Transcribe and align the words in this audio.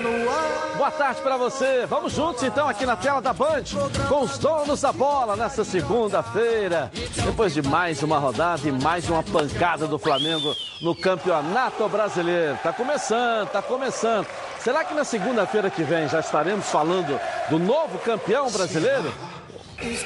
No 0.00 0.30
ar. 0.30 0.76
Boa 0.76 0.90
tarde 0.90 1.20
para 1.20 1.36
você. 1.36 1.84
Vamos 1.86 2.14
juntos 2.14 2.42
então 2.42 2.66
aqui 2.66 2.86
na 2.86 2.96
tela 2.96 3.20
da 3.20 3.32
Band 3.32 3.64
com 4.08 4.22
os 4.22 4.38
donos 4.38 4.80
da 4.80 4.90
bola 4.90 5.36
nesta 5.36 5.64
segunda-feira. 5.64 6.90
Depois 7.24 7.52
de 7.52 7.60
mais 7.62 8.02
uma 8.02 8.18
rodada 8.18 8.66
e 8.66 8.72
mais 8.72 9.08
uma 9.08 9.22
pancada 9.22 9.86
do 9.86 9.98
Flamengo 9.98 10.54
no 10.80 10.94
Campeonato 10.94 11.86
Brasileiro. 11.88 12.58
Tá 12.62 12.72
começando, 12.72 13.48
tá 13.50 13.60
começando. 13.60 14.26
Será 14.60 14.82
que 14.82 14.94
na 14.94 15.04
segunda-feira 15.04 15.68
que 15.70 15.82
vem 15.82 16.08
já 16.08 16.20
estaremos 16.20 16.66
falando 16.66 17.20
do 17.50 17.58
novo 17.58 17.98
campeão 17.98 18.50
brasileiro? 18.50 19.12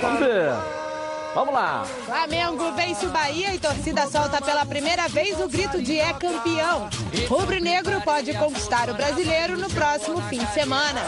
Vamos 0.01 0.21
ver. 0.21 0.86
Vamos 1.37 1.53
lá. 1.53 1.85
Flamengo 2.07 2.73
vence 2.73 3.05
o 3.05 3.11
Bahia 3.11 3.55
e 3.55 3.59
torcida 3.59 4.07
solta 4.07 4.41
pela 4.41 4.65
primeira 4.65 5.07
vez 5.07 5.39
o 5.39 5.47
grito 5.47 5.83
de 5.83 5.99
é 5.99 6.11
campeão. 6.15 6.89
Rubro 7.29 7.61
Negro 7.61 8.01
pode 8.01 8.33
conquistar 8.33 8.89
o 8.89 8.95
brasileiro 8.95 9.55
no 9.59 9.69
próximo 9.69 10.19
fim 10.31 10.39
de 10.39 10.51
semana. 10.55 10.99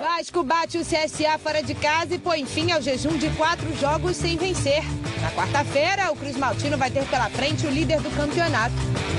Vasco 0.00 0.44
bate 0.44 0.78
o 0.78 0.82
CSA 0.82 1.36
fora 1.42 1.60
de 1.60 1.74
casa 1.74 2.14
e 2.14 2.18
põe 2.20 2.46
fim 2.46 2.70
ao 2.70 2.80
jejum 2.80 3.18
de 3.18 3.28
quatro 3.30 3.76
jogos 3.76 4.16
sem 4.16 4.36
vencer. 4.36 4.84
Na 5.24 5.30
quarta-feira, 5.30 6.12
o 6.12 6.16
Cruz 6.16 6.36
Maltino 6.36 6.76
vai 6.76 6.90
ter 6.90 7.02
pela 7.06 7.30
frente 7.30 7.66
o 7.66 7.70
líder 7.70 7.98
do 7.98 8.10
campeonato, 8.10 8.74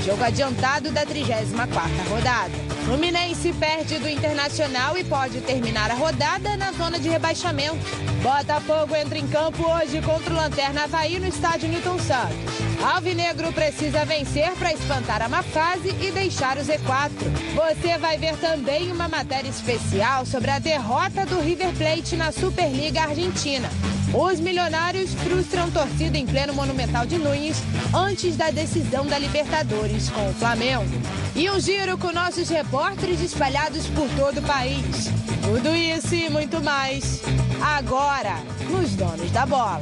jogo 0.06 0.24
adiantado 0.24 0.92
da 0.92 1.04
34ª 1.04 2.08
rodada. 2.08 2.52
Fluminense 2.86 3.52
perde 3.54 3.98
do 3.98 4.08
Internacional 4.08 4.96
e 4.96 5.04
pode 5.04 5.42
terminar 5.42 5.90
a 5.90 5.96
rodada 5.96 6.56
na 6.58 6.72
zona 6.74 7.00
de 7.00 7.10
rebaixamento. 7.10 7.80
Botafogo 8.22 8.96
entra 8.96 9.18
em 9.18 9.28
campo 9.28 9.68
hoje 9.68 10.00
contra 10.04 10.32
o 10.32 10.38
Lanterna 10.38 10.84
Havaí 10.84 11.18
no 11.18 11.26
estádio 11.26 11.70
Newton 11.70 11.98
Santos. 11.98 12.38
Alvinegro 12.84 13.52
precisa 13.52 14.06
vencer 14.06 14.52
para 14.60 14.74
espantar 14.74 15.24
a 15.24 15.28
má 15.28 15.42
fase 15.42 15.90
e 16.00 16.12
deixar 16.12 16.60
o 16.60 16.62
Z4. 16.62 17.10
Você 17.56 17.98
vai 17.98 18.20
ver 18.20 18.38
também 18.38 18.92
uma 18.92 19.08
matéria 19.08 19.50
especial 19.50 20.24
sobre 20.24 20.52
a 20.52 20.60
derrota 20.60 21.26
do 21.26 21.42
River 21.42 21.74
Plate 21.74 22.16
na 22.16 22.32
Superliga 22.32 23.02
Argentina. 23.02 23.68
Os 24.18 24.40
milionários 24.40 25.14
frustram 25.14 25.70
torcida 25.70 26.18
em 26.18 26.26
pleno 26.26 26.54
Monumental 26.54 27.06
de 27.06 27.18
Nunes 27.18 27.58
antes 27.94 28.38
da 28.38 28.50
decisão 28.50 29.06
da 29.06 29.20
Libertadores 29.20 30.10
com 30.10 30.30
o 30.30 30.34
Flamengo. 30.34 30.86
E 31.36 31.50
um 31.50 31.60
giro 31.60 31.98
com 31.98 32.14
nossos 32.14 32.48
repórteres 32.48 33.20
espalhados 33.22 33.88
por 33.88 34.08
todo 34.18 34.38
o 34.38 34.44
país. 34.44 35.12
Tudo 35.44 35.76
isso 35.76 36.16
e 36.16 36.30
muito 36.30 36.62
mais 36.62 37.22
agora 37.62 38.38
nos 38.70 38.96
Donos 38.96 39.30
da 39.32 39.46
Bola. 39.46 39.82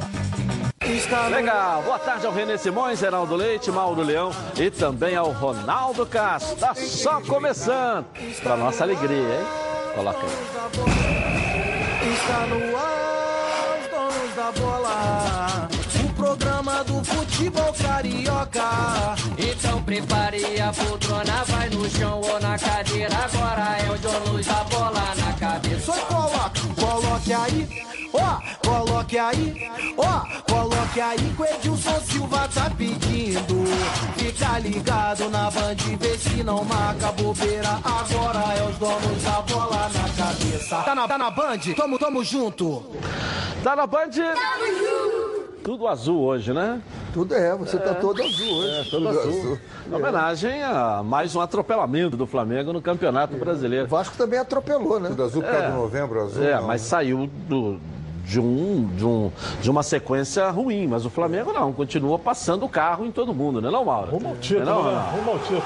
Legal. 1.30 1.82
Boa 1.82 1.98
tarde 2.00 2.26
ao 2.26 2.32
Renê 2.32 2.58
Simões, 2.58 2.98
Geraldo 2.98 3.36
Leite, 3.36 3.70
Mauro 3.70 4.02
Leão 4.02 4.32
e 4.56 4.68
também 4.68 5.14
ao 5.14 5.30
Ronaldo 5.30 6.04
Castro. 6.04 6.56
Tá 6.56 6.74
só 6.74 7.20
começando. 7.20 8.04
Pra 8.42 8.56
nossa 8.56 8.82
alegria, 8.82 9.16
hein? 9.16 9.46
Coloca 9.94 10.18
aí. 10.18 10.26
Está 12.12 12.46
no 12.46 12.76
ar, 12.76 13.13
da 14.44 14.52
bola. 14.52 15.68
O 16.04 16.08
programa 16.14 16.84
do 16.84 17.02
futebol 17.04 17.72
carioca. 17.72 19.14
Então 19.38 19.82
prepare 19.82 20.60
a 20.60 20.72
poltrona, 20.72 21.44
vai 21.44 21.68
no 21.70 21.88
chão 21.88 22.20
ou 22.20 22.40
na 22.40 22.58
cadeira. 22.58 23.16
Agora 23.16 23.78
é 23.78 23.90
o 23.90 23.98
donos 23.98 24.46
da 24.46 24.64
bola 24.64 25.14
na 25.16 25.32
cabeça. 25.34 25.92
Só 25.92 26.50
coloque 26.76 27.32
aí. 27.32 27.93
Ó, 28.14 28.40
coloque 28.64 29.18
aí, 29.18 29.68
ó, 29.96 30.20
coloque 30.48 31.00
aí 31.00 31.18
que 31.18 31.42
o 31.42 31.44
Edilson 31.44 32.00
Silva 32.00 32.48
tá 32.54 32.70
pedindo. 32.70 33.64
Fica 34.16 34.58
ligado 34.60 35.28
na 35.30 35.50
band, 35.50 35.74
vê 35.98 36.16
se 36.16 36.44
não 36.44 36.64
marca 36.64 37.10
bobeira. 37.10 37.80
Agora 37.82 38.54
é 38.54 38.68
os 38.68 38.78
donos 38.78 39.22
da 39.22 39.40
bola 39.42 39.90
na 39.92 40.24
cabeça. 40.24 40.82
Tá 40.82 40.94
na, 40.94 41.08
tá 41.08 41.18
na 41.18 41.30
band? 41.30 41.58
Tamo, 41.76 41.98
tamo 41.98 42.22
junto. 42.22 42.84
Tá 43.64 43.74
na 43.74 43.86
Band? 43.86 44.10
Tudo 45.64 45.88
azul 45.88 46.20
hoje, 46.20 46.52
né? 46.52 46.82
Tudo 47.14 47.34
é, 47.34 47.56
você 47.56 47.78
tá 47.78 47.94
todo 47.94 48.22
azul 48.22 48.56
hoje. 48.58 48.80
É, 48.80 48.84
tudo 48.90 49.08
azul. 49.08 49.58
Em 49.90 49.94
homenagem 49.94 50.62
a 50.62 51.02
mais 51.02 51.34
um 51.34 51.40
atropelamento 51.40 52.14
do 52.14 52.26
Flamengo 52.26 52.74
no 52.74 52.82
Campeonato 52.82 53.34
O 53.34 53.38
Brasileiro. 53.38 53.86
Vasco 53.86 54.18
também 54.18 54.38
atropelou, 54.38 55.00
né? 55.00 55.08
Tudo 55.08 55.22
azul 55.22 55.42
por 55.42 55.50
causa 55.50 55.68
do 55.70 55.76
novembro 55.76 56.22
azul. 56.22 56.44
É, 56.44 56.56
não, 56.56 56.66
mas 56.66 56.82
né? 56.82 56.88
saiu 56.88 57.30
do, 57.48 57.80
de, 58.24 58.40
um, 58.40 58.88
de, 58.96 59.04
um, 59.04 59.30
de 59.60 59.70
uma 59.70 59.82
sequência 59.82 60.48
ruim. 60.50 60.86
Mas 60.86 61.04
o 61.04 61.10
Flamengo 61.10 61.52
não, 61.52 61.72
continua 61.72 62.18
passando 62.18 62.64
o 62.64 62.68
carro 62.68 63.04
em 63.04 63.10
todo 63.12 63.34
mundo, 63.34 63.60
né, 63.60 63.70
não, 63.70 63.84
Mauro? 63.84 64.10
Rumo 64.12 64.28
ao 64.30 64.36
título, 64.36 64.64
Não, 64.64 64.82
né? 64.84 64.92
não. 64.92 65.18
Rumo 65.18 65.30
ao 65.32 65.38
título. 65.38 65.62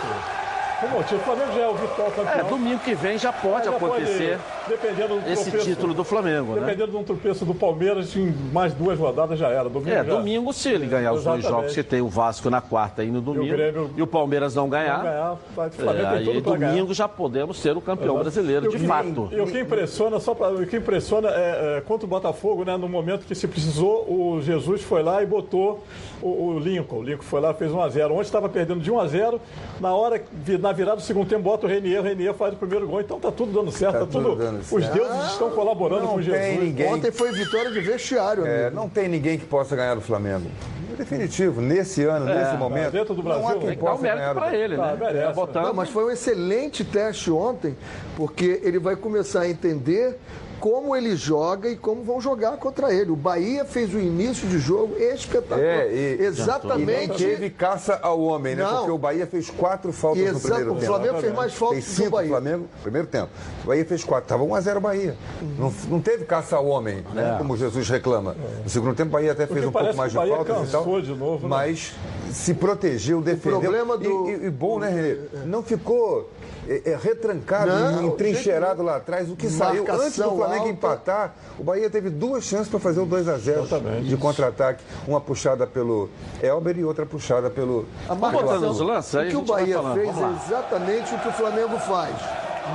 Rumo 0.82 0.96
ao 0.96 1.02
título. 1.02 1.20
O 1.20 1.24
Flamengo 1.24 1.52
já 1.52 1.60
é 1.60 1.69
o 1.69 1.74
virtual 1.74 2.10
campeão. 2.10 2.34
É, 2.41 2.44
domingo 2.44 2.78
que 2.80 2.94
vem 2.94 3.19
já 3.19 3.32
pode 3.32 3.64
Já 3.64 3.70
acontecer 3.70 4.38
dependendo 4.69 5.21
do 5.21 5.31
esse 5.31 5.45
tropeço, 5.51 5.65
título 5.71 5.95
do 5.95 6.05
Flamengo, 6.05 6.55
né? 6.55 6.61
Dependendo 6.61 6.91
de 6.93 6.97
um 6.97 7.05
tropeço 7.05 7.45
do 7.45 7.55
Palmeiras, 7.55 8.15
em 8.17 8.33
mais 8.53 8.73
duas 8.75 8.99
rodadas 8.99 9.39
já 9.39 9.49
era. 9.49 9.69
Domingo 9.69 9.91
É, 9.91 10.05
já. 10.05 10.15
domingo, 10.15 10.53
se 10.53 10.69
ele 10.69 10.87
ganhar 10.87 11.12
os 11.12 11.25
dois 11.25 11.43
jogos, 11.45 11.75
que 11.75 11.83
tem 11.83 12.01
o 12.01 12.09
Vasco 12.09 12.49
na 12.51 12.61
quarta 12.61 13.03
e 13.03 13.11
no 13.11 13.21
domingo, 13.21 13.47
Grêmio- 13.56 13.91
e 13.97 14.03
o 14.03 14.06
Palmeiras 14.06 14.55
não 14.55 14.69
ganhar, 14.69 14.99
Não 14.99 15.05
ganhar, 15.05 15.37
vai- 15.56 15.67
o 15.67 15.69
é, 15.69 15.73
Flamengo 15.73 16.09
tem 16.09 16.19
aí 16.19 16.25
tudo 16.25 16.41
domingo 16.43 16.61
ganhar. 16.73 16.95
já 16.95 17.09
podemos 17.09 17.59
ser 17.59 17.77
o 17.77 17.81
campeão 17.81 18.19
brasileiro, 18.19 18.67
E 18.67 18.69
o 18.69 18.71
de 18.73 18.79
que- 18.79 18.87
fato. 18.87 19.29
E 19.33 19.41
o 19.41 19.47
que 19.47 19.61
impressiona, 19.61 20.21
só 20.21 20.34
pra, 20.34 20.49
o 20.51 20.67
que 20.67 20.77
impressiona 20.77 21.29
é, 21.31 21.77
é 21.79 21.81
contra 21.81 22.06
o 22.06 22.09
Botafogo, 22.09 22.65
né? 22.65 22.77
No 22.77 22.89
momento 22.89 23.25
que 23.27 23.35
se 23.35 23.47
precisou, 23.49 24.05
o 24.09 24.41
Jesus 24.43 24.83
foi 24.83 25.03
lá 25.03 25.23
e 25.23 25.27
botou 25.27 25.83
o, 26.23 26.27
o 26.55 26.59
Lincoln. 26.59 26.99
O 26.99 27.03
Lincoln 27.03 27.23
foi 27.23 27.41
lá 27.41 27.55
fez 27.55 27.71
1x0. 27.73 28.11
Ontem 28.12 28.23
estava 28.23 28.49
perdendo 28.49 28.81
de 28.81 28.91
1x0. 28.91 29.41
Na 29.81 29.95
hora, 29.95 30.21
na 30.61 30.73
virada 30.73 30.97
do 30.97 31.03
segundo 31.03 31.29
tempo, 31.29 31.43
bota 31.43 31.67
o 31.67 31.69
Renier, 31.69 32.00
o 32.00 32.03
Renier 32.05 32.35
faz 32.35 32.55
o 32.55 32.56
primeiro 32.56 32.87
gol. 32.87 33.00
Então 33.00 33.19
tá 33.21 33.31
tudo 33.31 33.53
dando 33.53 33.71
certo. 33.71 33.93
Tá 33.95 33.99
Tá 34.00 34.06
tudo 34.06 34.31
tudo, 34.31 34.37
dando 34.37 34.57
os 34.70 34.88
deuses 34.88 35.24
estão 35.32 35.50
colaborando 35.50 36.02
Não 36.02 36.08
com 36.10 36.14
tem 36.16 36.24
Jesus. 36.24 36.60
ninguém. 36.62 36.92
Ontem 36.94 37.10
foi 37.10 37.32
vitória 37.32 37.70
de 37.70 37.80
vestiário, 37.80 38.46
É, 38.46 38.62
amigo. 38.66 38.76
não 38.76 38.88
tem 38.88 39.08
ninguém 39.08 39.38
que 39.38 39.44
possa 39.46 39.74
ganhar 39.76 39.94
do 39.94 40.00
Flamengo. 40.00 40.50
É 40.92 40.96
Definitivo, 40.96 41.60
nesse 41.60 42.02
ano, 42.04 42.26
nesse 42.26 42.56
momento. 42.56 42.91
dentro 42.91 43.14
do 43.14 43.22
não 43.22 43.30
há 43.32 43.38
Brasil, 43.38 43.58
quem 43.58 43.60
tem 43.60 43.69
Tem 43.69 43.78
que 43.78 43.84
dar 43.84 43.91
o 43.91 43.94
possa 43.94 44.02
ganhar. 44.02 44.16
mérito 44.16 44.41
para 44.41 44.56
ele, 44.56 44.76
Tá, 44.76 44.86
né? 44.86 44.96
merece, 44.98 45.26
Tá 45.26 45.32
botando- 45.32 45.64
Não, 45.66 45.74
mas 45.74 45.88
foi 45.91 46.04
um 46.04 46.10
excelente 46.10 46.84
teste 46.84 47.30
ontem, 47.30 47.76
porque 48.16 48.60
ele 48.64 48.78
vai 48.80 48.96
começar 48.96 49.42
a 49.42 49.48
entender 49.48 50.19
como 50.60 50.94
ele 50.96 51.14
joga 51.16 51.69
e 51.69 51.76
como 51.76 52.02
vão 52.02 52.20
jogar 52.20 52.56
contra 52.56 52.92
ele. 52.92 53.10
O 53.10 53.16
Bahia 53.16 53.64
fez 53.64 53.94
um 53.94 53.98
início 53.98 54.48
de 54.48 54.58
jogo 54.58 54.96
espetacular. 54.96 55.60
É, 55.60 55.88
e, 55.92 56.14
e 56.14 56.16
nem 56.19 56.26
Exatamente. 56.26 57.16
teve 57.24 57.50
caça 57.50 57.98
ao 58.02 58.20
homem, 58.20 58.54
né? 58.56 58.62
Não. 58.64 58.76
Porque 58.78 58.91
o 58.91 58.98
Bahia 58.98 59.26
fez 59.26 59.50
quatro 59.50 59.92
faltas 59.92 60.32
no 60.32 60.41
primeiro 60.41 60.72
o 60.72 60.74
tempo. 60.74 60.86
Flamengo 60.86 61.20
fez 61.20 61.34
mais 61.34 61.52
Fez 61.52 61.58
faltas 61.58 61.84
do 61.84 61.91
cinco 61.91 62.08
o 62.08 62.10
Bahia. 62.10 62.28
Flamengo, 62.30 62.66
primeiro 62.82 63.06
tempo. 63.08 63.28
O 63.64 63.66
Bahia 63.69 63.84
fez 63.84 64.04
quatro. 64.04 64.28
Tava 64.28 64.44
1x0 64.44 64.80
Bahia. 64.80 65.16
Não, 65.58 65.72
não 65.88 66.00
teve 66.00 66.24
caça 66.24 66.56
ao 66.56 66.66
homem, 66.66 67.04
né? 67.14 67.34
Como 67.38 67.56
Jesus 67.56 67.88
reclama. 67.88 68.36
No 68.62 68.69
segundo 68.70 68.94
tempo, 68.94 69.08
o 69.10 69.12
Bahia 69.12 69.32
até 69.32 69.46
fez 69.46 69.64
Porque 69.64 69.66
um 69.66 69.72
pouco 69.72 69.96
mais 69.96 70.12
que 70.12 70.19
de 70.19 70.25
o 70.25 70.28
Bahia 70.36 70.44
faltas 70.44 70.69
e 70.69 70.72
tal. 70.72 71.00
de 71.02 71.14
novo, 71.14 71.42
né? 71.48 71.56
Mas 71.56 71.94
se 72.32 72.52
protegeu, 72.54 73.20
defendeu. 73.20 73.60
problema 73.60 73.94
E- 73.94 73.98
do- 73.98 74.28
E, 74.30 74.46
e 74.46 74.50
bom, 74.50 74.78
né, 74.78 74.88
Renê? 74.90 75.16
Não 75.46 75.62
ficou 75.62 76.30
é, 76.69 76.90
é, 76.90 76.98
retrancado, 77.00 77.70
Não, 77.70 78.08
entrincheirado 78.08 78.82
lá 78.82 78.96
atrás. 78.96 79.30
O 79.30 79.36
que 79.36 79.48
saiu 79.48 79.82
antes 79.88 80.16
do 80.19 80.34
Marcação 80.34 80.36
Flamengo 80.48 80.64
alta. 80.64 80.72
empatar, 80.72 81.34
o 81.59 81.64
Bahia 81.64 81.91
teve 81.91 82.10
duas 82.10 82.44
chances 82.44 82.69
para 82.69 82.81
fazer 82.81 83.00
o 83.00 83.06
2x0 83.06 83.62
Exatamente. 83.64 84.09
de 84.09 84.16
contra-ataque. 84.16 84.82
Uma 85.06 85.20
puxada 85.20 85.66
pelo 85.66 86.09
Elber 86.42 86.78
e 86.78 86.84
outra 86.84 87.06
puxada 87.06 87.50
pelo. 87.50 87.86
A 88.09 88.14
botando 88.14 88.44
marcação, 88.44 88.70
os 88.70 88.81
lances, 88.81 89.14
aí 89.14 89.28
o 89.28 89.31
que 89.31 89.37
a 89.37 89.38
o 89.38 89.44
Bahia 89.44 89.82
fez 89.94 90.19
é 90.19 90.46
exatamente 90.46 91.14
o 91.14 91.19
que 91.19 91.28
o 91.28 91.32
Flamengo 91.32 91.78
faz. 91.78 92.14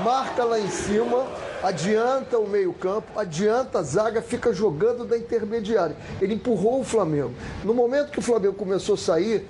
Marca 0.03 0.43
lá 0.43 0.59
em 0.59 0.69
cima, 0.69 1.27
adianta 1.61 2.39
o 2.39 2.47
meio-campo, 2.47 3.07
adianta 3.15 3.79
a 3.79 3.83
zaga, 3.83 4.21
fica 4.21 4.51
jogando 4.51 5.05
da 5.05 5.15
intermediária. 5.17 5.95
Ele 6.19 6.33
empurrou 6.33 6.79
o 6.79 6.83
Flamengo. 6.83 7.31
No 7.63 7.73
momento 7.73 8.11
que 8.11 8.19
o 8.19 8.21
Flamengo 8.21 8.53
começou 8.53 8.95
a 8.95 8.97
sair, 8.97 9.47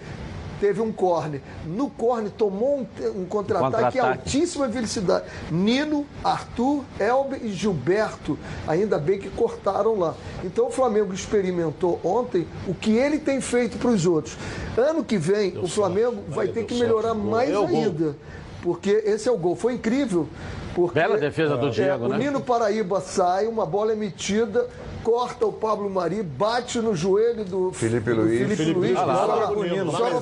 teve 0.63 0.80
um 0.80 0.94
corne. 0.94 1.42
No 1.65 1.89
corne 1.89 2.30
tomou 2.30 2.77
um, 2.80 2.88
um 3.21 3.25
contra-ataque 3.25 3.74
Contra-ataque. 3.74 4.00
altíssima 4.00 4.65
velocidade. 4.69 5.25
Nino, 5.51 6.06
Arthur, 6.24 6.86
Elber 6.98 7.44
e 7.44 7.51
Gilberto, 7.51 8.39
ainda 8.65 8.98
bem 8.98 9.19
que 9.19 9.30
cortaram 9.30 10.00
lá. 10.00 10.15
Então 10.42 10.68
o 10.68 10.71
Flamengo 10.71 11.13
experimentou 11.13 12.00
ontem 12.01 12.48
o 12.65 12.74
que 12.74 12.92
ele 12.92 13.19
tem 13.19 13.42
feito 13.42 13.77
para 13.77 13.89
os 13.89 14.06
outros. 14.06 14.38
Ano 14.77 15.04
que 15.04 15.18
vem, 15.18 15.57
o 15.57 15.68
Flamengo 15.68 16.24
vai 16.30 16.48
ter 16.48 16.63
que 16.63 16.75
melhorar 16.75 17.13
mais 17.13 17.50
É 17.50 17.60
o 17.60 17.68
ainda. 17.68 18.15
Porque 18.62 19.04
esse 19.06 19.27
é 19.27 19.31
o 19.33 19.38
gol. 19.38 19.57
Foi 19.57 19.74
incrível. 19.74 20.30
Porque, 20.74 20.98
Bela 20.98 21.18
defesa 21.18 21.57
do 21.57 21.68
é, 21.68 21.71
Diego, 21.71 22.06
o 22.06 22.07
né? 22.07 22.18
Nino 22.19 22.39
Paraíba 22.39 23.01
sai, 23.01 23.48
uma 23.48 23.65
bola 23.65 23.92
emitida, 23.92 24.69
corta 25.03 25.45
o 25.45 25.51
Pablo 25.51 25.89
Mari, 25.89 26.23
bate 26.23 26.79
no 26.79 26.95
joelho 26.95 27.44
do 27.44 27.71
Felipe 27.73 28.11
do 28.13 28.21
Luiz. 28.21 28.38
Felipe 28.39 28.55
Felipe 28.55 28.79
Luiz, 28.79 28.94
bola 28.95 29.13
lá, 29.35 29.47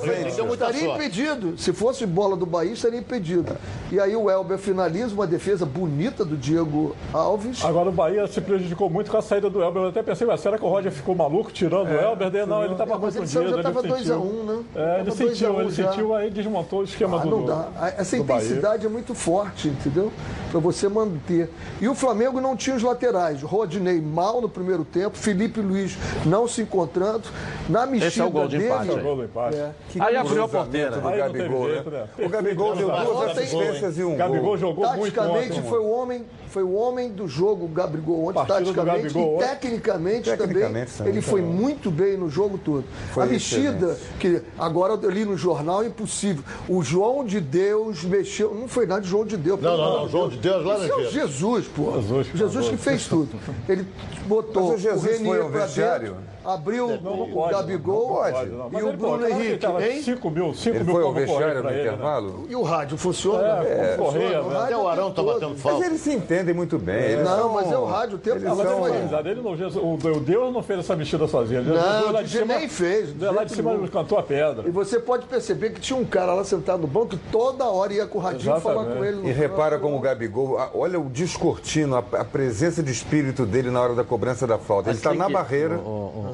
frente. 0.00 0.36
Deu 0.36 0.46
muita 0.46 0.66
Estaria 0.70 0.94
impedido. 0.94 1.58
Se 1.58 1.72
fosse 1.72 2.04
bola 2.06 2.36
do 2.36 2.44
Bahia, 2.46 2.72
estaria 2.72 2.98
impedido. 2.98 3.56
E 3.90 4.00
aí 4.00 4.14
o 4.16 4.30
Elber 4.30 4.58
finaliza 4.58 5.14
uma 5.14 5.26
defesa 5.26 5.64
bonita 5.64 6.24
do 6.24 6.36
Diego 6.36 6.94
Alves. 7.12 7.64
Agora 7.64 7.88
o 7.88 7.92
Bahia 7.92 8.26
se 8.26 8.40
prejudicou 8.40 8.90
muito 8.90 9.10
com 9.10 9.16
a 9.16 9.22
saída 9.22 9.48
do 9.48 9.62
Elber. 9.62 9.82
Eu 9.84 9.88
até 9.90 10.02
pensei, 10.02 10.26
mas 10.26 10.40
será 10.40 10.58
que 10.58 10.64
o 10.64 10.68
Roger 10.68 10.90
ficou 10.90 11.14
maluco 11.14 11.52
tirando 11.52 11.88
o 11.88 11.94
Elber? 11.94 12.30
Daí, 12.30 12.46
Não, 12.46 12.62
ele 12.64 12.72
estava 12.72 12.94
É, 12.94 12.98
mas 12.98 13.14
ele 13.16 13.24
confundido. 13.26 13.50
já 13.50 13.56
estava 13.68 13.80
ele 13.80 13.94
sentiu. 13.96 14.14
2x1, 14.20 14.44
né? 14.44 14.64
É, 14.74 15.00
ele 15.00 15.04
Tava 15.04 15.04
2 15.04 15.20
a 15.20 15.34
sentiu, 15.34 15.52
1 15.56 15.60
ele 15.60 15.70
já. 15.70 15.90
sentiu, 15.90 16.14
aí 16.14 16.30
desmontou 16.30 16.80
o 16.80 16.84
esquema 16.84 17.18
Ah, 17.20 17.22
do 17.24 17.30
não 17.30 17.44
dá. 17.44 17.68
Essa 17.98 18.16
do 18.16 18.24
Bahia. 18.24 18.42
intensidade 18.44 18.86
é 18.86 18.88
muito 18.88 19.14
forte, 19.14 19.68
entendeu? 19.68 20.12
Para 20.50 20.60
você 20.60 20.88
manter. 20.88 21.48
E 21.80 21.88
o 21.88 21.94
Flamengo 21.94 22.40
não 22.40 22.56
tinha 22.56 22.76
os 22.76 22.82
laterais. 22.82 23.42
Rodinei 23.42 24.00
mal 24.00 24.40
no 24.40 24.48
primeiro 24.48 24.71
tempo, 24.84 25.16
Felipe 25.16 25.60
Luiz 25.60 25.96
não 26.24 26.48
se 26.48 26.62
encontrando. 26.62 27.24
Na 27.68 27.86
mexida 27.86 28.06
Esse 28.06 28.20
é 28.20 28.24
o 28.24 28.30
gol 28.30 28.48
de 28.48 28.58
dele, 28.58 28.70
empate, 28.70 28.88
Esse 28.88 28.98
é 28.98 29.00
o 29.00 29.02
gol 29.02 29.16
do 29.16 29.24
empate. 29.24 29.56
É. 29.56 29.72
Aí 30.00 30.16
abriu 30.16 30.44
a 30.44 30.48
porteira. 30.48 30.90
do 30.90 31.02
teve 31.02 31.18
Gabigol, 31.18 31.68
jeito, 31.68 31.90
né? 31.90 32.08
né? 32.18 32.26
O 32.26 32.28
Gabigol 32.28 32.76
deu 32.76 32.90
duas 32.90 33.30
assistências 33.38 33.98
e 33.98 34.04
um 34.04 34.16
Gabigol 34.16 34.42
gol. 34.42 34.58
jogou 34.58 34.96
muito 34.96 35.14
Taticamente 35.14 35.62
foi 35.62 35.78
o 35.78 35.90
homem, 35.90 36.24
foi 36.52 36.62
o 36.62 36.74
homem 36.74 37.10
do 37.10 37.26
jogo, 37.26 37.64
o 37.64 37.68
Gabigol 37.68 38.26
ontem, 38.26 38.44
taticamente 38.44 39.02
Gabigol 39.04 39.36
e 39.36 39.38
tecnicamente, 39.38 40.30
Tecnicamente 40.30 40.92
também. 40.92 40.96
também, 40.98 41.12
Ele 41.12 41.22
foi 41.22 41.40
muito 41.40 41.90
bem 41.90 42.18
no 42.18 42.28
jogo 42.28 42.58
todo. 42.58 42.84
Foi 43.12 43.24
a 43.24 43.26
mexida, 43.26 43.98
que 44.20 44.42
agora 44.58 44.98
eu 45.00 45.10
li 45.10 45.24
no 45.24 45.36
jornal, 45.36 45.82
é 45.82 45.86
impossível. 45.86 46.44
O 46.68 46.82
João 46.82 47.24
de 47.24 47.40
Deus 47.40 48.04
mexeu. 48.04 48.54
Não 48.54 48.68
foi 48.68 48.86
nada 48.86 49.00
de 49.00 49.08
João 49.08 49.24
de 49.24 49.38
Deus. 49.38 49.60
Não, 49.62 49.76
não, 49.76 50.00
não, 50.02 50.08
João 50.08 50.28
de 50.28 50.36
Deus 50.36 50.64
lá 50.64 50.78
no 50.78 50.84
Isso 50.84 50.92
é 50.92 50.96
o. 50.96 51.10
Jesus, 51.10 51.66
pô. 51.68 51.92
Jesus, 51.92 52.26
Jesus, 52.34 52.68
que 52.68 52.76
fez 52.76 53.06
tudo. 53.06 53.38
Ele 53.66 53.86
botou 54.26 54.68
Mas 54.68 54.74
o 54.74 54.82
Jesus 54.82 55.04
Renier 55.04 55.26
foi 55.26 55.40
ao 55.40 55.48
vestiário? 55.48 56.16
Abriu 56.44 56.88
Não, 57.02 57.16
não 57.16 57.36
o 57.36 57.48
Gabigol 57.48 58.08
não 58.08 58.32
pode. 58.32 58.50
não. 58.50 58.70
Mas 58.70 58.82
e 58.82 58.86
o 58.86 58.92
Bruno 58.96 59.26
Henrique, 59.28 59.66
hein? 59.66 60.02
5 60.02 60.30
mil, 60.30 60.54
5 60.54 60.76
Ele 60.76 60.84
mil 60.84 60.94
foi 60.94 61.04
ao 61.04 61.12
vestiário 61.12 61.62
no 61.62 61.68
ele, 61.70 61.76
né? 61.76 61.80
intervalo? 61.88 62.46
E 62.48 62.56
o 62.56 62.62
rádio 62.62 62.96
funciona? 62.96 63.42
É, 63.64 63.94
como 63.96 64.06
correr, 64.08 64.20
funciona. 64.22 64.42
O 64.42 64.48
né? 64.48 64.54
rádio 64.58 64.62
Até 64.64 64.76
o 64.76 64.88
Arão 64.88 65.08
tá 65.10 65.14
todo. 65.16 65.32
batendo 65.34 65.50
Mas 65.52 65.60
falta. 65.60 65.86
eles 65.86 66.00
se 66.00 66.12
entendem 66.12 66.54
muito 66.54 66.78
bem. 66.78 66.96
eles 67.02 67.24
Não, 67.24 67.36
são- 67.38 67.52
mas 67.52 67.72
é 67.72 67.76
o 67.78 67.84
rádio 67.84 68.16
o 68.16 68.18
tempo 68.18 68.40
mas 68.42 68.56
todo. 68.56 68.62
são- 68.68 69.26
ele 69.26 69.40
não, 69.42 69.56
Jesus- 69.56 69.82
o 69.84 70.20
Deus 70.20 70.52
não 70.52 70.62
fez 70.62 70.80
essa 70.80 70.96
mexida 70.96 71.26
sozinho. 71.28 71.60
Ele 71.60 71.70
Não, 71.70 72.12
lá 72.12 72.22
de 72.22 72.28
de 72.28 72.38
cima, 72.38 72.54
nem 72.58 72.68
fez, 72.68 73.18
lá 73.20 73.44
de 73.44 73.52
cima 73.54 73.76
cantou 73.88 74.18
a 74.18 74.22
pedra. 74.22 74.66
E 74.66 74.70
você 74.70 74.98
pode 74.98 75.26
perceber 75.26 75.70
que 75.70 75.80
tinha 75.80 75.98
um 75.98 76.04
cara 76.04 76.32
lá 76.34 76.44
sentado 76.44 76.80
no 76.80 76.86
banco 76.86 77.08
que 77.08 77.16
toda 77.30 77.64
hora 77.64 77.92
ia 77.92 78.06
com 78.06 78.18
o 78.18 78.20
radinho 78.20 78.58
falar 78.60 78.84
com 78.84 79.04
ele. 79.04 79.16
no 79.22 79.28
E 79.28 79.32
repara 79.32 79.78
como 79.78 79.96
o 79.96 80.00
Gabigol, 80.00 80.58
olha 80.74 80.98
o 80.98 81.08
descortino, 81.08 81.96
a, 81.96 82.02
presença 82.24 82.82
de 82.82 82.90
espírito 82.90 83.44
dele 83.46 83.70
na 83.70 83.80
hora 83.80 83.94
da 83.94 84.04
cobrança 84.04 84.46
da 84.46 84.58
falta. 84.58 84.88
Ele 84.90 84.96
Mas 84.96 84.96
está 84.98 85.14
na 85.14 85.28
barreira 85.28 85.78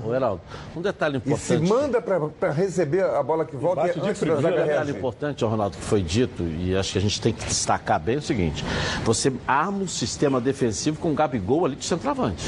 Ô, 0.05 0.15
Heraldo, 0.15 0.41
um 0.77 0.81
detalhe 0.81 1.19
e 1.25 1.37
se 1.37 1.55
importante. 1.55 1.69
manda 1.69 2.01
para 2.03 2.51
receber 2.51 3.05
a 3.05 3.23
bola 3.23 3.45
que 3.45 3.57
volta 3.57 3.83
bate 3.83 3.99
e 3.99 4.03
de 4.03 4.09
antes 4.09 4.23
da 4.23 4.37
zaga 4.37 4.63
Um 4.63 4.67
detalhe 4.67 4.91
importante, 4.93 5.45
Ronaldo, 5.45 5.77
que 5.77 5.83
foi 5.85 6.03
dito, 6.03 6.43
e 6.43 6.77
acho 6.77 6.93
que 6.93 6.99
a 6.99 7.01
gente 7.01 7.21
tem 7.21 7.33
que 7.33 7.45
destacar 7.45 7.99
bem 8.01 8.17
é 8.17 8.19
o 8.19 8.23
seguinte: 8.23 8.65
você 9.05 9.33
arma 9.47 9.79
um 9.79 9.89
sistema 9.89 10.41
defensivo 10.41 10.99
com 11.01 11.11
o 11.11 11.15
Gabigol 11.15 11.65
ali 11.67 11.77
de 11.77 11.85
centroavante. 11.85 12.45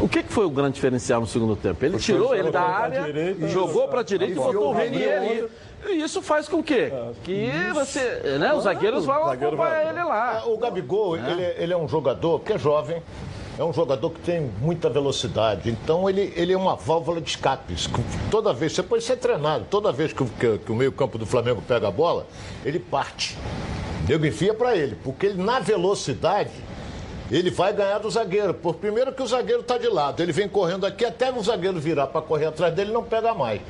O 0.00 0.08
que, 0.08 0.22
que 0.22 0.32
foi 0.32 0.44
o 0.44 0.50
grande 0.50 0.74
diferencial 0.74 1.20
no 1.20 1.26
segundo 1.26 1.56
tempo? 1.56 1.84
Ele 1.84 1.98
tirou 1.98 2.32
ele 2.34 2.52
da 2.52 2.60
área, 2.62 3.02
direita, 3.02 3.48
jogou 3.48 3.88
para 3.88 4.00
a 4.00 4.04
direita 4.04 4.32
e 4.32 4.36
botou 4.36 4.66
o 4.66 4.70
o 4.70 4.72
Renier 4.72 5.18
ali. 5.20 5.48
E 5.88 6.02
isso 6.02 6.20
faz 6.22 6.48
com 6.48 6.62
que, 6.62 6.90
que 7.24 7.50
você, 7.72 8.00
né, 8.38 8.52
os 8.52 8.64
zagueiros 8.64 9.04
vão 9.04 9.26
zagueiro 9.26 9.54
acompanhar 9.56 9.84
vai- 9.84 9.90
ele 9.94 10.04
lá. 10.04 10.42
O 10.46 10.56
Gabigol, 10.58 11.16
ele, 11.16 11.42
ele 11.56 11.72
é 11.72 11.76
um 11.76 11.88
jogador 11.88 12.40
que 12.40 12.52
é 12.52 12.58
jovem, 12.58 13.00
é 13.58 13.64
um 13.64 13.72
jogador 13.72 14.10
que 14.10 14.20
tem 14.20 14.40
muita 14.60 14.88
velocidade. 14.88 15.68
Então 15.68 16.08
ele, 16.08 16.32
ele 16.36 16.52
é 16.52 16.56
uma 16.56 16.76
válvula 16.76 17.20
de 17.20 17.30
escape. 17.30 17.74
Toda 18.30 18.52
vez, 18.52 18.72
você 18.72 18.82
pode 18.84 19.02
ser 19.02 19.16
treinado, 19.16 19.66
toda 19.68 19.90
vez 19.90 20.12
que, 20.12 20.24
que- 20.24 20.58
que 20.58 20.70
o 20.72 20.74
meio-campo 20.76 21.18
do 21.18 21.26
Flamengo 21.26 21.60
pega 21.66 21.88
a 21.88 21.90
bola, 21.90 22.26
ele 22.64 22.78
parte. 22.78 23.36
Nego 24.08 24.24
enfia 24.24 24.54
para 24.54 24.76
ele, 24.76 24.96
porque 25.02 25.26
ele, 25.26 25.42
na 25.42 25.58
velocidade, 25.58 26.50
ele 27.30 27.50
vai 27.50 27.72
ganhar 27.72 27.98
do 27.98 28.08
zagueiro. 28.08 28.54
Por 28.54 28.74
primeiro 28.76 29.12
que 29.12 29.22
o 29.22 29.26
zagueiro 29.26 29.60
está 29.62 29.76
de 29.76 29.88
lado, 29.88 30.22
ele 30.22 30.32
vem 30.32 30.48
correndo 30.48 30.86
aqui 30.86 31.04
até 31.04 31.30
o 31.32 31.42
zagueiro 31.42 31.78
virar 31.80 32.06
para 32.06 32.22
correr 32.22 32.46
atrás 32.46 32.72
dele, 32.72 32.92
não 32.92 33.02
pega 33.02 33.34
mais. 33.34 33.60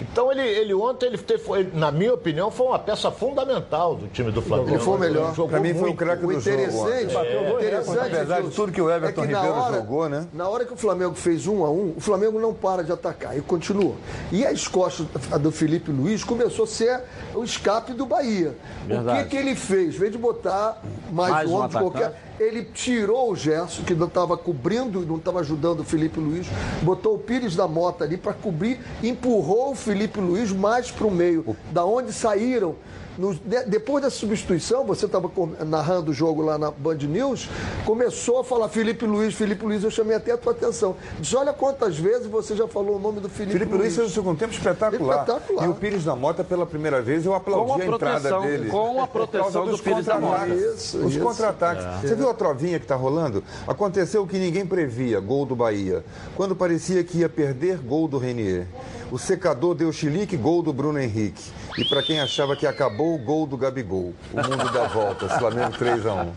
Então 0.00 0.30
ele, 0.32 0.42
ele 0.42 0.74
ontem, 0.74 1.06
ele 1.06 1.18
teve, 1.18 1.42
ele, 1.52 1.70
na 1.74 1.90
minha 1.92 2.14
opinião, 2.14 2.50
foi 2.50 2.66
uma 2.66 2.78
peça 2.78 3.10
fundamental 3.10 3.94
do 3.94 4.08
time 4.08 4.30
do 4.32 4.40
Flamengo. 4.42 4.70
Ele 4.70 4.78
foi 4.78 4.94
o 4.94 4.98
melhor. 4.98 5.34
Pra 5.48 5.60
mim 5.60 5.74
foi 5.74 5.90
o 5.90 5.94
craque 5.94 6.24
O 6.24 6.28
do 6.28 6.40
jogo. 6.40 6.56
interessante, 6.56 6.80
ontem. 7.04 7.14
Bateu 7.14 7.40
dois 7.40 7.54
interessante 7.66 7.88
recordes. 7.96 8.14
Apesar 8.20 8.40
de 8.42 8.50
tudo 8.50 8.72
que 8.72 8.80
o 8.80 8.90
Everton 8.90 9.24
é 9.24 9.26
na 9.26 9.38
Ribeiro 9.40 9.58
hora- 9.60 9.76
jogou, 9.76 10.08
né? 10.08 10.26
Na 10.32 10.48
hora 10.48 10.64
que 10.64 10.72
o 10.72 10.76
Flamengo 10.76 11.14
fez 11.14 11.46
um 11.46 11.64
a 11.64 11.70
um, 11.70 11.94
o 11.96 12.00
Flamengo 12.00 12.40
não 12.40 12.54
para 12.54 12.82
de 12.82 12.92
atacar 12.92 13.36
e 13.36 13.40
continua. 13.40 13.94
E 14.32 14.46
as 14.46 14.66
costas 14.66 15.06
do 15.40 15.50
Felipe 15.52 15.90
Luiz 15.90 16.24
começou 16.24 16.64
a 16.64 16.68
ser 16.68 17.00
o 17.34 17.44
escape 17.44 17.92
do 17.92 18.06
Bahia. 18.06 18.54
O 18.84 18.88
Verdade. 18.88 19.24
que, 19.24 19.30
que 19.30 19.36
ele 19.36 19.54
fez? 19.54 19.94
Em 19.96 19.98
vez 19.98 20.12
de 20.12 20.18
botar 20.18 20.80
mais, 21.12 21.30
Mais 21.32 21.48
um 21.50 21.52
um 21.52 21.56
homem 21.56 21.68
de 21.68 21.76
atacante. 21.76 21.92
qualquer. 22.00 22.29
Ele 22.40 22.64
tirou 22.64 23.30
o 23.30 23.36
Gerson, 23.36 23.82
que 23.82 23.94
não 23.94 24.06
estava 24.06 24.34
cobrindo, 24.34 25.04
não 25.04 25.16
estava 25.16 25.40
ajudando 25.40 25.80
o 25.80 25.84
Felipe 25.84 26.18
Luiz, 26.18 26.46
botou 26.80 27.16
o 27.16 27.18
Pires 27.18 27.54
da 27.54 27.68
Mota 27.68 28.04
ali 28.04 28.16
para 28.16 28.32
cobrir, 28.32 28.80
empurrou 29.02 29.72
o 29.72 29.74
Felipe 29.74 30.18
Luiz 30.18 30.50
mais 30.50 30.90
para 30.90 31.06
o 31.06 31.10
meio, 31.10 31.54
da 31.70 31.84
onde 31.84 32.14
saíram. 32.14 32.76
Nos- 33.20 33.38
de- 33.38 33.64
depois 33.66 34.02
dessa 34.02 34.16
substituição, 34.16 34.84
você 34.84 35.06
estava 35.06 35.30
narrando 35.66 36.10
o 36.10 36.14
jogo 36.14 36.42
lá 36.42 36.56
na 36.58 36.70
Band 36.70 36.94
News, 36.96 37.48
começou 37.84 38.40
a 38.40 38.44
falar 38.44 38.68
Felipe 38.68 39.04
Luiz, 39.06 39.34
Felipe 39.34 39.64
Luiz, 39.64 39.84
eu 39.84 39.90
chamei 39.90 40.16
até 40.16 40.32
a 40.32 40.36
tua 40.38 40.52
atenção. 40.52 40.96
Diz, 41.18 41.32
olha 41.34 41.52
quantas 41.52 41.98
vezes 41.98 42.26
você 42.26 42.56
já 42.56 42.66
falou 42.66 42.96
o 42.96 42.98
nome 42.98 43.20
do 43.20 43.28
Felipe, 43.28 43.58
Felipe 43.58 43.76
Luiz 43.76 43.94
fez 43.94 44.08
o 44.08 44.10
segundo 44.10 44.38
tempo 44.38 44.52
espetacular. 44.52 45.20
Espetacular. 45.20 45.64
E 45.64 45.68
o 45.68 45.74
Pires 45.74 46.04
da 46.04 46.16
Mota, 46.16 46.42
pela 46.42 46.64
primeira 46.66 47.02
vez, 47.02 47.24
eu 47.26 47.34
aplaudi 47.34 47.66
Com 47.66 47.72
a 47.74 47.82
a, 47.82 47.86
entrada 47.86 48.40
dele. 48.40 48.70
com 48.70 49.02
a 49.02 49.06
Por 49.10 49.26
proteção 49.28 49.64
do 49.64 49.70
dos 49.72 49.80
Pires 49.80 50.06
da 50.06 50.18
Mota. 50.18 50.38
contra-ataques. 50.40 50.80
Isso, 50.84 50.98
Os 50.98 51.16
contra-ataques. 51.16 51.84
É. 51.84 52.08
Você 52.08 52.14
viu 52.14 52.30
a 52.30 52.34
trovinha 52.34 52.78
que 52.78 52.84
está 52.84 52.96
rolando? 52.96 53.42
Aconteceu 53.66 54.22
o 54.22 54.26
que 54.26 54.38
ninguém 54.38 54.64
previa, 54.64 55.20
gol 55.20 55.44
do 55.44 55.54
Bahia. 55.54 56.04
Quando 56.36 56.56
parecia 56.56 57.02
que 57.04 57.18
ia 57.18 57.28
perder, 57.28 57.78
gol 57.78 58.08
do 58.08 58.16
Renier. 58.18 58.66
O 59.10 59.18
secador 59.18 59.74
deu 59.74 59.92
chilique, 59.92 60.36
gol 60.36 60.62
do 60.62 60.72
Bruno 60.72 60.98
Henrique. 61.00 61.42
E 61.76 61.84
para 61.84 62.00
quem 62.02 62.20
achava 62.20 62.54
que 62.54 62.64
acabou, 62.66 63.18
gol 63.18 63.44
do 63.44 63.56
Gabigol. 63.56 64.14
O 64.32 64.36
mundo 64.36 64.70
dá 64.72 64.84
voltas. 64.86 65.32
Flamengo 65.32 65.72
3x1. 65.72 66.28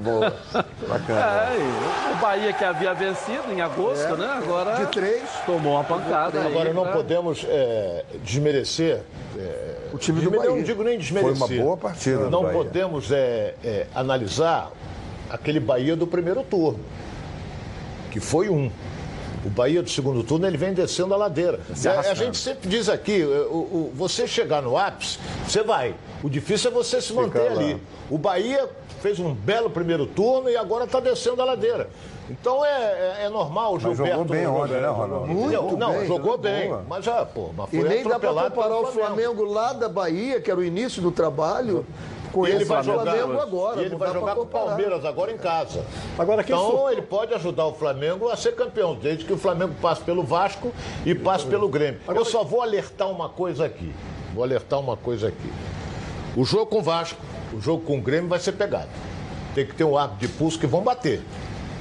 Boa. 0.00 0.34
Bacana. 0.88 1.20
É, 1.20 2.12
o 2.12 2.16
Bahia 2.20 2.52
que 2.54 2.64
havia 2.64 2.94
vencido 2.94 3.52
em 3.52 3.60
agosto, 3.60 4.16
né? 4.16 4.26
Agora 4.38 4.76
De 4.76 4.86
três, 4.86 5.22
tomou 5.44 5.74
uma 5.74 5.84
pancada. 5.84 6.40
aí, 6.40 6.46
Agora, 6.46 6.72
não 6.72 6.86
né? 6.86 6.92
podemos 6.92 7.44
é, 7.46 8.04
desmerecer. 8.24 9.02
é, 9.36 9.76
O 9.92 9.98
time 9.98 10.20
do 10.22 10.30
Bahia. 10.30 10.48
Não 10.50 10.62
digo 10.62 10.82
nem 10.82 10.98
desmerecer. 10.98 11.36
Foi 11.36 11.56
uma 11.58 11.64
boa 11.64 11.76
partida 11.76 12.30
Não 12.30 12.42
Bahia. 12.42 12.56
podemos 12.56 13.12
é, 13.12 13.54
é, 13.62 13.86
analisar 13.94 14.70
aquele 15.28 15.60
Bahia 15.60 15.94
do 15.94 16.06
primeiro 16.06 16.42
turno, 16.42 16.80
que 18.10 18.18
foi 18.18 18.48
um. 18.48 18.70
O 19.44 19.50
Bahia 19.50 19.82
do 19.82 19.88
segundo 19.90 20.22
turno 20.22 20.46
ele 20.46 20.56
vem 20.56 20.72
descendo 20.74 21.14
a 21.14 21.16
ladeira. 21.16 21.60
Se 21.74 21.86
É, 21.86 21.90
a 21.90 21.94
arrastando. 21.94 22.16
gente 22.18 22.36
sempre 22.38 22.68
diz 22.68 22.88
aqui, 22.88 23.22
é, 23.22 23.24
o- 23.24 23.90
o- 23.90 23.92
você 23.94 24.26
chegar 24.26 24.60
no 24.62 24.76
ápice, 24.76 25.18
você 25.46 25.62
vai. 25.62 25.94
O 26.22 26.28
difícil 26.28 26.70
é 26.70 26.74
você 26.74 27.00
se 27.00 27.12
manter 27.12 27.52
lá. 27.52 27.60
ali. 27.60 27.80
O 28.10 28.18
Bahia 28.18 28.68
fez 29.00 29.18
um 29.20 29.32
belo 29.32 29.70
primeiro 29.70 30.06
turno 30.06 30.50
e 30.50 30.56
agora 30.56 30.84
está 30.84 30.98
descendo 31.00 31.40
a 31.40 31.44
ladeira. 31.44 31.88
Então 32.28 32.62
é, 32.64 32.68
é- 32.68 33.24
é 33.24 33.28
normal 33.30 33.70
o 33.70 33.74
Mas 33.74 33.82
Gilberto. 33.82 34.10
jogou 34.10 34.24
bem 34.24 34.46
ontem, 34.46 34.80
né, 34.80 34.88
Ronaldo? 34.88 35.32
Entendeu? 35.32 35.76
não, 35.78 35.92
bem, 35.92 36.06
jogou 36.06 36.36
né? 36.36 36.42
bem. 36.60 36.68
Boa. 36.68 36.84
Mas 36.88 37.04
já, 37.04 37.24
pô, 37.24 37.50
mas 37.56 37.72
e 37.72 37.80
foi 37.80 37.88
nem 37.88 38.02
dá 38.04 38.18
para 38.18 38.32
comparar 38.34 38.76
o 38.76 38.86
Flamengo 38.86 39.44
lá 39.44 39.72
da 39.72 39.88
Bahia, 39.88 40.38
que 40.40 40.50
era 40.50 40.60
o 40.60 40.64
início 40.64 41.00
do 41.00 41.10
trabalho, 41.10 41.86
com 42.28 42.46
E 42.46 42.50
ele 42.50 42.64
vai 42.64 42.82
jogar, 42.82 43.16
Flamengo 43.16 43.40
agora. 43.40 43.80
e 43.80 43.84
ele 43.84 43.96
vai 43.96 44.12
jogar 44.12 44.34
com 44.34 44.42
o. 44.42 44.46
Palmeiras 44.46 45.04
agora 45.04 45.32
em 45.32 45.38
casa. 45.38 45.84
Agora, 46.18 46.42
quem 46.42 46.54
então 46.54 46.90
ele 46.90 47.02
pode 47.02 47.34
ajudar 47.34 47.66
o 47.66 47.74
Flamengo 47.74 48.28
a 48.28 48.36
ser 48.36 48.54
campeão, 48.54 48.94
desde 48.94 49.24
que 49.24 49.32
o 49.32 49.38
Flamengo 49.38 49.74
passe 49.80 50.00
pelo 50.02 50.22
Vasco 50.22 50.72
e 51.04 51.14
passe 51.14 51.46
pelo 51.46 51.68
Grêmio. 51.68 52.00
Eu 52.08 52.24
só 52.24 52.42
vou 52.44 52.62
alertar 52.62 53.08
uma 53.08 53.28
coisa 53.28 53.66
aqui. 53.66 53.92
Vou 54.34 54.44
alertar 54.44 54.78
uma 54.78 54.96
coisa 54.96 55.28
aqui. 55.28 55.52
O 56.36 56.44
jogo 56.44 56.66
com 56.66 56.78
o 56.78 56.82
Vasco, 56.82 57.20
o 57.52 57.60
jogo 57.60 57.82
com 57.84 57.98
o 57.98 58.00
Grêmio 58.00 58.28
vai 58.28 58.38
ser 58.38 58.52
pegado. 58.52 58.88
Tem 59.54 59.66
que 59.66 59.74
ter 59.74 59.84
um 59.84 59.96
árbitro 59.96 60.28
de 60.28 60.34
pulso 60.34 60.58
que 60.58 60.66
vão 60.66 60.82
bater. 60.82 61.20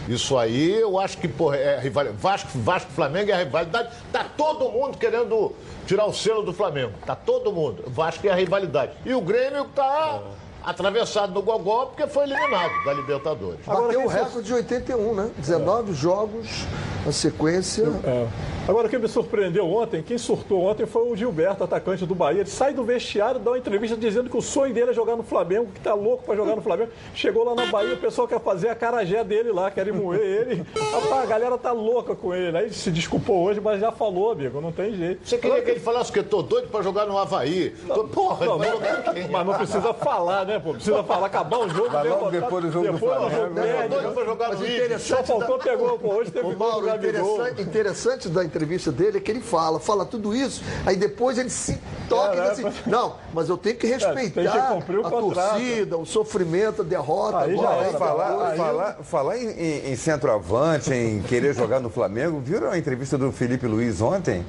Isso 0.07 0.37
aí 0.37 0.79
eu 0.79 0.99
acho 0.99 1.17
que 1.17 1.27
porra, 1.27 1.57
é 1.57 1.79
rivalidade. 1.79 2.21
Vasco, 2.21 2.49
Vasco 2.55 2.91
Flamengo 2.91 3.31
é 3.31 3.33
a 3.33 3.37
rivalidade. 3.37 3.89
Tá 4.11 4.25
todo 4.37 4.69
mundo 4.69 4.97
querendo 4.97 5.53
tirar 5.85 6.05
o 6.05 6.13
selo 6.13 6.43
do 6.43 6.53
Flamengo. 6.53 6.93
Tá 7.05 7.15
todo 7.15 7.51
mundo. 7.51 7.83
Vasco 7.87 8.25
é 8.25 8.31
a 8.31 8.35
rivalidade. 8.35 8.93
E 9.05 9.13
o 9.13 9.21
Grêmio 9.21 9.65
tá 9.75 10.21
atravessado 10.63 11.33
no 11.33 11.41
gogó 11.41 11.87
porque 11.87 12.07
foi 12.07 12.23
eliminado 12.23 12.71
da 12.85 12.93
Libertadores. 12.93 13.59
Bateu 13.65 13.89
quem 13.89 13.97
o 13.97 14.07
recorde 14.07 14.47
de 14.47 14.53
81, 14.53 15.13
né? 15.13 15.29
19 15.37 15.93
jogos 15.93 16.65
na 17.05 17.11
sequência. 17.11 17.85
É. 18.03 18.27
Agora, 18.67 18.87
o 18.87 18.89
que 18.89 18.97
me 18.97 19.07
surpreendeu 19.07 19.65
ontem, 19.65 20.03
quem 20.03 20.17
surtou 20.17 20.63
ontem 20.63 20.85
foi 20.85 21.09
o 21.09 21.15
Gilberto, 21.15 21.63
atacante 21.63 22.05
do 22.05 22.13
Bahia. 22.13 22.41
Ele 22.41 22.49
sai 22.49 22.73
do 22.73 22.83
vestiário, 22.83 23.39
dá 23.39 23.51
uma 23.51 23.57
entrevista 23.57 23.95
dizendo 23.95 24.29
que 24.29 24.35
o 24.35 24.41
sonho 24.41 24.73
dele 24.73 24.91
é 24.91 24.93
jogar 24.93 25.15
no 25.15 25.23
Flamengo, 25.23 25.67
que 25.73 25.79
tá 25.79 25.93
louco 25.93 26.23
para 26.25 26.35
jogar 26.35 26.53
no 26.53 26.61
Flamengo. 26.61 26.91
Chegou 27.15 27.45
lá 27.45 27.55
na 27.55 27.67
Bahia, 27.67 27.93
o 27.93 27.97
pessoal 27.97 28.27
quer 28.27 28.41
fazer 28.41 28.67
a 28.67 28.75
carajé 28.75 29.23
dele 29.23 29.53
lá, 29.53 29.71
querem 29.71 29.93
moer 29.93 30.19
ele. 30.19 30.65
Rapaz, 30.91 31.23
a 31.23 31.25
galera 31.25 31.57
tá 31.57 31.71
louca 31.71 32.13
com 32.13 32.33
ele. 32.35 32.57
Aí 32.57 32.65
ele 32.65 32.73
se 32.73 32.91
desculpou 32.91 33.43
hoje, 33.45 33.61
mas 33.61 33.79
já 33.79 33.89
falou, 33.89 34.31
amigo, 34.31 34.59
não 34.59 34.73
tem 34.73 34.93
jeito. 34.93 35.25
Você 35.25 35.37
queria 35.37 35.61
que 35.61 35.71
ele 35.71 35.79
falasse 35.79 36.11
que 36.11 36.19
eu 36.19 36.23
tô 36.25 36.41
doido 36.41 36.67
pra 36.67 36.81
jogar 36.81 37.05
no 37.05 37.17
Havaí. 37.17 37.69
Tô, 37.87 38.03
porra, 38.03 38.45
Não, 38.47 38.57
mas, 38.59 38.69
jogar 38.69 39.13
quem? 39.13 39.29
mas 39.29 39.45
não 39.47 39.53
precisa 39.53 39.93
falar, 39.93 40.45
né, 40.45 40.59
pô? 40.59 40.73
Precisa 40.73 41.03
falar, 41.03 41.27
acabar 41.27 41.59
o 41.59 41.69
jogo. 41.69 41.89
Vai 41.89 42.03
vem 42.03 42.11
logo 42.11 42.31
depois 42.31 42.65
do 42.65 42.71
jogo 42.73 42.87
do 42.87 42.93
depois 42.95 43.11
nós 43.21 43.31
Flamengo, 43.31 43.55
vamos 43.55 43.55
né? 43.55 43.63
ver, 43.63 43.89
Tô 43.89 43.95
doido 43.95 44.13
pra 44.13 44.25
jogar 44.25 44.49
no 44.49 44.57
o. 44.57 44.99
Só 44.99 45.23
faltou, 45.23 45.57
pegou, 45.57 45.97
pô, 45.97 46.15
hoje 46.15 46.31
teve 46.31 46.45
Ô, 46.45 46.49
gol 46.49 46.57
do 46.57 46.59
Mauro, 46.59 46.85
Gabigol. 46.85 47.21
interessante, 47.21 47.61
interessante 47.61 48.27
da 48.27 48.43
entrevista 48.43 48.56
dele 48.91 49.17
é 49.17 49.21
que 49.21 49.29
ele 49.31 49.41
fala, 49.41 49.79
fala 49.79 50.05
tudo 50.05 50.35
isso, 50.35 50.63
aí 50.85 50.95
depois 50.95 51.37
ele 51.37 51.49
se 51.49 51.77
toca 52.09 52.35
e 52.35 52.39
É, 52.39 52.49
diz 52.49 52.59
né? 52.59 52.69
assim, 52.69 52.89
não, 52.89 53.15
mas 53.33 53.49
eu 53.49 53.57
tenho 53.57 53.75
que 53.75 53.87
tem 53.87 53.97
que 53.97 54.05
respeitar 54.05 54.73
o 54.73 55.05
a 55.05 55.09
contrato." 55.09 55.49
torcida, 55.51 55.97
o 55.97 56.05
sofrimento, 56.05 56.81
a 56.81 56.85
derrota. 56.85 57.39
Aí 57.39 57.55
já 57.55 57.61
agora, 57.69 57.87
era, 57.87 57.97
Falar, 57.97 58.49
aí- 58.51 58.57
falar, 58.57 58.93
falar 59.03 59.37
em, 59.37 59.47
em- 59.49 59.91
em 59.91 59.95
centroavante, 59.95 60.93
em 60.93 61.21
querer 61.21 61.53
jogar 61.53 61.79
no 61.79 61.89
Flamengo, 61.89 62.39
viram 62.43 62.71
a 62.71 62.77
entrevista 62.77 63.17
do 63.17 63.31
Felipe 63.31 63.67
Luiz 63.67 64.01
ontem? 64.01 64.45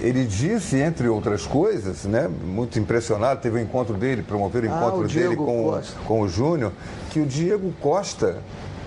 Ele 0.00 0.24
disse, 0.24 0.78
entre 0.80 1.08
outras 1.08 1.46
coisas, 1.46 2.04
né, 2.04 2.28
muito 2.28 2.76
impressionado, 2.78 3.40
teve 3.40 3.56
o 3.58 3.60
encontro 3.60 3.94
dele, 3.94 4.22
promoveram 4.22 4.68
o 4.68 4.72
Ah, 4.74 4.76
encontro 4.78 5.04
o 5.04 5.08
dele 5.08 5.36
com, 5.36 5.64
Costa. 5.70 5.96
com 6.06 6.20
o 6.22 6.28
Júnior, 6.28 6.72
que 7.10 7.20
o 7.20 7.26
Diego 7.26 7.72
Costa, 7.80 8.38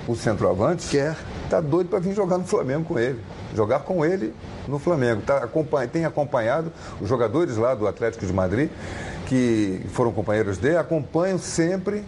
o 0.10 0.16
centroavante, 0.16 0.90
Quer. 0.90 1.16
tá 1.50 1.62
doido 1.62 1.88
para 1.90 2.00
vir 2.00 2.14
jogar 2.14 2.38
no 2.38 2.44
Flamengo 2.44 2.84
com 2.84 3.00
ele. 3.00 3.22
Jogar 3.54 3.80
com 3.82 4.06
ele 4.06 4.34
no 4.68 4.80
Flamengo. 4.80 5.22
Tá, 5.22 5.38
acompanha- 5.38 5.88
tem 5.88 6.06
acompanhado 6.06 6.72
os 7.02 7.08
jogadores 7.10 7.58
lá 7.58 7.76
do 7.76 7.88
Atlético 7.88 8.26
de 8.26 8.34
Madrid, 8.34 8.70
que 9.28 9.82
foram 9.94 10.12
companheiros 10.12 10.58
dele, 10.58 10.78
acompanham 10.78 11.38
sempre 11.38 12.04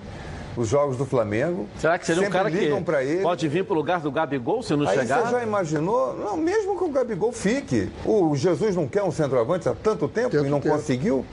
os 0.55 0.67
jogos 0.67 0.97
do 0.97 1.05
Flamengo. 1.05 1.67
Será 1.79 1.97
que 1.99 2.05
seria 2.05 2.27
um 2.27 2.31
cara 2.31 2.49
ligam 2.49 2.79
que 2.79 2.83
para 2.85 3.03
ele. 3.03 3.21
pode 3.21 3.47
vir 3.47 3.63
pro 3.63 3.75
lugar 3.75 3.99
do 4.01 4.11
Gabigol 4.11 4.63
se 4.63 4.75
não 4.75 4.87
Aí 4.87 4.97
chegar? 4.99 5.21
você 5.25 5.31
já 5.31 5.43
imaginou? 5.43 6.15
Não, 6.17 6.35
mesmo 6.35 6.75
que 6.77 6.83
o 6.83 6.89
Gabigol 6.89 7.31
fique. 7.31 7.89
O 8.03 8.35
Jesus 8.35 8.75
não 8.75 8.87
quer 8.87 9.03
um 9.03 9.11
centroavante 9.11 9.69
há 9.69 9.73
tanto 9.75 10.07
tempo 10.07 10.31
Tanto 10.31 10.45
e 10.45 10.49
não 10.49 10.59
tempo. 10.59 10.75
conseguiu. 10.75 11.23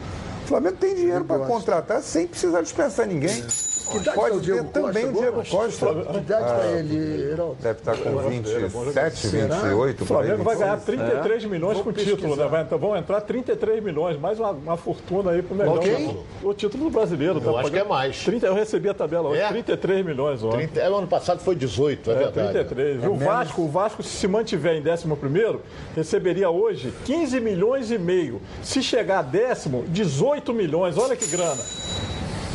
O 0.45 0.47
Flamengo 0.47 0.77
tem 0.77 0.95
dinheiro 0.95 1.25
para 1.25 1.39
contratar 1.47 2.03
sem 2.03 2.27
precisar 2.27 2.61
dispensar 2.61 3.07
ninguém. 3.07 3.43
Que 3.91 3.97
idade 3.99 4.17
Pode 4.17 4.31
tá 4.31 4.37
o 4.37 4.41
ter 4.41 4.45
Diego 4.45 4.69
também 4.71 5.05
o 5.05 5.13
Costa 5.13 5.21
Diego? 5.21 5.45
Costa. 5.45 6.13
Que 6.13 6.19
idade 6.19 6.45
está 6.45 6.67
ele, 6.67 7.31
Heraldo? 7.33 7.57
Deve 7.61 7.79
estar 7.79 7.97
com 7.97 8.17
27, 8.19 9.17
Será? 9.17 9.55
28. 9.57 10.03
O 10.03 10.07
Flamengo 10.07 10.43
vai 10.43 10.57
ganhar 10.57 10.81
33 10.81 11.45
milhões 11.45 11.81
com 11.81 11.91
o 11.91 11.93
título, 11.93 12.37
né? 12.37 12.63
Então 12.67 12.79
vão 12.79 12.97
entrar 12.97 13.21
33 13.21 13.83
milhões, 13.83 14.19
mais 14.19 14.41
uma, 14.41 14.51
uma 14.51 14.77
fortuna 14.77 15.31
aí 15.31 15.43
pro 15.43 15.55
melhor. 15.55 15.79
Quem? 15.79 16.19
O 16.43 16.53
título 16.53 16.85
do 16.85 16.91
brasileiro. 16.91 17.41
tá 17.41 17.47
Eu 17.51 17.59
acho 17.59 17.71
que 17.71 17.79
é 17.79 17.85
mais. 17.85 18.25
30, 18.25 18.47
eu 18.47 18.55
recebi 18.55 18.89
a 18.89 18.95
tabela 18.95 19.29
hoje, 19.29 19.41
É? 19.41 19.49
33 19.49 20.05
milhões 20.05 20.43
ontem. 20.43 20.69
30, 20.69 20.81
é, 20.81 20.91
o 20.91 20.97
ano 20.97 21.07
passado 21.07 21.41
foi 21.41 21.55
18, 21.55 22.11
é, 22.11 22.15
É, 22.15 22.17
verdade. 22.17 22.53
33. 22.53 23.05
E 23.05 23.07
o 23.07 23.15
Vasco, 23.15 23.63
o 23.63 23.69
Vasco, 23.69 24.03
se 24.03 24.25
se 24.25 24.29
mantiver 24.29 24.75
em 24.75 24.83
11 24.83 25.61
receberia 25.95 26.49
hoje 26.49 26.93
15 27.05 27.41
milhões 27.41 27.91
e 27.91 27.99
meio. 27.99 28.41
Se 28.63 28.83
chegar 28.83 29.19
a 29.19 29.23
décimo, 29.23 29.85
18 29.89 30.55
milhões. 30.55 30.97
Olha 30.97 31.15
que 31.15 31.27
grana. 31.27 31.63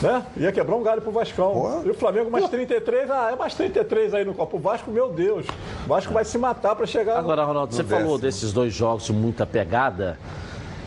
Né? 0.01 0.25
Ia 0.37 0.51
quebrar 0.51 0.75
um 0.75 0.83
galho 0.83 1.01
pro 1.01 1.11
Vascão. 1.11 1.51
Porra. 1.51 1.81
E 1.85 1.89
o 1.89 1.93
Flamengo 1.93 2.31
mais 2.31 2.47
33, 2.47 3.11
ah, 3.11 3.31
é 3.33 3.35
mais 3.35 3.53
33 3.53 4.13
aí 4.13 4.25
no 4.25 4.33
copo. 4.33 4.57
O 4.57 4.59
Vasco, 4.59 4.89
meu 4.91 5.09
Deus. 5.11 5.45
O 5.85 5.87
Vasco 5.89 6.13
vai 6.13 6.23
se 6.23 6.37
matar 6.37 6.75
para 6.75 6.85
chegar. 6.85 7.17
Agora, 7.17 7.43
Ronaldo, 7.43 7.73
você 7.75 7.83
No 7.83 7.89
falou 7.89 8.03
décimo. 8.05 8.19
desses 8.19 8.53
dois 8.53 8.73
jogos 8.73 9.05
de 9.05 9.13
muita 9.13 9.45
pegada. 9.45 10.17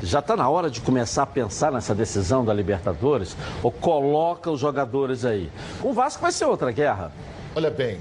Já 0.03 0.19
está 0.19 0.35
na 0.35 0.49
hora 0.49 0.69
de 0.71 0.81
começar 0.81 1.23
a 1.23 1.27
pensar 1.27 1.71
nessa 1.71 1.95
decisão 1.95 2.45
da 2.45 2.53
Libertadores? 2.53 3.37
Ou 3.63 3.71
coloca 3.71 4.51
os 4.51 4.59
jogadores 4.59 5.25
aí? 5.25 5.51
Com 5.81 5.91
o 5.91 5.93
Vasco 5.93 6.23
vai 6.23 6.33
ser 6.33 6.47
outra 6.47 6.73
guerra. 6.73 7.13
Olha 7.55 7.71
bem, 7.71 7.99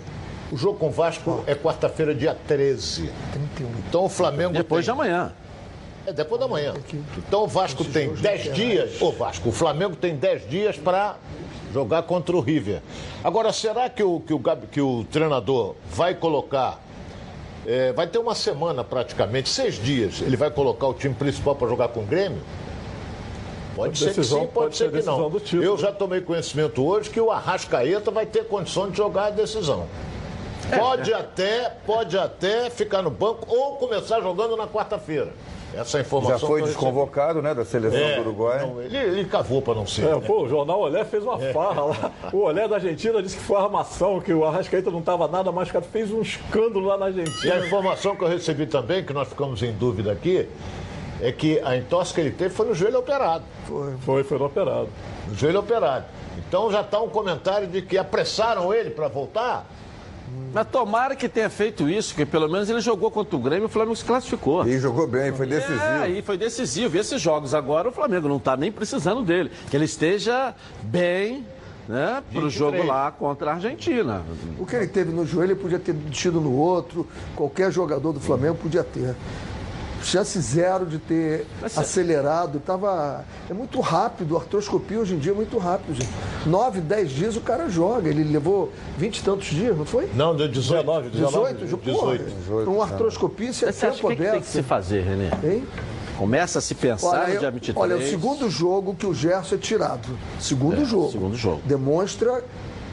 o 0.51 0.57
jogo 0.57 0.79
com 0.79 0.87
o 0.87 0.91
Vasco 0.91 1.43
é 1.45 1.53
quarta-feira, 1.53 2.15
dia 2.15 2.35
13. 2.47 3.11
Então 3.87 4.05
o 4.05 4.09
Flamengo 4.09 4.53
Depois 4.53 4.83
de 4.85 4.91
tem... 4.91 4.99
amanhã. 4.99 5.31
É 6.05 6.13
depois 6.13 6.41
da 6.41 6.47
manhã. 6.47 6.73
Então 7.17 7.43
o 7.43 7.47
Vasco 7.47 7.85
tem 7.85 8.13
10 8.13 8.53
dias. 8.53 9.01
O 9.01 9.11
Vasco, 9.11 9.49
o 9.49 9.51
Flamengo 9.51 9.95
tem 9.95 10.15
10 10.15 10.49
dias 10.49 10.77
para 10.77 11.15
jogar 11.71 12.03
contra 12.03 12.35
o 12.35 12.39
River. 12.39 12.81
Agora, 13.23 13.53
será 13.53 13.89
que 13.89 14.03
o, 14.03 14.19
que 14.19 14.33
o, 14.33 14.41
que 14.71 14.81
o 14.81 15.03
treinador 15.05 15.75
vai 15.91 16.15
colocar. 16.15 16.79
é, 17.65 17.93
vai 17.93 18.07
ter 18.07 18.17
uma 18.17 18.33
semana 18.33 18.83
praticamente, 18.83 19.49
seis 19.49 19.75
dias. 19.75 20.21
Ele 20.21 20.35
vai 20.35 20.49
colocar 20.49 20.87
o 20.87 20.93
time 20.93 21.13
principal 21.13 21.55
para 21.55 21.67
jogar 21.67 21.89
com 21.89 22.01
o 22.01 22.05
Grêmio? 22.05 22.41
Pode 23.75 23.97
ser 23.97 24.13
que 24.13 24.23
sim, 24.23 24.35
pode 24.35 24.47
pode 24.47 24.77
ser 24.77 24.91
que 24.91 25.01
não. 25.03 25.39
título. 25.39 25.63
Eu 25.63 25.77
já 25.77 25.91
tomei 25.91 26.19
conhecimento 26.19 26.85
hoje 26.85 27.09
que 27.09 27.21
o 27.21 27.31
Arrascaeta 27.31 28.11
vai 28.11 28.25
ter 28.25 28.45
condição 28.45 28.89
de 28.89 28.97
jogar 28.97 29.27
a 29.27 29.29
decisão. 29.29 29.87
Pode 30.77 31.13
até, 31.13 31.69
pode 31.85 32.17
até 32.17 32.69
ficar 32.69 33.01
no 33.01 33.09
banco 33.09 33.45
ou 33.47 33.77
começar 33.77 34.21
jogando 34.21 34.55
na 34.55 34.67
quarta-feira. 34.67 35.31
Essa 35.73 35.99
é 35.99 36.01
informação. 36.01 36.37
Já 36.39 36.47
foi 36.47 36.61
desconvocado 36.63 37.41
né, 37.41 37.53
da 37.53 37.63
seleção 37.63 37.99
É, 37.99 38.15
do 38.15 38.21
Uruguai. 38.21 38.65
não, 38.65 38.81
ele, 38.81 38.97
ele 38.97 39.25
cavou 39.25 39.61
para 39.61 39.75
não 39.75 39.87
ser. 39.87 40.05
É, 40.05 40.15
né? 40.15 40.21
pô, 40.25 40.43
o 40.43 40.49
jornal 40.49 40.79
Olé 40.81 41.03
fez 41.05 41.23
uma 41.23 41.37
farra 41.39 41.85
lá. 41.85 42.11
O 42.33 42.39
Olé 42.39 42.67
da 42.67 42.75
Argentina 42.75 43.21
disse 43.23 43.37
que 43.37 43.43
foi 43.43 43.57
armação, 43.57 44.19
que 44.19 44.33
o 44.33 44.45
Arrascaeta 44.45 44.91
não 44.91 44.99
estava 44.99 45.27
nada 45.27 45.51
machucado. 45.51 45.85
Fez 45.91 46.11
um 46.11 46.21
escândalo 46.21 46.85
lá 46.85 46.97
na 46.97 47.09
E 47.09 47.19
a 47.19 47.21
Argentina. 47.23 47.65
informação 47.65 48.15
que 48.15 48.23
eu 48.23 48.27
recebi 48.27 48.65
também, 48.65 49.03
que 49.03 49.13
nós 49.13 49.27
ficamos 49.29 49.61
em 49.63 49.71
dúvida 49.71 50.11
aqui, 50.11 50.47
é 51.21 51.31
que 51.31 51.59
a 51.59 51.77
entorse 51.77 52.13
que 52.13 52.19
ele 52.19 52.31
teve 52.31 52.53
foi 52.53 52.65
no 52.67 52.75
joelho 52.75 52.99
operado. 52.99 53.43
Foi, 54.05 54.23
foi 54.23 54.37
operado. 54.37 54.89
No 55.27 55.35
joelho 55.35 55.59
operado. 55.59 56.05
Então 56.37 56.71
já 56.71 56.81
está 56.81 56.99
um 56.99 57.09
comentário 57.09 57.67
de 57.67 57.81
que 57.81 57.97
apressaram 57.97 58.73
ele 58.73 58.89
para 58.89 59.07
voltar. 59.07 59.65
Mas 60.53 60.67
tomara 60.67 61.15
que 61.15 61.29
tenha 61.29 61.49
feito 61.49 61.89
isso, 61.89 62.13
que 62.13 62.25
pelo 62.25 62.49
menos 62.49 62.69
ele 62.69 62.81
jogou 62.81 63.09
contra 63.09 63.35
o 63.35 63.39
Grêmio 63.39 63.63
e 63.63 63.67
o 63.67 63.69
Flamengo 63.69 63.95
se 63.95 64.03
classificou. 64.03 64.67
E 64.67 64.77
jogou 64.79 65.07
bem, 65.07 65.31
foi 65.31 65.47
decisivo. 65.47 65.81
É, 65.81 66.09
e 66.09 66.21
foi 66.21 66.37
decisivo. 66.37 66.97
E 66.97 66.99
esses 66.99 67.21
jogos 67.21 67.53
agora 67.53 67.87
o 67.87 67.91
Flamengo 67.91 68.27
não 68.27 68.37
está 68.37 68.57
nem 68.57 68.71
precisando 68.71 69.23
dele. 69.23 69.49
Que 69.69 69.77
ele 69.77 69.85
esteja 69.85 70.53
bem 70.83 71.45
né, 71.87 72.21
para 72.31 72.39
o 72.39 72.49
23. 72.49 72.53
jogo 72.53 72.83
lá 72.83 73.11
contra 73.11 73.51
a 73.51 73.53
Argentina. 73.55 74.23
O 74.59 74.65
que 74.65 74.75
ele 74.75 74.87
teve 74.87 75.11
no 75.11 75.25
joelho, 75.25 75.51
ele 75.53 75.59
podia 75.59 75.79
ter 75.79 75.95
tido 76.09 76.41
no 76.41 76.53
outro. 76.53 77.07
Qualquer 77.35 77.71
jogador 77.71 78.11
do 78.11 78.19
Flamengo 78.19 78.55
podia 78.55 78.83
ter. 78.83 79.15
Chance 80.03 80.39
zero 80.41 80.85
de 80.85 80.97
ter 80.97 81.45
Mas, 81.61 81.77
acelerado. 81.77 82.59
Tava... 82.59 83.23
É 83.49 83.53
muito 83.53 83.79
rápido. 83.79 84.35
A 84.35 84.39
artroscopia 84.39 84.99
hoje 84.99 85.13
em 85.15 85.19
dia 85.19 85.31
é 85.31 85.35
muito 85.35 85.57
rápido, 85.57 85.93
gente. 85.93 86.09
Nove, 86.45 86.81
dez 86.81 87.11
dias 87.11 87.35
o 87.35 87.41
cara 87.41 87.69
joga. 87.69 88.09
Ele 88.09 88.23
levou 88.23 88.71
vinte 88.97 89.19
e 89.19 89.23
tantos 89.23 89.47
dias, 89.47 89.77
não 89.77 89.85
foi? 89.85 90.09
Não, 90.15 90.35
deu 90.35 90.47
18. 90.47 91.09
19, 91.11 91.55
18? 91.65 91.81
Porra, 91.99 92.17
18. 92.17 92.71
Uma 92.71 92.83
artroscopia, 92.85 93.49
isso 93.49 93.65
é 93.65 93.71
você 93.71 93.85
acha 93.85 93.95
tempo 93.95 94.07
que, 94.09 94.15
que 94.15 94.21
tem 94.21 94.29
aberto. 94.29 94.43
que 94.45 94.49
se 94.51 94.63
fazer, 94.63 95.01
Renê? 95.03 95.29
Hein? 95.55 95.67
Começa 96.17 96.59
a 96.59 96.61
se 96.61 96.75
pensar 96.75 97.07
Olha, 97.07 97.27
no 97.27 97.33
eu- 97.33 97.39
dia 97.39 97.51
23. 97.51 97.77
olha, 97.83 97.93
é 97.93 98.05
o 98.05 98.09
segundo 98.09 98.49
jogo 98.49 98.93
que 98.93 99.05
o 99.07 99.13
Gerson 99.13 99.55
é 99.55 99.57
tirado. 99.57 100.07
Segundo 100.39 100.81
É, 100.81 100.85
jogo. 100.85 101.11
segundo 101.11 101.35
jogo. 101.35 101.61
Demonstra 101.65 102.43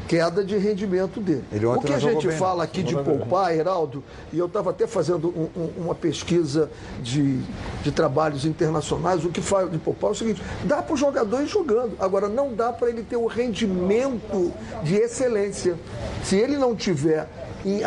queda 0.09 0.43
de 0.43 0.57
rendimento 0.57 1.21
dele. 1.21 1.45
Ele 1.53 1.67
o 1.67 1.81
que 1.81 1.93
a 1.93 1.99
gente 1.99 2.27
bem, 2.27 2.37
fala 2.37 2.65
aqui 2.65 2.83
de 2.83 2.97
poupar, 2.97 3.55
Heraldo, 3.55 4.03
e 4.33 4.39
eu 4.39 4.47
estava 4.47 4.71
até 4.71 4.87
fazendo 4.87 5.29
um- 5.29 5.61
um- 5.61 5.71
uma 5.85 5.95
pesquisa 5.95 6.71
de, 7.03 7.41
de 7.83 7.93
trabalhos 7.93 8.45
internacionais, 8.47 9.25
o 9.25 9.29
que 9.29 9.41
fala 9.43 9.69
de 9.69 9.77
poupar 9.79 10.09
é 10.09 10.13
o 10.13 10.17
seguinte, 10.17 10.43
dá 10.65 10.81
para 10.83 10.95
o 10.95 10.97
jogador 10.97 11.43
ir 11.43 11.47
jogando, 11.47 11.93
agora 12.01 12.29
não 12.29 12.55
dá 12.55 12.73
para 12.73 12.89
ele 12.89 13.03
ter 13.03 13.17
o 13.17 13.27
rendimento 13.27 14.53
de 14.83 14.97
excelência. 14.97 15.77
Se 16.25 16.37
ele 16.37 16.57
não 16.57 16.75
tiver 16.75 17.29
em 17.65 17.85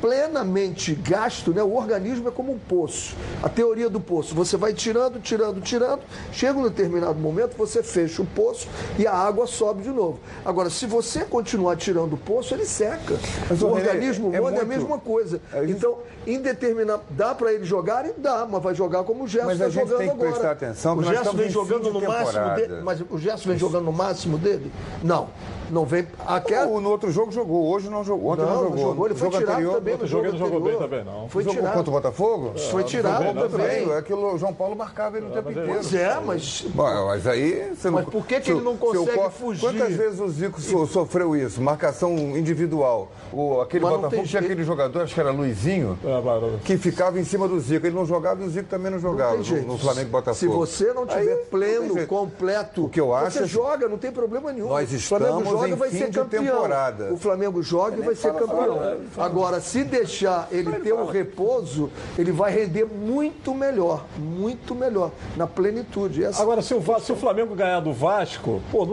plenamente 0.00 0.94
gasto, 0.94 1.52
né? 1.52 1.62
o 1.62 1.74
organismo 1.74 2.28
é 2.28 2.30
como 2.30 2.52
um 2.52 2.58
poço. 2.58 3.14
A 3.42 3.48
teoria 3.48 3.88
do 3.88 4.00
poço, 4.00 4.34
você 4.34 4.56
vai 4.56 4.72
tirando, 4.72 5.20
tirando, 5.20 5.60
tirando, 5.60 6.00
chega 6.32 6.58
um 6.58 6.62
determinado 6.64 7.18
momento, 7.18 7.56
você 7.56 7.82
fecha 7.82 8.22
o 8.22 8.26
poço 8.26 8.66
e 8.98 9.06
a 9.06 9.12
água 9.12 9.46
sobe 9.46 9.82
de 9.82 9.90
novo. 9.90 10.18
Agora, 10.44 10.70
se 10.70 10.86
você 10.86 11.24
continuar 11.24 11.76
tirando 11.76 12.14
o 12.14 12.16
poço, 12.18 12.54
ele 12.54 12.64
seca. 12.64 13.18
Mas, 13.48 13.62
o 13.62 13.68
organismo 13.68 14.34
é 14.34 14.40
humano 14.40 14.56
é, 14.56 14.60
a 14.60 14.64
muito- 14.64 14.78
mesma 14.80 14.98
coisa. 14.98 15.40
gente- 15.54 15.72
Então, 15.72 15.98
em 16.26 16.40
determinado. 16.40 17.02
Dá 17.10 17.34
para 17.34 17.52
ele 17.52 17.64
jogar 17.64 18.06
e 18.06 18.12
dá, 18.16 18.46
mas 18.48 18.62
vai 18.62 18.74
jogar 18.74 19.02
como 19.04 19.24
o 19.24 19.28
Gerson 19.28 19.50
está 19.52 19.68
jogando 19.68 19.98
tem 19.98 20.08
que 20.08 20.12
agora. 20.14 20.30
prestar 20.30 20.50
atenção 20.52 20.96
o 20.96 21.02
Gerson 21.02 21.32
vem 21.32 21.46
em 21.46 21.50
jogando 21.50 21.92
no 21.92 22.00
máximo 22.00 22.26
temporada. 22.26 22.54
dele. 22.60 22.80
Mas 22.82 23.00
o 23.10 23.18
Gerson 23.18 23.48
vem 23.48 23.58
jogando 23.58 23.84
no 23.84 23.92
máximo 23.92 24.38
dele? 24.38 24.70
Não. 25.02 25.28
Não 25.70 25.84
vem. 25.84 26.06
Aquela... 26.26 26.66
O, 26.66 26.80
no 26.80 26.90
outro 26.90 27.10
jogo 27.10 27.30
jogou, 27.32 27.68
hoje 27.70 27.88
não 27.88 28.02
jogou. 28.04 28.32
Ontem 28.32 28.42
não, 28.42 28.48
não 28.54 28.62
jogou. 28.64 28.78
jogou. 28.78 29.06
Ele 29.06 29.14
foi 29.14 29.30
tirado 29.30 29.50
anterior, 29.52 29.74
também 29.74 29.96
no 29.96 30.06
jogo, 30.06 30.26
ele 30.26 30.38
jogou 30.38 30.60
bem 30.60 30.78
também, 30.78 31.04
não. 31.04 31.28
Foi 31.28 31.42
jogou 31.42 31.58
tirado. 31.58 31.74
contra 31.74 31.90
o 31.90 31.92
Botafogo? 31.94 32.52
Foi 32.70 32.84
tirado 32.84 33.48
também. 33.48 33.90
É 33.92 34.02
que 34.02 34.12
o 34.12 34.38
João 34.38 34.52
Paulo 34.54 34.76
marcava 34.76 35.16
ele 35.16 35.26
o 35.26 35.30
tempo 35.30 35.50
inteiro. 35.50 35.68
Pois 35.72 35.94
é, 35.94 36.20
mas 36.24 36.64
Bom, 36.74 37.06
mas 37.06 37.26
aí 37.26 37.72
você 37.74 37.90
Mas 37.90 38.04
não. 38.04 38.10
por 38.12 38.26
que 38.26 38.40
que 38.40 38.50
ele 38.50 38.60
não 38.60 38.76
consegue 38.76 39.30
fugir? 39.30 39.60
Quantas 39.60 39.94
vezes 39.94 40.20
o 40.20 40.28
Zico 40.28 40.60
so- 40.60 40.86
sofreu 40.86 41.36
isso? 41.36 41.60
Marcação 41.60 42.14
individual. 42.36 43.08
O, 43.32 43.60
aquele 43.60 43.84
Mas 43.84 43.94
Botafogo 43.96 44.22
tinha 44.24 44.40
aquele 44.40 44.64
jogador, 44.64 45.02
acho 45.02 45.14
que 45.14 45.20
era 45.20 45.30
Luizinho, 45.30 45.98
É, 46.04 46.58
que 46.64 46.76
ficava 46.76 47.18
em 47.20 47.24
cima 47.24 47.46
do 47.48 47.58
Zico. 47.60 47.86
Ele 47.86 47.94
não 47.96 48.06
jogava 48.06 48.42
e 48.42 48.46
o 48.46 48.50
Zico 48.50 48.68
também 48.68 48.90
não 48.90 48.98
jogava 48.98 49.36
no, 49.36 49.62
no 49.62 49.78
Flamengo 49.78 50.10
Botafogo. 50.10 50.34
Se 50.36 50.46
você 50.46 50.92
não 50.92 51.06
tiver 51.06 51.32
Aí, 51.34 51.44
pleno, 51.50 52.06
completo, 52.06 52.84
O 52.84 52.88
que 52.88 53.00
eu 53.00 53.14
acho 53.14 53.38
você 53.38 53.44
é- 53.44 53.46
joga, 53.46 53.88
não 53.88 53.98
tem 53.98 54.10
problema 54.10 54.52
nenhum. 54.52 54.68
Nós 54.68 54.92
estamos 54.92 55.57
joga 55.62 55.68
em 55.74 55.74
vai 55.76 55.90
fim 55.90 55.98
ser 55.98 56.10
campeão. 56.10 56.44
temporada. 56.44 57.12
O 57.12 57.16
Flamengo 57.16 57.62
joga 57.62 57.96
e 57.96 58.00
vai 58.00 58.14
ser 58.14 58.32
campeão. 58.32 58.78
fala, 59.10 59.26
Agora, 59.26 59.60
se 59.60 59.84
deixar 59.84 60.48
ele 60.50 60.72
ter 60.80 60.92
o 60.92 61.06
repouso, 61.06 61.90
ele 62.18 62.32
vai 62.32 62.52
render 62.52 62.84
muito 62.84 63.54
melhor, 63.54 64.04
muito 64.18 64.74
melhor, 64.74 65.10
na 65.36 65.46
plenitude. 65.46 66.24
Essa- 66.24 66.42
Agora, 66.42 66.62
se 66.62 66.74
o, 66.74 66.82
se 67.00 67.12
o 67.12 67.16
Flamengo 67.16 67.54
ganhar 67.54 67.80
do 67.80 67.92
Vasco, 67.92 68.60
pô, 68.70 68.86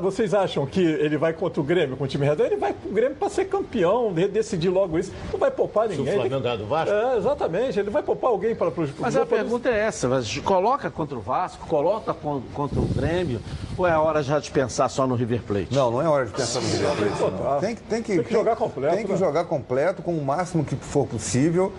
vocês 0.00 0.34
acham 0.34 0.66
que 0.66 0.80
ele 0.80 1.16
vai 1.16 1.32
contra 1.32 1.60
o 1.60 1.64
Grêmio 1.64 1.96
com 1.96 2.04
o 2.04 2.06
time 2.08 2.24
reserva? 2.24 2.46
Ele 2.46 2.56
vai 2.60 2.72
com 2.74 2.88
o 2.88 2.92
Grêmio 2.92 3.16
para 3.16 3.28
ser 3.28 3.46
campeão, 3.46 4.12
de- 4.12 4.28
decidir 4.28 4.68
logo 4.68 4.98
isso. 4.98 5.12
Não 5.32 5.38
vai 5.38 5.50
poupar 5.50 5.88
Se 5.88 5.94
o 5.94 5.98
ninguém. 5.98 6.14
Flamengo 6.14 6.40
ganhar 6.42 6.56
do 6.56 6.66
Vasco, 6.66 6.94
É, 6.94 7.16
exatamente. 7.18 7.78
Ele 7.78 7.90
vai 7.90 8.02
poupar 8.02 8.30
alguém 8.30 8.54
para 8.54 8.68
os. 8.68 8.90
Mas 8.98 9.16
a 9.16 9.26
pergunta 9.26 9.68
é 9.68 9.78
essa, 9.80 10.08
coloca 10.44 10.90
contra 10.90 11.16
o 11.16 11.20
Vasco, 11.20 11.66
coloca 11.66 12.12
con- 12.14 12.42
contra 12.54 12.78
o 12.80 12.84
Grêmio, 12.86 13.40
ou 13.76 13.86
é 13.86 13.90
a 13.92 14.00
hora 14.00 14.22
já 14.22 14.38
de 14.38 14.50
pensar 14.50 14.88
só 14.88 15.06
no 15.06 15.14
River 15.14 15.42
Plate? 15.42 15.68
Não, 15.74 15.90
não 15.90 16.02
é 16.02 16.08
hora 16.08 16.26
de 16.26 16.32
pensar 16.32 16.60
no 16.60 16.68
River 16.68 16.90
Plate, 16.96 17.32
não. 17.42 17.60
Tem, 17.60 17.74
que- 17.74 17.82
tem 17.82 18.02
que, 18.02 18.14
Tem 18.16 18.24
que 18.24 18.32
jogar 18.32 18.56
completo, 18.56 18.96
Tem 18.96 19.04
que 19.06 19.12
né? 19.12 19.18
jogar 19.18 19.44
completo 19.44 20.02
com 20.02 20.12
o 20.16 20.24
máximo 20.24 20.64
que 20.64 20.76
for 20.76 21.06
possível, 21.06 21.72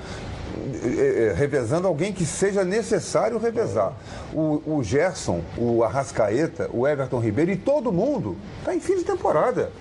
eh, 0.83 1.31
eh, 1.31 1.33
revezando 1.35 1.87
alguém 1.87 2.11
que 2.13 2.25
seja 2.25 2.63
necessário 2.63 3.37
revezar. 3.37 3.93
O, 4.33 4.61
o 4.65 4.83
Gerson, 4.83 5.41
o 5.57 5.83
Arrascaeta, 5.83 6.69
o 6.73 6.87
Everton 6.87 7.19
Ribeiro 7.19 7.51
e 7.51 7.55
todo 7.57 7.91
mundo 7.91 8.37
está 8.59 8.73
em 8.73 8.79
fim 8.79 8.97
de 8.97 9.03
temporada. 9.03 9.71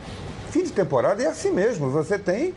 Fim 0.50 0.62
de 0.62 0.72
temporada 0.72 1.22
é 1.22 1.26
assim 1.26 1.50
mesmo. 1.50 1.90
Você 1.90 2.18
tem 2.18 2.54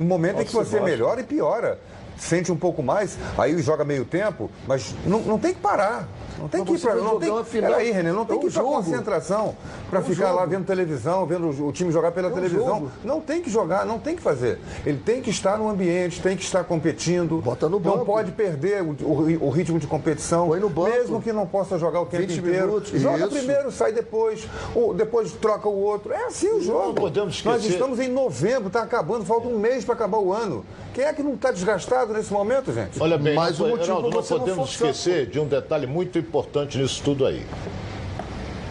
um 0.00 0.04
momento 0.04 0.40
em 0.42 0.44
que 0.44 0.52
você 0.52 0.80
melhora 0.80 1.20
e 1.20 1.24
piora. 1.24 1.78
Sente 2.16 2.52
um 2.52 2.56
pouco 2.56 2.82
mais, 2.84 3.16
aí 3.36 3.60
joga 3.60 3.84
meio 3.84 4.04
tempo, 4.04 4.48
mas 4.66 4.94
não, 5.04 5.18
não 5.22 5.38
tem 5.40 5.52
que 5.52 5.58
parar. 5.60 6.06
Não 6.42 6.48
tem 6.48 6.60
Mas 6.60 6.68
que 6.68 6.74
ir 6.74 6.78
vai 6.90 6.96
não 6.96 7.18
tem, 7.20 7.44
final. 7.44 7.70
Peraí, 7.70 7.90
René, 7.92 8.12
não 8.12 8.24
tem 8.24 8.36
É 8.36 8.40
que 8.40 8.46
ir 8.48 8.52
concentração 8.52 9.54
para 9.88 10.00
É 10.00 10.02
ficar 10.02 10.32
lá 10.32 10.40
jogo. 10.40 10.50
vendo 10.50 10.64
televisão, 10.66 11.24
vendo 11.24 11.48
o 11.66 11.72
time 11.72 11.90
jogar 11.92 12.10
pela 12.12 12.28
É 12.28 12.30
televisão. 12.32 12.66
jogo. 12.66 12.90
Não 13.04 13.20
tem 13.20 13.40
que 13.40 13.48
jogar, 13.48 13.86
não 13.86 13.98
tem 14.00 14.16
que 14.16 14.22
fazer. 14.22 14.58
Ele 14.84 14.98
tem 14.98 15.22
que 15.22 15.30
estar 15.30 15.56
no 15.56 15.68
ambiente, 15.68 16.20
tem 16.20 16.36
que 16.36 16.42
estar 16.42 16.64
competindo. 16.64 17.40
Bota 17.40 17.66
no 17.68 17.78
Não 17.78 17.92
banco. 17.92 18.04
pode 18.06 18.32
perder 18.32 18.82
o, 18.82 18.90
o- 19.04 19.46
o 19.46 19.50
ritmo 19.50 19.78
de 19.78 19.86
competição. 19.86 20.48
Põe 20.48 20.58
no 20.60 20.68
banco. 20.68 20.90
Mesmo 20.90 21.22
que 21.22 21.32
não 21.32 21.46
possa 21.46 21.78
jogar 21.78 22.00
o 22.00 22.06
tempo 22.06 22.26
20 22.26 22.38
inteiro. 22.40 22.66
minutos, 22.66 22.90
Joga 23.00 23.18
isso. 23.18 23.28
primeiro, 23.28 23.70
sai 23.70 23.92
depois. 23.92 24.46
Ou 24.74 24.92
depois 24.92 25.32
troca 25.32 25.68
o 25.68 25.80
outro. 25.80 26.12
É 26.12 26.24
assim 26.26 26.48
o 26.52 26.60
jogo. 26.60 26.94
podemos 26.94 27.42
Nós 27.44 27.56
esquecer- 27.56 27.76
estamos 27.80 28.00
em 28.00 28.08
novembro, 28.08 28.66
está 28.66 28.82
acabando, 28.82 29.24
falta 29.24 29.46
um 29.46 29.58
mês 29.58 29.84
para 29.84 29.94
acabar 29.94 30.18
o 30.18 30.32
ano. 30.32 30.64
Quem 30.92 31.04
é 31.04 31.12
que 31.12 31.22
não 31.22 31.34
está 31.34 31.50
desgastado 31.50 32.12
nesse 32.12 32.32
momento, 32.32 32.72
gente? 32.72 33.00
Olha 33.00 33.16
bem, 33.16 33.34
Mais 33.34 33.58
não, 33.58 33.66
um 33.66 33.70
motivo 33.70 33.86
Heraldo, 33.92 34.10
não 34.10 34.16
não 34.20 34.22
podemos 34.26 34.74
forçar. 34.74 34.90
esquecer 34.90 35.26
de 35.26 35.38
um 35.40 35.46
detalhe 35.46 35.86
muito 35.86 36.18
importante 36.18 36.31
nisso 36.74 37.02
tudo 37.04 37.26
aí. 37.26 37.44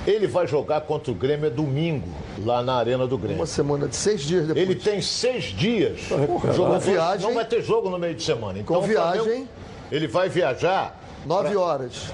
Ele 0.07 0.25
vai 0.25 0.47
jogar 0.47 0.81
contra 0.81 1.11
o 1.11 1.15
Grêmio 1.15 1.45
é 1.45 1.49
domingo, 1.49 2.09
lá 2.43 2.63
na 2.63 2.73
Arena 2.73 3.05
do 3.05 3.17
Grêmio. 3.17 3.37
Uma 3.37 3.45
semana 3.45 3.87
de 3.87 3.95
seis 3.95 4.21
dias 4.21 4.47
depois. 4.47 4.65
Ele 4.67 4.75
tem 4.75 4.99
seis 5.01 5.45
dias. 5.45 6.01
O 6.09 6.53
jogador 6.53 6.79
viagem. 6.79 7.27
não 7.27 7.35
vai 7.35 7.45
ter 7.45 7.61
jogo 7.61 7.89
no 7.89 7.99
meio 7.99 8.15
de 8.15 8.23
semana. 8.23 8.57
Então, 8.59 8.75
Com 8.75 8.83
o 8.83 8.87
Flamengo, 8.87 9.23
viagem. 9.25 9.49
Ele 9.91 10.07
vai 10.07 10.27
viajar. 10.27 10.99
Nove 11.23 11.55
horas 11.55 12.07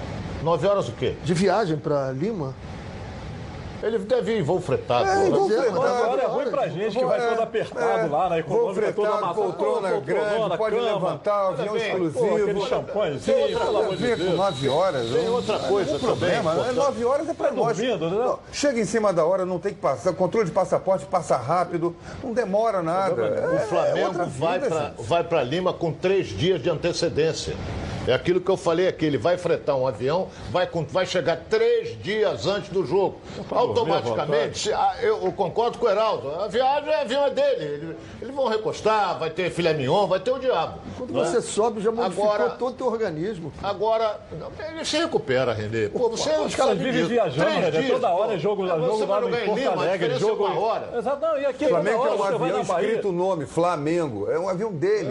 Nove 0.44 0.68
horas 0.68 0.90
o 0.90 0.92
quê? 0.92 1.16
de 1.24 1.34
viagem 1.34 1.78
para 1.78 2.12
Lima. 2.12 2.54
Ele 3.84 4.00
deve 4.00 4.34
ir 4.34 4.40
em 4.40 4.42
voo 4.42 4.60
fretado. 4.60 5.06
É, 5.08 5.16
né? 5.16 5.28
é, 5.28 5.48
fretar. 5.48 5.72
mas 5.72 6.02
Agora 6.04 6.22
é 6.22 6.26
ruim 6.26 6.50
pra 6.50 6.68
gente 6.68 6.98
que 6.98 7.06
vai 7.06 7.20
É, 7.20 7.30
todo 7.30 7.42
apertado 7.44 7.90
é, 7.90 8.08
lá 8.08 8.24
na 8.30 8.30
Voo 8.30 8.40
econômica, 8.40 8.94
toda 8.94 9.08
fretado, 9.08 9.08
amassada. 9.26 9.34
poltrona 9.36 9.90
Pô, 9.92 10.02
grande, 10.02 10.58
pode 10.58 10.76
cama. 10.76 10.88
levantar, 10.94 11.48
avião 11.50 11.74
bem, 11.74 11.88
exclusivo. 11.92 12.28
Pô, 12.28 12.36
aquele 12.36 12.62
champanhezinho, 12.62 13.36
Tem 13.38 13.44
outra 13.46 13.66
pelo 13.66 13.78
amor 13.78 13.96
de 13.96 14.04
Ver 14.04 14.18
com 14.18 14.24
Deus. 14.24 14.36
nove 14.38 14.70
horas. 14.70 15.10
Tem 15.12 15.26
não- 15.26 15.34
outra 15.34 15.60
coisa 15.60 15.92
não 15.94 16.00
problema. 16.00 16.54
né? 16.56 16.72
Nove 16.72 17.06
horas 17.06 17.30
é 17.30 17.34
para 17.34 17.48
Tá 17.50 17.54
nós. 17.54 17.78
dormindo, 17.78 18.10
né? 18.10 18.36
Chega 18.52 18.80
em 18.80 18.86
cima 18.86 19.14
da 19.14 19.26
hora, 19.26 19.46
não 19.46 19.60
tem 19.60 19.74
que 19.74 19.80
passar. 19.80 20.14
Controle 20.14 20.46
de 20.48 20.52
passaporte 20.52 21.06
passa 21.06 21.38
rápido, 21.38 21.96
não 22.24 22.34
demora 22.34 22.82
nada. 22.82 23.22
É- 23.28 23.48
O 23.48 23.56
é 23.56 23.60
Flamengo 23.60 24.26
vai 24.40 24.60
pra 24.60 24.92
vai 24.98 25.24
para 25.24 25.44
Lima 25.44 25.72
com 25.72 25.92
três 25.94 26.28
dias 26.28 26.62
de 26.62 26.70
antecedência. 26.70 27.56
É 28.08 28.14
aquilo 28.14 28.40
que 28.42 28.50
eu 28.50 28.56
falei 28.58 28.88
aqui, 28.88 29.06
ele 29.06 29.18
vai 29.18 29.38
fretar 29.38 29.76
um 29.76 29.86
avião, 29.86 30.30
vai, 30.50 30.68
vai 30.90 31.06
chegar 31.06 31.36
três 31.50 32.02
dias 32.02 32.48
antes 32.48 32.70
do 32.70 32.86
jogo. 32.86 33.18
Automaticamente, 33.52 34.60
se- 34.60 34.74
ah, 34.74 34.96
eu, 35.02 35.24
eu 35.26 35.32
concordo 35.34 35.78
com 35.78 35.86
o 35.86 35.90
Heraldo, 35.90 36.30
a 36.42 36.48
viagem, 36.48 36.90
o 36.90 36.94
avião 37.02 37.26
é 37.26 37.30
dele. 37.30 37.64
Ele- 37.66 37.98
Eles 38.22 38.34
vão 38.36 38.48
recostar, 38.48 39.20
vai 39.20 39.30
ter 39.30 39.50
filé 39.52 39.74
mignon, 39.74 40.08
vai 40.08 40.20
ter 40.20 40.32
o 40.32 40.40
diabo. 40.40 40.80
Quando 40.98 41.12
não 41.14 41.22
é? 41.22 41.26
você 41.26 41.42
sobe, 41.42 41.82
já 41.82 41.92
modificou 41.92 42.32
Agora- 42.32 42.50
todo 42.52 42.72
o 42.74 42.76
teu 42.78 42.88
organismo. 42.88 43.52
Agora, 43.62 44.20
não, 44.40 44.50
ele 44.70 44.86
se 44.86 44.98
recupera, 44.98 45.54
Renê. 45.54 45.90
Pô, 45.90 46.10
você 46.10 46.30
Os 46.38 46.56
caras 46.56 46.78
vivem 46.78 47.06
viajando, 47.06 47.50
né? 47.50 47.72
dias, 47.72 47.88
Toda 47.92 48.08
pô. 48.10 48.16
hora 48.16 48.34
é 48.34 48.38
jogo, 48.40 48.66
É, 48.66 48.70
jogo 48.70 48.88
você 48.88 49.06
lá 49.06 49.08
vai 49.08 49.22
no 49.22 49.28
jogar 49.28 49.44
em 49.44 49.46
Porto 49.48 49.80
Alegre, 49.80 50.14
é 50.14 50.20
jogo... 50.20 50.46
uma 50.46 50.60
hora. 50.60 50.98
Exato, 50.98 51.22
não, 51.22 51.38
e 51.40 51.46
aqui 51.46 51.66
O 51.66 51.70
Flamengo 51.70 51.98
um 51.98 52.02
hora 52.02 52.16
você 52.18 52.38
vai 52.38 52.50
avião 52.52 52.62
escrito 52.80 53.10
o 53.10 53.12
nome, 53.12 53.46
Flamengo. 53.46 54.32
É 54.32 54.40
um 54.40 54.50
avião 54.50 54.72
dele. 54.72 55.10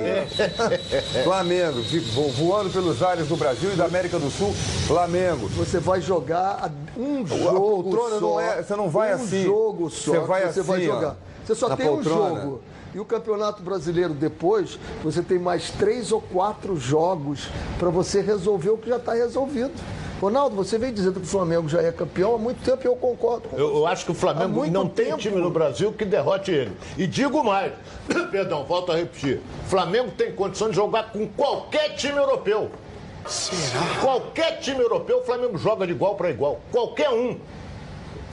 Flamengo, 1.25 1.81
vi- 1.83 1.99
vo- 2.01 2.29
voando 2.29 2.71
pelos 2.87 3.03
ares 3.03 3.27
do 3.27 3.37
Brasil 3.37 3.73
e 3.73 3.77
da 3.77 3.85
América 3.85 4.17
do 4.17 4.31
Sul. 4.31 4.53
Flamengo. 4.87 5.49
Você 5.57 5.81
vai 5.81 6.01
jogar 6.01 6.71
um 6.97 7.27
jogo 7.27 7.83
poltrona 7.83 8.15
só. 8.15 8.21
não 8.21 8.41
é- 8.41 8.63
você 8.63 8.77
não 8.77 8.89
vai 8.89 9.13
um 9.13 9.17
assim. 9.17 9.43
jogo 9.43 9.91
só. 9.91 10.13
Você 10.13 10.19
vai 10.21 10.53
você 10.53 10.63
vai 10.63 10.79
assim, 10.79 10.89
ó, 10.89 10.95
jogar. 10.95 11.17
Você 11.45 11.55
só 11.57 11.75
tem 11.77 11.87
poltrona. 11.89 12.33
um 12.33 12.41
jogo. 12.43 12.61
E 12.95 13.01
o 13.01 13.05
Campeonato 13.05 13.63
Brasileiro 13.63 14.15
depois, 14.15 14.79
você 15.03 15.21
tem 15.21 15.37
mais 15.39 15.71
três 15.71 16.13
ou 16.13 16.21
quatro 16.21 16.77
jogos 16.77 17.49
para 17.79 17.91
você 17.91 18.21
resolver 18.21 18.71
o 18.71 18.79
que 18.79 18.89
já 18.89 18.97
está 18.97 19.15
resolvido. 19.15 19.73
Ronaldo, 20.21 20.57
você 20.57 20.79
vem 20.79 20.93
dizendo 20.93 21.21
que 21.21 21.27
o 21.27 21.29
Flamengo 21.29 21.69
já 21.69 21.83
é 21.83 21.93
campeão 21.93 22.35
há 22.35 22.39
muito 22.39 22.65
tempo 22.65 22.83
e 22.83 22.87
eu 22.87 22.97
concordo 22.97 23.49
com 23.49 23.57
Eu, 23.59 23.69
você. 23.69 23.79
eu 23.79 23.87
acho 23.87 24.05
que 24.07 24.13
o 24.13 24.15
Flamengo 24.15 24.49
muito 24.61 24.73
não 24.73 24.89
tem 24.89 25.07
tempo. 25.07 25.19
time 25.19 25.37
no 25.41 25.51
Brasil 25.51 25.93
que 25.93 26.05
derrote 26.07 26.51
ele. 26.51 26.73
E 26.97 27.07
digo 27.07 27.45
mais, 27.45 27.73
perdão, 28.31 28.65
volto 28.65 28.93
a 28.93 28.97
repetir. 28.97 29.41
Flamengo 29.69 30.11
tem 30.17 30.33
condição 30.33 30.71
de 30.71 30.77
jogar 30.77 31.13
com 31.13 31.27
qualquer 31.29 31.95
time 31.97 32.17
europeu. 32.17 32.71
Qualquer 34.01 34.61
time 34.61 34.81
europeu, 34.81 35.19
o 35.19 35.23
Flamengo 35.25 35.59
joga 35.59 35.85
de 35.87 35.93
igual 35.93 36.15
para 36.15 36.31
igual. 36.31 36.61
Qualquer 36.71 37.11
um. 37.11 37.39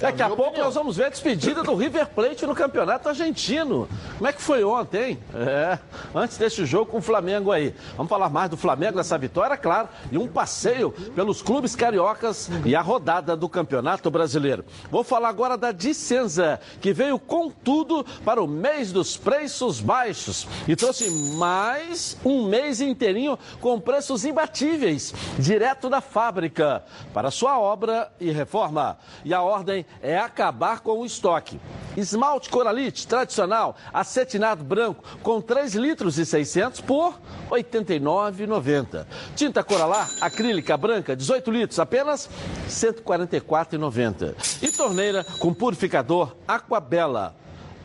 Daqui 0.04 0.22
a 0.22 0.28
pouco 0.28 0.44
opinião. 0.44 0.66
nós 0.66 0.76
vamos 0.76 0.98
ver 0.98 1.06
a 1.06 1.10
despedida 1.10 1.64
do 1.64 1.74
River 1.76 2.08
Plate 2.08 2.46
no 2.46 2.54
Campeonato 2.54 3.08
Argentino. 3.08 3.88
Como 4.18 4.28
é 4.28 4.34
que 4.34 4.42
foi 4.42 4.62
ontem, 4.62 5.12
hein? 5.12 5.20
É, 5.34 5.80
antes 6.14 6.38
deste 6.38 6.66
jogo 6.66 6.92
com 6.92 6.98
o 6.98 7.02
Flamengo 7.02 7.54
aí. 7.54 7.74
Vamos 7.96 8.10
falar 8.10 8.28
mais 8.28 8.50
do 8.50 8.58
Flamengo, 8.58 8.98
dessa 8.98 9.18
vitória, 9.18 9.56
claro, 9.56 9.88
e 10.12 10.18
um 10.18 10.28
passeio 10.28 10.92
pelos 10.92 11.42
clubes 11.42 11.74
cariocas 11.74 12.50
e 12.66 12.76
a 12.76 12.82
rodada 12.82 13.34
do 13.38 13.48
Campeonato 13.48 14.12
Brasileiro. 14.12 14.66
Vou 14.92 15.06
falar 15.06 15.30
agora 15.30 15.58
da 15.58 15.72
Dicenza, 15.72 16.60
que 16.82 16.92
veio 16.92 17.18
com 17.18 17.50
tudo 17.50 18.06
para 18.26 18.44
o 18.44 18.48
mês 18.48 18.92
dos 18.92 19.16
preços 19.16 19.80
baixos 19.80 20.46
e 20.68 20.76
trouxe 20.76 21.10
mais 21.38 22.18
um 22.26 22.46
mês 22.46 22.82
inteirinho 22.82 23.40
com 23.62 23.80
preços 23.80 24.26
imbatíveis, 24.26 25.14
direto 25.40 25.90
da 25.90 26.02
fábrica, 26.02 26.84
para 27.14 27.32
sua 27.32 27.58
obra 27.58 28.12
e 28.20 28.32
reforma. 28.32 28.98
E 29.24 29.34
a 29.34 29.42
ordem 29.42 29.86
é 30.02 30.18
acabar 30.18 30.80
com 30.82 31.00
o 31.00 31.06
estoque. 31.06 31.60
Esmalte 31.96 32.50
Coralite 32.50 33.06
tradicional, 33.08 33.76
acetinado 33.94 34.64
branco, 34.64 35.04
com 35.22 35.40
3 35.40 35.76
litros 35.76 36.18
e 36.18 36.26
600 36.26 36.82
por 36.82 37.14
R$ 37.52 37.64
89,90. 37.64 39.06
Tinta 39.36 39.64
Coralar 39.64 40.10
acrílica 40.22 40.76
branca, 40.76 41.16
18 41.16 41.52
litros, 41.52 41.80
apenas 41.80 42.26
R$ 42.26 42.32
144,90. 42.70 44.36
E 44.62 44.72
torneira 44.72 45.24
com 45.40 45.54
purificador 45.54 46.36
Aquabela 46.48 47.36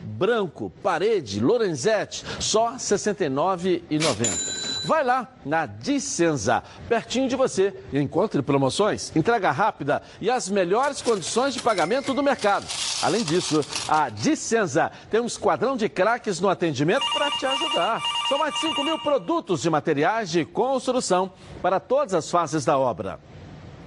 branco, 0.08 0.72
parede, 0.82 1.40
Lorenzetti, 1.40 2.24
só 2.40 2.70
R$ 2.70 2.76
69,90. 2.76 4.67
Vai 4.88 5.04
lá 5.04 5.28
na 5.44 5.66
Dicenza, 5.66 6.62
pertinho 6.88 7.28
de 7.28 7.36
você, 7.36 7.78
e 7.92 7.98
encontre 7.98 8.40
promoções, 8.40 9.14
entrega 9.14 9.50
rápida 9.50 10.00
e 10.18 10.30
as 10.30 10.48
melhores 10.48 11.02
condições 11.02 11.52
de 11.52 11.60
pagamento 11.60 12.14
do 12.14 12.22
mercado. 12.22 12.64
Além 13.02 13.22
disso, 13.22 13.60
a 13.86 14.08
Dicenza 14.08 14.90
tem 15.10 15.20
um 15.20 15.26
esquadrão 15.26 15.76
de 15.76 15.90
craques 15.90 16.40
no 16.40 16.48
atendimento 16.48 17.04
para 17.12 17.30
te 17.32 17.44
ajudar. 17.44 18.00
São 18.30 18.38
mais 18.38 18.54
de 18.54 18.60
5 18.60 18.82
mil 18.82 18.98
produtos 19.00 19.60
de 19.60 19.68
materiais 19.68 20.30
de 20.30 20.46
construção 20.46 21.30
para 21.60 21.78
todas 21.78 22.14
as 22.14 22.30
fases 22.30 22.64
da 22.64 22.78
obra. 22.78 23.20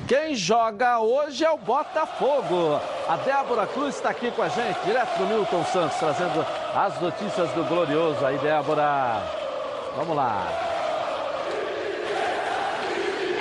Quem 0.08 0.34
joga 0.34 1.00
hoje 1.00 1.44
é 1.44 1.52
o 1.52 1.58
Botafogo. 1.58 2.80
A 3.06 3.18
Débora 3.18 3.68
Cruz 3.68 3.96
está 3.96 4.12
aqui 4.12 4.32
com 4.32 4.44
a 4.44 4.48
gente, 4.48 4.80
direto 4.86 5.18
do 5.18 5.28
Milton 5.28 5.66
Santos, 5.66 5.98
trazendo 5.98 6.46
as 6.74 7.02
notícias 7.02 7.52
do 7.52 7.66
Glorioso. 7.66 8.26
Aí, 8.26 8.38
Débora, 8.38 9.22
vamos 9.98 10.16
lá. 10.16 10.83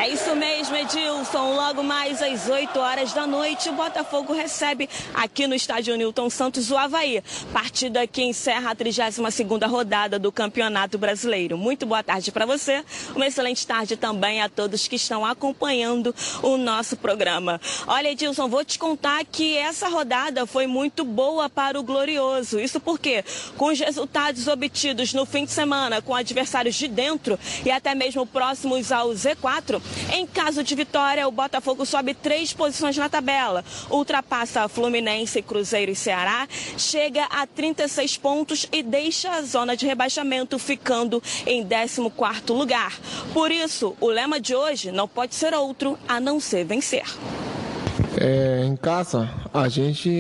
É 0.03 0.09
isso 0.09 0.35
mesmo, 0.35 0.75
Edilson. 0.75 1.55
Logo 1.55 1.85
mais 1.85 2.21
às 2.21 2.49
8 2.49 2.77
horas 2.77 3.13
da 3.13 3.25
noite, 3.25 3.69
o 3.69 3.73
Botafogo 3.73 4.33
recebe 4.33 4.91
aqui 5.15 5.47
no 5.47 5.55
estádio 5.55 5.97
Newton 5.97 6.29
Santos 6.29 6.73
o 6.73 6.77
Havaí. 6.77 7.23
Partida 7.53 8.05
que 8.05 8.21
encerra 8.21 8.73
a 8.73 8.75
32ª 8.75 9.65
rodada 9.69 10.19
do 10.19 10.33
Campeonato 10.33 10.99
Brasileiro. 10.99 11.57
Muito 11.57 11.87
boa 11.87 12.03
tarde 12.03 12.33
para 12.33 12.45
você. 12.45 12.85
Uma 13.15 13.29
excelente 13.29 13.65
tarde 13.65 13.97
também 13.97 14.43
a 14.43 14.49
todos 14.49 14.89
que 14.89 14.97
estão 14.97 15.25
acompanhando 15.25 16.13
o 16.43 16.57
nosso 16.57 16.97
programa. 16.97 17.61
Olha, 17.87 18.11
Edilson, 18.11 18.49
vou 18.49 18.65
te 18.65 18.81
contar 18.81 19.25
que 19.25 19.57
essa 19.57 19.89
rodada 19.89 20.47
foi 20.47 20.67
muito 20.67 21.05
boa 21.05 21.49
para 21.49 21.79
o 21.79 21.83
Glorioso. 21.85 22.59
Isso 22.59 22.81
porque, 22.81 23.25
com 23.57 23.67
os 23.67 23.79
resultados 23.79 24.49
obtidos 24.49 25.15
no 25.15 25.25
fim 25.25 25.45
de 25.45 25.53
semana 25.53 26.03
com 26.03 26.13
adversários 26.13 26.75
de 26.75 26.89
dentro 26.89 27.39
e 27.65 27.71
até 27.71 27.95
mesmo 27.95 28.27
próximos 28.27 28.91
ao 28.91 29.11
Z4, 29.11 29.81
em 30.13 30.27
caso 30.27 30.63
de 30.63 30.75
vitória, 30.75 31.27
o 31.27 31.33
Botafogo 31.33 31.85
sobe 31.87 32.15
três 32.15 32.53
posições 32.53 32.97
na 32.97 33.09
tabela. 33.09 33.65
Ultrapassa 33.91 34.69
Fluminense, 34.69 35.43
Cruzeiro 35.43 35.93
e 35.93 35.97
Ceará, 35.97 36.47
chega 36.77 37.25
a 37.25 37.47
36 37.47 38.17
pontos 38.17 38.67
e 38.73 38.83
deixa 38.83 39.31
a 39.31 39.43
zona 39.43 39.77
de 39.77 39.87
rebaixamento 39.87 40.59
ficando 40.59 41.23
em 41.47 41.65
14º 41.67 42.55
lugar. 42.55 42.99
Por 43.33 43.51
isso, 43.51 43.97
o 44.01 44.09
lema 44.09 44.41
de 44.41 44.55
hoje 44.55 44.93
não 44.93 45.09
pode 45.09 45.35
ser 45.35 45.55
outro 45.55 45.99
a 46.09 46.21
não 46.21 46.41
ser 46.41 46.65
vencer. 46.65 47.05
É, 48.21 48.65
em 48.65 48.77
casa, 48.77 49.31
a 49.53 49.69
gente 49.69 50.11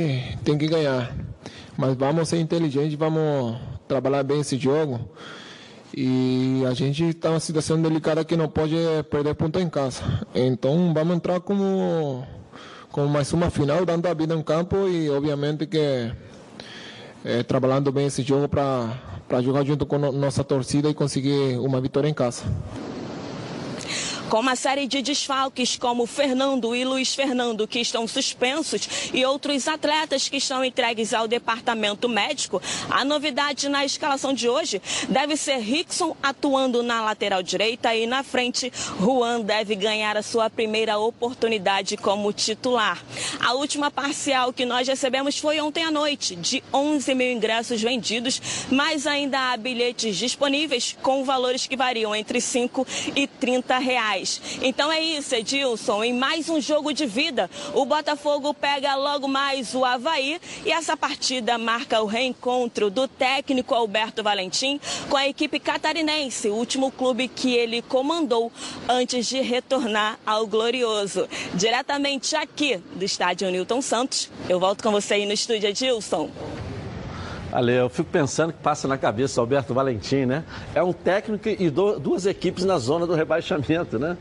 tem 0.44 0.56
que 0.56 0.66
ganhar. 0.66 1.14
Mas 1.76 1.94
vamos 1.94 2.28
ser 2.28 2.38
inteligentes, 2.38 2.94
vamos 2.94 3.56
trabalhar 3.88 4.22
bem 4.22 4.40
esse 4.40 4.58
jogo 4.58 5.10
e 5.94 6.62
a 6.68 6.74
gente 6.74 7.04
está 7.04 7.28
numa 7.28 7.40
situação 7.40 7.80
delicada 7.80 8.24
que 8.24 8.36
não 8.36 8.48
pode 8.48 8.76
perder 9.10 9.34
ponto 9.34 9.58
em 9.58 9.68
casa. 9.68 10.02
Então 10.34 10.92
vamos 10.94 11.16
entrar 11.16 11.40
como, 11.40 12.26
como 12.90 13.08
mais 13.08 13.32
uma 13.32 13.50
final, 13.50 13.84
dando 13.84 14.06
a 14.06 14.14
vida 14.14 14.34
em 14.34 14.42
campo 14.42 14.88
e 14.88 15.10
obviamente 15.10 15.66
que 15.66 16.12
é, 17.24 17.42
trabalhando 17.42 17.92
bem 17.92 18.06
esse 18.06 18.22
jogo 18.22 18.48
para 18.48 19.40
jogar 19.42 19.64
junto 19.64 19.86
com 19.86 19.98
nossa 19.98 20.42
torcida 20.42 20.88
e 20.88 20.94
conseguir 20.94 21.58
uma 21.58 21.80
vitória 21.80 22.08
em 22.08 22.14
casa 22.14 22.44
com 24.32 24.40
uma 24.40 24.56
série 24.56 24.86
de 24.86 25.02
desfalques 25.02 25.76
como 25.76 26.06
Fernando 26.06 26.74
e 26.74 26.86
Luiz 26.86 27.14
Fernando, 27.14 27.68
que 27.68 27.78
estão 27.78 28.08
suspensos, 28.08 29.10
e 29.12 29.26
outros 29.26 29.68
atletas 29.68 30.26
que 30.26 30.38
estão 30.38 30.64
entregues 30.64 31.12
ao 31.12 31.28
departamento 31.28 32.08
médico, 32.08 32.62
a 32.88 33.04
novidade 33.04 33.68
na 33.68 33.84
escalação 33.84 34.32
de 34.32 34.48
hoje 34.48 34.80
deve 35.06 35.36
ser 35.36 35.58
Rickson 35.58 36.16
atuando 36.22 36.82
na 36.82 37.02
lateral 37.02 37.42
direita 37.42 37.94
e 37.94 38.06
na 38.06 38.22
frente, 38.22 38.72
Juan 38.98 39.42
deve 39.42 39.74
ganhar 39.74 40.16
a 40.16 40.22
sua 40.22 40.48
primeira 40.48 40.96
oportunidade 40.96 41.98
como 41.98 42.32
titular. 42.32 43.04
A 43.38 43.52
última 43.52 43.90
parcial 43.90 44.50
que 44.50 44.64
nós 44.64 44.88
recebemos 44.88 45.36
foi 45.36 45.60
ontem 45.60 45.84
à 45.84 45.90
noite, 45.90 46.36
de 46.36 46.64
11 46.72 47.14
mil 47.14 47.32
ingressos 47.32 47.82
vendidos, 47.82 48.40
mas 48.70 49.06
ainda 49.06 49.52
há 49.52 49.56
bilhetes 49.58 50.16
disponíveis 50.16 50.96
com 51.02 51.22
valores 51.22 51.66
que 51.66 51.76
variam 51.76 52.16
entre 52.16 52.40
5 52.40 52.86
e 53.14 53.26
30 53.26 53.76
reais. 53.76 54.21
Então 54.62 54.90
é 54.90 55.00
isso, 55.00 55.34
Edilson. 55.34 56.04
Em 56.04 56.12
mais 56.12 56.48
um 56.48 56.60
jogo 56.60 56.92
de 56.92 57.06
vida, 57.06 57.50
o 57.74 57.84
Botafogo 57.84 58.54
pega 58.54 58.94
logo 58.94 59.26
mais 59.26 59.74
o 59.74 59.84
Havaí 59.84 60.40
e 60.64 60.70
essa 60.70 60.96
partida 60.96 61.58
marca 61.58 62.00
o 62.00 62.06
reencontro 62.06 62.90
do 62.90 63.08
técnico 63.08 63.74
Alberto 63.74 64.22
Valentim 64.22 64.80
com 65.08 65.16
a 65.16 65.28
equipe 65.28 65.58
catarinense, 65.58 66.48
o 66.48 66.54
último 66.54 66.90
clube 66.90 67.28
que 67.28 67.54
ele 67.54 67.82
comandou 67.82 68.52
antes 68.88 69.26
de 69.26 69.40
retornar 69.40 70.18
ao 70.24 70.46
Glorioso. 70.46 71.28
Diretamente 71.54 72.36
aqui 72.36 72.76
do 72.94 73.04
estádio 73.04 73.50
Newton 73.50 73.82
Santos, 73.82 74.30
eu 74.48 74.60
volto 74.60 74.82
com 74.82 74.90
você 74.90 75.14
aí 75.14 75.26
no 75.26 75.32
estúdio, 75.32 75.68
Edilson. 75.68 76.30
Ale, 77.52 77.74
eu 77.74 77.90
fico 77.90 78.08
pensando 78.10 78.50
que 78.50 78.58
passa 78.60 78.88
na 78.88 78.96
cabeça 78.96 79.38
o 79.38 79.42
Alberto 79.42 79.74
Valentim, 79.74 80.24
né? 80.24 80.42
É 80.74 80.82
um 80.82 80.92
técnico 80.92 81.46
e 81.46 81.68
do, 81.68 82.00
duas 82.00 82.24
equipes 82.24 82.64
na 82.64 82.78
zona 82.78 83.06
do 83.06 83.14
rebaixamento, 83.14 83.98
né? 83.98 84.16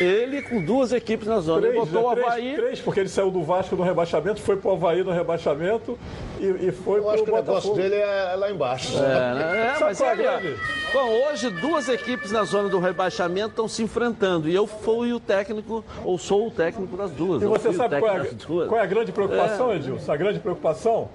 Ele 0.00 0.40
com 0.40 0.64
duas 0.64 0.92
equipes 0.92 1.26
na 1.26 1.40
zona. 1.40 1.62
Três, 1.62 1.74
ele 1.74 1.84
botou 1.84 2.02
né? 2.02 2.08
o 2.08 2.10
três, 2.12 2.26
Havaí. 2.28 2.54
Três, 2.54 2.80
porque 2.80 3.00
ele 3.00 3.08
saiu 3.08 3.30
do 3.30 3.42
Vasco 3.42 3.74
no 3.74 3.82
rebaixamento, 3.82 4.40
foi 4.40 4.56
pro 4.56 4.72
Havaí 4.72 5.02
no 5.02 5.10
rebaixamento 5.10 5.98
e, 6.38 6.44
e 6.44 6.72
foi 6.72 6.98
Eu 6.98 7.02
pro 7.02 7.10
acho 7.10 7.24
que 7.24 7.30
o 7.30 7.34
negócio 7.34 7.70
Botafogo. 7.70 7.76
dele 7.76 7.96
é 7.96 8.34
lá 8.36 8.50
embaixo. 8.52 8.96
É, 8.96 9.34
né? 9.34 9.66
É, 9.66 9.74
Sabe 9.74 9.84
mas 9.84 9.98
qual 9.98 10.10
é 10.12 10.54
bom, 10.92 11.28
hoje 11.28 11.50
duas 11.50 11.88
equipes 11.88 12.30
na 12.30 12.44
zona 12.44 12.68
do 12.68 12.78
rebaixamento 12.78 13.48
estão 13.48 13.66
se 13.66 13.82
enfrentando. 13.82 14.48
E 14.48 14.54
eu 14.54 14.66
fui 14.66 15.12
o 15.12 15.18
técnico, 15.18 15.84
ou 16.04 16.18
sou 16.18 16.46
o 16.46 16.50
técnico 16.52 16.96
das 16.96 17.10
duas. 17.10 17.42
E 17.42 17.46
você 17.46 17.72
sabe 17.72 17.98
qual 17.98 18.16
é, 18.16 18.28
qual 18.68 18.80
é 18.80 18.82
a 18.82 18.86
grande 18.86 19.10
preocupação, 19.10 19.74
Edilson? 19.74 20.12
A 20.12 20.16
grande 20.16 20.38
preocupação 20.38 21.08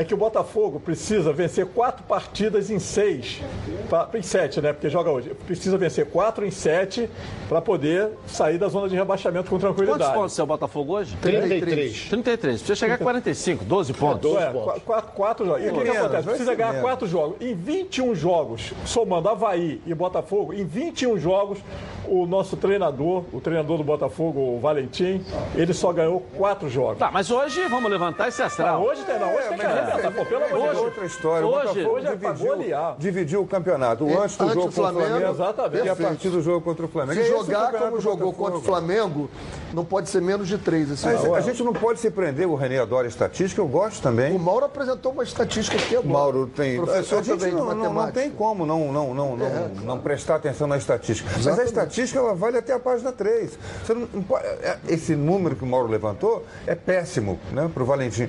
é 0.00 0.04
que 0.04 0.14
o 0.14 0.16
Botafogo 0.16 0.78
precisa 0.78 1.32
vencer 1.32 1.66
quatro 1.66 2.04
partidas 2.04 2.70
em 2.70 2.78
seis, 2.78 3.40
pra, 3.88 4.08
em 4.14 4.22
sete, 4.22 4.60
né? 4.60 4.72
Porque 4.72 4.88
joga 4.88 5.10
hoje. 5.10 5.30
Precisa 5.46 5.76
vencer 5.76 6.06
quatro 6.06 6.46
em 6.46 6.50
sete 6.50 7.10
para 7.48 7.60
poder 7.60 8.10
sair 8.26 8.58
da 8.58 8.68
zona 8.68 8.88
de 8.88 8.94
rebaixamento 8.94 9.50
com 9.50 9.58
Quantos 9.58 9.76
tranquilidade. 9.76 10.14
pontos 10.14 10.38
é 10.38 10.42
o 10.42 10.46
Botafogo 10.46 10.92
hoje? 10.94 11.16
33. 11.20 12.06
33. 12.10 12.56
Precisa 12.58 12.76
chegar 12.76 12.94
a 12.94 12.98
45, 12.98 13.64
12 13.64 13.92
pontos. 13.94 14.36
É, 14.36 14.52
qu- 14.52 14.80
quatro, 14.82 15.12
quatro 15.12 15.46
jogos. 15.46 15.62
E 15.64 15.68
o 15.68 15.74
que, 15.74 15.82
que 15.90 15.96
acontece? 15.96 16.28
Precisa 16.28 16.54
ganhar 16.54 16.72
menos. 16.72 16.82
quatro 16.88 17.06
jogos. 17.08 17.36
Em 17.40 17.54
21 17.54 18.14
jogos, 18.14 18.72
somando 18.84 19.28
Havaí 19.28 19.80
e 19.86 19.94
Botafogo, 19.94 20.52
em 20.54 20.64
21 20.64 21.18
jogos, 21.18 21.58
o 22.06 22.24
nosso 22.26 22.56
treinador, 22.56 23.24
o 23.32 23.40
treinador 23.40 23.76
do 23.78 23.84
Botafogo, 23.84 24.40
o 24.56 24.60
Valentim, 24.60 25.24
ele 25.54 25.74
só 25.74 25.92
ganhou 25.92 26.20
quatro 26.36 26.68
jogos. 26.70 26.98
Tá, 26.98 27.10
mas 27.10 27.30
hoje 27.30 27.60
vamos 27.68 27.90
levantar 27.90 28.28
esse 28.28 28.40
Ah, 28.42 28.46
astral. 28.46 28.82
hoje 28.82 29.02
tem, 29.02 29.18
não, 29.18 29.34
hoje 29.34 29.48
tem 29.48 29.58
que 29.58 29.66
Pô, 30.14 30.24
pelo 30.26 30.44
amor 30.44 30.58
de 30.58 30.64
é 30.66 30.70
Deus. 30.70 30.78
outra 30.84 31.04
história. 31.06 31.46
Hoje- 31.46 31.58
o 31.58 31.62
Botafogo 31.62 31.90
hoje 31.96 32.06
é 32.06 32.16
dividiu, 32.16 32.76
dividiu 32.98 33.42
o 33.42 33.46
campeonato. 33.46 34.04
O 34.04 34.10
É, 34.10 34.16
antes 34.18 34.36
do 34.36 34.44
antes 34.44 34.54
jogo 34.54 34.68
do 34.68 34.74
contra 34.74 34.90
o 34.92 35.02
Flamengo, 35.06 35.30
exatamente. 35.32 35.86
e 35.86 35.88
a 35.88 35.96
partir 35.96 36.28
do 36.30 36.42
jogo 36.42 36.60
contra 36.60 36.84
o 36.84 36.88
Flamengo. 36.88 37.14
Se 37.14 37.20
Esse 37.20 37.32
é 37.32 37.36
jogar 37.36 37.60
campeonato 37.66 37.88
como 37.90 38.00
jogou 38.00 38.32
contra 38.32 38.58
o 38.58 38.62
Flamengo, 38.62 39.30
não 39.72 39.84
pode 39.84 40.08
ser 40.08 40.20
menos 40.20 40.48
de 40.48 40.58
três. 40.58 40.90
Assim, 40.90 41.06
Mas 41.06 41.24
não. 41.24 41.34
a 41.34 41.40
gente 41.40 41.62
não 41.62 41.72
pode 41.72 42.00
se 42.00 42.10
prender, 42.10 42.46
o 42.48 42.54
René 42.54 42.78
adora 42.78 43.06
estatística, 43.06 43.60
eu 43.60 43.66
gosto 43.68 44.02
também. 44.02 44.34
O 44.34 44.38
Mauro 44.38 44.64
apresentou 44.66 45.12
uma 45.12 45.22
estatística 45.22 45.76
aqui 45.76 45.96
agora. 45.96 46.08
Mauro 46.12 46.46
tem. 46.46 46.76
Professor 46.76 47.18
a 47.18 47.22
gente 47.22 47.38
também 47.38 47.50
de 47.54 47.56
não, 47.60 47.66
não, 47.66 47.74
não 47.74 47.82
matemática. 47.92 48.20
tem 48.20 48.30
como 48.30 48.66
não, 48.66 48.92
não, 48.92 49.14
não, 49.14 49.36
não, 49.36 49.46
É, 49.46 49.70
não 49.84 49.98
prestar 49.98 50.36
atenção 50.36 50.66
na 50.66 50.76
estatística. 50.76 51.28
Mas 51.32 51.38
a 51.46 51.50
Exatamente. 51.50 51.68
estatística 51.68 52.18
ela 52.18 52.34
vale 52.34 52.58
até 52.58 52.72
a 52.72 52.78
página 52.78 53.12
3. 53.12 53.58
Você 53.84 53.94
não, 53.94 54.08
não 54.12 54.22
pode- 54.22 54.44
é- 54.46 54.78
esse 54.88 55.14
número 55.16 55.56
que 55.56 55.64
o 55.64 55.66
Mauro 55.66 55.88
levantou 55.88 56.44
é 56.66 56.74
péssimo 56.74 57.38
né, 57.52 57.70
para 57.72 57.82
o 57.82 57.86
Valentim. 57.86 58.28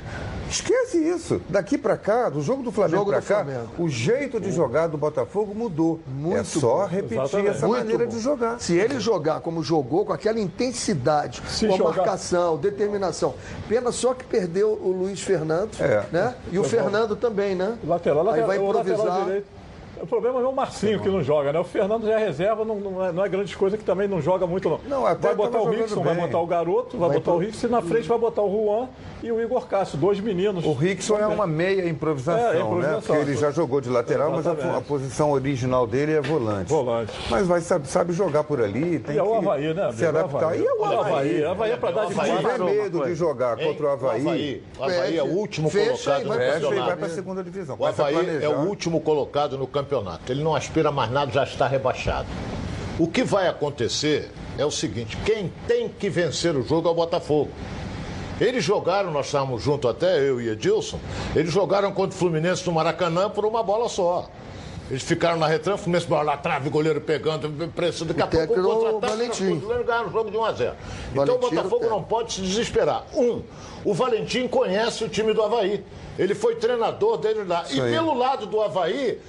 Esquece 0.49 0.97
isso. 0.97 1.41
Daqui 1.49 1.77
para 1.79 1.97
cá, 1.97 2.29
do 2.29 2.41
jogo 2.41 2.61
do 2.61 2.71
Flamengo 2.71 3.05
para 3.07 3.21
cá, 3.21 3.43
Flamengo. 3.43 3.69
o 3.79 3.89
jeito 3.89 4.39
de 4.39 4.51
jogar 4.51 4.85
do 4.87 4.97
Botafogo 4.97 5.53
mudou. 5.55 5.99
é 6.07 6.11
Muito 6.11 6.45
só 6.45 6.81
bom. 6.81 6.85
repetir 6.85 7.17
Exatamente. 7.19 7.49
essa 7.49 7.67
Muito 7.67 7.79
maneira 7.79 8.05
bom. 8.05 8.09
de 8.11 8.19
jogar. 8.19 8.59
Se 8.59 8.77
ele 8.77 8.99
jogar 8.99 9.39
como 9.41 9.63
jogou, 9.63 10.05
com 10.05 10.13
aquela 10.13 10.39
intensidade, 10.39 11.41
Se 11.47 11.67
com 11.67 11.73
a 11.73 11.77
jogar- 11.77 11.95
marcação, 11.97 12.55
determinação. 12.57 13.33
Pena 13.67 13.91
só 13.91 14.13
que 14.13 14.23
perdeu 14.25 14.69
o 14.73 14.91
Luiz 14.91 15.21
Fernando, 15.21 15.71
É. 15.79 16.05
né? 16.11 16.35
E 16.51 16.59
o 16.59 16.63
Fernando 16.63 17.15
também, 17.15 17.55
né? 17.55 17.77
Lateral, 17.83 18.19
Aí 18.19 18.25
lateral, 18.41 18.47
vai 18.47 18.59
o 18.59 18.71
lateral 18.71 18.97
improvisar. 18.99 19.25
direito. 19.25 19.58
O 20.01 20.07
problema 20.07 20.39
é 20.39 20.43
o 20.43 20.51
Marcinho 20.53 20.99
que 20.99 21.09
não 21.09 21.21
joga, 21.21 21.51
né? 21.53 21.59
O 21.59 21.63
Fernando 21.63 22.05
já 22.05 22.19
é 22.19 22.25
reserva, 22.25 22.63
não, 22.63 22.75
não 22.75 23.05
é, 23.05 23.11
não 23.11 23.25
é 23.25 23.29
grande 23.29 23.55
coisa 23.55 23.77
que 23.77 23.83
também 23.83 24.07
não 24.07 24.21
joga 24.21 24.47
muito, 24.47 24.69
não. 24.69 24.79
Não, 24.87 25.05
até 25.05 25.27
vai 25.27 25.35
botar 25.35 25.59
o 25.61 25.69
Rickson, 25.69 26.01
vai 26.01 26.15
botar 26.15 26.39
o 26.39 26.47
garoto, 26.47 26.97
vai, 26.97 27.09
botar 27.09 27.31
o 27.33 27.37
Rickson 27.37 27.67
e 27.67 27.69
na 27.69 27.81
frente 27.81 28.07
vai 28.07 28.17
botar 28.17 28.41
o 28.41 28.49
Juan 28.49 28.87
e 29.21 29.31
o 29.31 29.41
Igor 29.41 29.67
Cássio, 29.67 29.97
dois 29.97 30.19
meninos. 30.19 30.65
O 30.65 30.73
Rickson 30.73 31.17
é 31.17 31.27
uma 31.27 31.45
meia 31.45 31.87
improvisação, 31.87 32.47
É, 32.49 32.53
né? 32.53 32.61
improvisação. 32.61 33.01
Porque 33.15 33.29
ele 33.31 33.35
já 33.37 33.51
jogou 33.51 33.81
de 33.81 33.89
lateral, 33.89 34.31
mas 34.31 34.47
a, 34.47 34.51
Exatamente. 34.53 34.77
a 34.77 34.81
posição 34.81 35.31
original 35.31 35.85
dele 35.85 36.13
é 36.13 36.21
volante. 36.21 36.69
Volante. 36.69 37.11
Mas 37.29 37.45
vai, 37.47 37.61
sabe, 37.61 37.87
sabe 37.87 38.13
jogar 38.13 38.43
por 38.45 38.61
ali, 38.61 38.99
tem 38.99 39.15
E 39.15 39.17
é 39.19 39.23
o 39.23 39.31
que 39.31 39.35
Havaí, 39.37 39.73
né? 39.73 39.91
se 39.91 40.05
amigo? 40.05 40.17
adaptar. 40.19 40.43
Havaí. 40.45 40.61
E 40.61 40.65
é 40.65 40.73
o 40.73 40.85
Havaí. 40.85 41.41
O 41.43 41.49
Havaí 41.51 41.71
é 41.71 41.77
pra 41.77 41.91
dar 41.91 42.05
de 42.07 42.13
tiver 42.15 42.59
medo 42.59 43.03
de 43.05 43.15
jogar 43.15 43.57
contra 43.57 43.85
o 43.85 43.89
Havaí, 43.89 44.21
O 44.23 44.29
Havaí, 44.29 44.63
o 44.79 44.83
Havaí 44.83 45.17
é 45.17 45.23
o 45.23 45.27
último 45.27 45.69
Fecha 45.69 45.89
colocado 45.91 46.27
vai 46.27 46.37
pra 46.37 46.45
fecha 46.45 46.57
e 46.57 46.61
vai 46.61 46.69
campeonato. 46.69 46.97
para 46.97 47.07
a 47.07 47.09
segunda 47.09 47.43
divisão. 47.43 47.75
O 47.77 47.85
Havaí 47.85 48.43
é 48.43 48.49
o 48.49 48.59
último 48.59 49.01
colocado 49.01 49.57
no 49.57 49.67
campeonato. 49.67 49.88
Ele 50.31 50.43
não 50.43 50.55
aspira 50.55 50.91
mais 50.91 51.11
nada, 51.11 51.31
já 51.31 51.43
está 51.43 51.67
rebaixado. 51.67 52.27
O 52.97 53.07
que 53.07 53.23
vai 53.23 53.47
acontecer 53.47 54.31
é 54.57 54.65
o 54.65 54.71
seguinte: 54.71 55.17
quem 55.25 55.51
tem 55.67 55.87
que 55.87 56.09
vencer 56.09 56.55
o 56.55 56.61
jogo 56.61 56.87
é 56.87 56.91
o 56.91 56.95
Botafogo. 56.95 57.49
Eles 58.39 58.63
jogaram, 58.63 59.11
nós 59.11 59.25
estávamos 59.25 59.61
juntos 59.61 59.89
até, 59.89 60.17
eu 60.19 60.39
e 60.39 60.49
Edilson, 60.49 60.99
eles 61.35 61.51
jogaram 61.51 61.91
contra 61.91 62.15
o 62.15 62.19
Fluminense 62.19 62.65
no 62.65 62.71
Maracanã 62.71 63.29
por 63.29 63.45
uma 63.45 63.61
bola 63.61 63.89
só. 63.89 64.29
Eles 64.89 65.03
ficaram 65.03 65.37
na 65.37 65.45
retranca, 65.45 65.75
o 65.75 65.83
Fluminense 65.83 66.07
bola 66.07 66.33
atrás, 66.33 66.65
o 66.65 66.69
goleiro 66.69 66.99
pegando, 66.99 67.49
pressão. 67.73 68.07
Daqui 68.07 68.21
a 68.21 68.27
pouco 68.27 68.59
o 68.59 68.63
contra-ataque, 68.63 69.13
Valentim. 69.13 69.61
o 70.07 70.11
jogo 70.11 70.31
de 70.31 70.37
1 70.37 70.45
a 70.45 70.51
0 70.51 70.75
Então 71.11 71.35
o 71.35 71.37
Botafogo 71.37 71.89
não 71.89 72.01
pode 72.01 72.33
se 72.33 72.41
desesperar. 72.41 73.05
Um, 73.13 73.43
o 73.85 73.93
Valentim 73.93 74.47
conhece 74.47 75.03
o 75.03 75.09
time 75.09 75.31
do 75.31 75.43
Havaí. 75.43 75.83
Ele 76.17 76.33
foi 76.33 76.55
treinador 76.55 77.17
dele 77.17 77.43
lá. 77.43 77.65
E 77.69 77.79
aí. 77.79 77.91
pelo 77.91 78.17
lado 78.17 78.47
do 78.47 78.59
Havaí, 78.61 79.19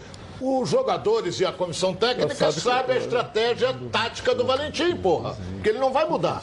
os 0.40 0.68
jogadores 0.68 1.38
e 1.40 1.44
a 1.46 1.53
comissão 1.53 1.94
técnica 1.94 2.35
sabe 2.35 2.55
que- 2.55 2.61
sabem 2.61 2.96
a 2.96 2.98
estratégia 3.00 3.76
tática 3.92 4.35
do 4.35 4.44
Valentim, 4.44 4.96
porra. 4.96 5.37
Porque 5.55 5.68
ele 5.68 5.79
não 5.79 5.92
vai 5.92 6.07
mudar. 6.09 6.42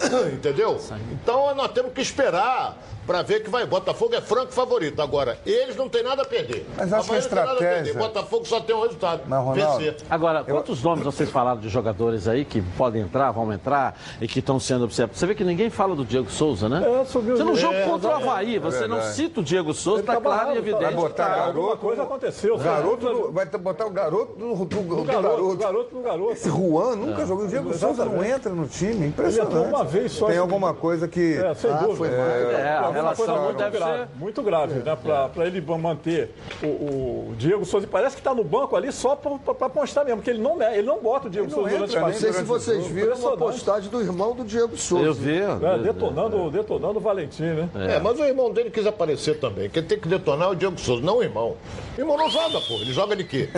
Entendeu? 0.32 0.80
Então 1.12 1.54
nós 1.54 1.70
temos 1.72 1.92
que 1.92 2.00
esperar 2.00 2.76
para 3.10 3.22
ver 3.22 3.42
que 3.42 3.50
vai. 3.50 3.66
Botafogo 3.66 4.14
é 4.14 4.20
franco 4.20 4.52
favorito. 4.52 5.02
Agora, 5.02 5.36
eles 5.44 5.74
não 5.74 5.88
têm 5.88 6.00
nada 6.04 6.22
a 6.22 6.24
perder. 6.24 6.64
Mas 6.76 6.92
acho 6.92 7.04
que 7.06 7.10
a 7.10 7.12
não 7.14 7.18
estratégia- 7.18 7.94
Botafogo 7.94 8.44
só 8.46 8.60
tem 8.60 8.74
um 8.76 8.82
resultado. 8.82 9.22
Mas, 9.26 9.44
Ronaldo, 9.44 9.78
vencer. 9.78 9.96
Agora, 10.08 10.44
quantos 10.44 10.80
nomes 10.80 11.04
vocês 11.04 11.28
falaram 11.28 11.60
de 11.60 11.68
jogadores 11.68 12.28
aí 12.28 12.44
que 12.44 12.62
podem 12.78 13.02
entrar, 13.02 13.32
vão 13.32 13.52
entrar 13.52 13.98
e 14.20 14.28
que 14.28 14.38
estão 14.38 14.60
sendo 14.60 14.84
observados? 14.84 15.18
Você 15.18 15.26
vê 15.26 15.34
que 15.34 15.42
ninguém 15.42 15.70
fala 15.70 15.96
do 15.96 16.04
Diego 16.04 16.30
Souza, 16.30 16.68
né? 16.68 17.00
É, 17.00 17.04
subiu- 17.04 17.36
você 17.36 17.42
não 17.42 17.54
é, 17.54 17.56
joga 17.56 17.84
contra 17.84 18.10
o 18.10 18.12
Havaí, 18.12 18.60
você 18.60 18.86
não 18.86 18.96
verdade. 18.98 19.16
cita 19.16 19.40
o 19.40 19.42
Diego 19.42 19.74
Souza, 19.74 20.04
tá 20.04 20.20
claro 20.20 20.54
e 20.54 20.58
evidente. 20.58 20.84
Vai 20.84 20.94
botar 20.94 21.24
tá. 21.24 21.28
garoto. 21.34 21.58
Alguma 21.58 21.76
coisa 21.76 22.02
aconteceu. 22.04 22.58
Garoto, 22.58 23.32
vai 23.32 23.46
botar 23.46 23.86
o 23.86 23.90
garoto 23.90 24.34
do, 24.36 24.54
do, 24.64 25.02
garoto. 25.02 25.04
garoto, 25.22 25.42
o 25.50 25.56
garoto 25.56 25.94
no 25.96 26.02
garoto. 26.02 26.32
Esse 26.32 26.48
Juan 26.48 26.94
nunca 26.94 27.26
jogou. 27.26 27.44
O 27.46 27.48
Diego 27.48 27.74
Souza 27.74 28.04
não 28.04 28.22
entra 28.24 28.52
no 28.52 28.68
time. 28.68 29.08
Impressionante. 29.08 29.68
uma 29.68 29.82
vez 29.82 30.12
só. 30.12 30.26
Tem 30.26 30.38
alguma 30.38 30.72
coisa 30.74 31.08
que. 31.08 31.34
É, 31.34 31.52
sem 31.54 31.70
Ah, 31.70 31.74
dúvida. 31.74 32.99
É, 33.00 33.02
relação 33.02 33.24
coisa 33.26 33.40
não 33.40 33.44
muito 33.46 33.58
deve 33.58 33.76
grave, 33.78 33.98
ser. 33.98 34.08
muito 34.16 34.42
grave, 34.42 34.74
né? 34.74 34.96
Para 35.34 35.46
ele 35.46 35.60
manter 35.60 36.30
o, 36.62 36.66
o 36.66 37.34
Diego 37.36 37.64
Souza. 37.64 37.86
E 37.86 37.88
Parece 37.88 38.14
que 38.16 38.20
está 38.20 38.34
no 38.34 38.44
banco 38.44 38.76
ali 38.76 38.92
só 38.92 39.14
para 39.16 39.68
constar 39.68 40.04
mesmo, 40.04 40.18
porque 40.18 40.30
ele 40.30 40.40
não, 40.42 40.60
ele 40.62 40.86
não 40.86 41.00
bota 41.00 41.26
o 41.28 41.30
Diego 41.30 41.46
Ele 41.48 41.54
não 41.54 41.62
Souza 41.62 41.76
durante 41.76 41.90
entra 41.90 42.06
a 42.06 42.08
Não 42.08 42.14
sei 42.18 42.32
se 42.32 42.42
vocês 42.42 42.86
viram 42.86 43.16
uma 43.16 43.36
postagem 43.36 43.90
do 43.90 44.00
irmão 44.00 44.34
do 44.34 44.44
Diego 44.44 44.76
Souza. 44.76 45.04
Eu 45.04 45.14
vi. 45.14 45.38
É, 45.40 45.78
detonando, 45.82 46.50
detonando 46.50 46.98
o 46.98 47.00
Valentim, 47.02 47.42
né? 47.42 47.68
É. 47.74 47.98
mas 48.00 48.18
o 48.18 48.24
irmão 48.24 48.50
dele 48.52 48.70
quis 48.70 48.86
aparecer 48.86 49.38
também. 49.38 49.68
Quem 49.68 49.82
tem 49.82 49.98
que 49.98 50.08
detonar 50.08 50.48
é 50.48 50.50
o 50.52 50.54
Diego 50.54 50.78
Souza, 50.78 51.02
não 51.04 51.18
o 51.18 51.22
irmão. 51.22 51.56
O 51.96 52.00
irmão 52.00 52.16
não 52.16 52.28
joga, 52.30 52.60
pô. 52.60 52.74
Ele 52.74 52.92
joga 52.92 53.16
de 53.16 53.24
quê? 53.24 53.48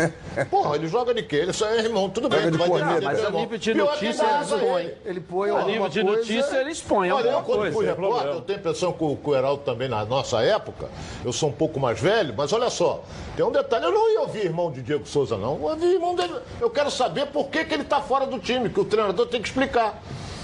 Porra, 0.50 0.76
ele 0.76 0.88
joga 0.88 1.14
de 1.14 1.22
quê? 1.22 1.36
Ele 1.36 1.52
só 1.52 1.66
é 1.66 1.78
irmão. 1.78 2.08
Tudo 2.10 2.28
bem, 2.28 2.42
tu 2.42 2.50
de 2.52 2.58
vai 2.58 2.68
corneta. 2.68 2.94
defender 3.00 3.06
Mas 3.06 3.18
a 3.20 3.26
irmão. 3.26 3.40
nível 3.40 3.58
de 3.58 3.74
notícia, 3.74 4.24
ele 4.24 4.42
expõe. 4.44 4.82
ele. 4.82 4.94
Ele 5.04 5.20
põe 5.20 5.50
A 5.50 5.64
nível 5.64 5.88
de 5.88 6.02
coisa... 6.02 6.16
notícia, 6.18 6.56
ele 6.56 6.70
expõe 6.70 7.10
Olha, 7.12 7.28
eu 7.28 7.42
quando 7.42 7.58
coisa. 7.60 7.72
fui 7.76 7.86
repórter, 7.86 8.32
eu 8.32 8.40
tenho 8.40 8.58
a 8.58 8.60
impressão 8.60 8.92
que 8.92 9.04
o, 9.04 9.16
o 9.32 9.36
Heraldo 9.36 9.62
também 9.62 9.88
na 9.88 10.04
nossa 10.04 10.42
época, 10.42 10.88
eu 11.24 11.32
sou 11.32 11.48
um 11.48 11.52
pouco 11.52 11.80
mais 11.80 12.00
velho, 12.00 12.34
mas 12.36 12.52
olha 12.52 12.70
só, 12.70 13.02
tem 13.36 13.44
um 13.44 13.50
detalhe, 13.50 13.84
eu 13.84 13.92
não 13.92 14.10
ia 14.10 14.20
ouvir 14.20 14.44
irmão 14.44 14.70
de 14.70 14.82
Diego 14.82 15.06
Souza, 15.06 15.36
não. 15.36 15.54
Eu 15.54 15.62
ouvi 15.62 15.86
irmão 15.86 16.14
dele. 16.14 16.34
Eu 16.60 16.70
quero 16.70 16.90
saber 16.90 17.26
por 17.26 17.48
que, 17.48 17.64
que 17.64 17.74
ele 17.74 17.82
está 17.82 18.00
fora 18.00 18.26
do 18.26 18.38
time, 18.38 18.68
que 18.68 18.80
o 18.80 18.84
treinador 18.84 19.26
tem 19.26 19.40
que 19.40 19.48
explicar. 19.48 20.02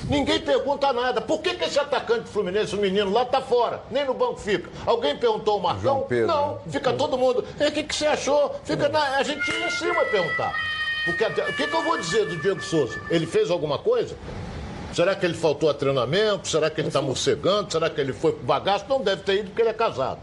Ninguém 0.09 0.40
pergunta 0.40 0.90
nada. 0.92 1.20
Por 1.20 1.40
que, 1.40 1.55
que 1.55 1.64
esse 1.64 1.79
atacante 1.79 2.20
do 2.20 2.29
Fluminense, 2.29 2.74
o 2.74 2.79
menino 2.79 3.12
lá, 3.12 3.27
tá 3.27 3.42
fora? 3.42 3.83
Nem 3.90 4.07
no 4.07 4.14
banco 4.14 4.40
fica. 4.40 4.70
Alguém 4.87 5.14
perguntou 5.16 5.59
o 5.59 5.62
Marcão? 5.62 6.07
Pedro. 6.09 6.29
Não, 6.29 6.59
fica 6.70 6.94
todo 6.94 7.18
mundo. 7.18 7.44
E 7.61 7.66
o 7.66 7.72
que, 7.72 7.83
que 7.83 7.94
você 7.94 8.07
achou? 8.07 8.55
Fica 8.64 8.88
na... 8.88 9.16
A 9.16 9.22
gente 9.22 9.51
ia 9.51 9.66
em 9.66 9.70
cima 9.70 10.03
perguntar. 10.07 10.55
Porque 11.05 11.24
o 11.24 11.53
que, 11.55 11.66
que 11.66 11.74
eu 11.74 11.83
vou 11.83 11.98
dizer 11.98 12.27
do 12.27 12.37
Diego 12.38 12.62
Souza? 12.62 12.98
Ele 13.11 13.27
fez 13.27 13.51
alguma 13.51 13.79
coisa? 13.79 14.16
Será 14.98 15.14
que 15.14 15.24
ele 15.24 15.34
faltou 15.34 15.70
a 15.70 15.74
treinamento? 15.74 16.48
Será 16.48 16.68
que 16.68 16.80
ele 16.80 16.88
está 16.88 17.00
morcegando? 17.00 17.70
Será 17.70 17.88
que 17.88 18.00
ele 18.00 18.12
foi 18.12 18.32
pro 18.32 18.44
bagaço? 18.44 18.84
Não 18.88 19.00
deve 19.00 19.22
ter 19.22 19.37
ido 19.37 19.50
porque 19.50 19.62
ele 19.62 19.68
é 19.68 19.72
casado. 19.72 20.18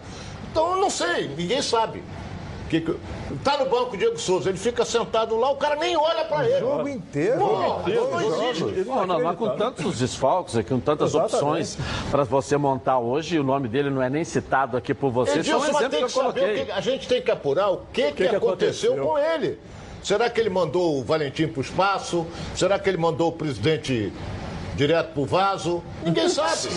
Então 0.51 0.71
eu 0.71 0.81
não 0.81 0.89
sei, 0.89 1.29
ninguém 1.29 1.61
sabe. 1.61 2.03
Que, 2.69 2.81
que, 2.81 2.93
tá 3.41 3.57
no 3.57 3.69
banco 3.69 3.95
o 3.95 3.97
Diego 3.97 4.19
Souza, 4.19 4.49
ele 4.49 4.57
fica 4.57 4.83
sentado 4.83 5.37
lá, 5.37 5.49
o 5.49 5.55
cara 5.55 5.77
nem 5.77 5.95
olha 5.95 6.25
pra 6.25 6.43
ele. 6.43 6.57
O 6.57 6.59
jogo 6.71 6.89
inteiro. 6.89 7.37
Pô, 7.37 7.55
não 7.87 8.41
existe. 8.43 8.63
Não, 8.85 9.07
não, 9.07 9.23
mas 9.23 9.37
com 9.37 9.55
tantos 9.55 9.99
desfalques 9.99 10.57
aqui, 10.57 10.67
com 10.67 10.79
tantas 10.81 11.11
Exatamente. 11.11 11.35
opções 11.35 11.77
para 12.11 12.25
você 12.25 12.57
montar 12.57 12.99
hoje, 12.99 13.37
e 13.37 13.39
o 13.39 13.43
nome 13.45 13.69
dele 13.69 13.89
não 13.89 14.01
é 14.01 14.09
nem 14.09 14.25
citado 14.25 14.75
aqui 14.75 14.93
por 14.93 15.09
você, 15.09 15.39
isso 15.39 15.51
é 15.51 15.55
um 15.55 15.59
Edilson, 15.59 15.77
exemplo 15.77 15.89
tem 15.89 15.89
que 15.89 15.97
que 15.97 16.03
eu 16.03 16.09
saber, 16.09 16.39
coloquei. 16.41 16.63
o 16.63 16.65
que, 16.65 16.71
a 16.73 16.81
gente 16.81 17.07
tem 17.07 17.21
que 17.21 17.31
apurar 17.31 17.69
o 17.69 17.77
que, 17.93 18.11
que, 18.11 18.27
que 18.27 18.35
aconteceu, 18.35 18.91
aconteceu? 18.91 18.97
com 18.97 19.17
ele. 19.17 19.57
Será 20.03 20.29
que 20.29 20.39
ele 20.39 20.49
mandou 20.49 20.99
o 20.99 21.03
Valentim 21.03 21.47
para 21.47 21.59
o 21.59 21.61
espaço? 21.63 22.27
Será 22.53 22.77
que 22.77 22.89
ele 22.89 22.97
mandou 22.97 23.29
o 23.29 23.31
presidente 23.31 24.11
direto 24.75 25.13
para 25.13 25.21
o 25.21 25.25
vaso? 25.25 25.83
Ninguém 26.03 26.29
sabe. 26.29 26.69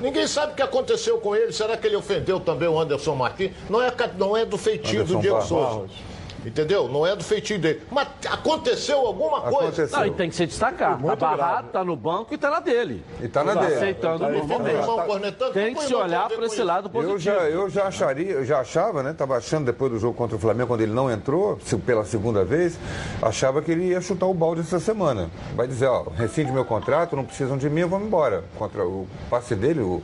Ninguém 0.00 0.26
sabe 0.26 0.52
o 0.52 0.56
que 0.56 0.62
aconteceu 0.62 1.18
com 1.18 1.34
ele. 1.34 1.52
Será 1.52 1.76
que 1.76 1.86
ele 1.86 1.96
ofendeu 1.96 2.40
também 2.40 2.68
o 2.68 2.78
Anderson 2.78 3.14
Martins? 3.14 3.52
Não 3.70 3.80
é, 3.80 3.92
não 4.18 4.36
é 4.36 4.44
do 4.44 4.58
feitio 4.58 5.00
Anderson 5.02 5.14
do 5.14 5.20
Diego 5.20 5.36
Barros. 5.36 5.48
Souza. 5.48 6.11
Entendeu? 6.44 6.88
Não 6.88 7.06
é 7.06 7.14
do 7.14 7.22
feitio 7.22 7.58
dele. 7.58 7.82
Mas 7.90 8.08
aconteceu 8.28 8.98
alguma 9.06 9.40
coisa. 9.42 9.58
Aconteceu. 9.68 9.98
Não, 9.98 10.06
e 10.06 10.10
tem 10.10 10.28
que 10.28 10.34
se 10.34 10.46
destacar. 10.46 11.00
Tá 11.00 11.16
barrado, 11.16 11.68
tá 11.68 11.84
no 11.84 11.94
banco 11.96 12.34
e 12.34 12.38
tá 12.38 12.50
na 12.50 12.58
dele. 12.60 13.04
E 13.20 13.28
tá 13.28 13.44
na 13.44 13.54
Tá 13.54 13.60
dele. 13.62 13.74
aceitando 13.74 14.24
o 14.24 14.28
normalmente. 14.32 14.84
cornetando, 15.06 15.52
Tem 15.52 15.74
que 15.74 15.82
se 15.84 15.94
olhar 15.94 16.28
para 16.28 16.46
esse 16.46 16.62
lado 16.62 16.90
positivo. 16.90 17.14
Eu 17.14 17.18
já, 17.20 17.32
eu 17.48 17.70
já 17.70 17.84
acharia, 17.86 18.32
eu 18.32 18.44
já 18.44 18.60
achava, 18.60 19.02
né? 19.02 19.12
Tava 19.12 19.36
achando 19.36 19.66
depois 19.66 19.92
do 19.92 19.98
jogo 19.98 20.14
contra 20.14 20.36
o 20.36 20.38
Flamengo, 20.40 20.68
quando 20.68 20.80
ele 20.80 20.92
não 20.92 21.10
entrou, 21.10 21.58
se- 21.64 21.76
pela 21.76 22.04
segunda 22.04 22.44
vez, 22.44 22.78
achava 23.20 23.62
que 23.62 23.70
ele 23.70 23.84
ia 23.88 24.00
chutar 24.00 24.26
o 24.26 24.34
balde 24.34 24.62
essa 24.62 24.80
semana. 24.80 25.30
Vai 25.54 25.66
dizer, 25.68 25.86
ó, 25.86 26.04
rescinde 26.16 26.50
meu 26.50 26.64
contrato, 26.64 27.14
não 27.14 27.24
precisam 27.24 27.56
de 27.56 27.70
mim, 27.70 27.82
eu 27.82 27.88
vou 27.88 28.00
embora. 28.00 28.44
Contra 28.58 28.84
o 28.84 29.06
passe 29.30 29.54
dele, 29.54 29.80
o- 29.80 30.02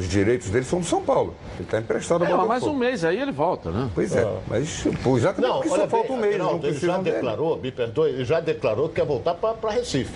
os 0.00 0.08
direitos 0.08 0.48
dele 0.48 0.64
são 0.64 0.80
do 0.80 0.86
São 0.86 1.02
Paulo. 1.02 1.34
Ele 1.54 1.64
está 1.64 1.78
emprestado 1.78 2.24
ao 2.24 2.44
É, 2.44 2.46
mais 2.46 2.62
um 2.62 2.74
mês 2.74 3.04
aí 3.04 3.20
ele 3.20 3.32
volta, 3.32 3.70
né? 3.70 3.90
Pois 3.94 4.16
é, 4.16 4.26
mas 4.48 4.84
pô, 5.02 5.16
exatamente 5.16 5.50
Não, 5.50 5.60
porque 5.60 5.68
só 5.68 5.88
falta 5.88 6.08
bem, 6.08 6.16
um 6.16 6.20
mês, 6.20 6.34
Aguinaldo, 6.34 6.52
não 6.52 6.68
ele 6.68 6.72
já 6.72 6.78
precisam 6.78 7.02
dele. 7.02 7.16
declarou, 7.16 7.56
me 7.58 7.70
perdoe, 7.70 8.10
ele 8.10 8.24
já 8.24 8.40
declarou 8.40 8.88
que 8.88 8.94
quer 8.94 9.06
voltar 9.06 9.34
para 9.34 9.70
Recife. 9.70 10.12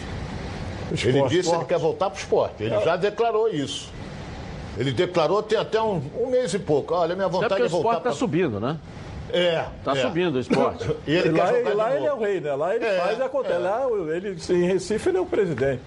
ele 1.05 1.23
disse 1.29 1.51
que 1.51 1.57
ele 1.57 1.65
quer 1.67 1.79
voltar 1.79 2.11
para 2.11 2.17
o 2.17 2.21
esporte. 2.21 2.63
Ele 2.63 2.81
já 2.81 2.97
declarou 2.97 3.49
isso. 3.49 3.93
Ele 4.77 4.93
declarou 4.93 5.43
tem 5.43 5.59
até 5.59 5.81
um, 5.81 6.01
um 6.19 6.31
mês 6.31 6.53
e 6.55 6.59
pouco. 6.59 6.95
Olha, 6.95 7.15
minha 7.15 7.29
vontade 7.29 7.63
o 7.63 7.65
é 7.65 7.69
voltar 7.69 7.77
esporte 7.77 7.97
tá 7.97 8.01
pra... 8.01 8.13
subindo, 8.13 8.59
né? 8.59 8.79
É. 9.35 9.67
Tá 9.85 9.93
é. 9.93 10.03
subindo 10.03 10.37
o 10.37 10.41
esporte. 10.41 10.85
E 11.07 11.13
ele 11.15 11.29
E 11.29 11.33
lá, 11.33 11.53
e 11.59 11.75
lá 11.75 11.95
ele 11.97 12.07
é 12.07 12.13
o 12.13 12.19
rei, 12.19 12.41
né? 12.41 12.55
Lá 12.55 12.75
ele 12.75 12.85
É, 12.85 12.99
faz 13.01 13.19
e 13.19 13.23
acontece. 13.23 13.55
é. 13.55 13.59
Lá 13.59 13.87
ele, 14.15 14.37
em 14.51 14.67
Recife 14.67 15.09
ele 15.09 15.19
é 15.19 15.21
o 15.21 15.27
presidente. 15.27 15.83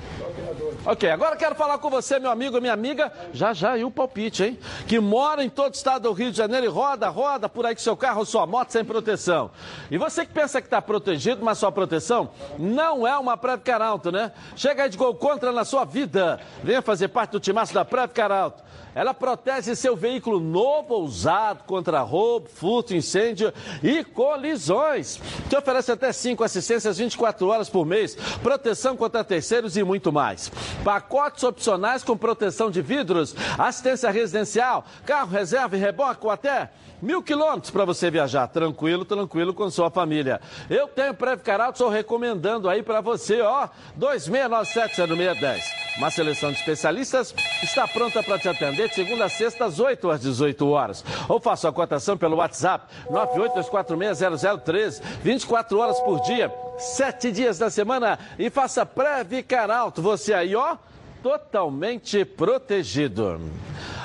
Ok, 0.86 1.10
agora 1.10 1.36
quero 1.36 1.55
falar 1.55 1.77
com 1.79 1.89
você, 1.89 2.19
meu 2.19 2.29
amigo, 2.31 2.60
minha 2.62 2.73
amiga, 2.73 3.12
já 3.33 3.53
já 3.53 3.77
e 3.77 3.83
o 3.83 3.91
palpite, 3.91 4.43
hein? 4.43 4.60
Que 4.88 4.99
mora 4.99 5.43
em 5.43 5.49
todo 5.49 5.73
o 5.73 5.75
estado 5.75 6.03
do 6.03 6.13
Rio 6.13 6.31
de 6.31 6.38
Janeiro 6.38 6.65
e 6.65 6.69
roda, 6.69 7.07
roda 7.10 7.49
por 7.49 7.65
aí 7.65 7.73
com 7.75 7.81
seu 7.81 7.95
carro 7.97 8.19
ou 8.19 8.25
sua 8.25 8.45
moto 8.45 8.71
sem 8.71 8.83
proteção. 8.86 9.49
E 9.89 9.97
você 9.97 10.25
que 10.25 10.33
pensa 10.33 10.62
que 10.62 10.67
está 10.67 10.81
protegido, 10.81 11.43
mas 11.43 11.57
sua 11.57 11.71
proteção 11.71 12.29
não 12.57 13.07
é 13.07 13.17
uma 13.17 13.36
Preve 13.38 13.63
Caralto, 13.63 14.12
né? 14.12 14.31
Chega 14.55 14.83
aí 14.83 14.89
de 14.89 14.97
gol 14.97 15.15
contra 15.15 15.51
na 15.51 15.65
sua 15.65 15.86
vida. 15.86 16.39
Venha 16.63 16.81
fazer 16.81 17.07
parte 17.10 17.31
do 17.31 17.39
timaço 17.39 17.73
da 17.73 17.83
Preve 17.86 18.13
Caralto. 18.13 18.63
Ela 18.96 19.13
protege 19.13 19.76
seu 19.76 19.96
veículo 19.96 20.40
novo 20.40 20.96
ou 20.96 21.04
usado 21.04 21.63
contra 21.66 22.02
roubo, 22.02 22.50
furto, 22.50 22.96
incêndio 22.96 23.54
e 23.84 24.04
colisões. 24.04 25.20
Te 25.48 25.56
oferece 25.56 25.92
até 25.92 26.12
5 26.12 26.44
assistências 26.44 26.98
24 26.98 27.48
horas 27.48 27.70
por 27.70 27.86
mês, 27.86 28.16
proteção 28.42 28.98
contra 28.98 29.24
terceiros 29.24 29.78
e 29.78 29.84
muito 29.84 30.12
mais. 30.12 30.52
Pacotes 30.84 31.44
opcionais 31.44 32.04
com 32.04 32.18
proteção 32.18 32.72
de 32.72 32.82
vidros, 32.82 33.36
assistência 33.58 34.10
residencial, 34.10 34.84
carro 35.06 35.30
reserva 35.30 35.78
e 35.78 35.80
reboque 35.80 36.26
ou 36.26 36.32
até 36.32 36.72
mil 37.02 37.22
quilômetros 37.22 37.70
para 37.70 37.86
você 37.86 38.10
viajar 38.10 38.48
tranquilo, 38.48 39.06
tranquilo 39.06 39.54
com 39.54 39.70
sua 39.70 39.92
família. 39.92 40.42
Eu 40.70 40.88
tenho 40.88 41.13
Preve 41.13 41.44
Caralto, 41.44 41.74
estou 41.74 41.90
recomendando 41.90 42.68
aí 42.68 42.82
para 42.82 43.02
você, 43.02 43.42
ó, 43.42 43.68
26970610. 44.00 45.87
Uma 45.97 46.12
seleção 46.12 46.51
de 46.51 46.60
especialistas 46.60 47.33
está 47.63 47.88
pronta 47.88 48.21
para 48.21 48.38
te 48.38 48.47
atender 48.47 48.88
de 48.88 48.93
segunda 48.93 49.25
a 49.25 49.29
sexta, 49.29 49.65
às 49.65 49.79
8 49.79 50.12
às 50.12 50.21
18 50.21 50.69
horas. 50.69 51.03
Ou 51.27 51.39
faça 51.39 51.67
a 51.67 51.71
cotação 51.71 52.15
pelo 52.15 52.38
WhatsApp 52.38 52.86
982460013, 53.10 55.01
24 55.23 55.79
horas 55.79 55.99
por 56.01 56.21
dia, 56.21 56.53
7 56.77 57.31
dias 57.31 57.57
da 57.57 57.71
semana 57.71 58.19
e 58.38 58.51
faça 58.51 58.86
Previcar 58.86 59.71
Alto. 59.71 59.99
Você 60.03 60.36
aí, 60.36 60.55
ó, 60.55 60.77
totalmente 61.23 62.23
protegido. 62.23 63.41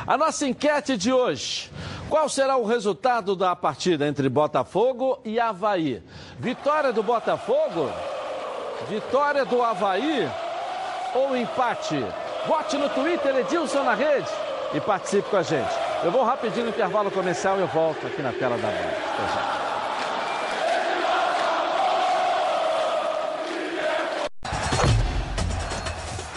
A 0.06 0.16
nossa 0.16 0.46
enquete 0.46 0.96
de 0.96 1.12
hoje. 1.12 1.70
Qual 2.08 2.26
será 2.28 2.56
o 2.56 2.64
resultado 2.64 3.36
da 3.36 3.54
partida 3.54 4.08
entre 4.08 4.28
Botafogo 4.30 5.20
e 5.24 5.38
Havaí? 5.38 6.02
Vitória 6.38 6.92
do 6.92 7.02
Botafogo? 7.02 7.90
Vitória 8.88 9.44
do 9.44 9.62
Havaí? 9.62 10.28
Ou 11.14 11.36
empate? 11.36 12.04
Vote 12.46 12.76
no 12.76 12.88
Twitter 12.88 13.36
Edilson 13.36 13.82
na 13.82 13.94
rede 13.94 14.28
e 14.74 14.80
participe 14.80 15.28
com 15.28 15.36
a 15.36 15.42
gente. 15.42 15.72
Eu 16.04 16.10
vou 16.10 16.24
rapidinho 16.24 16.64
no 16.64 16.70
intervalo 16.70 17.10
comercial 17.10 17.58
e 17.58 17.60
eu 17.60 17.68
volto 17.68 18.06
aqui 18.06 18.22
na 18.22 18.32
tela 18.32 18.56
da 18.56 18.68
Band. 18.68 19.62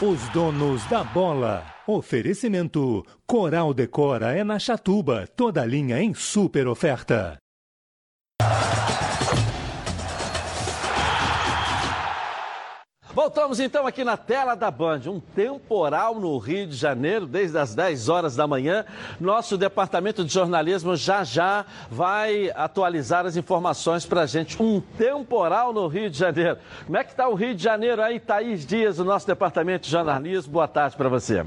Os 0.01 0.29
donos 0.29 0.85
da 0.85 1.03
bola. 1.03 1.63
Oferecimento: 1.87 3.05
Coral 3.25 3.73
Decora 3.73 4.37
é 4.37 4.43
na 4.43 4.59
Chatuba, 4.59 5.25
toda 5.35 5.65
linha 5.65 6.01
em 6.01 6.13
super 6.13 6.67
oferta. 6.67 7.37
Voltamos 13.15 13.61
então 13.61 13.87
aqui 13.87 14.03
na 14.03 14.17
tela 14.17 14.55
da 14.55 14.69
Band. 14.69 15.03
Um 15.07 15.21
temporal 15.21 16.19
no 16.19 16.37
Rio 16.37 16.67
de 16.67 16.75
Janeiro, 16.75 17.25
desde 17.25 17.57
as 17.57 17.73
10 17.73 18.09
horas 18.09 18.35
da 18.35 18.45
manhã. 18.45 18.83
Nosso 19.21 19.57
departamento 19.57 20.25
de 20.25 20.33
jornalismo 20.33 20.97
já 20.97 21.23
já 21.23 21.65
vai 21.89 22.51
atualizar 22.53 23.25
as 23.25 23.37
informações 23.37 24.05
para 24.05 24.23
a 24.23 24.25
gente. 24.25 24.61
Um 24.61 24.81
temporal 24.81 25.71
no 25.71 25.87
Rio 25.87 26.09
de 26.09 26.17
Janeiro. 26.17 26.57
Como 26.85 26.97
é 26.97 27.05
que 27.05 27.11
está 27.11 27.29
o 27.29 27.35
Rio 27.35 27.55
de 27.55 27.63
Janeiro 27.63 28.01
aí, 28.01 28.19
Thaís 28.19 28.65
Dias, 28.65 28.97
do 28.97 29.05
nosso 29.05 29.25
departamento 29.25 29.85
de 29.85 29.91
jornalismo? 29.91 30.51
Boa 30.51 30.67
tarde 30.67 30.97
para 30.97 31.07
você. 31.07 31.45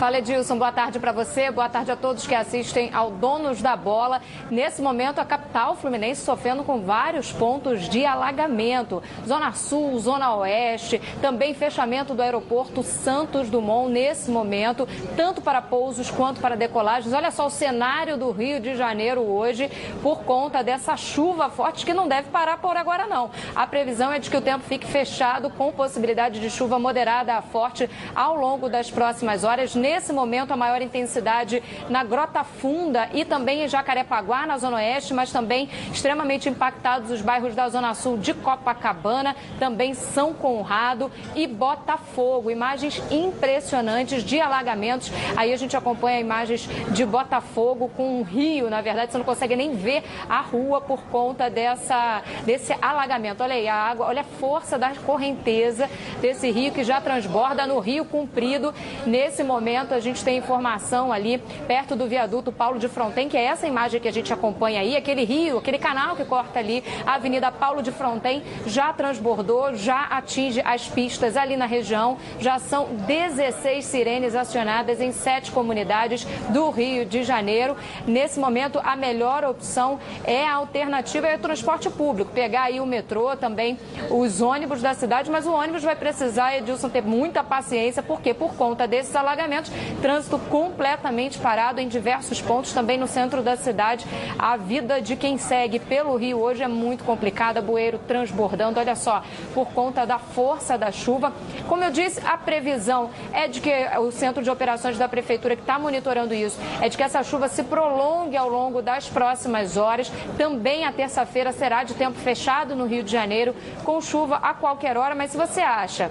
Fala 0.00 0.16
Edilson, 0.16 0.56
boa 0.56 0.72
tarde 0.72 0.98
para 0.98 1.12
você, 1.12 1.50
boa 1.50 1.68
tarde 1.68 1.92
a 1.92 1.96
todos 1.96 2.26
que 2.26 2.34
assistem 2.34 2.88
ao 2.94 3.10
Donos 3.10 3.60
da 3.60 3.76
Bola. 3.76 4.22
Nesse 4.50 4.80
momento, 4.80 5.18
a 5.18 5.26
capital 5.26 5.76
fluminense 5.76 6.24
sofrendo 6.24 6.64
com 6.64 6.80
vários 6.80 7.30
pontos 7.30 7.86
de 7.86 8.06
alagamento. 8.06 9.02
Zona 9.28 9.52
Sul, 9.52 9.98
Zona 9.98 10.34
Oeste, 10.36 10.98
também 11.20 11.52
fechamento 11.52 12.14
do 12.14 12.22
aeroporto 12.22 12.82
Santos 12.82 13.50
Dumont 13.50 13.92
nesse 13.92 14.30
momento, 14.30 14.88
tanto 15.18 15.42
para 15.42 15.60
pousos 15.60 16.10
quanto 16.10 16.40
para 16.40 16.56
decolagens. 16.56 17.12
Olha 17.12 17.30
só 17.30 17.48
o 17.48 17.50
cenário 17.50 18.16
do 18.16 18.30
Rio 18.30 18.58
de 18.58 18.76
Janeiro 18.76 19.20
hoje 19.20 19.70
por 20.02 20.20
conta 20.20 20.64
dessa 20.64 20.96
chuva 20.96 21.50
forte 21.50 21.84
que 21.84 21.92
não 21.92 22.08
deve 22.08 22.30
parar 22.30 22.56
por 22.56 22.74
agora 22.74 23.06
não. 23.06 23.30
A 23.54 23.66
previsão 23.66 24.10
é 24.10 24.18
de 24.18 24.30
que 24.30 24.36
o 24.38 24.40
tempo 24.40 24.64
fique 24.64 24.86
fechado 24.86 25.50
com 25.50 25.70
possibilidade 25.70 26.40
de 26.40 26.48
chuva 26.48 26.78
moderada 26.78 27.34
a 27.34 27.42
forte 27.42 27.90
ao 28.14 28.34
longo 28.34 28.66
das 28.66 28.90
próximas 28.90 29.44
horas 29.44 29.74
nesse 29.90 30.12
momento 30.12 30.52
a 30.52 30.56
maior 30.56 30.80
intensidade 30.80 31.60
na 31.88 32.04
Grota 32.04 32.44
Funda 32.44 33.08
e 33.12 33.24
também 33.24 33.64
em 33.64 33.68
Jacarepaguá, 33.68 34.46
na 34.46 34.56
Zona 34.56 34.76
Oeste, 34.76 35.12
mas 35.12 35.32
também 35.32 35.68
extremamente 35.92 36.48
impactados 36.48 37.10
os 37.10 37.20
bairros 37.20 37.56
da 37.56 37.68
Zona 37.68 37.92
Sul 37.94 38.16
de 38.16 38.32
Copacabana, 38.32 39.34
também 39.58 39.94
São 39.94 40.32
Conrado 40.32 41.10
e 41.34 41.44
Botafogo. 41.48 42.52
Imagens 42.52 43.02
impressionantes 43.10 44.22
de 44.22 44.40
alagamentos. 44.40 45.10
Aí 45.36 45.52
a 45.52 45.56
gente 45.56 45.76
acompanha 45.76 46.20
imagens 46.20 46.68
de 46.92 47.04
Botafogo 47.04 47.90
com 47.96 48.20
um 48.20 48.22
rio, 48.22 48.70
na 48.70 48.80
verdade, 48.80 49.10
você 49.10 49.18
não 49.18 49.24
consegue 49.24 49.56
nem 49.56 49.74
ver 49.74 50.04
a 50.28 50.40
rua 50.40 50.80
por 50.80 51.02
conta 51.10 51.50
dessa, 51.50 52.22
desse 52.44 52.72
alagamento. 52.80 53.42
Olha 53.42 53.54
aí 53.54 53.66
a 53.66 53.74
água, 53.74 54.06
olha 54.06 54.20
a 54.20 54.38
força 54.38 54.78
da 54.78 54.90
correnteza 54.94 55.90
desse 56.20 56.48
rio 56.50 56.72
que 56.72 56.84
já 56.84 57.00
transborda 57.00 57.66
no 57.66 57.80
Rio 57.80 58.04
Comprido. 58.04 58.72
Nesse 59.04 59.42
momento, 59.42 59.79
momento 59.80 59.94
a 59.94 60.00
gente 60.00 60.22
tem 60.22 60.36
informação 60.36 61.12
ali 61.12 61.38
perto 61.66 61.96
do 61.96 62.06
viaduto 62.06 62.52
Paulo 62.52 62.78
de 62.78 62.88
Fronten, 62.88 63.28
que 63.28 63.36
é 63.36 63.44
essa 63.44 63.66
imagem 63.66 64.00
que 64.00 64.08
a 64.08 64.12
gente 64.12 64.32
acompanha 64.32 64.80
aí, 64.80 64.96
aquele 64.96 65.24
rio, 65.24 65.58
aquele 65.58 65.78
canal 65.78 66.14
que 66.16 66.24
corta 66.24 66.58
ali 66.58 66.84
a 67.06 67.14
Avenida 67.14 67.50
Paulo 67.50 67.82
de 67.82 67.90
Fronten, 67.90 68.42
já 68.66 68.92
transbordou, 68.92 69.74
já 69.74 70.02
atinge 70.04 70.60
as 70.64 70.86
pistas 70.86 71.36
ali 71.36 71.56
na 71.56 71.66
região. 71.66 72.18
Já 72.38 72.58
são 72.58 72.86
16 73.06 73.84
sirenes 73.84 74.34
acionadas 74.34 75.00
em 75.00 75.12
sete 75.12 75.50
comunidades 75.50 76.26
do 76.50 76.70
Rio 76.70 77.06
de 77.06 77.22
Janeiro. 77.22 77.76
Nesse 78.06 78.38
momento, 78.38 78.80
a 78.82 78.94
melhor 78.94 79.44
opção 79.44 79.98
é 80.24 80.46
a 80.46 80.54
alternativa 80.54 81.26
é 81.26 81.36
o 81.36 81.38
transporte 81.38 81.88
público, 81.88 82.32
pegar 82.32 82.64
aí 82.64 82.80
o 82.80 82.86
metrô, 82.86 83.36
também 83.36 83.78
os 84.10 84.40
ônibus 84.40 84.82
da 84.82 84.92
cidade, 84.94 85.30
mas 85.30 85.46
o 85.46 85.52
ônibus 85.52 85.82
vai 85.82 85.96
precisar, 85.96 86.56
Edilson, 86.56 86.88
ter 86.88 87.02
muita 87.02 87.42
paciência, 87.42 88.02
porque 88.02 88.34
por 88.34 88.54
conta 88.54 88.86
desses 88.86 89.14
alagamentos, 89.16 89.69
Trânsito 90.00 90.38
completamente 90.50 91.38
parado 91.38 91.80
em 91.80 91.88
diversos 91.88 92.40
pontos, 92.40 92.72
também 92.72 92.98
no 92.98 93.06
centro 93.06 93.42
da 93.42 93.56
cidade. 93.56 94.06
A 94.38 94.56
vida 94.56 95.00
de 95.00 95.16
quem 95.16 95.38
segue 95.38 95.78
pelo 95.78 96.16
Rio 96.16 96.38
hoje 96.38 96.62
é 96.62 96.68
muito 96.68 97.04
complicada, 97.04 97.60
bueiro 97.60 97.98
transbordando. 97.98 98.80
Olha 98.80 98.96
só, 98.96 99.22
por 99.54 99.68
conta 99.72 100.04
da 100.06 100.18
força 100.18 100.76
da 100.76 100.90
chuva. 100.90 101.32
Como 101.68 101.84
eu 101.84 101.90
disse, 101.90 102.20
a 102.24 102.36
previsão 102.36 103.10
é 103.32 103.48
de 103.48 103.60
que 103.60 103.70
o 103.98 104.10
centro 104.10 104.42
de 104.42 104.50
operações 104.50 104.98
da 104.98 105.08
prefeitura 105.08 105.56
que 105.56 105.62
está 105.62 105.78
monitorando 105.78 106.34
isso 106.34 106.58
é 106.80 106.88
de 106.88 106.96
que 106.96 107.02
essa 107.02 107.22
chuva 107.22 107.48
se 107.48 107.62
prolongue 107.64 108.36
ao 108.36 108.48
longo 108.48 108.82
das 108.82 109.08
próximas 109.08 109.76
horas. 109.76 110.10
Também 110.36 110.84
a 110.84 110.92
terça-feira 110.92 111.52
será 111.52 111.84
de 111.84 111.94
tempo 111.94 112.18
fechado 112.18 112.74
no 112.74 112.86
Rio 112.86 113.02
de 113.02 113.10
Janeiro, 113.10 113.54
com 113.84 114.00
chuva 114.00 114.36
a 114.36 114.54
qualquer 114.54 114.96
hora. 114.96 115.14
Mas 115.14 115.30
se 115.30 115.36
você 115.36 115.60
acha 115.60 116.10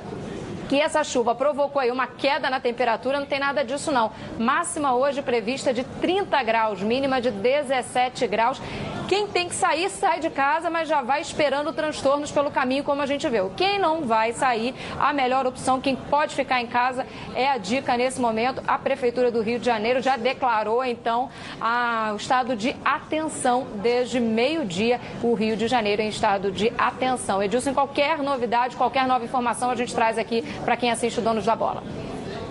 que 0.70 0.80
essa 0.80 1.04
chuva 1.04 1.34
provocou 1.34 1.82
aí 1.82 1.90
uma 1.90 2.06
queda 2.06 2.48
na 2.48 2.60
temperatura, 2.60 3.20
não 3.20 3.26
tem 3.26 3.40
nada 3.40 3.66
disso 3.66 3.92
não. 3.92 4.12
Máxima 4.38 4.94
hoje 4.94 5.20
prevista 5.24 5.74
de 5.74 5.84
30 5.84 6.44
graus, 6.44 6.84
mínima 6.84 7.20
de 7.20 7.32
17 7.32 8.28
graus. 8.28 8.62
Quem 9.10 9.26
tem 9.26 9.50
que 9.50 9.56
sair, 9.56 9.90
sai 9.90 10.20
de 10.20 10.30
casa, 10.30 10.70
mas 10.70 10.88
já 10.88 11.02
vai 11.02 11.20
esperando 11.20 11.74
transtornos 11.74 12.30
pelo 12.30 12.52
caminho, 12.52 12.84
como 12.84 13.02
a 13.02 13.08
gente 13.08 13.28
viu. 13.28 13.50
Quem 13.58 13.80
não 13.80 14.04
vai 14.04 14.34
sair, 14.34 14.76
a 15.00 15.12
melhor 15.12 15.48
opção, 15.48 15.82
quem 15.82 15.96
pode 15.96 16.36
ficar 16.36 16.62
em 16.62 16.68
casa, 16.68 17.08
é 17.34 17.50
a 17.50 17.58
dica 17.58 17.98
nesse 17.98 18.22
momento. 18.22 18.62
A 18.68 18.78
Prefeitura 18.78 19.32
do 19.32 19.42
Rio 19.42 19.58
de 19.58 19.66
Janeiro 19.66 20.00
já 20.00 20.16
declarou, 20.16 20.84
então, 20.84 21.28
a, 21.60 22.12
o 22.14 22.18
estado 22.18 22.56
de 22.56 22.76
atenção 22.86 23.66
desde 23.82 24.20
meio-dia, 24.20 25.02
o 25.24 25.34
Rio 25.34 25.58
de 25.58 25.68
Janeiro 25.68 26.04
em 26.04 26.10
estado 26.10 26.52
de 26.52 26.72
atenção. 26.78 27.42
Edilson, 27.42 27.74
qualquer 27.74 28.20
novidade, 28.20 28.76
qualquer 28.76 29.08
nova 29.08 29.26
informação, 29.26 29.72
a 29.72 29.76
gente 29.76 29.96
traz 29.96 30.20
aqui 30.20 30.44
para 30.64 30.78
quem 30.78 30.92
assiste 30.92 31.20
o 31.20 31.24
Donos 31.24 31.46
da 31.46 31.56
Bola. 31.56 31.82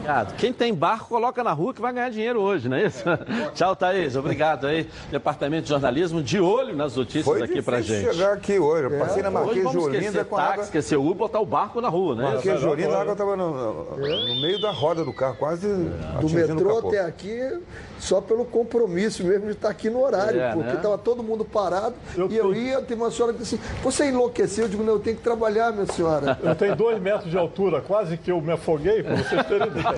Obrigado. 0.08 0.36
Quem 0.36 0.52
tem 0.54 0.72
barco, 0.74 1.06
coloca 1.08 1.44
na 1.44 1.52
rua 1.52 1.74
que 1.74 1.82
vai 1.82 1.92
ganhar 1.92 2.08
dinheiro 2.10 2.40
hoje, 2.40 2.66
não 2.66 2.78
é 2.78 2.86
isso? 2.86 3.04
Tchau, 3.54 3.76
Thaís. 3.76 4.16
Obrigado 4.16 4.66
aí. 4.66 4.88
Departamento 5.10 5.64
de 5.64 5.68
Jornalismo 5.68 6.22
de 6.22 6.40
olho 6.40 6.74
nas 6.74 6.96
notícias 6.96 7.24
Foi 7.26 7.42
aqui 7.42 7.60
pra 7.60 7.82
gente. 7.82 8.10
chegar 8.14 8.32
aqui 8.32 8.58
hoje. 8.58 8.84
Eu 8.84 8.98
passei 8.98 9.22
na 9.22 9.28
Hoje 9.28 9.34
Marquês 9.38 9.56
de 9.56 9.62
vamos 9.64 9.84
Olinda 9.84 9.98
esquecer 10.06 10.24
com 10.24 10.36
a 10.36 10.38
táxi, 10.38 10.52
água... 10.52 10.64
esquecer 10.64 10.96
o 10.96 11.02
Uber, 11.02 11.14
botar 11.14 11.40
o 11.40 11.46
barco 11.46 11.80
na 11.82 11.88
rua, 11.90 12.14
né? 12.14 12.22
Marquês 12.22 12.58
de 12.58 12.66
Olinda, 12.66 12.96
a 12.96 13.00
água 13.02 13.12
estava 13.12 13.36
no, 13.36 13.50
no- 13.50 14.40
meio 14.40 14.58
da 14.62 14.70
roda 14.70 15.04
do 15.04 15.12
carro, 15.12 15.36
quase 15.38 15.66
Do 15.68 15.92
atingindo 16.16 16.52
o 16.52 16.54
metrô 16.56 16.88
até 16.88 17.00
aqui, 17.00 17.58
só 17.98 18.22
pelo 18.22 18.46
compromisso 18.46 19.22
mesmo 19.24 19.44
de 19.46 19.52
estar 19.52 19.68
aqui 19.68 19.90
no 19.90 20.02
horário, 20.02 20.40
É, 20.40 20.52
porque 20.52 20.70
né? 20.70 20.74
estava 20.76 20.96
todo 20.96 21.22
mundo 21.22 21.44
parado 21.44 21.94
e 22.30 22.34
eu 22.36 22.54
ia, 22.54 22.80
tem 22.80 22.96
uma 22.96 23.10
senhora 23.10 23.34
que 23.34 23.40
disse 23.40 23.56
assim, 23.56 23.64
você 23.82 24.08
enlouqueceu? 24.08 24.64
Eu 24.64 24.70
digo, 24.70 24.82
não, 24.82 24.94
eu 24.94 25.00
tenho 25.00 25.16
que 25.16 25.22
trabalhar, 25.22 25.70
minha 25.70 25.84
senhora. 25.86 26.38
Eu 26.42 26.54
tenho 26.54 26.74
dois 26.74 26.98
metros 26.98 27.30
de 27.30 27.36
altura, 27.36 27.82
quase 27.82 28.16
que 28.16 28.32
eu 28.32 28.40
me 28.40 28.52
afoguei, 28.52 29.02
para 29.02 29.16
vocês 29.16 29.46
terem 29.46 29.68
ideia. 29.68 29.97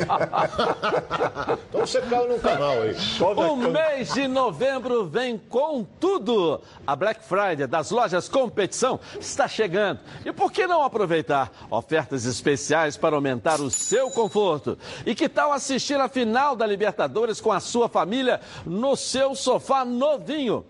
Então 1.69 1.81
você 1.87 2.01
caiu 2.03 2.29
no 2.29 2.39
canal 2.39 2.83
aí. 2.83 2.97
O 3.21 3.57
mês 3.57 4.13
de 4.15 4.27
novembro 4.27 5.07
vem 5.07 5.39
com 5.39 5.85
tudo. 5.99 6.61
A 6.87 6.95
Black 6.97 7.25
Friday 7.25 7.67
das 7.67 7.91
lojas 7.91 8.29
Competição 8.29 9.01
está 9.19 9.47
chegando. 9.47 10.01
E 10.25 10.33
por 10.33 10.53
que 10.53 10.67
não 10.67 10.83
aproveitar 10.83 11.51
ofertas 11.71 12.25
especiais 12.25 12.97
para 12.97 13.15
aumentar 13.17 13.61
o 13.61 13.71
seu 13.71 14.11
conforto? 14.11 14.79
E 15.05 15.15
que 15.15 15.29
tal 15.29 15.53
assistir 15.53 15.99
a 16.01 16.09
final 16.09 16.57
da 16.57 16.67
Libertadores 16.67 17.41
com 17.41 17.53
a 17.53 17.61
sua 17.61 17.89
família 17.89 18.41
no 18.65 18.97
seu 18.97 19.35
sofá 19.35 19.85
novinho? 19.85 20.65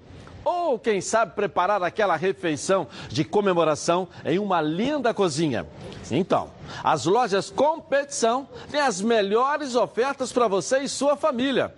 Ou, 0.45 0.79
quem 0.79 1.01
sabe, 1.01 1.35
preparar 1.35 1.83
aquela 1.83 2.17
refeição 2.17 2.87
de 3.09 3.25
comemoração 3.25 4.09
em 4.25 4.39
uma 4.39 4.61
linda 4.61 5.13
cozinha. 5.13 5.67
Então, 6.11 6.51
as 6.83 7.05
lojas 7.05 7.51
Competição 7.51 8.49
têm 8.71 8.81
as 8.81 9.01
melhores 9.01 9.75
ofertas 9.75 10.33
para 10.33 10.49
você 10.49 10.79
e 10.79 10.89
sua 10.89 11.17
família. 11.17 11.75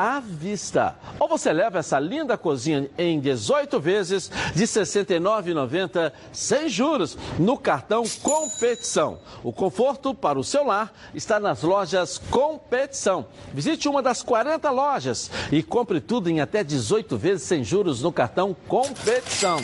à 0.00 0.18
vista. 0.18 0.96
Ou 1.18 1.28
você 1.28 1.52
leva 1.52 1.78
essa 1.78 1.98
linda 1.98 2.38
cozinha 2.38 2.88
em 2.96 3.20
18 3.20 3.78
vezes 3.78 4.30
de 4.54 4.60
R$ 4.60 4.66
69,90 4.66 6.10
sem 6.32 6.70
juros 6.70 7.18
no 7.38 7.58
cartão 7.58 8.04
Competição. 8.22 9.18
O 9.44 9.52
conforto 9.52 10.14
para 10.14 10.38
o 10.38 10.44
seu 10.44 10.64
lar 10.64 10.90
está 11.14 11.38
nas 11.38 11.62
lojas 11.62 12.16
Competição. 12.30 13.26
Visite 13.52 13.88
uma 13.88 14.00
das 14.00 14.22
40 14.22 14.70
lojas 14.70 15.30
e 15.52 15.62
compre 15.62 16.00
tudo 16.00 16.30
em 16.30 16.40
até 16.40 16.64
18 16.64 17.18
vezes 17.18 17.42
sem 17.42 17.62
juros 17.62 18.02
no 18.02 18.10
cartão 18.10 18.56
Competição. 18.66 19.58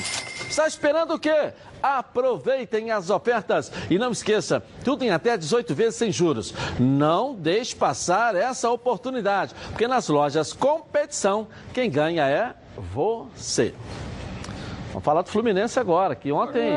Está 0.49 0.67
esperando 0.67 1.15
o 1.15 1.19
quê? 1.19 1.53
Aproveitem 1.83 2.91
as 2.91 3.11
ofertas 3.11 3.71
e 3.91 3.99
não 3.99 4.13
esqueça, 4.13 4.63
tudo 4.85 5.05
em 5.05 5.11
até 5.11 5.37
18 5.37 5.75
vezes 5.75 5.97
sem 5.97 6.11
juros. 6.11 6.55
Não 6.79 7.35
deixe 7.35 7.75
passar 7.75 8.35
essa 8.35 8.71
oportunidade, 8.71 9.55
porque 9.69 9.87
nas 9.87 10.09
lojas 10.09 10.53
competição, 10.53 11.49
quem 11.73 11.91
ganha 11.91 12.27
é 12.29 12.55
você. 12.93 13.75
Vamos 14.97 15.05
falar 15.05 15.21
do 15.21 15.29
Fluminense 15.29 15.79
agora, 15.79 16.15
que 16.15 16.33
ontem 16.33 16.73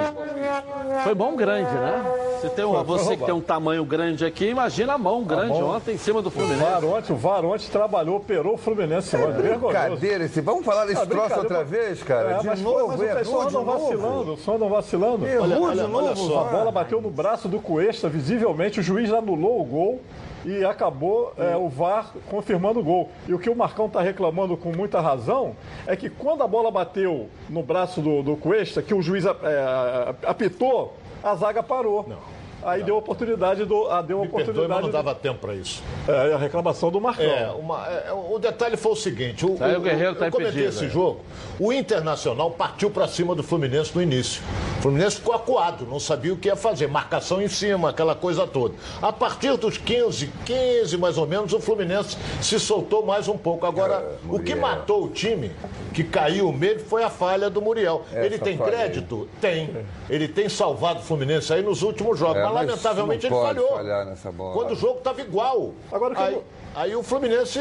foi 1.06 1.16
mão 1.16 1.38
grande, 1.38 1.72
né? 1.74 2.04
Você, 2.42 2.50
tem 2.50 2.66
um, 2.66 2.84
você 2.84 3.16
que 3.16 3.24
tem 3.24 3.34
um 3.34 3.40
tamanho 3.40 3.86
grande 3.86 4.26
aqui, 4.26 4.48
imagina 4.50 4.96
a 4.96 4.98
mão 4.98 5.24
grande 5.24 5.54
mão- 5.54 5.70
ontem 5.78 5.96
em 5.96 5.98
cima 5.98 6.22
do 6.22 6.28
O 6.28 6.32
Fluminense. 6.32 6.62
VAR 6.70 6.84
ontem, 6.84 7.14
o 7.14 7.16
VAR 7.16 7.46
ontem 7.46 7.68
trabalhou, 7.72 8.18
operou 8.18 8.56
o 8.56 8.58
Fluminense 8.58 9.16
ontem. 9.16 9.42
Vergonhoso. 9.42 9.78
Brincadeira, 9.90 10.26
esse... 10.26 10.42
vamos 10.42 10.66
falar 10.66 10.84
desse 10.86 11.02
Ah, 11.02 11.06
troço 11.06 11.40
outra 11.40 11.64
vez, 11.64 12.04
cara? 12.04 12.32
É, 12.32 12.38
de 12.40 12.48
mas 12.48 12.62
novo, 12.62 12.88
mas 12.90 13.00
o 13.00 13.04
errou 13.06 13.18
pessoal 13.20 13.42
andam 13.48 13.64
vacilando, 13.64 14.38
andam 14.54 14.70
vacilando. 14.70 15.26
Errou 15.26 15.44
Olha, 15.44 15.56
de 15.56 15.62
olha, 15.64 15.88
novo, 15.88 16.06
olha 16.08 16.16
só, 16.18 16.42
A 16.42 16.44
bola 16.44 16.72
bateu 16.74 17.00
no 17.00 17.10
braço 17.10 17.48
do 17.48 17.62
Cuesta, 17.62 18.10
visivelmente, 18.10 18.82
o 18.82 18.84
juiz 18.84 19.14
anulou 19.14 19.62
o 19.62 19.64
gol 19.64 20.02
e 20.46 20.64
acabou 20.64 21.34
é, 21.38 21.56
o 21.56 21.68
VAR 21.68 22.14
confirmando 22.30 22.80
o 22.80 22.84
gol. 22.84 23.10
E 23.28 23.34
o 23.34 23.40
que 23.40 23.50
o 23.50 23.56
Marcão 23.56 23.88
está 23.88 24.02
reclamando 24.02 24.56
com 24.56 24.72
muita 24.76 25.00
razão 25.02 25.56
é 25.86 25.96
que 25.96 26.10
quando 26.10 26.44
a 26.44 26.48
bola 26.48 26.72
bateu 26.72 27.30
no 27.50 27.64
braço 27.64 28.02
do, 28.02 28.22
do 28.24 28.36
Cuesta, 28.36 28.82
que 28.82 28.94
o 28.94 29.02
juiz 29.02 29.26
é, 29.26 30.16
apitou, 30.26 30.96
a 31.24 31.36
zaga 31.36 31.62
parou. 31.62 32.08
Aí 32.64 32.84
deu 32.84 32.98
oportunidade 32.98 33.64
do. 33.66 33.88
ah, 33.90 34.02
deu 34.02 34.20
Me 34.22 34.28
perdoe, 34.28 34.42
oportunidade 34.44 34.74
mas 34.74 34.82
não 34.84 34.92
dava 34.92 35.16
tempo 35.16 35.40
para 35.40 35.56
isso. 35.56 35.82
É, 36.08 36.34
a 36.34 36.38
reclamação 36.38 36.92
do 36.92 37.00
Marcão. 37.00 37.26
É, 37.26 37.50
uma- 37.52 37.88
é, 37.88 38.12
o 38.12 38.38
detalhe 38.38 38.76
foi 38.78 38.92
o 38.92 38.96
seguinte: 38.96 39.46
o, 39.46 39.58
Aí 39.60 39.76
o 39.76 39.80
o- 39.80 39.82
Guerreiro 39.82 40.16
tá 40.16 40.28
eu 40.28 40.32
comentei 40.32 40.52
impedido, 40.64 40.76
esse 40.76 40.86
é. 40.86 40.90
jogo. 40.90 41.22
O 41.60 41.72
Internacional 41.74 42.52
partiu 42.52 42.90
para 42.90 43.08
cima 43.08 43.34
do 43.36 43.44
Fluminense 43.44 43.94
no 43.96 44.02
início. 44.02 44.42
O 44.80 44.82
Fluminense 44.82 45.18
ficou 45.18 45.34
acuado, 45.34 45.86
não 45.86 46.00
sabia 46.00 46.34
o 46.34 46.38
que 46.38 46.48
ia 46.48 46.56
fazer. 46.56 46.88
Marcação 46.88 47.42
em 47.42 47.48
cima, 47.50 47.90
aquela 47.90 48.16
coisa 48.16 48.48
toda. 48.48 48.76
A 49.02 49.12
partir 49.12 49.56
dos 49.58 49.78
15, 49.78 50.32
15 50.46 50.98
mais 50.98 51.18
ou 51.18 51.28
menos, 51.28 51.52
o 51.54 51.60
Fluminense 51.60 52.18
se 52.42 52.60
soltou 52.60 53.06
mais 53.06 53.28
um 53.28 53.38
pouco. 53.38 53.66
Agora, 53.66 54.18
o 54.26 54.40
que 54.40 54.56
Muriel. 54.56 54.58
matou 54.62 55.04
o 55.06 55.10
time, 55.10 55.52
que 55.94 56.04
caiu 56.04 56.52
mesmo, 56.54 56.88
foi 56.88 57.04
a 57.04 57.10
falha 57.10 57.50
do 57.50 57.62
Muriel. 57.62 58.04
Essa 58.12 58.26
ele 58.26 58.38
tem 58.40 58.58
falha 58.58 58.72
aí. 58.72 58.78
crédito? 58.78 59.28
Tem. 59.42 59.70
Ele 60.10 60.28
tem 60.28 60.48
salvado 60.48 61.00
o 61.00 61.04
Fluminense 61.04 61.52
aí 61.54 61.62
nos 61.62 61.82
últimos 61.82 62.18
jogos. 62.18 62.38
É, 62.38 62.44
mas 62.50 62.59
lamentavelmente, 62.68 63.30
não 63.30 63.38
ele 63.38 63.46
pode 63.46 63.60
falhou. 63.60 63.78
falhar 63.78 64.06
nessa 64.06 64.32
bola. 64.32 64.54
Quando 64.54 64.72
o 64.72 64.76
jogo 64.76 64.98
estava 65.00 65.22
igual. 65.22 65.72
Agora, 65.92 66.16
que 66.16 66.22
eu 66.22 66.26
aí, 66.26 66.42
aí 66.76 66.96
o 66.96 67.04
Fluminense. 67.04 67.60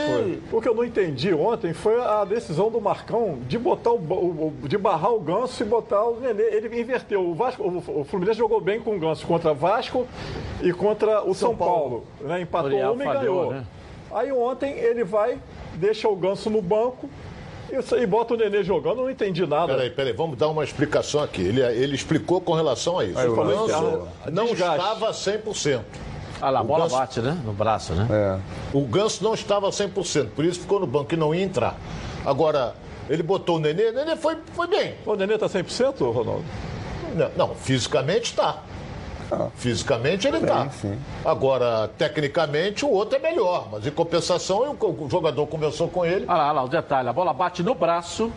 O 0.53 0.61
que 0.61 0.69
eu 0.69 0.75
não 0.75 0.85
entendi 0.85 1.33
ontem 1.35 1.73
foi 1.73 2.01
a 2.01 2.25
decisão 2.25 2.71
do 2.71 2.81
Marcão 2.81 3.39
de 3.47 3.59
botar 3.59 3.93
o, 3.93 3.97
o- 3.97 4.53
de 4.69 4.77
barrar 4.79 5.13
o 5.13 5.21
Ganso 5.21 5.63
e 5.63 5.67
botar 5.67 6.03
o 6.05 6.21
Nenê. 6.21 6.43
Ele 6.45 6.81
inverteu. 6.81 7.23
O, 7.29 7.35
Vasco, 7.35 7.63
o, 7.63 8.01
o 8.01 8.05
Fluminense 8.05 8.39
jogou 8.39 8.61
bem 8.61 8.81
com 8.81 8.97
o 8.97 8.99
Ganso 8.99 9.27
contra 9.27 9.53
Vasco 9.55 10.07
e 10.63 10.73
contra 10.73 11.23
o 11.23 11.35
São, 11.35 11.57
Paulo. 11.57 12.05
né? 12.21 12.41
Empatou 12.41 12.71
uma 12.93 13.03
e 13.03 13.07
falhou, 13.07 13.21
ganhou. 13.21 13.53
né? 13.53 13.65
Aí 14.11 14.33
ontem 14.33 14.73
ele 14.73 15.05
vai, 15.05 15.39
deixa 15.75 16.09
o 16.09 16.17
Ganso 16.17 16.49
no 16.49 16.63
banco 16.63 17.11
e, 17.71 18.03
e 18.03 18.07
bota 18.07 18.35
o 18.35 18.37
Nenê 18.37 18.63
jogando. 18.63 18.99
Eu 18.99 19.03
não 19.05 19.11
entendi 19.11 19.47
nada. 19.47 19.75
Peraí, 19.75 19.91
peraí, 19.91 20.13
vamos 20.13 20.39
dar 20.39 20.49
uma 20.49 20.65
explicação 20.65 21.23
aqui. 21.23 21.43
Ele, 21.43 21.61
ele 21.63 21.95
explicou 21.95 22.41
com 22.41 22.53
relação 22.55 22.99
a 22.99 23.05
isso. 23.05 23.19
Aí, 23.19 23.27
falou 23.29 23.67
ó. 23.71 24.31
não 24.31 24.47
Desgaste. 24.47 24.77
estava 24.79 25.11
100%. 25.13 25.81
Ah 26.41 26.51
lá, 26.51 26.61
a 26.61 26.65
bola 26.65 26.85
Ganso- 26.85 26.97
bate, 26.97 27.21
né? 27.21 27.37
No 27.45 27.53
braço, 27.53 27.93
né? 27.95 28.07
É. 28.11 28.39
O 28.73 28.83
Ganso 28.83 29.25
não 29.25 29.35
estava 29.35 29.69
100%, 29.71 30.29
por 30.37 30.45
isso 30.45 30.61
ficou 30.61 30.79
no 30.79 30.87
banco 30.87 31.13
e 31.13 31.17
não 31.17 31.35
ia 31.35 31.43
entrar. 31.43 31.77
Agora, 32.25 32.75
ele 33.11 33.23
botou 33.25 33.57
o 33.57 33.59
Nenê, 33.59 33.89
o 33.89 33.93
Nenê 33.93 34.15
foi, 34.15 34.37
foi 34.55 34.69
bem. 34.69 34.95
O 35.05 35.17
Nenê 35.17 35.37
tá 35.37 35.47
100%, 35.47 35.99
Ronaldo? 36.13 36.45
Não, 37.17 37.31
não, 37.37 37.55
fisicamente 37.57 38.25
está. 38.31 38.63
Fisicamente 39.57 40.27
ele 40.27 40.39
está. 40.39 40.69
Agora, 41.25 41.89
tecnicamente, 41.99 42.85
o 42.85 42.91
outro 42.91 43.17
é 43.17 43.19
melhor. 43.19 43.69
Mas 43.73 43.87
em 43.87 43.91
compensação, 43.91 44.77
o, 44.81 45.05
o 45.05 45.09
jogador 45.11 45.47
conversou 45.47 45.89
com 45.89 46.05
ele. 46.05 46.25
Ah 46.29 46.37
lá, 46.37 46.49
ah 46.49 46.53
lá, 46.53 46.65
o 46.65 46.69
detalhe, 46.69 47.09
a 47.09 47.13
bola 47.13 47.33
bate 47.33 47.63
no 47.63 47.75
braço 47.75 48.33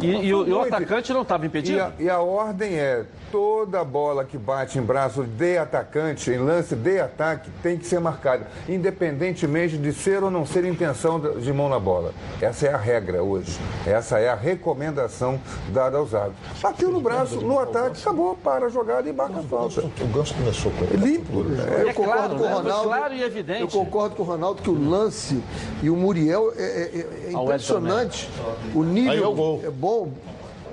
e, 0.00 0.06
e 0.06 0.34
o, 0.34 0.46
e 0.46 0.52
o 0.52 0.60
atacante 0.60 1.12
não 1.12 1.22
estava 1.22 1.44
E 1.44 1.48
impedido? 1.48 1.80
a, 1.80 1.92
e 1.98 2.08
a 2.08 2.20
ordem 2.20 2.74
é: 2.74 3.04
toda 3.30 3.84
bola 3.84 4.24
que 4.24 4.36
bate 4.38 4.78
em 4.78 4.82
braço 4.82 5.22
de 5.24 5.58
atacante, 5.58 6.30
em 6.30 6.38
lance 6.38 6.74
de 6.74 6.98
ataque, 7.00 7.50
tem 7.62 7.76
que 7.76 7.86
ser 7.86 8.00
marcada, 8.00 8.46
independentemente 8.68 9.76
de 9.76 9.92
ser 9.92 10.22
ou 10.22 10.30
não 10.30 10.44
ser 10.46 10.64
intenção 10.64 11.20
de 11.20 11.52
mão 11.52 11.68
na 11.68 11.78
bola. 11.78 12.12
Essa 12.40 12.66
é 12.66 12.74
a 12.74 12.76
regra 12.76 13.22
hoje. 13.22 13.58
Essa 13.86 14.18
é 14.18 14.28
a 14.28 14.34
recomendação 14.34 15.40
dada 15.68 15.98
aos 15.98 16.14
árbitros. 16.14 16.60
Bateu 16.62 16.90
no 16.90 17.00
braço, 17.00 17.40
no 17.40 17.58
ataque, 17.58 18.00
acabou, 18.00 18.34
para 18.36 18.66
a 18.66 18.68
jogada 18.68 19.08
e 19.08 19.12
marca 19.12 19.40
a 19.40 19.42
falta. 19.42 19.80
O 19.82 20.06
Ganso 20.08 20.34
começou 20.34 20.72
com 20.72 20.84
ele. 20.84 20.96
Limpo. 20.96 21.44
É, 21.70 21.82
eu 21.82 21.88
É 21.88 21.92
concordo 21.92 22.18
claro, 22.18 22.36
com 22.36 22.42
o 22.44 22.48
né? 22.48 22.54
Ronaldo. 22.54 22.88
claro 22.88 23.14
e 23.14 23.22
evidente. 23.22 23.60
Eu 23.60 23.68
concordo 23.68 24.16
com 24.16 24.22
o 24.22 24.26
Ronaldo 24.26 24.62
que 24.62 24.70
o 24.70 24.88
lance 24.88 25.42
e 25.82 25.90
o 25.90 25.96
Muriel 25.96 26.52
é, 26.56 26.62
é- 26.62 26.98
é 26.98 27.30
Ah, 27.34 27.40
o 27.40 27.44
impressionante. 27.44 28.30
O 28.74 28.82
é 28.82 28.86
nível 28.86 29.60
é 29.64 29.70
bom, 29.70 30.12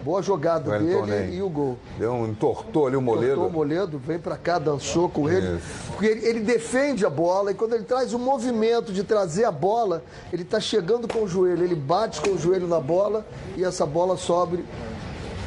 boa 0.05 0.21
jogada 0.21 0.69
O 0.69 0.79
dele 0.79 1.01
Ney. 1.01 1.37
e 1.37 1.41
o 1.41 1.49
gol. 1.49 1.79
Deu 1.97 2.11
um 2.13 2.27
entortou 2.27 2.85
ali 2.85 2.95
o 2.95 3.01
Cortou 3.01 3.23
o 3.23 3.25
moledo. 3.25 3.49
Moledo, 3.49 3.97
vem 3.97 4.19
pra 4.19 4.37
cá, 4.37 4.59
dançou 4.59 5.09
com 5.09 5.27
ele. 5.27 5.57
Isso. 5.57 5.91
Porque 5.91 6.05
ele, 6.05 6.27
ele 6.27 6.39
defende 6.41 7.03
a 7.03 7.09
bola 7.09 7.49
e 7.49 7.55
quando 7.55 7.73
ele 7.73 7.85
traz 7.85 8.13
o 8.13 8.19
movimento 8.19 8.93
de 8.93 9.03
trazer 9.03 9.45
a 9.45 9.51
bola, 9.51 10.03
ele 10.31 10.43
tá 10.43 10.59
chegando 10.59 11.07
com 11.07 11.23
o 11.23 11.27
joelho, 11.27 11.63
ele 11.63 11.73
bate 11.73 12.21
com 12.21 12.29
o 12.29 12.37
joelho 12.37 12.67
na 12.67 12.79
bola 12.79 13.25
e 13.57 13.63
essa 13.63 13.83
bola 13.83 14.15
sobe 14.15 14.63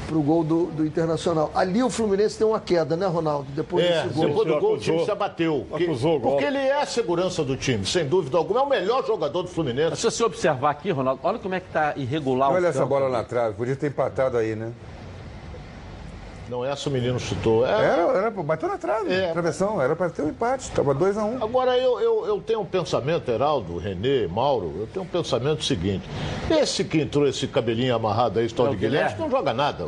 pro 0.08 0.20
gol 0.22 0.42
do, 0.42 0.66
do 0.66 0.86
Internacional. 0.86 1.50
Ali 1.54 1.82
o 1.82 1.90
Fluminense 1.90 2.38
tem 2.38 2.46
uma 2.46 2.58
queda, 2.58 2.96
né, 2.96 3.06
Ronaldo? 3.06 3.46
Depois 3.54 3.84
É, 3.84 4.02
desse 4.04 4.14
gol. 4.14 4.26
depois 4.28 4.48
do 4.48 4.58
gol 4.58 4.70
o 4.70 4.74
Acusou. 4.74 4.94
time 4.94 5.04
se 5.04 5.10
abateu. 5.10 5.66
Porque, 5.68 5.84
Acusou 5.84 6.16
o 6.16 6.20
gol. 6.20 6.30
porque 6.32 6.44
ele 6.46 6.56
é 6.58 6.80
a 6.80 6.86
segurança 6.86 7.44
do 7.44 7.56
time, 7.56 7.84
sem 7.84 8.06
dúvida 8.06 8.36
alguma. 8.38 8.60
É 8.60 8.62
o 8.62 8.68
melhor 8.68 9.06
jogador 9.06 9.42
do 9.42 9.48
Fluminense. 9.48 9.96
Se 9.96 10.02
você 10.10 10.24
observar 10.24 10.70
aqui, 10.70 10.90
Ronaldo, 10.90 11.20
olha 11.22 11.38
como 11.38 11.54
é 11.54 11.60
que 11.60 11.68
tá 11.70 11.92
irregular 11.96 12.50
o 12.50 12.54
Olha 12.54 12.68
essa 12.68 12.78
campo. 12.80 12.88
bola 12.90 13.08
na 13.10 13.22
trave, 13.22 13.54
podia 13.54 13.76
ter 13.76 13.88
empatado 13.88 14.36
aí, 14.38 14.56
né? 14.56 14.72
Não 16.48 16.64
essa 16.64 16.88
o 16.88 16.92
menino 16.92 17.18
chutou. 17.20 17.66
É, 17.66 17.70
Era, 17.70 18.02
era, 18.18 18.30
bateu 18.30 18.68
na 18.68 18.78
trave, 18.78 19.12
É. 19.12 19.32
travessão, 19.32 19.80
era 19.82 19.94
para 19.94 20.08
ter 20.10 20.22
um 20.22 20.28
empate, 20.28 20.64
estava 20.64 20.94
2 20.94 21.16
a 21.18 21.24
1 21.24 21.36
um. 21.36 21.44
Agora, 21.44 21.76
eu, 21.76 22.00
eu, 22.00 22.26
eu 22.26 22.40
tenho 22.40 22.60
um 22.60 22.64
pensamento, 22.64 23.30
Heraldo, 23.30 23.76
Renê, 23.78 24.26
Mauro, 24.26 24.72
eu 24.80 24.86
tenho 24.86 25.04
um 25.04 25.08
pensamento 25.08 25.62
seguinte. 25.64 26.08
Esse 26.50 26.84
que 26.84 26.98
entrou 27.00 27.26
esse 27.26 27.46
cabelinho 27.46 27.94
amarrado 27.94 28.38
aí, 28.38 28.50
tal 28.50 28.68
É 28.68 28.70
de 28.70 28.76
Guilherme, 28.76 29.10
Guilherme. 29.12 29.24
não 29.24 29.30
joga 29.30 29.52
nada. 29.52 29.86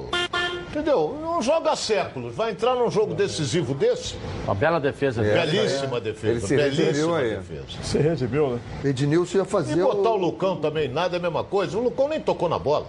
Entendeu? 0.71 1.19
Não 1.21 1.43
joga 1.43 1.73
há 1.73 1.77
séculos. 1.77 2.33
Vai 2.37 2.53
entrar 2.53 2.77
num 2.77 2.89
jogo 2.91 3.13
decisivo 3.13 3.75
desse? 3.75 4.15
Uma 4.45 4.55
bela 4.55 4.79
defesa 4.79 5.21
dele. 5.21 5.41
Belíssima 5.51 5.97
Ele 5.97 6.01
defesa. 6.13 6.47
se 6.47 6.55
redimiu 6.57 6.85
belíssima 6.85 7.19
aí. 7.19 7.31
defesa. 7.31 7.65
Se 7.83 7.99
redimiu, 7.99 8.51
né? 8.51 8.61
Ednilson 8.85 9.39
ia 9.39 9.43
E 9.43 9.47
fazer 9.47 9.83
botar 9.83 10.11
o 10.11 10.13
o... 10.13 10.17
Lucão 10.17 10.57
também, 10.57 10.87
nada 10.87 11.17
é 11.17 11.19
a 11.19 11.23
mesma 11.23 11.43
coisa. 11.43 11.77
O 11.77 11.83
Lucão 11.83 12.07
nem 12.07 12.21
tocou 12.21 12.49
na 12.49 12.59
bola. 12.59 12.87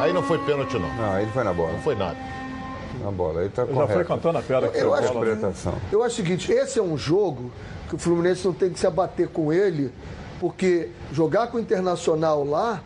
Aí 0.00 0.12
não 0.12 0.22
foi 0.22 0.38
pênalti, 0.38 0.78
não. 0.78 0.88
Não, 0.94 1.18
ele 1.20 1.30
foi 1.32 1.44
na 1.44 1.52
bola, 1.52 1.72
Não 1.72 1.80
foi 1.80 1.94
nada. 1.94 2.16
na 3.02 3.10
bola, 3.10 3.40
aí 3.42 3.48
tá 3.48 3.62
Já 3.64 3.72
foi 3.72 3.86
correto. 3.86 4.04
cantando 4.04 4.38
a 4.38 4.42
pedra 4.42 4.68
que 4.68 4.78
Eu 4.78 4.94
acho 4.94 5.12
bola. 5.12 5.24
né? 5.26 5.32
Interpretação. 5.32 5.74
Eu 5.92 6.02
acho 6.02 6.14
o 6.14 6.16
seguinte, 6.16 6.52
esse 6.52 6.78
é 6.78 6.82
um 6.82 6.96
jogo 6.96 7.50
que 7.88 7.94
o 7.94 7.98
Fluminense 7.98 8.44
não 8.46 8.52
tem 8.54 8.70
que 8.70 8.78
se 8.78 8.86
abater 8.86 9.28
com 9.28 9.52
ele, 9.52 9.92
porque 10.40 10.90
jogar 11.12 11.46
com 11.48 11.56
o 11.56 11.60
Internacional 11.60 12.44
lá, 12.44 12.80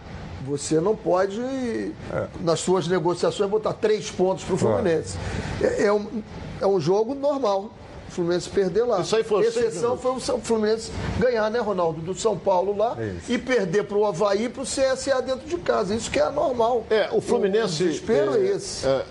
você 0.46 0.80
não 0.80 0.96
pode, 0.96 1.40
nas 2.40 2.60
suas 2.60 2.88
negociações, 2.88 3.48
botar 3.50 3.72
três 3.74 4.10
pontos 4.10 4.44
para 4.44 4.54
o 4.54 4.58
Fluminense. 4.58 5.16
É, 5.60 5.84
é 5.84 5.92
um, 5.92 6.06
é 6.60 6.66
um 6.66 6.80
jogo 6.80 7.14
normal. 7.14 7.70
O 8.12 8.14
Fluminense 8.14 8.50
perder 8.50 8.84
lá. 8.84 9.00
Isso 9.00 9.16
aí 9.16 9.24
foi 9.24 9.46
Exceção 9.46 9.96
foi 9.96 10.12
o 10.12 10.20
São- 10.20 10.38
Fluminense 10.38 10.92
ganhar, 11.18 11.50
né, 11.50 11.60
Ronaldo? 11.60 12.02
Do 12.02 12.14
São 12.14 12.36
Paulo 12.36 12.76
lá 12.76 12.94
e 13.26 13.38
perder 13.38 13.84
para 13.84 13.96
o 13.96 14.04
Havaí 14.04 14.44
e 14.44 14.48
para 14.50 14.62
o 14.62 14.66
CSA 14.66 15.22
dentro 15.22 15.48
de 15.48 15.56
casa. 15.56 15.94
Isso 15.94 16.10
que 16.10 16.20
é 16.20 16.28
normal. 16.28 16.84
É, 16.90 17.08
o 17.10 17.22
Fluminense. 17.22 17.82
O 17.82 17.86
desespero 17.86 18.34
é, 18.36 18.48
esse. 18.48 18.86
é, 18.86 19.04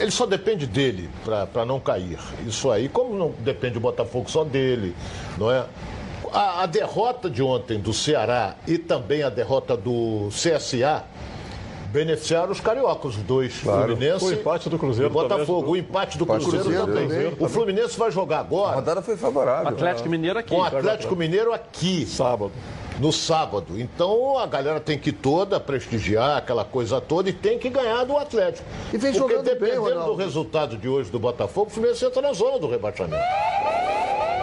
ele 0.00 0.10
só 0.10 0.26
depende 0.26 0.66
dele 0.66 1.08
para 1.24 1.64
não 1.64 1.80
cair. 1.80 2.18
Isso 2.46 2.70
aí, 2.70 2.86
como 2.86 3.16
não 3.16 3.32
depende 3.38 3.74
do 3.74 3.80
Botafogo 3.80 4.30
só 4.30 4.44
dele, 4.44 4.94
não 5.38 5.50
é? 5.50 5.64
A, 6.30 6.64
a 6.64 6.66
derrota 6.66 7.30
de 7.30 7.42
ontem 7.42 7.78
do 7.78 7.94
Ceará 7.94 8.56
e 8.66 8.76
também 8.76 9.22
a 9.22 9.30
derrota 9.30 9.74
do 9.76 10.28
CSA 10.30 11.04
beneficiaram 11.94 12.50
os 12.50 12.58
cariocas, 12.60 13.14
os 13.16 13.22
dois, 13.22 13.54
Fluminense 13.54 14.24
O 14.24 14.32
empate 14.32 14.68
do 14.68 14.76
Cruzeiro 14.76 15.08
e 15.08 15.12
Botafogo. 15.12 15.60
também. 15.60 15.72
O 15.72 15.76
empate 15.76 16.18
do 16.18 16.24
Empate 16.24 16.44
do 16.44 16.50
Cruzeiro, 16.50 16.64
Cruzeiro 16.64 16.86
também. 17.08 17.30
também. 17.30 17.46
O 17.46 17.48
Fluminense 17.48 17.96
vai 17.96 18.10
jogar 18.10 18.38
A 18.38 18.40
agora 18.40 18.74
rodada 18.74 19.00
foi 19.00 19.16
favorável. 19.16 19.68
Atlético 19.68 20.08
Mineiro 20.08 20.38
aqui. 20.40 20.50
com 20.50 20.56
o 20.60 20.64
Atlético 20.64 21.14
Mineiro 21.14 21.52
aqui 21.52 22.04
Sábado. 22.04 22.50
no 22.98 23.12
sábado. 23.12 23.78
Então 23.80 24.36
a 24.38 24.46
galera 24.46 24.80
tem 24.80 24.98
que 24.98 25.10
ir 25.10 25.12
toda 25.12 25.60
prestigiar 25.60 26.36
aquela 26.38 26.64
coisa 26.64 27.00
toda 27.00 27.30
e 27.30 27.32
tem 27.32 27.60
que 27.60 27.70
ganhar 27.70 28.02
do 28.04 28.16
Atlético. 28.18 28.66
E 28.92 28.98
vem 28.98 29.12
Porque 29.12 29.32
jogando 29.32 29.44
bem, 29.44 29.54
dependendo 29.54 30.04
do 30.04 30.14
resultado 30.16 30.76
de 30.76 30.88
hoje 30.88 31.10
do 31.12 31.20
Botafogo, 31.20 31.68
o 31.68 31.70
Fluminense 31.70 32.04
entra 32.04 32.20
na 32.20 32.32
zona 32.32 32.58
do 32.58 32.68
rebaixamento. 32.68 33.22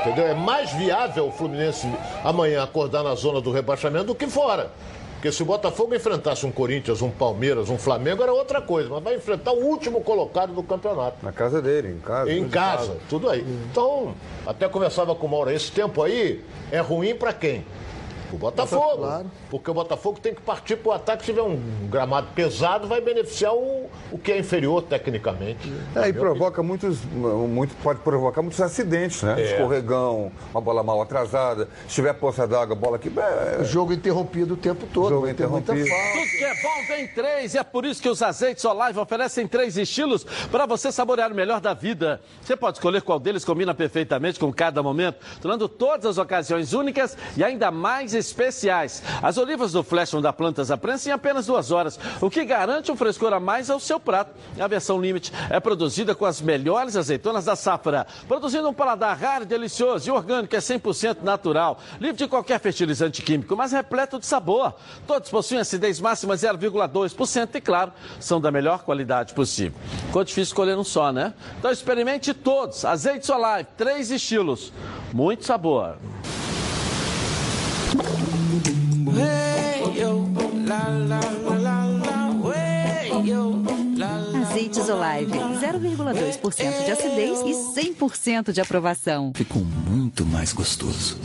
Entendeu? 0.02 0.26
É 0.26 0.34
mais 0.34 0.72
viável 0.74 1.28
o 1.28 1.32
Fluminense 1.32 1.86
amanhã 2.24 2.64
acordar 2.64 3.04
na 3.04 3.14
zona 3.14 3.41
do 3.41 3.52
rebaixamento 3.52 4.06
do 4.06 4.16
que 4.16 4.26
fora. 4.26 4.72
Porque 5.22 5.32
se 5.32 5.43
o 5.43 5.45
Botafogo 5.45 5.93
enfrentasse 5.93 6.47
um 6.47 6.51
Corinthians, 6.51 6.99
um 6.99 7.11
Palmeiras, 7.11 7.69
um 7.69 7.78
Flamengo, 7.78 8.24
era 8.24 8.34
outra 8.34 8.59
coisa. 8.59 8.89
Mas 8.89 9.03
vai 9.03 9.15
enfrentar 9.15 9.51
o 9.51 9.63
último 9.63 10.01
colocado 10.01 10.51
do 10.51 10.63
campeonato. 10.63 11.24
Na 11.24 11.32
casa 11.32 11.61
dele, 11.61 11.89
em 11.89 11.99
casa. 11.99 12.32
Em 12.32 12.49
casa, 12.49 12.97
tudo 13.07 13.30
aí. 13.30 13.45
Então, 13.69 14.15
até 14.47 14.67
conversava 14.67 15.13
com 15.13 15.28
o 15.28 15.30
Mauro, 15.30 15.51
esse 15.51 15.72
tempo 15.72 16.01
aí 16.01 16.43
é 16.72 16.80
ruim 16.80 17.13
para 17.13 17.32
quem? 17.32 17.63
O 18.36 18.38
Botafogo. 18.38 18.97
Claro. 18.97 19.32
Porque 19.49 19.71
o 19.71 19.73
Botafogo 19.73 20.19
tem 20.19 20.34
que 20.34 20.41
partir 20.41 20.77
para 20.77 20.89
o 20.89 20.93
ataque. 20.93 21.23
Se 21.23 21.32
tiver 21.32 21.41
um 21.41 21.59
gramado 21.89 22.27
pesado, 22.34 22.88
vai 22.88 23.01
beneficiar 23.01 23.53
o, 23.53 23.89
o 24.11 24.17
que 24.17 24.32
é 24.32 24.39
inferior 24.39 24.82
tecnicamente. 24.84 25.71
É, 25.95 26.07
e 26.09 26.13
provoca 26.13 26.63
muitos, 26.63 27.03
muito, 27.05 27.75
pode 27.84 27.99
provocar 27.99 28.41
muitos 28.41 28.61
acidentes, 28.61 29.21
né? 29.23 29.41
É. 29.41 29.45
Escorregão, 29.45 30.32
uma 30.51 30.61
bola 30.61 30.84
mal 30.84 31.01
atrasada, 31.01 31.67
se 31.88 31.95
tiver 31.95 32.13
poça 32.13 32.47
d'água, 32.47 32.75
bola 32.75 32.97
que. 32.97 33.11
É, 33.19 33.63
Jogo 33.63 33.93
interrompido 33.93 34.53
o 34.53 34.57
tempo 34.57 34.86
todo. 34.93 35.09
Jogo 35.09 35.25
muita 35.25 35.43
interrompido. 35.43 35.88
falta. 35.88 36.11
Tudo 36.11 36.38
que 36.38 36.43
é 36.43 36.61
bom 36.61 36.88
tem 36.88 37.07
três, 37.07 37.53
e 37.53 37.57
é 37.57 37.63
por 37.63 37.86
isso 37.86 38.01
que 38.01 38.09
os 38.09 38.21
azeites 38.21 38.63
Olive 38.65 38.99
oferecem 38.99 39.47
três 39.47 39.77
estilos 39.77 40.23
para 40.51 40.65
você 40.65 40.91
saborear 40.91 41.32
o 41.32 41.36
melhor 41.36 41.59
da 41.59 41.73
vida. 41.73 42.21
Você 42.41 42.55
pode 42.55 42.77
escolher 42.77 43.01
qual 43.01 43.19
deles 43.19 43.45
combina 43.45 43.73
perfeitamente 43.73 44.39
com 44.39 44.51
cada 44.51 44.82
momento, 44.82 45.17
tornando 45.41 45.67
todas 45.67 46.05
as 46.05 46.17
ocasiões 46.17 46.73
únicas 46.73 47.17
e 47.36 47.43
ainda 47.43 47.71
mais 47.71 48.13
especiais. 48.26 49.01
As 49.22 49.38
olivas 49.38 49.72
do 49.72 49.84
Flash 49.84 50.11
vão 50.11 50.22
dar 50.22 50.34
plantas 50.34 50.72
à 50.72 50.78
prensa 50.78 51.09
em 51.09 51.11
apenas 51.11 51.45
duas 51.45 51.72
horas, 51.72 51.99
o 52.19 52.30
que 52.30 52.43
garante 52.45 52.91
um 52.91 52.95
frescor 52.95 53.34
a 53.34 53.39
mais 53.39 53.69
ao 53.69 53.80
seu 53.80 53.99
prato. 53.99 54.32
A 54.59 54.67
versão 54.67 55.01
Limite 55.01 55.32
é 55.49 55.59
produzida 55.59 56.15
com 56.15 56.26
as 56.26 56.41
melhores 56.41 56.95
azeitonas 56.95 57.45
da 57.45 57.55
safra, 57.55 58.05
produzindo 58.28 58.67
um 58.69 58.74
paladar 58.74 59.17
raro, 59.17 59.45
delicioso 59.45 60.09
e 60.09 60.11
orgânico, 60.11 60.55
é 60.55 60.59
100% 60.59 61.17
natural, 61.22 61.80
livre 61.99 62.17
de 62.17 62.28
qualquer 62.28 62.59
fertilizante 62.59 63.22
químico, 63.22 63.55
mas 63.55 63.72
repleto 63.72 64.19
de 64.19 64.26
sabor. 64.26 64.74
Todos 65.07 65.30
possuem 65.30 65.59
acidez 65.61 65.99
máxima 65.99 66.36
0,2% 66.36 67.55
e, 67.55 67.61
claro, 67.61 67.91
são 68.19 68.39
da 68.39 68.51
melhor 68.51 68.84
qualidade 68.84 69.34
possível. 69.34 69.80
Ficou 70.07 70.24
difícil 70.24 70.43
escolher 70.43 70.78
um 70.78 70.84
só, 70.84 71.11
né? 71.11 71.34
Então 71.57 71.72
experimente 71.72 72.34
todos. 72.34 72.86
Azeite 72.86 73.32
Olive, 73.32 73.67
três 73.78 74.11
estilos. 74.11 74.74
Muito 75.13 75.45
sabor. 75.45 75.97
Azeites 84.41 84.89
Olive, 84.89 85.31
0,2% 85.31 86.85
de 86.85 86.91
acidez 86.91 87.39
e 87.41 87.51
100% 87.93 88.51
de 88.51 88.61
aprovação. 88.61 89.31
Ficou 89.35 89.63
muito 89.63 90.25
mais 90.25 90.53
gostoso. 90.53 91.17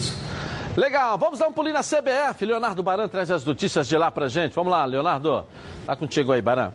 Legal, 0.76 1.16
vamos 1.16 1.38
dar 1.38 1.48
um 1.48 1.52
pulinho 1.52 1.74
na 1.74 1.82
CBF. 1.82 2.44
Leonardo 2.44 2.82
Baran 2.82 3.08
traz 3.08 3.30
as 3.30 3.44
notícias 3.44 3.88
de 3.88 3.96
lá 3.96 4.10
pra 4.10 4.28
gente. 4.28 4.52
Vamos 4.54 4.70
lá, 4.70 4.84
Leonardo. 4.84 5.44
Tá 5.86 5.96
contigo 5.96 6.32
aí, 6.32 6.42
Baran. 6.42 6.72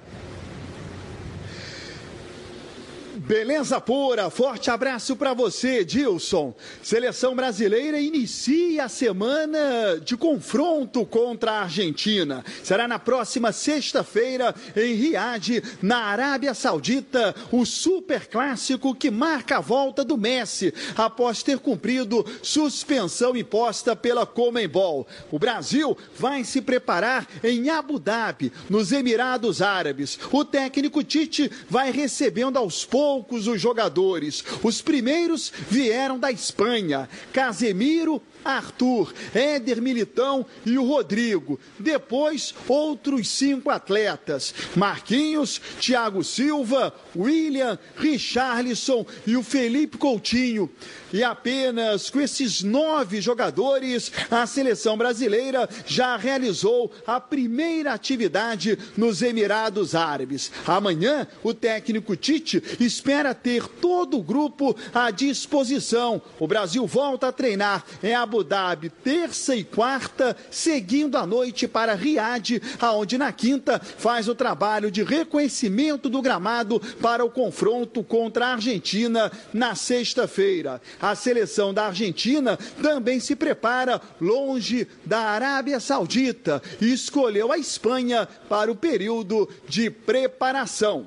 Beleza 3.24 3.80
pura, 3.80 4.32
forte 4.32 4.72
abraço 4.72 5.16
para 5.16 5.32
você, 5.32 5.86
Dilson. 5.86 6.56
Seleção 6.82 7.36
brasileira 7.36 8.02
inicia 8.02 8.86
a 8.86 8.90
semana 8.90 10.02
de 10.04 10.18
confronto 10.18 11.06
contra 11.06 11.52
a 11.52 11.62
Argentina. 11.62 12.44
Será 12.64 12.88
na 12.88 12.98
próxima 12.98 13.52
sexta-feira 13.52 14.56
em 14.76 14.96
Riad, 14.96 15.62
na 15.84 16.00
Arábia 16.00 16.56
Saudita, 16.56 17.36
o 17.52 17.64
super 17.64 18.26
clássico 18.26 18.96
que 18.96 19.12
marca 19.12 19.58
a 19.58 19.62
volta 19.62 20.04
do 20.04 20.18
Messi 20.18 20.74
após 20.98 21.44
ter 21.44 21.60
cumprido 21.60 22.26
suspensão 22.42 23.38
imposta 23.38 23.96
pela 23.96 24.26
Comembol. 24.26 25.06
O 25.30 25.38
Brasil 25.38 25.96
vai 26.18 26.44
se 26.44 26.60
preparar 26.60 27.28
em 27.44 27.70
Abu 27.70 28.00
Dhabi, 28.00 28.52
nos 28.68 28.92
Emirados 28.92 29.62
Árabes. 29.62 30.18
O 30.32 30.44
técnico 30.44 31.04
Tite 31.04 31.52
vai 31.70 31.92
recebendo 31.92 32.58
aos 32.58 32.84
poucos 32.84 33.11
os 33.30 33.62
jogadores. 33.62 34.44
Os 34.64 34.82
primeiros 34.82 35.52
vieram 35.70 36.20
da 36.20 36.32
Espanha. 36.32 37.10
Casemiro, 37.34 38.22
Arthur, 38.44 39.14
Éder 39.34 39.82
Militão 39.82 40.46
e 40.66 40.78
o 40.78 40.86
Rodrigo. 40.86 41.60
Depois, 41.80 42.54
outros 42.68 43.30
cinco 43.30 43.70
atletas: 43.70 44.54
Marquinhos, 44.76 45.60
Thiago 45.80 46.24
Silva, 46.24 46.94
William, 47.16 47.78
Richarlison 47.98 49.06
e 49.26 49.36
o 49.36 49.44
Felipe 49.44 49.98
Coutinho. 49.98 50.70
E 51.14 51.24
apenas 51.24 52.10
com 52.10 52.22
esses 52.22 52.64
nove 52.64 53.20
jogadores, 53.20 54.12
a 54.30 54.48
seleção 54.48 54.98
brasileira 54.98 55.68
já 55.86 56.16
realizou 56.16 56.92
a 57.06 57.20
primeira 57.20 57.94
atividade 57.94 58.78
nos 58.96 59.22
Emirados 59.22 59.94
Árabes. 59.94 60.52
Amanhã, 60.66 61.28
o 61.44 61.54
técnico 61.54 62.16
Tite 62.16 62.64
espera 62.80 63.36
ter 63.36 63.68
todo 63.68 64.18
o 64.18 64.24
grupo 64.24 64.76
à 64.94 65.12
disposição. 65.12 66.22
O 66.40 66.48
Brasil 66.48 66.88
volta 66.88 67.28
a 67.28 67.32
treinar 67.32 67.84
em 68.02 68.14
Abu 68.32 68.46
Dhabi 68.46 68.90
terça 68.90 69.54
e 69.54 69.62
quarta, 69.62 70.38
seguindo 70.50 71.18
a 71.18 71.28
noite 71.28 71.68
para 71.68 71.94
Riad, 71.94 72.62
aonde 72.80 73.18
na 73.18 73.30
quinta 73.34 73.78
faz 73.78 74.30
o 74.30 74.34
trabalho 74.34 74.90
de 74.90 75.04
reconhecimento 75.04 76.08
do 76.10 76.22
gramado 76.22 76.80
para 77.02 77.26
o 77.26 77.30
confronto 77.30 78.02
contra 78.02 78.46
a 78.46 78.54
Argentina 78.54 79.30
na 79.54 79.76
sexta-feira. 79.76 80.82
A 81.02 81.14
seleção 81.14 81.74
da 81.74 81.88
Argentina 81.88 82.58
também 82.82 83.20
se 83.20 83.36
prepara 83.36 84.02
longe 84.22 84.88
da 85.06 85.20
Arábia 85.20 85.82
Saudita 85.82 86.62
e 86.80 86.94
escolheu 86.94 87.52
a 87.52 87.58
Espanha 87.58 88.26
para 88.48 88.72
o 88.72 88.76
período 88.78 89.50
de 89.68 89.90
preparação. 89.90 91.06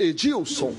Edilson. 0.00 0.74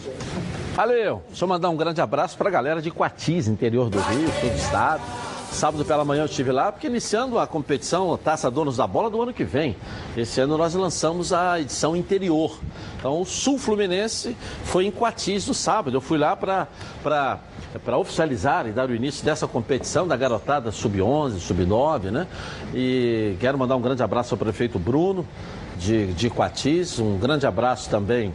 Valeu. 0.76 1.24
Eu 1.40 1.48
mandar 1.48 1.70
um 1.70 1.78
grande 1.78 2.02
abraço 2.02 2.38
para 2.38 2.50
a 2.50 2.52
galera 2.52 2.82
de 2.82 2.92
Quatis, 2.92 3.48
interior 3.48 3.90
do 3.90 3.98
Rio, 3.98 4.28
sul 4.28 4.50
do 4.50 4.58
estado. 4.58 5.35
Sábado 5.56 5.86
pela 5.86 6.04
manhã 6.04 6.24
eu 6.24 6.26
estive 6.26 6.52
lá, 6.52 6.70
porque 6.70 6.88
iniciando 6.88 7.40
a 7.40 7.48
competição 7.48 8.18
Taça 8.18 8.52
Donos 8.52 8.76
da 8.76 8.86
Bola 8.86 9.10
do 9.10 9.22
ano 9.22 9.32
que 9.32 9.46
vem. 9.46 9.74
Esse 10.18 10.42
ano 10.42 10.58
nós 10.58 10.76
lançamos 10.76 11.32
a 11.32 11.62
edição 11.62 11.96
interior. 11.96 12.60
Então 13.00 13.22
o 13.22 13.26
Sul 13.26 13.58
Fluminense 13.58 14.36
foi 14.66 14.86
em 14.86 14.92
Quatis 14.92 15.48
no 15.48 15.54
sábado. 15.54 15.96
Eu 15.96 16.02
fui 16.02 16.18
lá 16.18 16.36
para 16.36 16.68
para 17.02 17.98
oficializar 17.98 18.68
e 18.68 18.74
dar 18.74 18.90
o 18.90 18.96
início 18.96 19.24
dessa 19.24 19.48
competição 19.48 20.06
da 20.06 20.18
garotada 20.18 20.72
sub-11, 20.72 21.40
sub-9, 21.40 22.12
né? 22.12 22.28
E 22.74 23.38
quero 23.40 23.58
mandar 23.58 23.78
um 23.78 23.82
grande 23.82 24.04
abraço 24.04 24.34
ao 24.34 24.38
prefeito 24.38 24.78
Bruno 24.78 25.26
de, 25.78 26.08
de 26.14 26.30
Quatis, 26.30 27.00
um 27.00 27.18
grande 27.18 27.48
abraço 27.48 27.90
também 27.90 28.34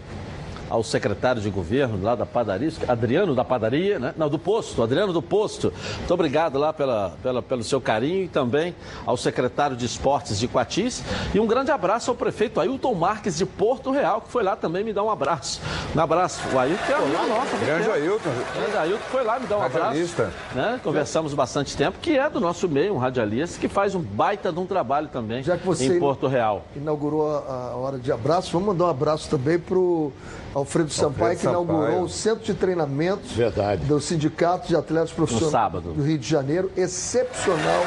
ao 0.71 0.83
secretário 0.85 1.43
de 1.43 1.51
governo 1.51 2.03
lá 2.03 2.15
da 2.15 2.25
padaria, 2.25 2.71
Adriano 2.89 3.35
da 3.35 3.45
padaria, 3.45 3.99
né? 3.99 4.15
Não, 4.17 4.29
do 4.29 4.39
posto, 4.39 4.83
Adriano 4.83 5.13
do 5.13 5.21
posto. 5.21 5.73
Muito 5.99 6.15
obrigado 6.15 6.59
lá 6.59 6.73
pela, 6.73 7.11
pela, 7.23 7.43
pelo 7.43 7.65
seu 7.65 7.81
carinho 7.81 8.25
e 8.25 8.29
também 8.29 8.75
ao 9.05 9.17
secretário 9.17 9.77
de 9.77 9.85
esportes 9.85 10.39
de 10.39 10.47
Quatis. 10.47 11.03
E 11.35 11.41
um 11.41 11.47
grande 11.47 11.71
abraço 11.73 12.11
ao 12.11 12.17
prefeito 12.17 12.61
Ailton 12.61 12.95
Marques 12.95 13.37
de 13.37 13.45
Porto 13.45 13.91
Real, 13.91 14.21
que 14.21 14.31
foi 14.31 14.45
lá 14.45 14.55
também 14.55 14.85
me 14.85 14.93
dar 14.93 15.03
um 15.03 15.11
abraço. 15.11 15.61
Um 15.95 16.01
abraço. 16.01 16.41
O 16.53 16.59
Ailton 16.59 16.85
que 16.87 16.93
é 16.93 16.97
amigo 16.97 17.27
nosso. 17.27 17.57
Grande 17.57 17.85
tempo. 17.85 17.95
Ailton. 17.97 18.31
Grande 18.55 18.77
Ailton 18.77 19.05
foi 19.11 19.25
lá 19.25 19.39
me 19.41 19.47
dar 19.47 19.57
um 19.57 19.61
Radialista. 19.61 20.23
abraço. 20.23 20.39
Né? 20.55 20.81
Conversamos 20.85 21.35
bastante 21.35 21.77
tempo, 21.77 21.99
que 22.01 22.17
é 22.17 22.31
do 22.31 22.39
nosso 22.41 22.69
meio, 22.69 22.95
um 22.95 22.99
radialista, 22.99 23.59
que 23.59 23.69
faz 23.69 23.95
um 23.95 24.01
baita 24.01 24.53
de 24.53 24.59
um 24.61 24.67
trabalho 24.67 25.09
também 25.09 25.43
Já 25.43 25.57
que 25.59 25.67
você 25.67 25.97
em 25.97 25.99
Porto 25.99 26.27
Real. 26.29 26.65
inaugurou 26.77 27.37
a, 27.37 27.71
a 27.73 27.77
hora 27.77 27.99
de 27.99 28.13
abraço, 28.13 28.53
vamos 28.53 28.69
mandar 28.69 28.85
um 28.85 28.91
abraço 28.91 29.29
também 29.29 29.59
para 29.59 29.79
o 29.79 30.13
Alfredo 30.55 30.91
Sampaio, 30.91 31.37
que 31.37 31.45
Sampaio. 31.45 31.65
inaugurou 31.65 32.03
o 32.03 32.09
centro 32.09 32.45
de 32.45 32.55
treinamento 32.55 33.23
Verdade. 33.35 33.85
do 33.85 34.01
Sindicato 34.01 34.67
de 34.69 34.77
Atletas 34.77 35.13
Profissionais 35.13 35.53
sábado. 35.53 35.93
do 35.93 36.03
Rio 36.03 36.19
de 36.19 36.29
Janeiro. 36.29 36.71
Excepcional 36.77 37.83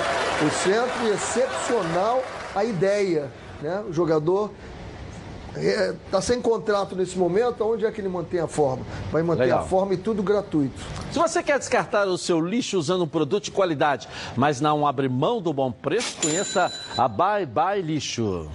o 0.45 0.49
centro 0.49 1.07
e 1.07 1.09
excepcional 1.09 2.23
a 2.55 2.63
ideia. 2.63 3.29
Né? 3.61 3.83
O 3.87 3.91
jogador 3.93 4.51
está 6.05 6.19
sem 6.21 6.41
contrato 6.41 6.95
nesse 6.95 7.17
momento, 7.17 7.63
onde 7.63 7.85
é 7.85 7.91
que 7.91 8.01
ele 8.01 8.09
mantém 8.09 8.39
a 8.39 8.47
forma? 8.47 8.83
Vai 9.11 9.21
manter 9.21 9.43
Legal. 9.43 9.59
a 9.59 9.63
forma 9.63 9.93
e 9.93 9.97
tudo 9.97 10.23
gratuito. 10.23 10.81
Se 11.11 11.19
você 11.19 11.43
quer 11.43 11.59
descartar 11.59 12.07
o 12.07 12.17
seu 12.17 12.41
lixo 12.41 12.77
usando 12.77 13.03
um 13.03 13.07
produto 13.07 13.43
de 13.43 13.51
qualidade, 13.51 14.07
mas 14.35 14.59
não 14.59 14.87
abre 14.87 15.07
mão 15.07 15.41
do 15.41 15.53
bom 15.53 15.71
preço, 15.71 16.17
conheça 16.21 16.71
a 16.97 17.07
Bye 17.07 17.45
Bye 17.45 17.81
Lixo. 17.81 18.49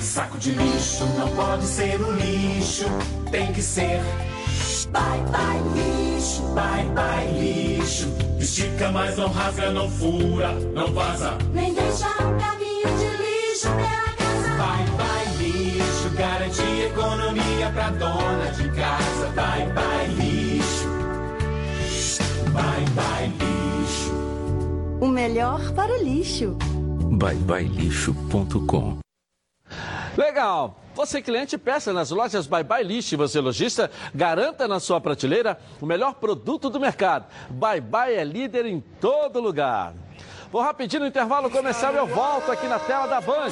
Saco 0.00 0.38
de 0.38 0.52
lixo 0.52 1.04
não 1.18 1.28
pode 1.34 1.64
ser 1.66 2.00
um 2.00 2.12
lixo, 2.12 2.84
tem 3.30 3.52
que 3.52 3.62
ser. 3.62 4.00
Bye 4.92 5.20
bye 5.30 5.60
lixo, 5.74 6.42
bye 6.54 6.84
bye 6.94 7.26
lixo. 7.38 8.08
Estica, 8.38 8.90
mas 8.90 9.16
não 9.16 9.28
rasga, 9.28 9.70
não 9.70 9.90
fura, 9.90 10.52
não 10.74 10.92
vaza. 10.92 11.36
Nem 11.52 11.74
deixa 11.74 12.06
um 12.08 12.38
caminho 12.38 12.88
de 12.98 13.08
lixo 13.22 13.68
pela 13.68 14.12
casa. 14.16 14.48
Bye 14.56 14.86
bye 14.96 15.28
lixo, 15.38 16.10
garante 16.16 16.62
economia 16.62 17.70
pra 17.72 17.90
dona 17.90 18.50
de 18.52 18.68
casa. 18.70 19.26
Bye 19.34 19.72
bye 19.72 20.06
lixo, 20.16 20.88
bye 22.52 22.84
bye 22.94 23.28
lixo. 23.28 24.12
O 25.00 25.08
melhor 25.08 25.72
para 25.72 25.92
o 25.92 26.02
lixo. 26.02 26.56
byebyelixo.com. 27.10 28.98
Legal. 30.18 30.74
Você 30.96 31.22
cliente 31.22 31.56
peça 31.56 31.92
nas 31.92 32.10
lojas 32.10 32.48
Bye 32.48 32.64
Bye 32.64 32.82
List. 32.82 33.14
Você 33.14 33.40
lojista 33.40 33.88
garanta 34.12 34.66
na 34.66 34.80
sua 34.80 35.00
prateleira 35.00 35.56
o 35.80 35.86
melhor 35.86 36.14
produto 36.14 36.68
do 36.68 36.80
mercado. 36.80 37.26
Bye 37.48 37.80
Bye 37.80 38.14
é 38.14 38.24
líder 38.24 38.66
em 38.66 38.80
todo 39.00 39.40
lugar. 39.40 39.94
Vou 40.50 40.60
rapidinho 40.60 41.02
no 41.02 41.06
intervalo 41.06 41.48
e 41.48 41.96
eu 41.96 42.06
volto 42.06 42.50
aqui 42.50 42.66
na 42.66 42.80
tela 42.80 43.06
da 43.06 43.20
Band. 43.20 43.50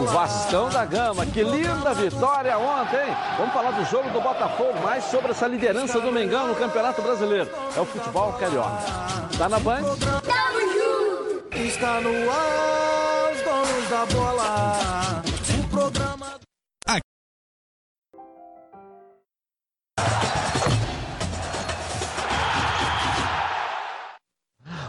O 0.00 0.06
Vascão 0.06 0.68
da 0.70 0.84
Gama, 0.84 1.24
que 1.26 1.44
linda 1.44 1.94
vitória 1.94 2.58
ontem. 2.58 3.06
Vamos 3.36 3.52
falar 3.52 3.70
do 3.70 3.84
jogo 3.84 4.10
do 4.10 4.20
Botafogo, 4.20 4.80
mais 4.82 5.04
sobre 5.04 5.30
essa 5.30 5.46
liderança 5.46 6.00
do 6.00 6.10
Mengão 6.10 6.48
no 6.48 6.56
Campeonato 6.56 7.00
Brasileiro. 7.00 7.48
É 7.76 7.80
o 7.80 7.84
futebol 7.84 8.32
carioca. 8.32 8.78
Tá 9.38 9.48
na 9.48 9.60
Band? 9.60 9.82
Está 11.54 12.00
no 12.00 12.30
ar, 12.30 13.32
os 13.32 13.42
donos 13.42 13.88
da 13.88 14.06
bola. 14.06 15.01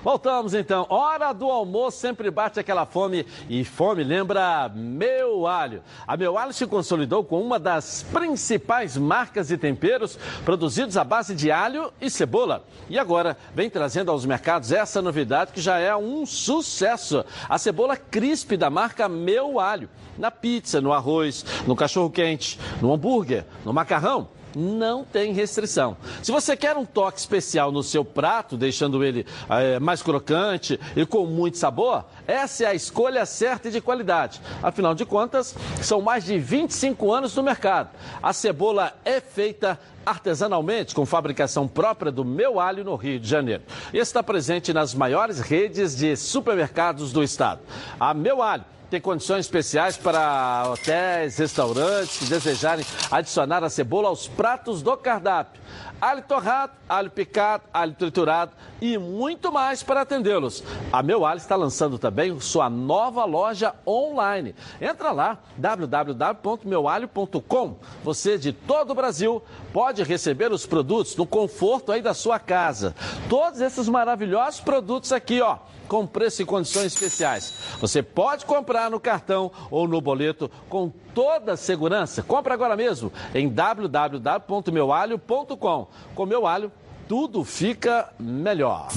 Voltamos 0.03 0.53
então. 0.53 0.85
Hora 0.89 1.31
do 1.31 1.49
almoço 1.49 1.97
sempre 1.97 2.29
bate 2.29 2.59
aquela 2.59 2.85
fome 2.85 3.25
e 3.47 3.63
fome 3.63 4.03
lembra 4.03 4.69
Meu 4.75 5.47
Alho. 5.47 5.81
A 6.05 6.17
Meu 6.17 6.37
Alho 6.37 6.51
se 6.51 6.67
consolidou 6.67 7.23
com 7.23 7.41
uma 7.41 7.57
das 7.57 8.03
principais 8.11 8.97
marcas 8.97 9.47
de 9.47 9.57
temperos 9.57 10.19
produzidos 10.43 10.97
à 10.97 11.05
base 11.05 11.33
de 11.33 11.49
alho 11.49 11.89
e 12.01 12.09
cebola. 12.09 12.65
E 12.89 12.99
agora 12.99 13.37
vem 13.55 13.69
trazendo 13.69 14.11
aos 14.11 14.25
mercados 14.25 14.73
essa 14.73 15.01
novidade 15.01 15.53
que 15.53 15.61
já 15.61 15.79
é 15.79 15.95
um 15.95 16.25
sucesso. 16.25 17.23
A 17.47 17.57
cebola 17.57 17.95
crisp 17.95 18.57
da 18.57 18.69
marca 18.69 19.07
Meu 19.07 19.57
Alho. 19.57 19.89
Na 20.17 20.29
pizza, 20.29 20.81
no 20.81 20.91
arroz, 20.91 21.45
no 21.65 21.77
cachorro 21.77 22.09
quente, 22.09 22.59
no 22.81 22.93
hambúrguer, 22.93 23.45
no 23.63 23.71
macarrão 23.71 24.27
não 24.55 25.03
tem 25.03 25.33
restrição. 25.33 25.97
Se 26.21 26.31
você 26.31 26.55
quer 26.55 26.77
um 26.77 26.85
toque 26.85 27.19
especial 27.19 27.71
no 27.71 27.83
seu 27.83 28.03
prato, 28.03 28.57
deixando 28.57 29.03
ele 29.03 29.25
eh, 29.49 29.79
mais 29.79 30.01
crocante 30.01 30.79
e 30.95 31.05
com 31.05 31.25
muito 31.25 31.57
sabor, 31.57 32.05
essa 32.27 32.63
é 32.63 32.67
a 32.67 32.73
escolha 32.73 33.25
certa 33.25 33.67
e 33.67 33.71
de 33.71 33.81
qualidade. 33.81 34.41
Afinal 34.61 34.93
de 34.95 35.05
contas, 35.05 35.55
são 35.81 36.01
mais 36.01 36.23
de 36.23 36.37
25 36.37 37.11
anos 37.11 37.35
no 37.35 37.43
mercado. 37.43 37.89
A 38.21 38.33
cebola 38.33 38.93
é 39.03 39.19
feita 39.19 39.79
artesanalmente, 40.05 40.93
com 40.93 41.05
fabricação 41.05 41.67
própria 41.67 42.11
do 42.11 42.25
Meu 42.25 42.59
Alho 42.59 42.83
no 42.83 42.95
Rio 42.95 43.19
de 43.19 43.27
Janeiro. 43.27 43.63
E 43.93 43.97
está 43.97 44.21
presente 44.21 44.73
nas 44.73 44.93
maiores 44.93 45.39
redes 45.39 45.95
de 45.95 46.15
supermercados 46.15 47.13
do 47.13 47.23
estado. 47.23 47.61
A 47.99 48.13
Meu 48.13 48.41
Alho 48.41 48.65
tem 48.93 49.01
condições 49.01 49.39
especiais 49.39 49.97
para 49.97 50.69
hotéis, 50.71 51.39
restaurantes 51.39 52.19
que 52.19 52.25
desejarem 52.25 52.85
adicionar 53.09 53.63
a 53.63 53.69
cebola 53.69 54.07
aos 54.07 54.27
pratos 54.27 54.83
do 54.83 54.95
cardápio. 54.95 55.59
Alho 55.99 56.21
torrado, 56.21 56.73
alho 56.87 57.09
picado, 57.09 57.63
alho 57.73 57.93
triturado 57.93 58.51
e 58.79 58.95
muito 58.99 59.51
mais 59.51 59.81
para 59.81 60.01
atendê-los. 60.01 60.63
A 60.91 61.01
Meu 61.01 61.25
Alho 61.25 61.39
está 61.39 61.55
lançando 61.55 61.97
também 61.97 62.39
sua 62.39 62.69
nova 62.69 63.25
loja 63.25 63.73
online. 63.87 64.53
Entra 64.79 65.11
lá, 65.11 65.39
www.meualho.com. 65.57 67.77
Você 68.03 68.37
de 68.37 68.53
todo 68.53 68.91
o 68.91 68.95
Brasil 68.95 69.41
pode 69.71 70.03
receber 70.03 70.51
os 70.51 70.67
produtos 70.67 71.15
no 71.15 71.25
conforto 71.25 71.91
aí 71.91 72.03
da 72.03 72.13
sua 72.13 72.37
casa. 72.37 72.93
Todos 73.27 73.59
esses 73.59 73.89
maravilhosos 73.89 74.59
produtos 74.59 75.11
aqui, 75.11 75.41
ó 75.41 75.57
com 75.93 76.05
preço 76.07 76.41
e 76.41 76.45
condições 76.45 76.87
especiais. 76.87 77.53
Você 77.79 78.01
pode 78.01 78.47
comprar 78.47 78.89
no 78.89 78.99
cartão 78.99 79.51
ou 79.69 79.87
no 79.87 80.01
boleto 80.01 80.49
com 80.67 80.91
toda 81.13 81.55
segurança. 81.55 82.23
Compre 82.23 82.51
agora 82.51 82.75
mesmo 82.75 83.13
em 83.31 83.47
www.meualho.com. 83.47 85.87
Com 86.15 86.25
meu 86.25 86.47
alho, 86.47 86.71
tudo 87.07 87.43
fica 87.43 88.09
melhor. 88.19 88.87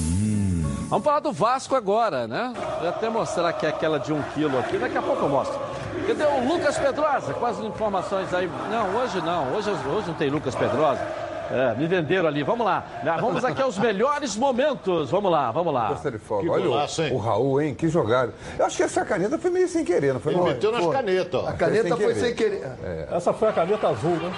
Vamos 0.89 1.05
falar 1.05 1.19
do 1.19 1.31
Vasco 1.31 1.75
agora, 1.75 2.27
né? 2.27 2.51
Vou 2.79 2.89
até 2.89 3.11
mostrar 3.11 3.49
aqui 3.49 3.67
aquela 3.67 3.99
de 3.99 4.11
um 4.11 4.23
quilo 4.33 4.57
aqui, 4.57 4.79
daqui 4.79 4.97
a 4.97 5.01
pouco 5.03 5.21
eu 5.21 5.29
mostro. 5.29 5.59
Cadê 6.07 6.23
o 6.23 6.51
Lucas 6.51 6.79
Pedrosa? 6.79 7.35
As 7.45 7.59
informações 7.59 8.33
aí. 8.33 8.49
Não, 8.71 8.95
hoje 8.95 9.21
não, 9.21 9.53
hoje, 9.53 9.69
hoje 9.69 10.07
não 10.07 10.15
tem 10.15 10.31
Lucas 10.31 10.55
Pedrosa. 10.55 11.26
É, 11.51 11.75
me 11.75 11.87
venderam 11.87 12.27
ali. 12.27 12.43
Vamos 12.43 12.65
lá. 12.65 12.85
Vamos 13.19 13.43
aqui 13.45 13.61
aos 13.61 13.77
melhores 13.77 14.35
momentos. 14.35 15.09
Vamos 15.09 15.31
lá, 15.31 15.51
vamos 15.51 15.73
lá. 15.73 15.87
Força 15.89 16.11
de 16.11 16.17
fogo. 16.17 16.51
Olha 16.51 16.65
golaço, 16.65 17.01
o, 17.03 17.13
o 17.13 17.17
Raul, 17.17 17.61
hein? 17.61 17.73
Que 17.73 17.87
jogada. 17.87 18.33
Eu 18.57 18.65
acho 18.65 18.77
que 18.77 18.83
essa 18.83 19.05
caneta 19.05 19.37
foi 19.37 19.49
meio 19.51 19.67
sem 19.67 19.83
querer, 19.85 20.13
não 20.13 20.19
foi? 20.19 20.33
Ele 20.33 20.39
não? 20.41 20.47
meteu 20.47 20.71
nas 20.71 20.83
Foi. 20.83 20.93
canetas, 20.93 21.41
ó. 21.43 21.47
A 21.47 21.53
caneta 21.53 21.87
sem 21.87 21.97
foi 21.97 22.13
querer. 22.13 22.19
sem 22.19 22.35
querer. 22.35 22.67
Essa 23.11 23.33
foi 23.33 23.47
a 23.49 23.53
caneta 23.53 23.87
azul, 23.87 24.15
né? 24.15 24.33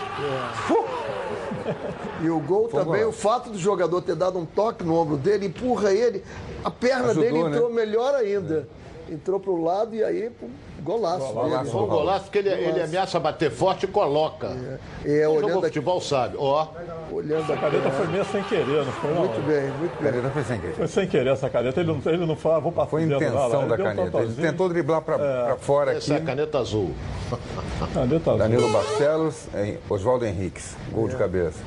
E 2.21 2.29
o 2.29 2.39
gol 2.39 2.67
Foi 2.69 2.83
também, 2.83 3.01
golaço. 3.01 3.09
o 3.09 3.21
fato 3.21 3.49
do 3.49 3.57
jogador 3.57 4.01
ter 4.01 4.15
dado 4.15 4.37
um 4.37 4.45
toque 4.45 4.83
no 4.83 4.95
ombro 4.95 5.15
dele, 5.17 5.45
empurra 5.47 5.91
ele, 5.93 6.23
a 6.63 6.69
perna 6.71 7.11
Ajudou, 7.11 7.23
dele 7.23 7.37
entrou 7.39 7.69
né? 7.69 7.75
melhor 7.75 8.13
ainda. 8.15 8.67
Entrou 9.11 9.39
pro 9.39 9.61
lado 9.61 9.95
e 9.95 10.03
aí, 10.03 10.31
golaço. 10.83 11.33
dele. 11.33 11.69
Foi 11.71 11.81
um 11.81 11.87
golaço 11.87 12.25
porque 12.25 12.37
ele, 12.39 12.49
ele 12.49 12.81
ameaça 12.81 13.19
bater 13.19 13.49
forte 13.51 13.85
e 13.85 13.87
coloca. 13.87 14.47
É, 14.47 14.77
Quem 15.03 15.25
olhando 15.25 15.41
jogou 15.41 15.57
aqui- 15.59 15.67
futebol 15.67 16.01
sabe. 16.01 16.35
Ó, 16.37 16.67
Olhando 17.11 17.51
A 17.51 17.57
caneta 17.57 17.89
foi 17.89 18.07
meio 18.07 18.23
sem 18.25 18.43
querer, 18.43 18.85
não 18.85 18.91
foi? 18.91 19.11
Não? 19.11 19.19
Muito 19.21 19.41
bem, 19.47 19.67
muito 19.79 19.93
A 19.97 20.01
bem. 20.03 20.11
caneta 20.11 20.29
foi 20.29 20.43
sem 20.43 20.59
querer. 20.59 20.73
Foi 20.75 20.87
sem 20.87 21.07
querer 21.07 21.29
essa 21.31 21.49
caneta. 21.49 21.79
Ele 21.81 21.91
não, 21.91 22.11
ele 22.13 22.25
não 22.25 22.35
falou, 22.35 22.57
ah, 22.57 22.59
vou 22.61 22.71
passar 22.71 22.89
Foi 22.91 23.01
o 23.03 23.05
intenção 23.15 23.61
Ele 23.61 23.69
da 23.69 23.75
deu 23.75 23.85
um 23.85 23.95
caneta. 23.95 24.17
Ele 24.19 24.33
tentou 24.35 24.69
driblar 24.69 25.01
pra, 25.01 25.17
pra 25.17 25.55
fora 25.59 25.93
essa 25.93 26.11
é 26.11 26.13
a 26.13 26.17
aqui. 26.17 26.25
caneta 26.27 26.59
azul. 26.59 26.91
Caneta 27.93 28.29
azul. 28.31 28.37
Danilo 28.37 28.71
Barcelos, 28.71 29.47
Oswaldo 29.89 30.25
Henriques. 30.25 30.75
Gol 30.91 31.07
de 31.07 31.15
cabeça. 31.15 31.57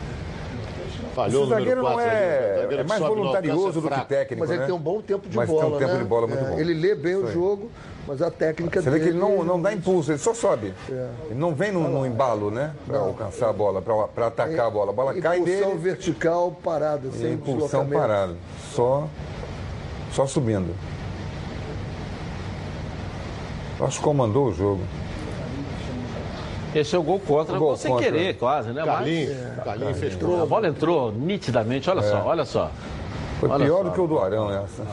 Falhou 1.15 1.45
Esse 1.45 1.53
o 1.53 1.55
zagueiro 1.55 1.83
não 1.83 1.93
4 1.93 2.11
é, 2.11 2.57
zagueiro 2.63 2.83
é 2.83 2.87
mais 2.87 3.01
no 3.01 3.07
voluntarioso 3.09 3.79
é 3.79 3.83
do 3.83 3.91
que 3.91 4.05
técnico, 4.07 4.41
Mas 4.41 4.51
ele 4.51 4.61
né? 4.61 4.67
tem 4.67 4.75
um 4.75 4.79
bom 4.79 5.01
tempo 5.03 5.29
de 5.29 5.37
Mas 5.37 5.49
bola, 5.49 5.61
tem 5.61 5.75
um 5.75 5.79
tempo 5.79 5.93
né? 5.93 5.99
de 5.99 6.05
bola 6.05 6.27
muito 6.27 6.45
É, 6.45 6.51
bom. 6.51 6.59
Ele 6.59 6.75
lê 6.75 6.95
bem 6.95 7.13
Isso 7.13 7.23
o 7.25 7.27
aí. 7.27 7.35
jogo, 7.35 7.71
mas 8.09 8.23
a 8.23 8.31
técnica 8.31 8.81
Você 8.81 8.91
vê 8.91 8.99
dele... 8.99 9.11
que 9.11 9.17
ele 9.17 9.19
não, 9.19 9.45
não 9.45 9.61
dá 9.61 9.73
impulso, 9.75 10.11
ele 10.11 10.19
só 10.19 10.33
sobe. 10.33 10.73
É. 10.91 11.09
Ele 11.31 11.39
não 11.39 11.55
vem 11.55 11.71
no, 11.71 11.87
no 11.89 12.07
embalo, 12.07 12.51
né? 12.51 12.75
Pra 12.87 12.99
alcançar 13.01 13.51
a 13.51 13.53
bola, 13.53 13.83
pra, 13.83 13.95
pra 14.09 14.27
atacar 14.29 14.67
a 14.67 14.71
bola. 14.71 14.91
A 14.91 14.95
bola 14.95 15.15
cai 15.21 15.39
Impulsão 15.39 15.69
nele 15.69 15.79
vertical 15.81 16.57
parada, 16.65 17.11
sem 17.13 17.35
impulsão 17.35 17.87
parada. 17.87 18.35
Só, 18.73 19.07
só 20.13 20.27
subindo. 20.27 20.75
Acho 23.81 23.99
que 23.99 24.05
comandou 24.05 24.47
o 24.47 24.53
jogo. 24.55 24.81
Esse 26.75 26.97
é 26.97 26.99
o 26.99 27.03
gol 27.03 27.21
contra, 27.21 27.55
O 27.55 27.59
gol, 27.59 27.69
gol 27.69 27.77
sem 27.77 27.91
contra. 27.91 28.11
querer, 28.11 28.35
quase, 28.39 28.71
né? 28.71 28.83
Carlinhos, 28.85 29.37
Mas- 29.57 29.65
Carlinhos 29.65 29.99
fez 29.99 30.15
Entrou, 30.15 30.43
a 30.43 30.47
bola 30.47 30.69
entrou 30.69 31.13
nitidamente, 31.13 31.91
olha 31.91 32.03
só, 32.03 32.23
olha 32.25 32.45
só. 32.45 32.71
Foi 33.41 33.49
Olha 33.49 33.65
pior 33.65 33.79
só. 33.79 33.83
do 33.85 33.91
que 33.91 34.01
o 34.01 34.07
do 34.07 34.19
Arão 34.19 34.51
essa. 34.51 34.85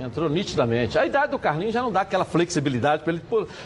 Entrou 0.00 0.28
nitidamente. 0.28 0.98
A 0.98 1.06
idade 1.06 1.32
do 1.32 1.38
Carlinhos 1.38 1.72
já 1.74 1.82
não 1.82 1.90
dá 1.90 2.02
aquela 2.02 2.24
flexibilidade 2.24 3.02
para 3.02 3.12
ele 3.12 3.22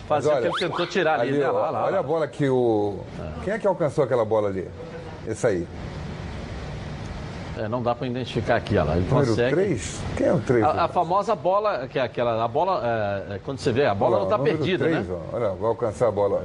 fazer 0.07 0.29
Mas 0.31 0.39
o 0.39 0.41
que 0.41 0.65
ele 0.65 0.71
tentou 0.71 0.87
tirar 0.87 1.21
ali. 1.21 1.31
ali, 1.31 1.39
né? 1.41 1.51
Lá, 1.51 1.71
lá, 1.71 1.85
olha 1.85 1.93
lá. 1.95 1.99
a 1.99 2.03
bola 2.03 2.27
que 2.29 2.49
o. 2.49 3.01
Quem 3.45 3.53
é 3.55 3.59
que 3.59 3.67
alcançou 3.67 4.05
aquela 4.05 4.25
bola 4.25 4.49
ali? 4.49 4.67
Esse 5.27 5.47
aí. 5.47 5.67
É, 7.59 7.69
não 7.69 7.83
dá 7.83 7.95
para 7.95 8.07
identificar 8.07 8.57
aqui, 8.57 8.77
olha 8.79 8.85
lá. 8.85 8.97
Ele 8.97 9.07
Número 9.09 9.27
consegue. 9.29 9.51
3? 9.55 10.01
Quem 10.17 10.27
é 10.27 10.33
o 10.33 10.41
3? 10.41 10.65
A, 10.65 10.85
a 10.85 10.89
famosa 10.89 11.35
bola, 11.35 11.87
que 11.87 11.99
é 11.99 12.03
aquela, 12.03 12.43
a 12.43 12.49
bola, 12.49 12.81
é, 12.83 13.35
é, 13.35 13.41
quando 13.45 13.59
você 13.59 13.71
vê, 13.71 13.85
a 13.85 13.95
bola 13.95 14.17
não 14.19 14.25
está 14.25 14.39
perdida, 14.39 14.87
né? 14.87 15.05
Ó, 15.11 15.37
olha, 15.37 15.51
vai 15.51 15.69
alcançar 15.69 16.09
a 16.09 16.11
bola. 16.11 16.43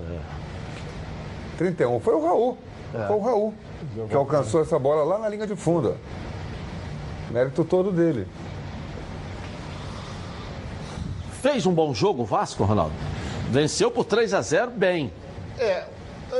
31. 1.57 1.99
Foi 1.99 2.13
o 2.13 2.23
Raul. 2.23 2.57
É. 2.93 3.07
Foi 3.07 3.15
o 3.15 3.19
Raul 3.19 3.53
que 4.07 4.15
alcançou 4.15 4.61
essa 4.61 4.77
bola 4.77 5.03
lá 5.03 5.17
na 5.17 5.29
linha 5.29 5.47
de 5.47 5.55
fundo. 5.55 5.95
Mérito 7.31 7.63
todo 7.63 7.91
dele. 7.91 8.27
Fez 11.41 11.65
um 11.65 11.73
bom 11.73 11.93
jogo 11.93 12.23
o 12.23 12.25
Vasco, 12.25 12.63
Ronaldo. 12.63 12.93
Venceu 13.49 13.91
por 13.91 14.05
3 14.05 14.33
a 14.33 14.41
0 14.41 14.71
bem. 14.71 15.11
É, 15.57 15.85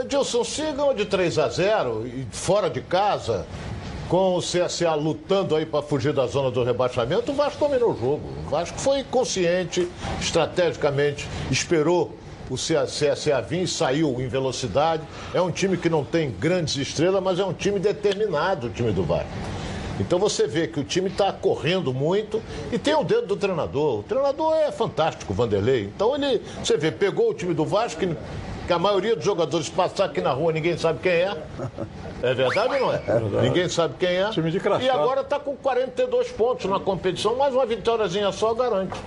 Edilson, 0.01 0.43
se 0.43 0.61
ganhou 0.63 0.93
de 0.93 1.05
3 1.05 1.39
a 1.39 1.49
0 1.49 2.05
e 2.07 2.27
fora 2.31 2.69
de 2.69 2.81
casa, 2.81 3.45
com 4.09 4.35
o 4.35 4.39
CSA 4.39 4.93
lutando 4.95 5.55
aí 5.55 5.65
para 5.65 5.81
fugir 5.81 6.13
da 6.13 6.25
zona 6.27 6.49
do 6.49 6.63
rebaixamento, 6.63 7.31
o 7.31 7.35
Vasco 7.35 7.59
dominou 7.59 7.91
o 7.91 7.99
jogo. 7.99 8.21
O 8.45 8.49
Vasco 8.49 8.79
foi 8.79 9.03
consciente, 9.03 9.87
estrategicamente, 10.19 11.27
esperou 11.51 12.13
o 12.49 12.55
CSA 12.55 13.41
vir 13.41 13.63
e 13.63 13.67
saiu 13.67 14.19
em 14.21 14.27
velocidade. 14.27 15.03
É 15.33 15.41
um 15.41 15.51
time 15.51 15.77
que 15.77 15.89
não 15.89 16.03
tem 16.03 16.31
grandes 16.31 16.75
estrelas, 16.77 17.21
mas 17.21 17.39
é 17.39 17.45
um 17.45 17.53
time 17.53 17.79
determinado, 17.79 18.67
o 18.67 18.69
time 18.69 18.91
do 18.91 19.03
Vasco. 19.03 19.27
Então 19.99 20.19
você 20.19 20.47
vê 20.47 20.67
que 20.67 20.79
o 20.79 20.83
time 20.83 21.09
está 21.09 21.31
correndo 21.33 21.93
muito 21.93 22.41
e 22.71 22.77
tem 22.77 22.93
o 22.93 23.03
dedo 23.03 23.27
do 23.27 23.35
treinador. 23.35 23.99
O 23.99 24.03
treinador 24.03 24.53
é 24.53 24.71
fantástico, 24.71 25.33
o 25.33 25.35
Vanderlei. 25.35 25.85
Então 25.85 26.15
ele, 26.15 26.41
você 26.63 26.77
vê, 26.77 26.91
pegou 26.91 27.31
o 27.31 27.33
time 27.33 27.53
do 27.53 27.65
Vasco, 27.65 27.99
que, 27.99 28.15
que 28.67 28.73
a 28.73 28.77
maioria 28.77 29.15
dos 29.15 29.25
jogadores 29.25 29.69
passar 29.69 30.05
aqui 30.05 30.21
na 30.21 30.31
rua, 30.31 30.51
ninguém 30.51 30.77
sabe 30.77 30.99
quem 30.99 31.11
é. 31.11 31.35
É 32.21 32.33
verdade 32.33 32.75
ou 32.75 32.79
não 32.79 32.93
é? 32.93 33.41
Ninguém 33.41 33.67
sabe 33.69 33.95
quem 33.99 34.09
é. 34.09 34.29
Time 34.29 34.51
de 34.51 34.59
crachá. 34.59 34.83
E 34.83 34.89
agora 34.89 35.21
está 35.21 35.39
com 35.39 35.55
42 35.55 36.31
pontos 36.31 36.69
na 36.69 36.79
competição, 36.79 37.35
mais 37.35 37.53
uma 37.53 37.65
vitóriazinha 37.65 38.31
só 38.31 38.53
garante. 38.53 38.99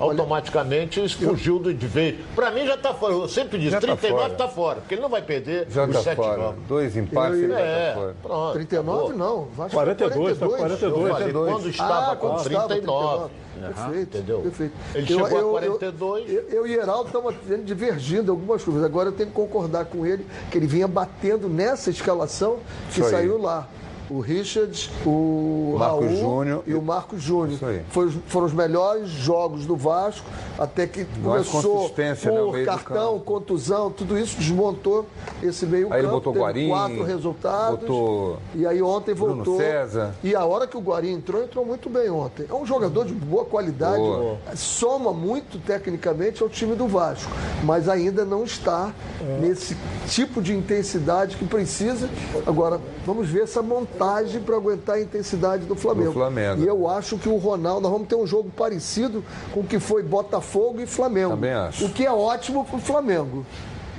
Automaticamente 0.00 1.08
fugiu 1.08 1.58
do 1.58 1.72
de 1.72 1.86
vez. 1.86 2.16
Pra 2.34 2.50
mim 2.50 2.66
já 2.66 2.76
tá 2.76 2.92
fora. 2.94 3.14
Eu 3.14 3.28
sempre 3.28 3.58
disse, 3.58 3.70
Já 3.72 3.80
tá 3.80 3.86
39 3.96 4.22
fora. 4.22 4.34
tá 4.34 4.48
fora, 4.48 4.80
porque 4.80 4.94
ele 4.94 5.02
não 5.02 5.08
vai 5.08 5.22
perder 5.22 5.66
Já 5.70 5.84
os 5.84 5.92
tá 5.92 6.02
sete 6.02 6.16
fora. 6.16 6.40
jogos. 6.42 6.62
Dois 6.68 6.96
empates, 6.96 7.38
Eu- 7.38 7.44
ele 7.44 7.52
já 7.52 7.60
é, 7.60 7.88
tá 7.88 7.94
fora. 8.00 8.16
Pronto. 8.22 8.52
39 8.54 8.98
acabou. 9.04 9.16
não, 9.18 9.44
Vasco 9.56 9.72
42, 9.76 10.38
tá 10.38 10.46
42. 10.46 10.60
42. 10.60 11.06
Eu 11.08 11.14
falei, 11.14 11.32
quando 11.52 11.68
estava 11.70 12.12
Ah, 12.12 12.16
com 12.16 12.28
quando 12.28 12.46
estava 12.46 12.68
39. 12.68 13.30
Perfeito, 13.54 14.16
Entendeu? 14.18 14.40
perfeito. 14.40 14.72
Ele 14.94 15.06
chegou 15.06 15.26
a 15.26 15.50
42. 15.60 16.30
Eu, 16.32 16.42
eu, 16.50 16.66
e 16.66 16.74
Heraldo 16.74 17.06
estamos 17.06 17.34
divergindo 17.64 18.32
algumas 18.32 18.62
coisas. 18.64 18.82
Agora 18.82 19.08
eu 19.08 19.12
tenho 19.12 19.28
que 19.28 19.34
concordar 19.34 19.84
com 19.84 20.04
ele 20.04 20.26
que 20.50 20.58
ele 20.58 20.66
vinha 20.66 20.88
batendo 20.88 21.48
nessa 21.48 21.88
escalação 21.90 22.58
que 22.90 22.98
Isso 23.00 23.04
aí. 23.04 23.10
saiu 23.12 23.40
lá. 23.40 23.68
O 24.10 24.20
Richard, 24.20 24.90
o 25.06 25.76
Marcos 25.78 26.04
Raul 26.04 26.16
Júnior. 26.16 26.62
e 26.66 26.74
o 26.74 26.82
Marcos 26.82 27.22
Júnior. 27.22 27.58
Aí. 27.62 27.82
Foi 27.90 28.10
foram 28.26 28.46
os 28.46 28.52
melhores 28.52 29.08
jogos 29.08 29.64
do 29.66 29.76
Vasco, 29.76 30.26
até 30.58 30.86
que 30.86 31.06
Mais 31.22 31.48
começou 31.48 31.90
né, 31.96 32.14
por 32.14 32.58
do 32.58 32.64
cartão, 32.64 33.18
contusão, 33.20 33.90
tudo 33.90 34.18
isso 34.18 34.36
desmontou 34.36 35.06
esse 35.42 35.64
meio 35.66 35.92
Aí 35.92 36.00
ele 36.00 36.08
campo. 36.08 36.14
botou 36.16 36.32
teve 36.32 36.44
Guarim, 36.44 36.68
quatro 36.68 37.02
resultados. 37.04 37.80
botou 37.80 38.38
E 38.54 38.66
aí 38.66 38.82
ontem 38.82 39.14
Bruno 39.14 39.36
voltou. 39.36 39.56
César. 39.56 40.14
E 40.22 40.34
a 40.34 40.44
hora 40.44 40.66
que 40.66 40.76
o 40.76 40.80
Guarim 40.80 41.12
entrou, 41.14 41.42
entrou 41.42 41.64
muito 41.64 41.88
bem 41.88 42.10
ontem. 42.10 42.46
É 42.48 42.54
um 42.54 42.66
jogador 42.66 43.04
de 43.06 43.14
boa 43.14 43.44
qualidade, 43.44 43.98
Boa. 43.98 44.36
soma 44.54 45.12
muito 45.12 45.58
tecnicamente 45.58 46.42
ao 46.42 46.48
time 46.48 46.74
do 46.74 46.86
Vasco, 46.86 47.30
mas 47.62 47.88
ainda 47.88 48.24
não 48.24 48.44
está 48.44 48.92
nesse 49.40 49.76
tipo 50.08 50.42
de 50.42 50.54
intensidade 50.54 51.36
que 51.36 51.44
precisa. 51.44 52.08
Agora, 52.46 52.80
vamos 53.06 53.28
ver 53.28 53.42
essa 53.44 53.62
montagem 53.94 54.40
para 54.40 54.56
aguentar 54.56 54.96
a 54.96 55.00
intensidade 55.00 55.64
do 55.64 55.76
Flamengo. 55.76 56.08
Do 56.08 56.14
Flamengo. 56.14 56.62
E 56.62 56.66
eu 56.66 56.88
acho 56.88 57.16
que 57.16 57.28
o 57.28 57.36
Ronaldo, 57.36 57.82
nós 57.82 57.92
vamos 57.92 58.08
ter 58.08 58.16
um 58.16 58.26
jogo 58.26 58.50
parecido 58.50 59.24
com 59.52 59.60
o 59.60 59.64
que 59.64 59.78
foi 59.78 60.02
Botafogo 60.02 60.80
e 60.80 60.86
Flamengo. 60.86 61.30
Também 61.30 61.52
acho. 61.52 61.86
O 61.86 61.90
que 61.90 62.04
é 62.04 62.12
ótimo 62.12 62.64
para 62.64 62.76
o 62.76 62.80
Flamengo. 62.80 63.46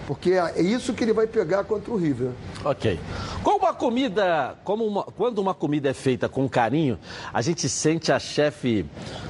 Porque 0.08 0.34
é 0.34 0.62
isso 0.62 0.94
que 0.94 1.04
ele 1.04 1.14
vai 1.14 1.26
pegar 1.26 1.64
contra 1.64 1.92
o 1.92 1.98
River. 1.98 2.30
Ok. 2.64 3.00
Como 3.44 3.58
uma 3.58 3.74
comida, 3.74 4.56
como 4.64 4.86
uma- 4.86 5.04
quando 5.04 5.40
uma 5.40 5.54
comida 5.56 5.90
é 5.90 5.94
feita 5.94 6.30
com 6.30 6.48
carinho, 6.48 7.00
a 7.34 7.42
gente 7.42 7.68
sente 7.68 8.12
a 8.12 8.20
chefe, 8.20 8.86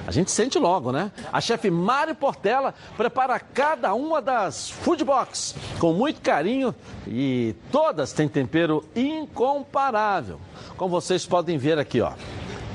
a 0.05 0.11
gente 0.11 0.31
sente 0.31 0.59
logo, 0.59 0.91
né? 0.91 1.13
A 1.31 1.39
chefe 1.39 1.71
Mari 1.71 2.13
Portela 2.13 2.73
prepara 2.97 3.39
cada 3.39 3.93
uma 3.93 4.21
das 4.21 4.69
food 4.69 5.03
box 5.05 5.55
com 5.79 5.93
muito 5.93 6.19
carinho 6.21 6.75
e 7.07 7.55
todas 7.71 8.11
têm 8.11 8.27
tempero 8.27 8.83
incomparável. 8.95 10.39
Como 10.75 10.89
vocês 10.89 11.25
podem 11.25 11.57
ver 11.57 11.79
aqui, 11.79 12.01
ó. 12.01 12.11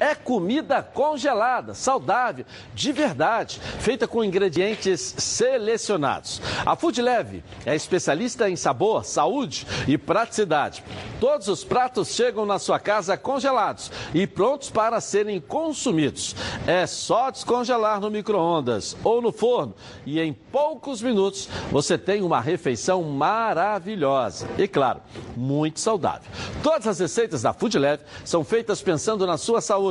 É 0.00 0.14
comida 0.14 0.82
congelada, 0.82 1.74
saudável, 1.74 2.46
de 2.74 2.90
verdade, 2.90 3.60
feita 3.80 4.08
com 4.08 4.24
ingredientes 4.24 5.14
selecionados. 5.18 6.40
A 6.64 6.74
Food 6.74 7.02
Leve 7.02 7.44
é 7.66 7.76
especialista 7.76 8.48
em 8.48 8.56
sabor, 8.56 9.04
saúde 9.04 9.66
e 9.86 9.98
praticidade. 9.98 10.82
Todos 11.20 11.48
os 11.48 11.62
pratos 11.62 12.08
chegam 12.14 12.46
na 12.46 12.58
sua 12.58 12.78
casa 12.78 13.14
congelados 13.16 13.92
e 14.14 14.26
prontos 14.26 14.70
para 14.70 15.00
serem 15.02 15.38
consumidos. 15.38 16.34
É 16.66 16.86
só 16.86 17.30
descongelar 17.30 18.00
no 18.00 18.10
micro-ondas 18.10 18.96
ou 19.04 19.20
no 19.20 19.30
forno 19.30 19.74
e 20.06 20.18
em 20.18 20.32
poucos 20.32 21.02
minutos 21.02 21.46
você 21.70 21.98
tem 21.98 22.22
uma 22.22 22.40
refeição 22.40 23.02
maravilhosa 23.02 24.48
e, 24.56 24.66
claro, 24.66 25.00
muito 25.36 25.78
saudável. 25.78 26.30
Todas 26.62 26.86
as 26.86 26.98
receitas 26.98 27.42
da 27.42 27.52
Food 27.52 27.78
Leve 27.78 28.02
são 28.24 28.42
feitas 28.42 28.80
pensando 28.80 29.26
na 29.26 29.36
sua 29.36 29.60
saúde. 29.60 29.89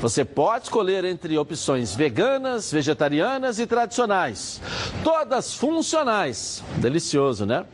Você 0.00 0.24
pode 0.24 0.64
escolher 0.64 1.04
entre 1.04 1.36
opções 1.38 1.94
veganas, 1.94 2.72
vegetarianas 2.72 3.58
e 3.58 3.66
tradicionais. 3.66 4.60
Todas 5.02 5.54
funcionais. 5.54 6.62
Delicioso, 6.76 7.46
né? 7.46 7.64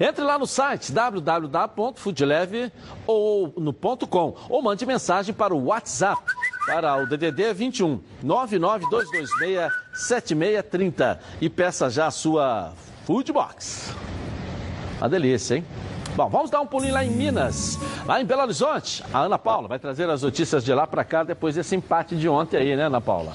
Entre 0.00 0.24
lá 0.24 0.38
no 0.38 0.46
site 0.46 0.92
www.foodleve 0.92 2.72
ou 3.06 3.52
no 3.56 3.72
.com 3.72 4.36
ou 4.48 4.62
mande 4.62 4.86
mensagem 4.86 5.34
para 5.34 5.54
o 5.54 5.66
WhatsApp 5.66 6.22
para 6.66 6.96
o 6.96 7.06
DDD 7.06 7.52
21 7.52 8.00
99226 8.22 9.72
7630 9.92 11.20
e 11.40 11.50
peça 11.50 11.90
já 11.90 12.06
a 12.06 12.10
sua 12.10 12.72
Food 13.04 13.32
Box. 13.32 13.92
Uma 14.98 15.08
delícia, 15.08 15.56
hein? 15.56 15.64
Bom, 16.16 16.28
vamos 16.28 16.48
dar 16.48 16.60
um 16.60 16.66
pulinho 16.66 16.94
lá 16.94 17.04
em 17.04 17.10
Minas, 17.10 17.76
lá 18.06 18.20
em 18.20 18.24
Belo 18.24 18.42
Horizonte. 18.42 19.02
A 19.12 19.22
Ana 19.22 19.36
Paula 19.36 19.66
vai 19.66 19.80
trazer 19.80 20.08
as 20.08 20.22
notícias 20.22 20.64
de 20.64 20.72
lá 20.72 20.86
para 20.86 21.02
cá 21.02 21.24
depois 21.24 21.56
desse 21.56 21.74
empate 21.74 22.14
de 22.14 22.28
ontem 22.28 22.56
aí, 22.56 22.76
né, 22.76 22.84
Ana 22.84 23.00
Paula? 23.00 23.32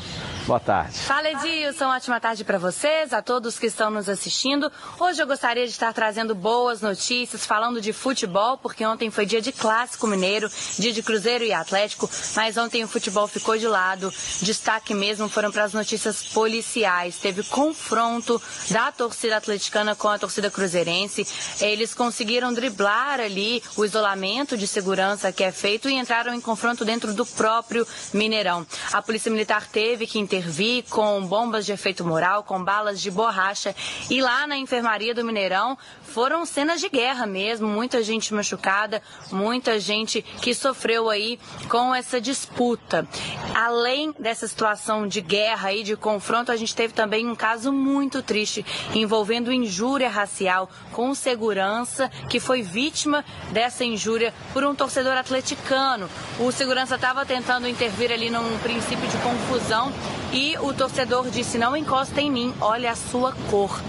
Boa 0.49 0.59
tarde. 0.59 0.97
Fala 0.97 1.29
Edilson, 1.29 1.85
ótima 1.89 2.19
tarde 2.19 2.43
para 2.43 2.57
vocês, 2.57 3.13
a 3.13 3.21
todos 3.21 3.59
que 3.59 3.67
estão 3.67 3.91
nos 3.91 4.09
assistindo. 4.09 4.71
Hoje 4.99 5.21
eu 5.21 5.27
gostaria 5.27 5.63
de 5.63 5.71
estar 5.71 5.93
trazendo 5.93 6.33
boas 6.33 6.81
notícias, 6.81 7.45
falando 7.45 7.79
de 7.79 7.93
futebol, 7.93 8.57
porque 8.57 8.83
ontem 8.83 9.11
foi 9.11 9.27
dia 9.27 9.43
de 9.43 9.51
clássico 9.51 10.07
mineiro, 10.07 10.49
dia 10.79 10.91
de 10.91 11.03
Cruzeiro 11.03 11.43
e 11.43 11.53
Atlético, 11.53 12.09
mas 12.35 12.57
ontem 12.57 12.83
o 12.83 12.87
futebol 12.87 13.27
ficou 13.27 13.59
de 13.59 13.67
lado. 13.67 14.11
Destaque 14.41 14.91
mesmo 14.95 15.29
foram 15.29 15.51
para 15.51 15.65
as 15.65 15.73
notícias 15.73 16.23
policiais. 16.23 17.19
Teve 17.19 17.43
confronto 17.43 18.41
da 18.71 18.91
torcida 18.91 19.37
atleticana 19.37 19.95
com 19.95 20.07
a 20.07 20.17
torcida 20.17 20.49
cruzeirense. 20.49 21.27
Eles 21.61 21.93
conseguiram 21.93 22.51
driblar 22.51 23.19
ali 23.19 23.61
o 23.77 23.85
isolamento 23.85 24.57
de 24.57 24.65
segurança 24.65 25.31
que 25.31 25.43
é 25.43 25.51
feito 25.51 25.87
e 25.87 25.93
entraram 25.93 26.33
em 26.33 26.41
confronto 26.41 26.83
dentro 26.83 27.13
do 27.13 27.23
próprio 27.23 27.87
Mineirão. 28.11 28.65
A 28.91 28.99
Polícia 28.99 29.31
Militar 29.31 29.67
teve 29.67 30.07
que 30.07 30.17
intervir 30.39 30.85
com 30.89 31.25
bombas 31.25 31.65
de 31.65 31.73
efeito 31.73 32.05
moral, 32.05 32.43
com 32.43 32.63
balas 32.63 33.01
de 33.01 33.11
borracha. 33.11 33.75
E 34.09 34.21
lá 34.21 34.47
na 34.47 34.57
enfermaria 34.57 35.13
do 35.13 35.23
Mineirão 35.23 35.77
foram 36.09 36.45
cenas 36.45 36.81
de 36.81 36.89
guerra 36.89 37.25
mesmo, 37.25 37.67
muita 37.67 38.03
gente 38.03 38.33
machucada, 38.33 39.01
muita 39.31 39.79
gente 39.79 40.21
que 40.21 40.53
sofreu 40.53 41.09
aí 41.09 41.39
com 41.69 41.93
essa 41.93 42.19
disputa. 42.19 43.07
Além 43.53 44.13
dessa 44.19 44.47
situação 44.47 45.07
de 45.07 45.21
guerra 45.21 45.71
e 45.71 45.83
de 45.83 45.95
confronto, 45.95 46.51
a 46.51 46.57
gente 46.57 46.75
teve 46.75 46.93
também 46.93 47.27
um 47.27 47.35
caso 47.35 47.71
muito 47.71 48.21
triste 48.23 48.65
envolvendo 48.93 49.51
injúria 49.51 50.09
racial 50.09 50.69
com 50.91 51.13
segurança 51.13 52.09
que 52.27 52.39
foi 52.39 52.61
vítima 52.61 53.23
dessa 53.51 53.85
injúria 53.85 54.33
por 54.51 54.63
um 54.63 54.73
torcedor 54.73 55.15
atleticano. 55.15 56.09
O 56.39 56.51
segurança 56.51 56.95
estava 56.95 57.25
tentando 57.25 57.67
intervir 57.67 58.11
ali 58.11 58.29
num 58.29 58.57
princípio 58.59 59.07
de 59.07 59.17
confusão 59.17 59.93
e 60.33 60.57
o 60.59 60.73
torcedor 60.73 61.29
disse: 61.29 61.57
Não 61.57 61.77
encosta 61.77 62.19
em 62.19 62.31
mim, 62.31 62.53
olha 62.59 62.91
a 62.91 62.95
sua 62.95 63.33
cor. 63.49 63.79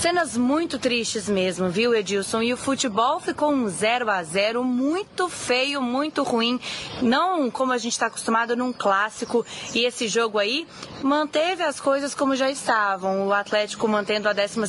Cenas 0.00 0.36
muito 0.36 0.78
tristes 0.78 1.26
mesmo, 1.26 1.70
viu, 1.70 1.94
Edilson? 1.94 2.42
E 2.42 2.52
o 2.52 2.56
futebol 2.56 3.18
ficou 3.18 3.50
um 3.50 3.66
0 3.66 4.10
a 4.10 4.22
0 4.22 4.62
muito 4.62 5.26
feio, 5.26 5.80
muito 5.80 6.22
ruim. 6.22 6.60
Não 7.00 7.50
como 7.50 7.72
a 7.72 7.78
gente 7.78 7.92
está 7.92 8.06
acostumado 8.06 8.54
num 8.54 8.74
clássico. 8.74 9.44
E 9.74 9.86
esse 9.86 10.06
jogo 10.06 10.38
aí 10.38 10.66
manteve 11.02 11.62
as 11.62 11.80
coisas 11.80 12.14
como 12.14 12.36
já 12.36 12.50
estavam. 12.50 13.26
O 13.26 13.32
Atlético 13.32 13.88
mantendo 13.88 14.28
a 14.28 14.34
12 14.34 14.60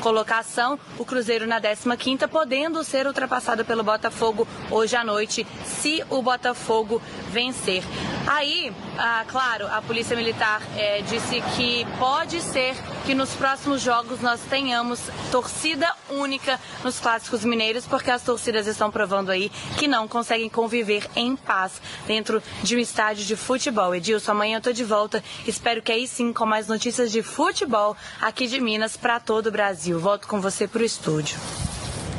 colocação, 0.00 0.78
o 0.98 1.04
Cruzeiro 1.04 1.46
na 1.46 1.58
15 1.58 2.28
podendo 2.30 2.84
ser 2.84 3.06
ultrapassado 3.06 3.64
pelo 3.64 3.82
Botafogo 3.82 4.46
hoje 4.70 4.94
à 4.94 5.02
noite, 5.02 5.46
se 5.64 6.04
o 6.10 6.20
Botafogo 6.20 7.00
vencer. 7.30 7.82
Aí, 8.26 8.72
ah, 8.98 9.24
claro, 9.26 9.66
a 9.66 9.80
Polícia 9.80 10.14
Militar 10.14 10.62
eh, 10.76 11.02
disse 11.08 11.40
que 11.56 11.86
pode 11.98 12.40
ser 12.40 12.76
que 13.04 13.14
nos 13.14 13.34
próximos 13.34 13.80
jogos 13.80 14.20
nós 14.20 14.41
tenhamos 14.42 15.00
torcida 15.30 15.92
única 16.10 16.58
nos 16.84 17.00
clássicos 17.00 17.44
mineiros, 17.44 17.86
porque 17.86 18.10
as 18.10 18.22
torcidas 18.22 18.66
estão 18.66 18.90
provando 18.90 19.30
aí 19.30 19.50
que 19.78 19.88
não 19.88 20.06
conseguem 20.06 20.48
conviver 20.48 21.08
em 21.16 21.36
paz 21.36 21.80
dentro 22.06 22.42
de 22.62 22.76
um 22.76 22.78
estádio 22.78 23.24
de 23.24 23.36
futebol. 23.36 23.94
Edilson, 23.94 24.32
amanhã 24.32 24.58
eu 24.58 24.62
tô 24.62 24.72
de 24.72 24.84
volta. 24.84 25.22
Espero 25.46 25.82
que 25.82 25.92
aí 25.92 26.06
sim, 26.06 26.32
com 26.32 26.46
mais 26.46 26.66
notícias 26.68 27.10
de 27.10 27.22
futebol 27.22 27.96
aqui 28.20 28.46
de 28.46 28.60
Minas 28.60 28.96
para 28.96 29.18
todo 29.20 29.46
o 29.46 29.52
Brasil. 29.52 29.98
Volto 29.98 30.26
com 30.26 30.40
você 30.40 30.66
pro 30.66 30.84
estúdio. 30.84 31.38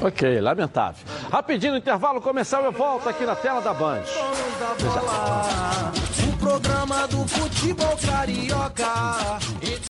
Ok, 0.01 0.41
lamentável. 0.41 1.05
Rapidinho 1.31 1.73
no 1.73 1.77
intervalo 1.77 2.19
comercial, 2.19 2.63
eu 2.65 2.73
volto 2.73 3.07
aqui 3.07 3.25
na 3.25 3.35
tela 3.35 3.61
da 3.61 3.73
Band. 3.73 4.03
O 6.27 6.37
programa 6.37 7.07
do 7.07 7.25
futebol 7.25 7.97
carioca. 8.05 9.92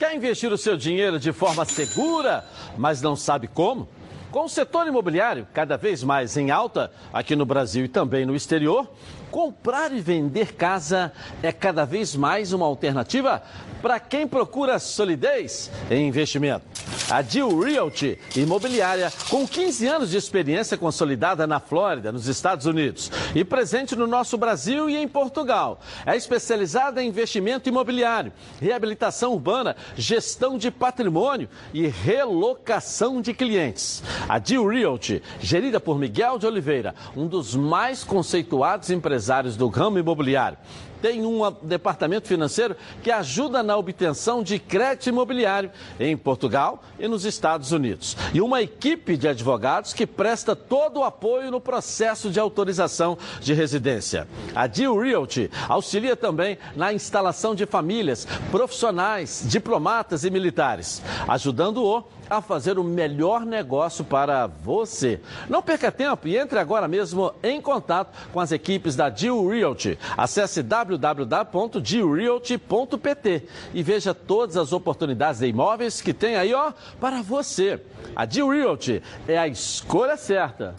Quer 0.00 0.16
investir 0.16 0.50
o 0.50 0.56
seu 0.56 0.78
dinheiro 0.78 1.20
de 1.20 1.30
forma 1.30 1.62
segura, 1.66 2.42
mas 2.78 3.02
não 3.02 3.14
sabe 3.14 3.46
como? 3.46 3.86
Com 4.30 4.44
o 4.44 4.48
setor 4.48 4.86
imobiliário 4.86 5.46
cada 5.52 5.76
vez 5.76 6.02
mais 6.02 6.38
em 6.38 6.50
alta 6.50 6.90
aqui 7.12 7.36
no 7.36 7.44
Brasil 7.44 7.84
e 7.84 7.88
também 7.88 8.24
no 8.24 8.34
exterior, 8.34 8.90
comprar 9.30 9.92
e 9.92 10.00
vender 10.00 10.54
casa 10.54 11.12
é 11.42 11.52
cada 11.52 11.84
vez 11.84 12.16
mais 12.16 12.54
uma 12.54 12.64
alternativa 12.64 13.42
para 13.80 13.98
quem 13.98 14.26
procura 14.26 14.78
solidez 14.78 15.70
em 15.90 16.08
investimento. 16.08 16.64
A 17.10 17.22
Deal 17.22 17.58
Realty 17.58 18.18
Imobiliária, 18.36 19.12
com 19.28 19.46
15 19.46 19.86
anos 19.86 20.10
de 20.10 20.16
experiência 20.16 20.76
consolidada 20.76 21.46
na 21.46 21.58
Flórida, 21.58 22.12
nos 22.12 22.28
Estados 22.28 22.66
Unidos, 22.66 23.10
e 23.34 23.44
presente 23.44 23.96
no 23.96 24.06
nosso 24.06 24.38
Brasil 24.38 24.88
e 24.88 24.96
em 24.96 25.08
Portugal. 25.08 25.80
É 26.06 26.16
especializada 26.16 27.02
em 27.02 27.08
investimento 27.08 27.68
imobiliário, 27.68 28.32
reabilitação 28.60 29.32
urbana, 29.32 29.74
gestão 29.96 30.56
de 30.56 30.70
patrimônio 30.70 31.48
e 31.74 31.86
relocação 31.86 33.20
de 33.20 33.34
clientes. 33.34 34.02
A 34.28 34.38
Deal 34.38 34.66
Realty, 34.66 35.22
gerida 35.40 35.80
por 35.80 35.98
Miguel 35.98 36.38
de 36.38 36.46
Oliveira, 36.46 36.94
um 37.16 37.26
dos 37.26 37.56
mais 37.56 38.04
conceituados 38.04 38.90
empresários 38.90 39.56
do 39.56 39.68
ramo 39.68 39.98
imobiliário 39.98 40.58
tem 41.00 41.24
um 41.24 41.40
departamento 41.62 42.28
financeiro 42.28 42.76
que 43.02 43.10
ajuda 43.10 43.62
na 43.62 43.76
obtenção 43.76 44.42
de 44.42 44.58
crédito 44.58 45.08
imobiliário 45.08 45.70
em 45.98 46.16
Portugal 46.16 46.82
e 46.98 47.08
nos 47.08 47.24
Estados 47.24 47.72
Unidos. 47.72 48.16
E 48.32 48.40
uma 48.40 48.62
equipe 48.62 49.16
de 49.16 49.28
advogados 49.28 49.92
que 49.92 50.06
presta 50.06 50.54
todo 50.54 51.00
o 51.00 51.04
apoio 51.04 51.50
no 51.50 51.60
processo 51.60 52.30
de 52.30 52.38
autorização 52.38 53.16
de 53.40 53.52
residência. 53.54 54.28
A 54.54 54.66
Deal 54.66 54.96
Realty 54.98 55.50
auxilia 55.68 56.16
também 56.16 56.58
na 56.76 56.92
instalação 56.92 57.54
de 57.54 57.66
famílias, 57.66 58.26
profissionais, 58.50 59.44
diplomatas 59.46 60.24
e 60.24 60.30
militares, 60.30 61.02
ajudando-o 61.26 62.04
a 62.30 62.40
fazer 62.40 62.78
o 62.78 62.84
melhor 62.84 63.44
negócio 63.44 64.04
para 64.04 64.46
você. 64.46 65.20
Não 65.48 65.60
perca 65.60 65.90
tempo 65.90 66.28
e 66.28 66.36
entre 66.36 66.56
agora 66.58 66.86
mesmo 66.86 67.34
em 67.42 67.60
contato 67.60 68.16
com 68.32 68.38
as 68.38 68.52
equipes 68.52 68.94
da 68.94 69.08
Deal 69.08 69.44
Realty. 69.46 69.98
Acesse 70.16 70.62
www.dealrealty.pt 70.62 73.48
e 73.74 73.82
veja 73.82 74.14
todas 74.14 74.56
as 74.56 74.72
oportunidades 74.72 75.40
de 75.40 75.48
imóveis 75.48 76.00
que 76.00 76.14
tem 76.14 76.36
aí, 76.36 76.54
ó, 76.54 76.72
para 77.00 77.20
você. 77.20 77.82
A 78.14 78.24
Deal 78.24 78.48
Realty 78.48 79.02
é 79.26 79.36
a 79.36 79.48
escolha 79.48 80.16
certa. 80.16 80.76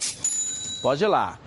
Pode 0.82 1.04
ir 1.04 1.08
lá. 1.08 1.41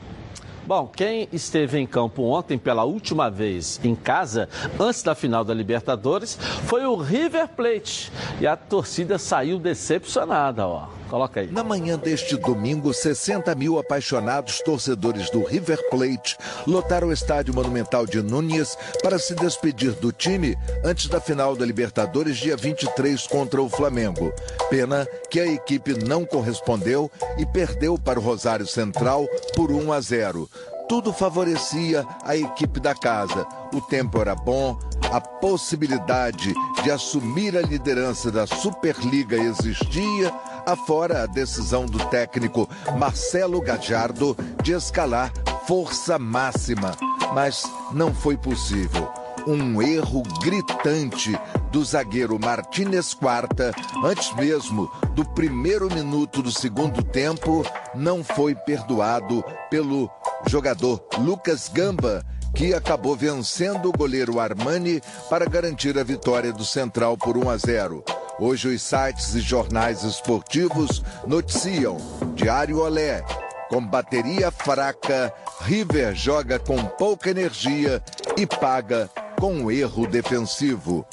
Bom, 0.65 0.87
quem 0.87 1.27
esteve 1.31 1.77
em 1.77 1.85
campo 1.85 2.23
ontem 2.23 2.57
pela 2.57 2.83
última 2.83 3.29
vez 3.29 3.79
em 3.83 3.93
casa, 3.93 4.49
antes 4.79 5.03
da 5.03 5.13
final 5.13 5.43
da 5.43 5.53
Libertadores, 5.53 6.35
foi 6.65 6.85
o 6.85 6.95
River 6.95 7.49
Plate. 7.49 8.11
E 8.41 8.47
a 8.47 8.55
torcida 8.55 9.19
saiu 9.19 9.59
decepcionada, 9.59 10.65
ó. 10.65 10.87
Coloca 11.09 11.39
aí. 11.39 11.51
Na 11.51 11.63
manhã 11.63 11.97
deste 11.97 12.35
domingo, 12.37 12.93
60 12.93 13.53
mil 13.55 13.77
apaixonados 13.77 14.59
torcedores 14.59 15.29
do 15.29 15.43
River 15.43 15.79
Plate 15.89 16.37
lotaram 16.65 17.09
o 17.09 17.13
estádio 17.13 17.53
monumental 17.53 18.05
de 18.05 18.21
Núñez 18.21 18.77
para 19.01 19.19
se 19.19 19.35
despedir 19.35 19.91
do 19.93 20.11
time 20.11 20.57
antes 20.83 21.07
da 21.07 21.21
final 21.21 21.55
da 21.55 21.65
Libertadores, 21.65 22.37
dia 22.37 22.57
23, 22.57 23.27
contra 23.27 23.61
o 23.61 23.69
Flamengo. 23.69 24.33
Pena 24.69 25.07
que 25.29 25.39
a 25.39 25.45
equipe 25.45 25.93
não 25.93 26.25
correspondeu 26.25 27.11
e 27.37 27.45
perdeu 27.45 27.97
para 27.97 28.19
o 28.19 28.23
Rosário 28.23 28.65
Central 28.65 29.27
por 29.55 29.71
1 29.71 29.93
a 29.93 30.01
0 30.01 30.49
tudo 30.87 31.11
favorecia 31.11 32.05
a 32.23 32.35
equipe 32.35 32.79
da 32.79 32.93
casa. 32.93 33.45
O 33.73 33.81
tempo 33.81 34.21
era 34.21 34.35
bom, 34.35 34.77
a 35.11 35.19
possibilidade 35.19 36.53
de 36.83 36.91
assumir 36.91 37.57
a 37.57 37.61
liderança 37.61 38.31
da 38.31 38.45
Superliga 38.45 39.35
existia, 39.35 40.33
afora 40.65 41.23
a 41.23 41.25
decisão 41.25 41.85
do 41.85 41.99
técnico 42.09 42.67
Marcelo 42.97 43.61
Gajardo 43.61 44.35
de 44.63 44.73
escalar 44.73 45.31
força 45.67 46.17
máxima. 46.17 46.95
Mas 47.33 47.63
não 47.91 48.13
foi 48.13 48.37
possível. 48.37 49.11
Um 49.47 49.81
erro 49.81 50.23
gritante 50.41 51.37
do 51.71 51.83
zagueiro 51.83 52.39
Martínez 52.39 53.13
Quarta, 53.13 53.73
antes 54.03 54.33
mesmo 54.35 54.89
do 55.13 55.23
primeiro 55.23 55.93
minuto 55.93 56.41
do 56.41 56.51
segundo 56.51 57.03
tempo, 57.03 57.63
não 57.93 58.23
foi 58.23 58.55
perdoado 58.55 59.43
pelo 59.69 60.09
jogador 60.47 61.05
Lucas 61.19 61.69
Gamba, 61.69 62.25
que 62.55 62.73
acabou 62.73 63.15
vencendo 63.15 63.89
o 63.89 63.91
goleiro 63.91 64.39
Armani 64.39 65.01
para 65.29 65.45
garantir 65.45 65.99
a 65.99 66.03
vitória 66.03 66.51
do 66.51 66.63
Central 66.63 67.17
por 67.17 67.37
1 67.37 67.49
a 67.49 67.57
0. 67.57 68.03
Hoje 68.37 68.67
os 68.67 68.81
sites 68.81 69.33
e 69.33 69.39
jornais 69.39 70.03
esportivos 70.03 71.01
noticiam 71.25 71.95
Diário 72.35 72.79
Olé, 72.79 73.23
com 73.69 73.79
bateria 73.85 74.51
fraca, 74.51 75.33
River 75.61 76.13
joga 76.13 76.59
com 76.59 76.83
pouca 76.83 77.29
energia 77.29 78.03
e 78.37 78.45
paga 78.45 79.09
com 79.39 79.71
erro 79.71 80.05
defensivo. 80.05 81.05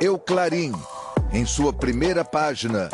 Eu 0.00 0.18
Clarim, 0.18 0.72
em 1.32 1.46
sua 1.46 1.72
primeira 1.72 2.24
página, 2.24 2.88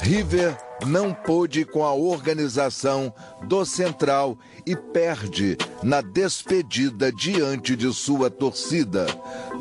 River 0.00 0.56
não 0.86 1.12
pôde 1.12 1.64
com 1.64 1.84
a 1.84 1.92
organização 1.92 3.12
do 3.42 3.64
Central 3.64 4.38
e 4.64 4.76
perde 4.76 5.56
na 5.82 6.00
despedida 6.00 7.10
diante 7.10 7.74
de 7.74 7.92
sua 7.92 8.30
torcida. 8.30 9.06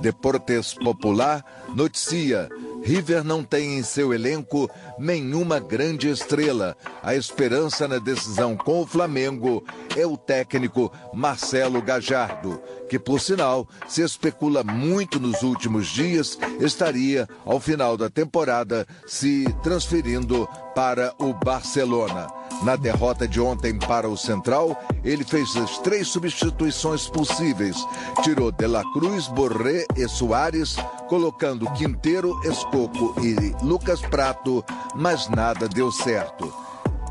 Deportes 0.01 0.74
Popular 0.74 1.43
noticia 1.74 2.47
River 2.86 3.24
não 3.24 3.44
tem 3.44 3.80
em 3.80 3.84
seu 3.84 4.14
elenco 4.14 4.70
nenhuma 5.00 5.60
grande 5.60 6.08
estrela. 6.08 6.78
A 7.02 7.16
esperança 7.16 7.88
na 7.88 7.98
decisão 7.98 8.56
com 8.56 8.82
o 8.82 8.86
Flamengo 8.86 9.66
é 9.98 10.06
o 10.06 10.16
técnico 10.16 10.92
Marcelo 11.12 11.82
Gajardo, 11.82 12.62
que, 12.88 13.00
por 13.00 13.20
sinal, 13.20 13.68
se 13.88 14.04
especula 14.04 14.64
muito 14.64 15.20
nos 15.20 15.42
últimos 15.42 15.88
dias, 15.88 16.38
estaria, 16.60 17.28
ao 17.44 17.60
final 17.60 17.98
da 17.98 18.08
temporada, 18.08 18.86
se 19.08 19.46
transferindo 19.64 20.48
para 20.76 21.12
o 21.18 21.34
Barcelona. 21.34 22.28
Na 22.64 22.76
derrota 22.76 23.28
de 23.28 23.39
ontem 23.39 23.78
para 23.78 24.10
o 24.10 24.18
Central, 24.18 24.78
ele 25.03 25.24
fez 25.24 25.56
as 25.56 25.78
três 25.80 26.08
substituições 26.08 27.08
possíveis. 27.08 27.78
Tirou 28.24 28.51
De 28.51 28.66
La 28.66 28.84
Cruz, 28.93 29.28
Borré 29.28 29.86
e 29.95 30.08
Soares, 30.08 30.76
colocando 31.08 31.70
Quinteiro, 31.72 32.39
Escoco 32.43 33.14
e 33.22 33.56
Lucas 33.64 34.01
Prato, 34.01 34.64
mas 34.95 35.28
nada 35.30 35.68
deu 35.68 35.91
certo. 35.91 36.51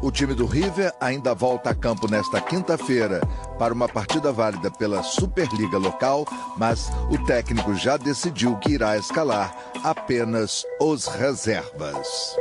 O 0.02 0.10
time 0.10 0.34
do 0.34 0.44
River 0.44 0.92
ainda 1.00 1.34
volta 1.34 1.70
a 1.70 1.74
campo 1.74 2.10
nesta 2.10 2.38
quinta-feira 2.40 3.20
para 3.58 3.72
uma 3.72 3.88
partida 3.88 4.30
válida 4.32 4.70
pela 4.70 5.02
Superliga 5.02 5.78
local, 5.78 6.26
mas 6.58 6.90
o 7.10 7.24
técnico 7.24 7.74
já 7.74 7.96
decidiu 7.96 8.56
que 8.58 8.72
irá 8.72 8.98
escalar 8.98 9.56
apenas 9.82 10.66
os 10.78 11.06
reservas. 11.06 12.36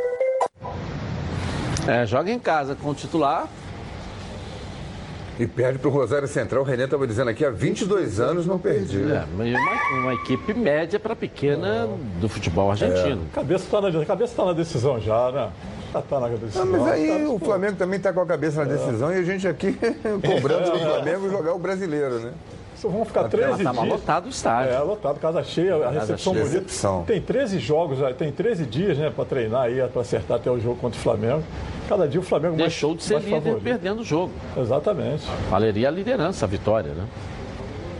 É, 1.88 2.06
joga 2.06 2.32
em 2.32 2.40
casa 2.40 2.76
com 2.76 2.90
o 2.90 2.96
titular. 2.96 3.48
E 5.40 5.48
perde 5.48 5.80
para 5.80 5.88
o 5.88 5.92
Rosário 5.92 6.28
Central. 6.28 6.62
O 6.62 6.66
René 6.66 6.84
estava 6.86 7.08
dizendo 7.08 7.30
aqui, 7.30 7.44
há 7.44 7.50
22 7.50 8.20
anos 8.20 8.46
não 8.46 8.60
perdi. 8.60 9.02
É, 9.02 9.26
uma, 9.34 10.00
uma 10.02 10.14
equipe 10.14 10.54
média 10.54 11.00
para 11.00 11.16
pequena 11.16 11.90
do 12.22 12.30
futebol 12.30 12.70
argentino. 12.70 13.24
É. 13.32 13.36
Cabeça 13.36 13.66
está 13.66 13.82
na, 13.82 14.06
cabeça 14.06 14.36
tá 14.36 14.46
na 14.46 14.54
decisão 14.54 15.00
já, 15.00 15.32
né? 15.32 15.52
Já 15.92 16.00
está 16.00 16.20
na 16.20 16.28
decisão. 16.28 16.66
Não, 16.66 16.80
mas 16.80 16.88
aí 16.94 17.08
tá, 17.08 17.30
o 17.30 17.40
Flamengo 17.40 17.76
também 17.76 17.98
está 17.98 18.14
com 18.14 18.22
a 18.22 18.26
cabeça 18.26 18.64
na 18.64 18.72
decisão 18.72 19.12
e 19.12 19.18
a 19.18 19.24
gente 19.24 19.48
aqui 19.48 19.76
cobrando 20.24 20.70
do 20.72 20.80
Flamengo 20.80 21.30
jogar 21.30 21.54
o 21.54 21.60
brasileiro, 21.60 22.20
né? 22.20 22.32
Vão 22.90 23.06
ficar 23.06 23.24
13 23.30 23.64
Tava 23.64 23.82
dias. 23.82 23.94
lotado 23.94 24.26
o 24.26 24.30
estádio. 24.30 24.74
É, 24.74 24.80
lotado, 24.80 25.20
casa 25.20 25.44
cheia, 25.44 25.76
a 25.76 25.90
recepção 25.92 26.34
cheia. 26.34 26.46
bonita. 26.46 26.62
Recepção. 26.64 27.04
Tem 27.06 27.22
13 27.22 27.60
jogos, 27.60 28.00
tem 28.18 28.32
13 28.32 28.66
dias, 28.66 28.98
né, 28.98 29.10
para 29.10 29.26
treinar 29.26 29.62
aí, 29.64 29.82
para 29.88 30.02
acertar 30.02 30.38
até 30.38 30.50
o 30.52 30.60
jogo 30.60 30.76
contra 30.80 31.00
o 31.00 31.02
Flamengo. 31.02 31.44
Cada 31.88 32.08
dia 32.08 32.20
o 32.20 32.24
Flamengo 32.24 32.56
mais- 32.58 32.72
Deixou 32.72 32.96
de 32.96 33.04
ser 33.04 33.14
mais 33.16 33.26
líder 33.26 33.42
favorito. 33.42 33.64
perdendo 33.64 34.02
o 34.02 34.04
jogo. 34.04 34.32
Exatamente. 34.58 35.24
Valeria 35.50 35.88
a 35.88 35.92
liderança, 35.92 36.46
a 36.46 36.48
vitória, 36.48 36.94
né? 36.94 37.06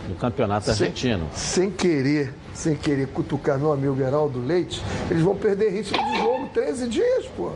No 0.08 0.14
campeonato 0.16 0.64
Sem- 0.66 0.72
argentino. 0.88 1.26
Sem 1.32 1.70
querer, 1.70 2.34
sem 2.52 2.74
querer 2.76 3.08
cutucar 3.08 3.58
meu 3.58 3.72
amigo 3.72 3.96
Geraldo 3.96 4.38
Leite, 4.44 4.82
eles 5.10 5.22
vão 5.22 5.34
perder 5.34 5.70
ritmo 5.70 5.96
de 6.12 6.18
jogo 6.18 6.48
13 6.52 6.88
dias, 6.88 7.24
pô. 7.36 7.50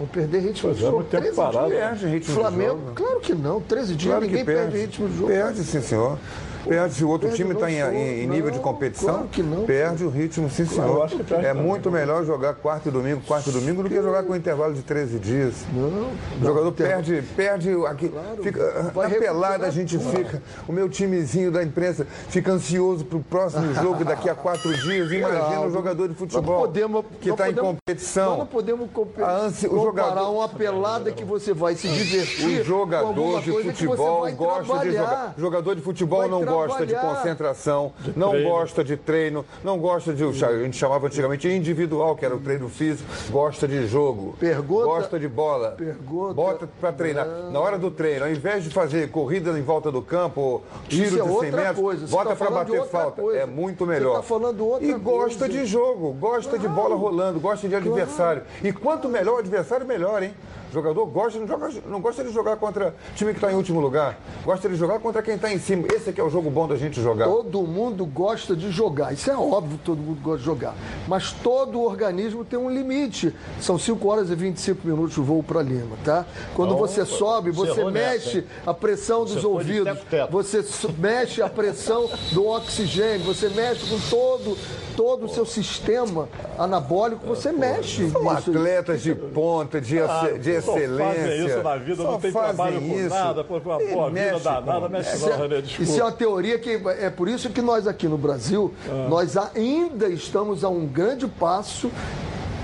Vão 0.00 0.08
perder 0.08 0.38
ritmo 0.40 0.62
Pois 0.62 0.78
de 0.78 0.82
é, 0.82 0.86
jogo 0.90 1.04
tempo 1.04 1.22
13 1.24 1.36
parado. 1.36 1.68
dias. 1.68 1.80
Perde 1.80 2.06
ritmo 2.06 2.34
de 2.34 2.40
Flamengo, 2.40 2.78
jogo. 2.78 2.92
claro 2.94 3.20
que 3.20 3.34
não, 3.34 3.60
13 3.60 3.94
dias, 3.94 4.02
Claro 4.10 4.20
ninguém 4.24 4.38
que 4.38 4.44
perde. 4.46 4.78
ritmo 4.78 5.08
de 5.10 5.16
jogo. 5.18 5.28
Perde, 5.28 5.62
sim, 5.62 5.82
senhor. 5.82 6.18
Perde 6.66 6.94
se 6.94 7.04
o 7.04 7.08
outro 7.08 7.28
Perde, 7.28 7.42
time 7.42 7.54
está 7.54 7.70
em, 7.70 8.22
em- 8.22 8.26
nível 8.26 8.50
de 8.50 8.58
competição. 8.58 9.14
claro 9.14 9.28
que 9.28 9.42
não. 9.42 9.64
Perde 9.64 10.04
o 10.04 10.08
ritmo, 10.10 10.48
sim, 10.50 10.64
senhor. 10.66 11.08
perde 11.08 11.32
é 11.46 11.48
também. 11.50 11.62
muito 11.62 11.90
melhor 11.90 12.24
jogar 12.24 12.54
quarto 12.54 12.88
e 12.88 12.90
domingo, 12.92 13.20
quarto 13.26 13.50
e 13.50 13.52
domingo, 13.52 13.82
do 13.82 13.88
que 13.88 13.96
jogar 14.00 14.22
com 14.24 14.34
intervalo 14.36 14.74
de 14.74 14.82
13 14.82 15.18
dias. 15.18 15.54
Não, 15.72 16.10
O 16.40 16.44
jogador 16.44 16.64
não, 16.66 16.72
perde, 16.72 17.22
perde 17.36 17.70
aqui. 17.86 18.12
fica, 18.42 18.90
vai 18.94 19.08
na 19.08 19.14
pelada 19.16 19.66
a 19.66 19.70
gente 19.70 19.98
fica. 19.98 20.42
O 20.68 20.72
meu 20.72 20.88
timezinho 20.88 21.50
da 21.50 21.62
imprensa 21.62 22.06
fica 22.28 22.52
ansioso 22.52 23.04
pro 23.04 23.20
próximo 23.20 23.72
jogo 23.80 24.04
daqui 24.04 24.28
a 24.28 24.34
quatro 24.34 24.72
dias. 24.76 25.10
Imagina 25.10 25.60
o 25.62 25.70
jogador 25.70 26.08
de 26.08 26.14
futebol 26.14 26.60
podemos- 26.60 27.04
que 27.20 27.30
está 27.30 27.48
em 27.50 27.54
competição. 27.54 28.38
Não 28.38 28.46
podemos 28.46 28.90
compe- 28.92 29.22
A 29.22 29.36
ansi- 29.38 29.66
o 29.66 29.76
jogador- 29.82 30.30
uma 30.32 30.48
pelada 30.48 31.10
que 31.12 31.24
você 31.24 31.52
vai 31.52 31.74
se 31.74 31.88
divertir. 31.88 32.60
O 32.60 32.64
jogador 32.64 33.40
de 33.42 33.50
futebol 33.52 34.30
gosta 34.32 34.78
de 34.80 34.92
jogar. 34.96 35.34
O 35.36 35.40
jogador 35.40 35.74
de 35.76 35.82
futebol 35.82 36.20
Vai 36.20 36.28
não 36.28 36.44
gosta 36.50 36.68
gosta 36.68 36.86
de 36.86 36.94
concentração, 36.94 37.92
não 38.16 38.30
treino. 38.30 38.50
gosta 38.50 38.84
de 38.84 38.96
treino, 38.96 39.44
não 39.64 39.78
gosta 39.78 40.12
de. 40.12 40.24
A 40.24 40.58
gente 40.62 40.76
chamava 40.76 41.06
antigamente 41.06 41.48
individual, 41.48 42.16
que 42.16 42.24
era 42.24 42.34
o 42.34 42.40
treino 42.40 42.68
físico, 42.68 43.08
gosta 43.30 43.66
de 43.66 43.86
jogo. 43.86 44.36
Pergunta- 44.38 44.84
Gosta 44.84 45.18
de 45.18 45.28
bola. 45.28 45.72
Pergunta- 45.72 46.34
Bota 46.34 46.68
pra 46.80 46.92
treinar. 46.92 47.26
Na 47.50 47.60
hora 47.60 47.78
do 47.78 47.90
treino, 47.90 48.24
ao 48.24 48.30
invés 48.30 48.64
de 48.64 48.70
fazer 48.70 49.10
corrida 49.10 49.50
em 49.58 49.62
volta 49.62 49.90
do 49.90 50.02
campo, 50.02 50.40
ou 50.40 50.62
tiro 50.88 51.06
é 51.06 51.08
de 51.10 51.16
100 51.16 51.30
outra 51.30 51.50
metros, 51.56 51.80
coisa, 51.80 52.06
você 52.06 52.12
bota 52.12 52.36
tá 52.36 52.46
de 52.46 52.52
bater 52.52 52.84
falta. 52.86 53.22
coisa. 53.22 53.40
É 53.40 53.46
muito 53.46 53.84
Você 53.84 53.90
melhor. 53.92 54.16
tá 54.16 54.22
falando 54.22 54.66
outra 54.66 54.86
e 54.86 54.92
gosta 54.94 55.46
coisa. 55.46 55.48
de 55.48 55.64
jogo, 55.66 56.12
gosta 56.12 56.58
de 56.58 56.68
bola 56.68 56.94
rolando, 56.96 57.40
gosta 57.40 57.68
de 57.68 57.74
adversário. 57.74 58.42
E 58.62 58.72
quanto 58.72 59.08
melhor 59.08 59.36
o 59.36 59.38
adversário, 59.38 59.86
melhor, 59.86 60.22
hein? 60.22 60.34
O 60.70 60.72
jogador 60.72 61.04
gosta, 61.06 61.38
não, 61.40 61.48
joga, 61.48 61.68
não 61.86 62.00
gosta 62.00 62.22
de 62.22 62.32
jogar 62.32 62.56
contra 62.56 62.94
time 63.16 63.32
que 63.32 63.38
está 63.38 63.52
em 63.52 63.56
último 63.56 63.80
lugar. 63.80 64.16
Gosta 64.44 64.68
de 64.68 64.76
jogar 64.76 65.00
contra 65.00 65.20
quem 65.20 65.34
está 65.34 65.52
em 65.52 65.58
cima. 65.58 65.88
Esse 65.92 66.10
aqui 66.10 66.20
é 66.20 66.24
o 66.24 66.30
jogo 66.30 66.48
bom 66.48 66.68
da 66.68 66.76
gente 66.76 67.02
jogar. 67.02 67.26
Todo 67.26 67.62
mundo 67.62 68.06
gosta 68.06 68.54
de 68.54 68.70
jogar. 68.70 69.12
Isso 69.12 69.28
é 69.28 69.36
óbvio 69.36 69.80
todo 69.84 69.98
mundo 69.98 70.20
gosta 70.22 70.38
de 70.38 70.44
jogar. 70.44 70.74
Mas 71.08 71.32
todo 71.32 71.80
organismo 71.82 72.44
tem 72.44 72.56
um 72.56 72.70
limite. 72.70 73.34
São 73.60 73.76
5 73.76 74.08
horas 74.08 74.30
e 74.30 74.34
25 74.36 74.86
minutos 74.86 75.18
o 75.18 75.24
voo 75.24 75.42
para 75.42 75.60
Lima, 75.60 75.96
tá? 76.04 76.24
Quando 76.54 76.74
Então, 76.74 76.78
você 76.78 77.04
sobe, 77.04 77.50
você 77.50 77.84
mexe 77.86 78.36
nessa, 78.42 78.70
a 78.70 78.72
pressão 78.72 79.24
dos 79.24 79.44
ouvidos, 79.44 79.98
você 80.30 80.62
mexe 80.96 81.42
a 81.42 81.48
pressão 81.48 82.08
do 82.32 82.46
oxigênio, 82.46 83.26
você 83.26 83.48
mexe 83.48 83.90
com 83.90 83.98
todo, 84.08 84.56
todo 84.96 85.26
o 85.26 85.28
seu 85.28 85.44
sistema 85.44 86.28
anabólico, 86.56 87.26
você 87.26 87.50
mexe. 87.50 88.08
São 88.10 88.30
atletas 88.30 89.02
de 89.02 89.14
ponta, 89.14 89.80
de, 89.80 89.98
Ah, 90.00 90.38
de 90.40 90.59
excelência. 90.60 91.04
fazem 91.22 91.46
isso 91.46 91.62
na 91.62 91.76
vida, 91.76 91.96
Só 91.96 92.10
não 92.12 92.20
tem 92.20 92.32
trabalho 92.32 92.80
com 92.80 92.98
isso. 92.98 93.08
nada, 93.08 93.44
pô, 93.44 93.58
uma 93.58 93.82
E 93.82 93.92
boa 93.94 94.10
vida 94.10 94.20
mexe 94.32 94.44
danada, 94.44 94.80
com- 94.80 94.88
mexe 94.88 95.18
não, 95.18 95.28
é- 95.32 95.36
René, 95.36 95.60
desculpa. 95.62 95.82
Isso 95.90 96.00
é 96.00 96.04
uma 96.04 96.12
teoria 96.12 96.58
que 96.58 96.80
é 97.00 97.10
por 97.10 97.28
isso 97.28 97.50
que 97.50 97.60
nós 97.62 97.86
aqui 97.86 98.06
no 98.08 98.16
Brasil, 98.18 98.72
Ah. 98.88 99.06
nós 99.08 99.36
ainda 99.36 100.08
estamos 100.08 100.62
a 100.64 100.68
um 100.68 100.86
grande 100.86 101.26
passo 101.26 101.90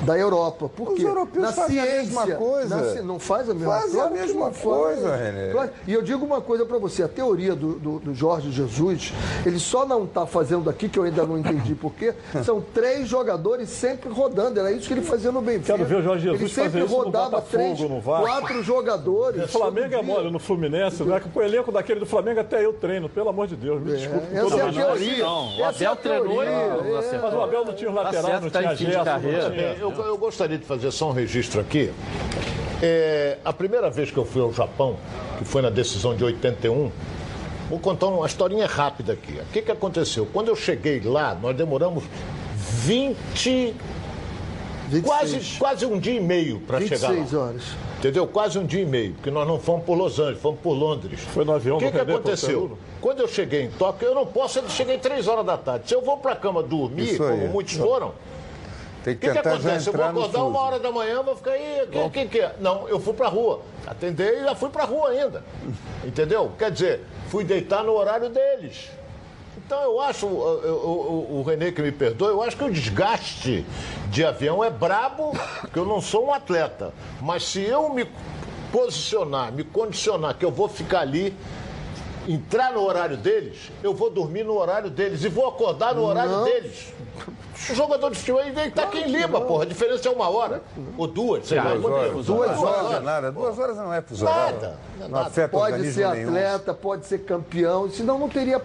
da 0.05 0.17
Europa. 0.19 0.69
Por 0.69 0.89
Os 0.91 0.95
quê? 0.99 1.05
europeus 1.07 1.45
Na 1.47 1.53
fazem 1.53 1.79
a 1.81 1.83
ciência, 1.85 2.03
mesma 2.27 2.37
coisa. 2.37 2.77
na 2.97 3.03
não 3.03 3.19
faz 3.19 3.49
a 3.51 3.55
mesma 3.55 3.73
Fazem 3.73 3.91
a 3.91 3.95
Claro 3.95 4.15
que 4.15 4.21
mesma 4.21 4.41
não 4.47 4.53
faz. 4.53 4.63
coisa, 4.65 5.17
René. 5.17 5.51
Claro. 5.53 5.71
E 5.87 5.93
eu 5.93 6.03
digo 6.03 6.25
uma 6.25 6.41
coisa 6.41 6.65
para 6.67 6.79
você, 6.79 7.03
a 7.03 7.09
teoria 7.09 7.55
do, 7.55 7.73
do- 7.75 7.99
do 7.99 8.15
Jorge 8.15 8.51
Jesus, 8.53 9.13
ele 9.45 9.59
só 9.59 9.87
não 9.87 10.05
está 10.05 10.27
fazendo 10.27 10.69
aqui, 10.71 10.89
que 10.89 10.99
eu 10.99 11.03
ainda 11.05 11.25
não 11.25 11.39
entendi 11.39 11.75
porquê, 11.75 12.15
são 12.45 12.61
três 12.61 13.09
jogadores 13.09 13.69
sempre 13.71 14.11
rodando. 14.11 14.61
Era 14.61 14.71
isso 14.73 14.87
que 14.87 14.95
ele 14.95 15.03
fazia 15.03 15.33
no 15.33 15.41
Benfica. 15.41 15.73
Quero 15.75 15.85
ver 15.85 15.97
o 15.97 16.03
Jorge 16.03 16.25
Jesus 16.25 16.41
ele 16.41 16.51
sempre 16.51 16.71
fazer 16.71 16.85
isso 16.85 16.97
no 16.97 17.03
rodava 17.05 17.41
três, 17.43 17.79
quatro 18.03 18.63
jogadores. 18.63 19.45
O 19.45 19.49
Flamengo 19.49 19.87
é 19.95 19.97
todo 19.97 20.05
dia. 20.05 20.15
mole 20.15 20.31
no 20.31 20.39
Fluminense, 20.39 21.03
né? 21.05 21.21
Com 21.33 21.41
o 21.41 21.43
elenco 21.43 21.73
daquele 21.73 22.01
do 22.01 22.07
Flamengo 22.07 22.41
até 22.41 22.65
eu 22.65 22.73
treino, 22.73 23.09
pelo 23.09 23.29
amor 23.29 23.47
de 23.47 23.57
Deus, 23.57 23.81
me 23.83 23.97
desculpe. 23.97 24.27
com 24.27 24.37
essa 24.39 24.57
é 24.57 24.67
a 24.69 24.73
teoria. 24.73 25.25
Não, 25.25 25.57
o 25.57 25.61
é 25.61 25.65
a 25.65 25.69
Abel 25.69 25.97
treinou 25.97 26.45
e 26.45 26.47
é. 26.47 27.21
Mas 27.23 27.35
o 27.35 27.41
Abel 27.41 27.65
não 27.65 27.73
tinha 27.75 27.91
os 27.91 27.97
Tá 27.97 28.03
laterais, 28.03 28.27
certo, 28.27 28.43
não 28.43 28.51
tá 28.51 28.75
tinha 28.75 29.05
carreira. 29.05 29.49
não 29.49 29.51
tinha... 29.57 29.86
Eu, 29.93 30.05
eu 30.05 30.19
gostaria 30.19 30.59
de 30.59 30.65
fazer 30.65 30.91
só 30.91 31.11
um 31.11 31.13
registro 31.13 31.61
aqui. 31.61 31.93
É, 32.83 33.39
a 33.45 33.53
primeira 33.53 33.91
vez 33.91 34.11
que 34.11 34.19
eu 34.19 34.25
fui 34.25 34.43
ao 34.43 34.53
Japão, 34.53 34.97
que 35.39 35.45
foi 35.45 35.63
na 35.63 35.71
decisão 35.71 36.15
de 36.15 36.25
81, 36.25 36.91
vou 37.71 37.79
contar 37.79 38.07
uma 38.07 38.27
historinha 38.27 38.67
rápida 38.67 39.13
aqui. 39.15 39.33
O 39.33 39.53
que, 39.53 39.63
que 39.63 39.73
aconteceu? 39.73 40.27
Quando 40.33 40.49
eu 40.49 40.57
cheguei 40.57 41.01
lá, 41.01 41.35
nós 41.35 41.57
demoramos 41.57 42.05
20. 42.55 43.75
Quase, 45.05 45.59
quase 45.59 45.85
um 45.85 45.99
dia 45.99 46.15
e 46.15 46.21
meio 46.21 46.61
para 46.61 46.81
chegar 46.81 47.09
lá. 47.09 47.15
26 47.15 47.35
horas. 47.35 47.63
Entendeu? 47.99 48.27
Quase 48.27 48.59
um 48.59 48.65
dia 48.65 48.83
e 48.83 48.87
meio, 48.87 49.15
porque 49.15 49.31
nós 49.31 49.49
não 49.49 49.59
fomos 49.59 49.85
por 49.85 49.97
Los 49.97 50.19
Angeles, 50.21 50.41
fomos 50.41 50.61
por 50.61 50.75
Londres. 50.75 51.19
Foi 51.33 51.45
no 51.45 51.53
avião 51.55 51.77
O 51.77 51.81
que, 51.81 51.91
que 51.91 51.99
aconteceu? 51.99 52.79
Quando 53.01 53.21
eu 53.21 53.27
cheguei 53.29 53.63
em 53.63 53.71
Tóquio, 53.71 54.09
eu 54.09 54.15
não 54.15 54.27
posso, 54.27 54.59
eu 54.59 54.69
cheguei 54.69 54.99
três 54.99 55.27
horas 55.27 55.45
da 55.45 55.57
tarde. 55.57 55.89
Se 55.89 55.95
eu 55.95 56.03
vou 56.03 56.19
para 56.19 56.33
a 56.33 56.37
cama 56.37 56.63
dormir, 56.63 57.15
Isso 57.15 57.23
aí. 57.25 57.31
como 57.31 57.49
muitos 57.49 57.75
foram, 57.75 58.13
Tem 59.07 59.15
o 59.15 59.19
que 59.19 59.27
que, 59.29 59.33
que 59.35 59.39
acontece? 59.39 59.87
Eu 59.87 59.93
vou 59.93 60.05
acordar 60.05 60.45
uma 60.45 60.61
hora 60.61 60.81
da 60.81 60.91
manhã, 60.91 61.23
vou 61.23 61.37
ficar 61.37 61.53
aí. 61.53 61.89
O 62.05 62.11
que, 62.11 62.27
que, 62.27 62.41
é? 62.41 62.57
Não, 62.59 62.89
eu 62.89 62.99
fui 62.99 63.15
pra 63.15 63.29
rua. 63.29 63.63
Atender 63.87 64.41
e 64.41 64.43
já 64.43 64.55
fui 64.57 64.69
pra 64.69 64.83
rua 64.83 65.11
ainda. 65.11 65.45
Entendeu? 66.05 66.51
Quer 66.59 66.73
dizer, 66.73 67.05
fui 67.29 67.45
deitar 67.45 67.85
no 67.85 67.93
horário 67.93 68.29
deles. 68.29 68.91
Então 69.57 69.81
eu 69.81 70.01
acho, 70.01 70.27
o, 70.27 70.31
o, 70.31 71.35
o, 71.35 71.39
o 71.39 71.43
Renê 71.45 71.71
que 71.71 71.81
me 71.81 71.93
perdoe, 71.93 72.31
eu 72.31 72.43
acho 72.43 72.57
que 72.57 72.65
o 72.65 72.71
desgaste 72.71 73.65
de 74.11 74.25
avião 74.25 74.63
é 74.65 74.71
brabo, 74.71 75.31
porque 75.61 75.79
eu 75.79 75.85
não 75.85 76.01
sou 76.01 76.27
um 76.27 76.35
atleta. 76.35 76.93
Mas 77.21 77.45
se 77.45 77.63
eu 77.63 77.89
me 77.91 78.09
posicionar, 78.73 79.53
me 79.53 79.63
condicionar 79.63 80.35
que 80.35 80.45
eu 80.45 80.51
vou 80.51 80.69
ficar 80.69 81.01
ali, 81.03 81.33
entrar 82.27 82.73
no 82.73 82.83
horário 82.83 83.17
deles, 83.17 83.71
eu 83.85 83.95
vou 83.95 84.11
dormir 84.11 84.43
no 84.43 84.59
horário 84.59 84.91
deles 84.91 85.23
e 85.23 85.29
vou 85.29 85.47
acordar 85.47 85.95
no 85.95 86.03
horário 86.03 86.33
Não. 86.33 86.45
deles. 86.45 86.93
O 87.71 87.75
jogador 87.75 88.11
de 88.11 88.19
futebol 88.19 88.43
ele 88.43 88.71
tá 88.71 88.83
aqui 88.85 88.99
em 88.99 89.09
Lima, 89.09 89.41
porra. 89.41 89.63
A 89.65 89.67
diferença 89.67 90.09
é 90.09 90.13
uma 90.13 90.29
hora. 90.29 90.63
Ou 90.97 91.07
duas, 91.07 91.47
sei 91.47 91.57
lá. 91.59 91.75
Duas 91.75 91.85
horas, 91.93 92.07
tempo? 92.11 92.23
duas 92.23 92.59
horas 92.63 92.93
é 92.93 93.01
nada. 93.01 93.33
Duas 93.33 93.59
horas 93.59 93.77
não 93.77 93.93
é 93.93 94.03
fuso. 94.03 94.25
Nada. 94.25 94.79
Não 95.09 95.19
afeta 95.21 95.49
Pode 95.49 95.93
ser 95.93 96.05
atleta, 96.05 96.75
pode 96.75 97.07
ser 97.07 97.19
campeão, 97.19 97.91
senão 97.91 98.19
não 98.19 98.29
teria 98.29 98.61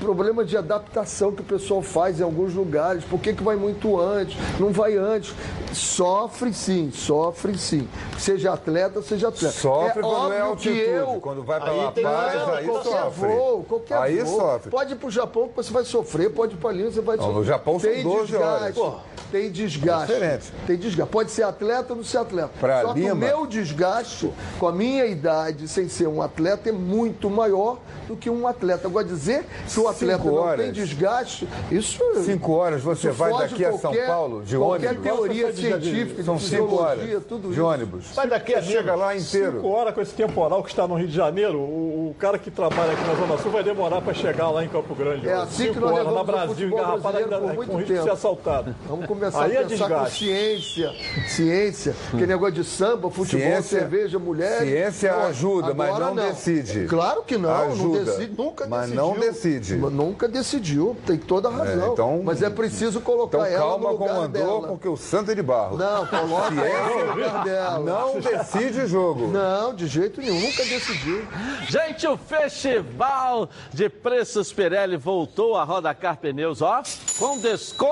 problema 0.00 0.44
de 0.44 0.56
adaptação 0.56 1.32
que 1.32 1.40
o 1.40 1.44
pessoal 1.44 1.80
faz 1.82 2.20
em 2.20 2.22
alguns 2.22 2.54
lugares. 2.54 3.04
Por 3.04 3.18
que, 3.20 3.32
que 3.32 3.42
vai 3.42 3.56
muito 3.56 3.98
antes? 4.00 4.36
Não 4.58 4.70
vai 4.72 4.96
antes. 4.96 5.34
Sofre 5.72 6.52
sim, 6.52 6.90
sofre 6.92 7.56
sim. 7.58 7.88
Seja 8.18 8.52
atleta, 8.52 9.02
seja 9.02 9.28
atleta. 9.28 9.54
Sofre 9.54 10.02
quando 10.02 10.32
é 10.32 10.42
óbvio 10.44 10.56
que 10.56 10.68
altitude. 10.68 10.90
eu- 10.90 11.20
Quando 11.20 11.42
vai 11.42 11.60
pra 11.60 11.70
Aí 11.70 11.76
La 11.84 11.92
tem 11.92 12.04
Paz, 12.04 12.48
aí 12.48 12.66
qualquer 12.66 12.90
sofre. 12.90 13.28
voo, 13.28 13.64
qualquer 13.64 13.98
aí 13.98 14.18
voo. 14.22 14.40
sofre. 14.40 14.70
Pode 14.70 14.92
ir 14.92 14.96
pro 14.96 15.10
Japão 15.10 15.48
que 15.48 15.56
você 15.56 15.72
vai 15.72 15.84
sofrer, 15.84 16.30
pode 16.30 16.54
ir 16.54 16.56
pra 16.58 16.72
Lima, 16.72 16.90
você 16.90 17.00
vai 17.00 17.16
sofrer. 17.16 17.34
no 17.34 17.44
Japão 17.44 17.78
são 17.80 17.90
tem 17.90 18.04
12 18.16 18.32
desgaste, 18.32 18.80
horas. 18.80 19.00
Tem 19.32 19.50
desgaste. 19.50 20.12
É 20.12 20.14
diferente. 20.14 20.52
Tem 20.66 20.76
desgaste. 20.76 21.10
Pode 21.12 21.30
ser 21.30 21.42
atleta 21.42 21.86
ou 21.92 21.96
não 21.96 22.04
ser 22.04 22.18
atleta. 22.18 22.50
Pra 22.60 22.82
Só 22.82 22.92
que 22.94 23.00
Lima- 23.00 23.12
o 23.12 23.16
meu 23.16 23.46
desgaste 23.46 24.30
com 24.60 24.68
a 24.68 24.72
minha 24.72 25.06
idade, 25.06 25.66
sem 25.66 25.88
ser 25.88 26.06
um 26.06 26.22
atleta, 26.22 26.68
é 26.68 26.72
muito 26.72 27.28
maior 27.28 27.78
do 28.06 28.14
que 28.16 28.28
um 28.30 28.46
atleta. 28.46 28.86
Agora, 28.86 29.04
dizer 29.04 29.44
que 29.66 29.80
o 29.80 29.88
atleta 29.88 30.22
Cinco 30.22 30.34
não 30.34 30.42
horas. 30.42 30.60
tem 30.64 30.72
desgaste, 30.72 31.48
isso. 31.70 31.98
Cinco 32.24 32.52
horas 32.52 32.82
você 32.82 33.10
vai 33.10 33.32
daqui 33.36 33.64
a 33.64 33.70
São 33.72 33.80
qualquer- 33.80 34.06
Paulo 34.06 34.42
de 34.42 34.56
Qualquer 34.56 34.88
ônibus. 34.90 35.04
teoria 35.04 35.42
foi 35.44 35.52
de- 35.52 35.60
científica, 35.62 36.22
São 36.22 36.36
de 36.36 36.42
cinco 36.44 36.76
horas 36.76 37.00
tudo 37.26 37.48
de 37.48 37.54
isso. 37.54 37.64
ônibus. 37.64 38.06
Vai 38.14 38.28
daqui 38.28 38.54
a 38.54 38.62
chega 38.62 38.94
lá 38.94 39.16
inteiro. 39.16 39.56
Cinco 39.56 39.68
horas 39.68 39.94
com 39.94 40.00
esse 40.00 40.12
temporal 40.14 40.62
que 40.62 40.68
está 40.68 40.86
no 40.86 40.94
Rio 40.96 41.08
de 41.08 41.14
Janeiro, 41.16 41.58
o, 41.58 42.10
o 42.10 42.14
cara 42.18 42.38
que 42.38 42.50
trabalha 42.50 42.92
aqui 42.92 43.02
na 43.08 43.14
Zona 43.14 43.38
Sul 43.42 43.50
vai 43.50 43.64
demorar 43.64 44.00
para 44.02 44.14
chegar 44.14 44.50
lá 44.50 44.62
em 44.62 44.68
Campo 44.68 44.94
Grande. 44.94 45.26
É 45.28 45.32
assim 45.32 45.68
que 45.68 45.74
Cinco 45.74 45.80
nós 45.80 45.92
horas 45.92 46.14
na 46.14 46.22
Brasil, 46.24 46.70
por 46.70 47.54
muito 47.54 47.70
com 47.72 47.78
risco 47.78 47.92
de 47.94 48.03
ser 48.04 48.10
assaltado. 48.10 48.74
Vamos 48.88 49.06
começar 49.06 49.44
Aí 49.44 49.56
a 49.56 49.60
é 49.60 49.64
pensar 49.64 49.88
com 49.88 49.94
desgaste. 49.94 50.18
ciência, 50.24 50.92
ciência, 51.28 51.94
que 52.10 52.26
negócio 52.26 52.54
de 52.54 52.64
samba, 52.64 53.10
futebol, 53.10 53.46
Ciência- 53.46 53.80
cerveja, 53.80 54.18
mulher. 54.18 54.60
ciência 54.60 55.14
ajuda, 55.26 55.74
mas 55.74 55.98
não 55.98 56.14
decide. 56.14 56.86
Claro 56.86 57.22
que 57.22 57.36
não, 57.36 57.50
não 57.50 57.72
Ajuda, 57.72 58.04
decide, 58.04 58.34
nunca 58.36 58.66
mas 58.66 58.80
decidiu. 58.90 59.02
não 59.04 59.18
decide. 59.18 59.76
Mas 59.76 59.92
Nunca 59.94 60.28
decidiu, 60.28 60.96
tem 61.06 61.16
toda 61.18 61.48
a 61.48 61.52
razão. 61.52 61.88
É, 61.88 61.92
então- 61.92 62.22
mas 62.24 62.42
é 62.42 62.50
preciso 62.50 63.00
colocar 63.00 63.38
Então 63.38 63.46
ela 63.50 63.58
calma, 63.70 63.84
no 63.86 63.92
lugar 63.92 64.14
comandou, 64.14 64.30
dela. 64.60 64.68
porque 64.68 64.88
o 64.88 64.96
santo 64.96 65.30
é 65.30 65.34
de 65.34 65.42
barro. 65.42 65.76
Não, 65.78 66.06
coloca 66.06 66.50
Ciência 66.50 66.68
ela 66.76 67.04
no 67.06 67.10
lugar 67.14 67.44
dela. 67.44 67.78
Não 67.80 68.20
decide 68.20 68.86
jogo. 68.86 69.28
Não, 69.28 69.74
de 69.74 69.86
jeito 69.86 70.20
nenhum, 70.20 70.40
nunca 70.40 70.64
decidiu. 70.64 71.22
Gente, 71.68 72.06
o 72.06 72.16
Festival 72.16 73.48
de 73.72 73.88
Preços 73.88 74.52
Pirelli 74.52 74.96
voltou 74.96 75.56
a 75.56 75.64
Rodacar 75.64 76.16
Pneus, 76.18 76.60
ó, 76.62 76.82
com 77.18 77.38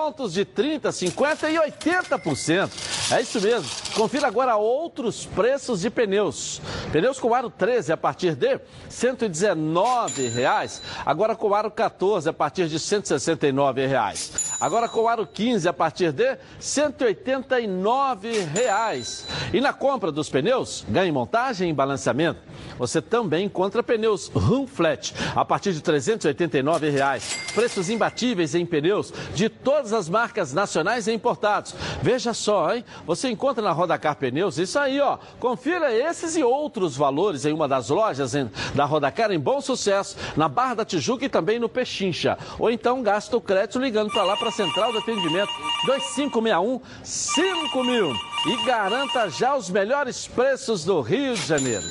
descontos 0.03 0.33
de 0.33 0.45
30%, 0.45 1.13
50% 1.13 1.51
e 1.51 1.71
80%. 1.71 3.13
É 3.13 3.21
isso 3.21 3.41
mesmo. 3.41 3.69
Confira 3.95 4.27
agora 4.27 4.57
outros 4.57 5.27
preços 5.27 5.83
de 5.83 5.91
pneus. 5.91 6.61
Pneus 6.91 7.21
com 7.21 7.33
aro 7.33 7.51
13 7.51 7.93
a 7.93 7.97
partir 7.97 8.35
de 8.35 8.59
119 8.89 10.29
reais. 10.29 10.83
Agora 11.07 11.37
com 11.37 11.55
aro 11.55 11.71
14 11.71 12.29
a 12.29 12.33
partir 12.33 12.69
de 12.69 12.79
169 12.79 13.87
reais. 13.87 14.57
Agora 14.61 14.89
com 14.89 15.09
aro 15.09 15.27
15 15.27 15.69
a 15.69 15.73
partir 15.73 16.11
de 16.13 16.37
189 16.59 18.41
reais. 18.45 19.27
E 19.53 19.61
na 19.61 19.73
compra 19.73 20.11
dos 20.11 20.29
pneus, 20.29 20.85
ganhe 20.89 21.13
montagem 21.13 21.71
e 21.71 21.73
balanceamento. 21.73 22.41
Você 22.79 23.01
também 23.03 23.47
encontra 23.47 23.83
pneus 23.83 24.29
Rum 24.29 24.67
Flat 24.67 25.15
a 25.37 25.45
partir 25.45 25.73
de 25.73 25.81
389 25.81 26.91
reais. 26.91 27.37
Preços 27.55 27.91
imbatíveis 27.91 28.55
em 28.55 28.65
pneus 28.65 29.13
de 29.35 29.49
todas 29.49 29.92
as 29.93 30.09
marcas 30.09 30.53
nacionais 30.53 31.07
e 31.07 31.13
importados. 31.13 31.75
Veja 32.03 32.35
só, 32.35 32.75
hein? 32.75 32.85
Você 33.07 33.29
encontra 33.29 33.63
na 33.63 33.73
Rodacar 33.73 34.17
Pneus 34.17 34.59
isso 34.59 34.79
aí, 34.79 35.01
ó. 35.01 35.19
Confira 35.39 35.93
esses 35.93 36.37
e 36.37 36.43
outros 36.43 36.97
valores 36.97 37.45
em 37.45 37.53
uma 37.53 37.69
das 37.69 37.89
lojas 37.89 38.33
da 38.75 38.85
Rodacar 38.85 39.31
em 39.31 39.39
Bom 39.39 39.61
Sucesso, 39.61 40.17
na 40.37 40.49
Barra 40.49 40.75
da 40.75 40.85
Tijuca 40.85 41.25
e 41.25 41.29
também 41.29 41.59
no 41.59 41.69
Pechincha. 41.69 42.39
Ou 42.59 42.71
então 42.71 43.03
gasta 43.03 43.37
o 43.37 43.41
crédito 43.41 43.79
ligando 43.79 44.11
para 44.11 44.23
lá 44.23 44.37
para 44.37 44.49
a 44.49 44.53
Central 44.53 44.93
de 44.93 44.99
Atendimento 44.99 45.53
2561 45.87 46.81
5000 47.03 48.15
e 48.47 48.65
garanta 48.65 49.29
já 49.29 49.55
os 49.57 49.71
melhores 49.71 50.27
preços 50.27 50.85
do 50.85 51.01
Rio 51.01 51.35
de 51.35 51.47
Janeiro. 51.47 51.85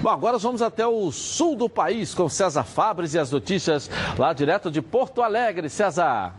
Bom, 0.00 0.10
agora 0.10 0.38
vamos 0.38 0.62
até 0.62 0.86
o 0.86 1.10
sul 1.10 1.56
do 1.56 1.68
país 1.68 2.14
com 2.14 2.28
César 2.28 2.64
Fabres 2.64 3.14
e 3.14 3.18
as 3.18 3.30
notícias 3.30 3.90
lá 4.16 4.32
direto 4.32 4.70
de 4.70 4.80
Porto 4.80 5.22
Alegre. 5.22 5.68
César. 5.68 6.34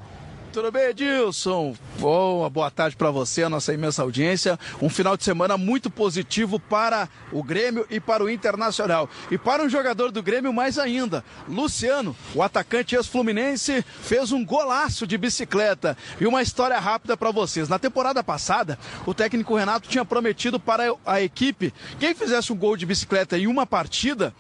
Tudo 0.52 0.72
bem, 0.72 0.90
Edilson? 0.90 1.76
Boa, 2.00 2.50
boa 2.50 2.72
tarde 2.72 2.96
para 2.96 3.12
você, 3.12 3.44
a 3.44 3.50
nossa 3.50 3.72
imensa 3.72 4.02
audiência. 4.02 4.58
Um 4.82 4.90
final 4.90 5.16
de 5.16 5.24
semana 5.24 5.60
muito 5.60 5.92
positivo 5.92 6.60
para 6.60 7.08
o 7.32 7.44
Grêmio 7.44 7.86
e 7.88 8.00
para 8.00 8.24
o 8.24 8.30
Internacional. 8.30 9.08
E 9.30 9.38
para 9.38 9.62
um 9.62 9.70
jogador 9.70 10.12
do 10.12 10.24
Grêmio 10.24 10.52
mais 10.52 10.80
ainda, 10.80 11.24
Luciano, 11.48 12.16
o 12.34 12.42
atacante 12.42 12.96
ex-fluminense, 12.96 13.86
fez 14.02 14.32
um 14.32 14.44
golaço 14.44 15.06
de 15.06 15.20
bicicleta. 15.20 15.96
E 16.20 16.26
uma 16.26 16.42
história 16.42 16.80
rápida 16.80 17.16
para 17.16 17.30
vocês. 17.30 17.70
Na 17.70 17.78
temporada 17.78 18.24
passada, 18.24 18.80
o 19.06 19.14
técnico 19.14 19.56
Renato 19.56 19.88
tinha 19.88 20.04
prometido 20.04 20.60
para 20.60 20.96
a 21.06 21.22
equipe, 21.22 21.72
quem 22.00 22.16
fizesse 22.16 22.52
um 22.52 22.58
gol 22.58 22.76
de 22.76 22.88
bicicleta 22.88 23.38
em 23.38 23.46
uma 23.46 23.68
partida, 23.68 24.34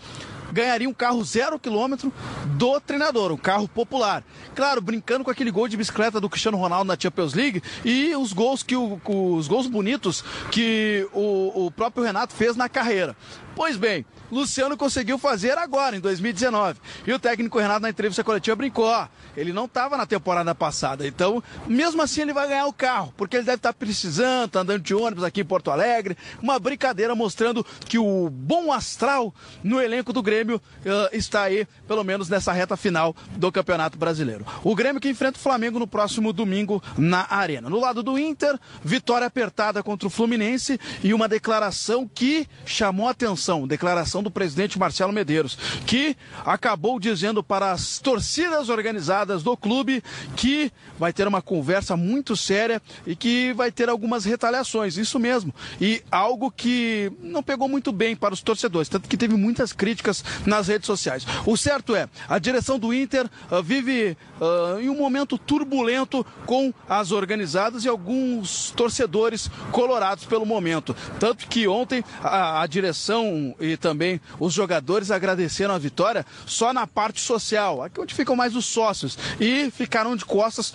ganharia 0.52 0.90
um 0.90 0.94
carro 0.94 1.24
zero 1.24 1.60
quilômetro 1.60 2.12
do 2.58 2.80
treinador, 2.80 3.32
um 3.32 3.38
carro 3.38 3.68
popular. 3.68 4.24
Claro, 4.56 4.82
brincando 4.82 5.24
com 5.24 5.32
aquele 5.32 5.52
gol 5.52 5.68
de 5.68 5.78
bicicleta 5.78 6.20
do 6.20 6.30
Cristiano 6.30 6.58
Ronaldo 6.58 6.86
na 6.86 6.98
Champions 7.00 7.34
League 7.34 7.62
e 7.84 8.16
os 8.16 8.34
gols 8.34 8.64
que 8.64 8.76
o, 8.76 9.00
os 9.06 9.48
gols 9.48 9.68
bonitos 9.68 10.24
que 10.52 11.08
o, 11.14 11.66
o 11.66 11.72
próprio 11.72 12.04
Renato 12.04 12.34
fez 12.34 12.56
na 12.56 12.70
carreira. 12.70 13.16
Pois 13.56 13.76
bem, 13.78 14.06
Luciano 14.32 14.78
conseguiu 14.78 15.18
fazer 15.18 15.58
agora, 15.58 15.96
em 15.96 16.00
2019. 16.00 16.80
E 17.06 17.14
o 17.14 17.20
técnico 17.20 17.60
Renato, 17.60 17.82
na 17.82 17.90
entrevista 17.90 18.24
coletiva, 18.24 18.56
brincou: 18.56 18.86
ó, 18.86 19.08
ele 19.36 19.54
não 19.54 19.66
estava 19.66 19.98
na 19.98 20.06
temporada 20.06 20.54
passada. 20.54 21.08
Então, 21.08 21.44
mesmo 21.68 22.02
assim, 22.02 22.22
ele 22.22 22.34
vai 22.34 22.48
ganhar 22.48 22.66
o 22.66 22.74
carro, 22.74 23.14
porque 23.18 23.38
ele 23.38 23.46
deve 23.46 23.58
estar 23.58 23.74
precisando, 23.74 24.52
tá 24.52 24.60
andando 24.62 24.82
de 24.82 24.94
ônibus 24.94 25.24
aqui 25.24 25.42
em 25.42 25.46
Porto 25.46 25.72
Alegre. 25.72 26.18
Uma 26.42 26.60
brincadeira 26.60 27.16
mostrando 27.16 27.66
que 27.86 27.98
o 27.98 28.30
bom 28.30 28.72
astral 28.72 29.34
no 29.64 29.82
elenco 29.82 30.14
do 30.14 30.22
Grêmio 30.22 30.58
uh, 30.58 31.16
está 31.16 31.44
aí, 31.44 31.68
pelo 31.88 32.04
menos 32.04 32.30
nessa 32.30 32.52
reta 32.52 32.78
final 32.78 33.16
do 33.36 33.52
Campeonato 33.52 33.98
Brasileiro. 33.98 34.46
O 34.64 34.76
Grêmio 34.76 35.02
que 35.02 35.10
enfrenta 35.10 35.38
o 35.38 35.42
Flamengo 35.42 35.80
no 35.80 35.88
próximo 35.88 36.32
domingo 36.32 36.82
na 36.98 37.28
Arena. 37.30 37.70
No 37.70 37.80
lado 37.80 38.04
do 38.04 38.18
Inter, 38.18 38.60
vitória 38.84 39.28
apertada 39.28 39.82
contra 39.82 40.08
o 40.08 40.12
Fluminense 40.12 40.80
e 41.04 41.14
uma 41.14 41.28
declaração 41.28 42.08
que 42.08 42.48
chamou 42.66 43.08
atenção 43.08 43.68
declaração 43.68 44.19
do 44.24 44.32
presidente 44.32 44.80
Marcelo 44.80 45.14
Medeiros, 45.14 45.58
que 45.86 46.16
acabou 46.46 47.00
dizendo 47.00 47.44
para 47.44 47.72
as 47.72 48.00
torcidas 48.00 48.70
organizadas 48.70 49.44
do 49.44 49.56
clube 49.56 50.04
que 50.36 50.72
vai 50.98 51.14
ter 51.14 51.28
uma 51.28 51.42
conversa 51.42 51.96
muito 51.96 52.36
séria 52.36 52.82
e 53.06 53.16
que 53.16 53.54
vai 53.54 53.72
ter 53.72 53.90
algumas 53.90 54.26
retaliações, 54.26 54.98
isso 54.98 55.20
mesmo. 55.20 55.54
E 55.80 56.02
algo 56.12 56.52
que 56.52 57.12
não 57.22 57.44
pegou 57.44 57.68
muito 57.68 57.92
bem 57.92 58.16
para 58.16 58.34
os 58.34 58.42
torcedores, 58.42 58.90
tanto 58.90 59.08
que 59.08 59.18
teve 59.18 59.36
muitas 59.36 59.74
críticas 59.74 60.24
nas 60.46 60.68
redes 60.68 60.88
sociais. 60.88 61.26
O 61.46 61.58
certo 61.58 61.96
é, 61.96 62.08
a 62.28 62.40
direção 62.40 62.80
do 62.80 62.94
Inter 62.94 63.30
uh, 63.52 63.62
vive 63.62 64.18
uh, 64.40 64.80
em 64.80 64.90
um 64.90 64.96
momento 64.96 65.38
turbulento 65.38 66.26
com 66.46 66.74
as 66.88 67.12
organizadas 67.12 67.86
e 67.86 67.90
alguns 67.90 68.72
torcedores 68.72 69.50
colorados 69.72 70.26
pelo 70.26 70.46
momento. 70.46 70.96
Tanto 71.20 71.48
que 71.48 71.68
ontem 71.68 72.04
a, 72.24 72.62
a 72.62 72.68
direção 72.68 73.56
e 73.60 73.78
também 73.78 74.09
os 74.40 74.54
jogadores 74.54 75.12
agradeceram 75.12 75.74
a 75.74 75.78
vitória 75.78 76.26
só 76.46 76.72
na 76.72 76.88
parte 76.88 77.20
social, 77.22 77.84
aqui 77.84 78.00
onde 78.00 78.14
ficam 78.14 78.36
mais 78.36 78.56
os 78.56 78.66
sócios, 78.66 79.18
e 79.40 79.70
ficaram 79.72 80.16
de 80.16 80.26
costas 80.26 80.74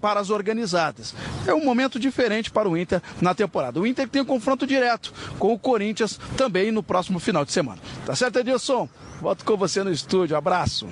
para 0.00 0.20
as 0.20 0.30
organizadas. 0.30 1.14
É 1.46 1.54
um 1.54 1.64
momento 1.64 1.98
diferente 1.98 2.50
para 2.50 2.68
o 2.68 2.76
Inter 2.76 3.00
na 3.20 3.34
temporada. 3.34 3.80
O 3.80 3.86
Inter 3.86 4.08
tem 4.08 4.22
um 4.22 4.26
confronto 4.26 4.66
direto 4.66 5.12
com 5.38 5.52
o 5.52 5.58
Corinthians 5.58 6.20
também 6.36 6.70
no 6.70 6.82
próximo 6.82 7.18
final 7.18 7.44
de 7.44 7.52
semana. 7.52 7.78
Tá 8.04 8.14
certo, 8.14 8.38
Edilson? 8.38 8.88
Volto 9.20 9.44
com 9.44 9.56
você 9.56 9.82
no 9.82 9.92
estúdio. 9.92 10.36
Abraço. 10.36 10.88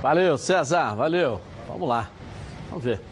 Valeu, 0.00 0.36
César. 0.36 0.94
Valeu. 0.94 1.40
Vamos 1.68 1.88
lá. 1.88 2.10
Vamos 2.68 2.84
ver. 2.84 3.11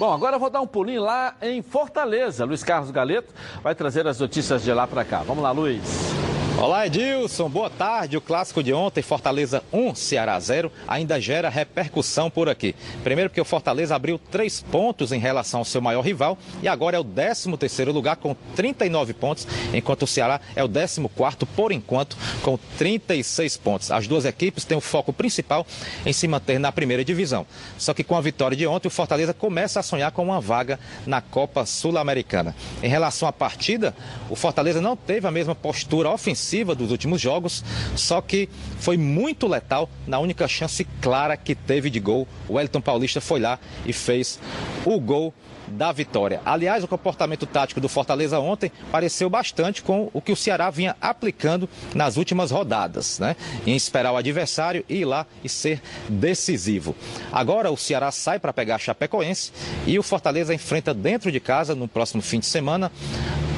Bom, 0.00 0.14
agora 0.14 0.36
eu 0.36 0.40
vou 0.40 0.48
dar 0.48 0.62
um 0.62 0.66
pulinho 0.66 1.02
lá 1.02 1.34
em 1.42 1.60
Fortaleza. 1.60 2.46
Luiz 2.46 2.64
Carlos 2.64 2.90
Galeto 2.90 3.34
vai 3.62 3.74
trazer 3.74 4.06
as 4.06 4.18
notícias 4.18 4.62
de 4.62 4.72
lá 4.72 4.86
para 4.86 5.04
cá. 5.04 5.18
Vamos 5.18 5.42
lá, 5.42 5.50
Luiz. 5.50 6.29
Olá, 6.60 6.86
Edilson. 6.86 7.48
Boa 7.48 7.70
tarde. 7.70 8.18
O 8.18 8.20
clássico 8.20 8.62
de 8.62 8.70
ontem, 8.70 9.00
Fortaleza 9.00 9.64
1, 9.72 9.94
Ceará 9.94 10.38
0, 10.38 10.70
ainda 10.86 11.18
gera 11.18 11.48
repercussão 11.48 12.28
por 12.28 12.50
aqui. 12.50 12.76
Primeiro 13.02 13.30
porque 13.30 13.40
o 13.40 13.46
Fortaleza 13.46 13.96
abriu 13.96 14.18
três 14.18 14.60
pontos 14.60 15.10
em 15.10 15.18
relação 15.18 15.60
ao 15.60 15.64
seu 15.64 15.80
maior 15.80 16.02
rival 16.02 16.36
e 16.62 16.68
agora 16.68 16.98
é 16.98 17.00
o 17.00 17.04
13 17.04 17.56
terceiro 17.56 17.92
lugar 17.92 18.16
com 18.16 18.36
39 18.54 19.14
pontos, 19.14 19.48
enquanto 19.72 20.02
o 20.02 20.06
Ceará 20.06 20.38
é 20.54 20.62
o 20.62 20.68
14 20.68 21.00
quarto 21.16 21.46
por 21.46 21.72
enquanto 21.72 22.14
com 22.42 22.58
36 22.76 23.56
pontos. 23.56 23.90
As 23.90 24.06
duas 24.06 24.26
equipes 24.26 24.66
têm 24.66 24.76
o 24.76 24.82
foco 24.82 25.14
principal 25.14 25.66
em 26.04 26.12
se 26.12 26.28
manter 26.28 26.60
na 26.60 26.70
primeira 26.70 27.02
divisão. 27.02 27.46
Só 27.78 27.94
que 27.94 28.04
com 28.04 28.18
a 28.18 28.20
vitória 28.20 28.54
de 28.54 28.66
ontem, 28.66 28.88
o 28.88 28.90
Fortaleza 28.90 29.32
começa 29.32 29.80
a 29.80 29.82
sonhar 29.82 30.12
com 30.12 30.24
uma 30.24 30.42
vaga 30.42 30.78
na 31.06 31.22
Copa 31.22 31.64
Sul-Americana. 31.64 32.54
Em 32.82 32.88
relação 32.88 33.26
à 33.26 33.32
partida, 33.32 33.96
o 34.28 34.36
Fortaleza 34.36 34.82
não 34.82 34.94
teve 34.94 35.26
a 35.26 35.30
mesma 35.30 35.54
postura 35.54 36.10
ofensiva 36.10 36.49
ofensiva 36.50 36.74
dos 36.74 36.90
últimos 36.90 37.20
jogos, 37.20 37.64
só 37.94 38.20
que 38.20 38.48
foi 38.78 38.96
muito 38.96 39.46
letal 39.46 39.88
na 40.06 40.18
única 40.18 40.48
chance 40.48 40.84
clara 41.00 41.36
que 41.36 41.54
teve 41.54 41.88
de 41.88 42.00
gol. 42.00 42.26
O 42.48 42.54
Wellington 42.54 42.80
Paulista 42.80 43.20
foi 43.20 43.38
lá 43.38 43.58
e 43.86 43.92
fez 43.92 44.38
o 44.84 44.98
gol 44.98 45.32
da 45.68 45.92
vitória. 45.92 46.40
Aliás, 46.44 46.82
o 46.82 46.88
comportamento 46.88 47.46
tático 47.46 47.80
do 47.80 47.88
Fortaleza 47.88 48.40
ontem 48.40 48.72
pareceu 48.90 49.30
bastante 49.30 49.82
com 49.82 50.10
o 50.12 50.20
que 50.20 50.32
o 50.32 50.36
Ceará 50.36 50.68
vinha 50.68 50.96
aplicando 51.00 51.68
nas 51.94 52.16
últimas 52.16 52.50
rodadas, 52.50 53.20
né? 53.20 53.36
Em 53.64 53.76
esperar 53.76 54.10
o 54.10 54.16
adversário 54.16 54.84
ir 54.88 55.04
lá 55.04 55.24
e 55.44 55.48
ser 55.48 55.80
decisivo. 56.08 56.96
Agora 57.30 57.70
o 57.70 57.76
Ceará 57.76 58.10
sai 58.10 58.40
para 58.40 58.52
pegar 58.52 58.74
a 58.74 58.78
Chapecoense 58.78 59.52
e 59.86 59.96
o 59.96 60.02
Fortaleza 60.02 60.52
enfrenta 60.52 60.92
dentro 60.92 61.30
de 61.30 61.38
casa 61.38 61.76
no 61.76 61.86
próximo 61.86 62.20
fim 62.20 62.40
de 62.40 62.46
semana 62.46 62.90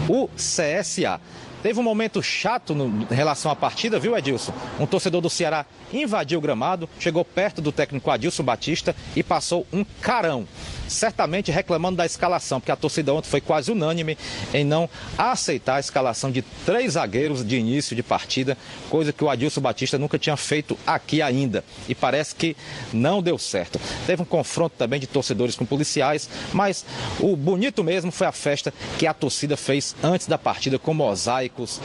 o 0.09 0.29
CSA. 0.37 1.21
Teve 1.63 1.79
um 1.79 1.83
momento 1.83 2.21
chato 2.21 2.75
no, 2.75 3.07
em 3.09 3.15
relação 3.15 3.51
à 3.51 3.55
partida, 3.55 3.99
viu, 3.99 4.17
Edilson? 4.17 4.53
Um 4.81 4.87
torcedor 4.87 5.21
do 5.21 5.31
Ceará 5.31 5.65
invadiu 5.93 6.39
o 6.39 6.43
gramado, 6.43 6.89
chegou 6.99 7.25
perto 7.25 7.63
do 7.63 7.71
técnico 7.71 8.11
Adilson 8.11 8.43
Batista 8.43 8.97
e 9.15 9.23
passou 9.23 9.65
um 9.73 9.85
carão 10.01 10.47
certamente 10.93 11.51
reclamando 11.51 11.97
da 11.97 12.07
escalação, 12.07 12.61
porque 12.61 12.73
a 12.73 12.77
torcida 12.77 13.13
ontem 13.13 13.29
foi 13.29 13.41
quase 13.41 13.73
unânime 13.73 14.17
em 14.53 14.65
não 14.65 14.89
aceitar 15.17 15.77
a 15.77 15.81
escalação 15.81 16.31
de 16.31 16.43
três 16.65 16.93
zagueiros 16.93 17.45
de 17.45 17.57
início 17.57 17.97
de 17.97 18.03
partida, 18.03 18.57
coisa 18.89 19.13
que 19.13 19.25
o 19.25 19.31
Adilson 19.31 19.61
Batista 19.61 19.99
nunca 19.99 20.19
tinha 20.19 20.37
feito 20.37 20.79
aqui 20.87 21.23
ainda. 21.23 21.65
E 21.89 21.95
parece 21.95 22.35
que 22.35 22.57
não 22.93 23.23
deu 23.23 23.39
certo. 23.39 23.81
Teve 24.07 24.23
um 24.23 24.27
confronto 24.27 24.75
também 24.77 25.01
de 25.01 25.07
torcedores 25.07 25.57
com 25.57 25.65
policiais, 25.65 26.29
mas 26.53 26.85
o 27.21 27.37
bonito 27.37 27.83
mesmo 27.83 28.13
foi 28.13 28.27
a 28.27 28.33
festa 28.33 28.73
que 28.99 29.07
a 29.07 29.15
torcida 29.15 29.57
fez 29.57 29.95
antes 30.03 30.27
da 30.27 30.39
partida, 30.39 30.79
com 30.79 30.95
mosaicos, 30.95 31.81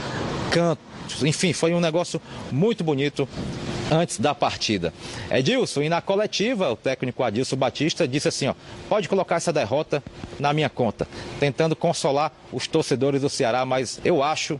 cantos, 0.52 0.97
enfim, 1.24 1.54
foi 1.54 1.74
um 1.74 1.80
negócio 1.80 2.22
muito 2.52 2.84
bonito 2.84 3.28
antes 3.92 4.20
da 4.20 4.36
partida. 4.36 4.94
Edilson, 5.32 5.82
e 5.84 5.90
na 5.90 6.02
coletiva, 6.02 6.70
o 6.72 6.76
técnico 6.76 7.24
Adilson 7.24 7.56
Batista 7.56 8.08
disse 8.08 8.28
assim: 8.28 8.48
ó, 8.48 8.54
pode 8.90 9.08
colocar 9.08 9.36
essa 9.36 9.54
derrota 9.54 10.04
na 10.40 10.52
minha 10.54 10.70
conta, 10.70 11.08
tentando 11.40 11.76
consolar 11.76 12.32
os 12.52 12.68
torcedores 12.68 13.22
do 13.22 13.30
Ceará, 13.30 13.66
mas 13.66 14.00
eu 14.04 14.22
acho 14.22 14.60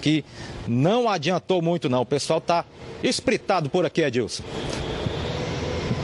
que 0.00 0.24
não 0.66 1.08
adiantou 1.08 1.60
muito 1.62 1.88
não. 1.88 2.00
O 2.00 2.06
pessoal 2.06 2.38
está 2.38 2.64
espritado 3.02 3.68
por 3.70 3.84
aqui, 3.86 4.02
Edilson. 4.02 4.42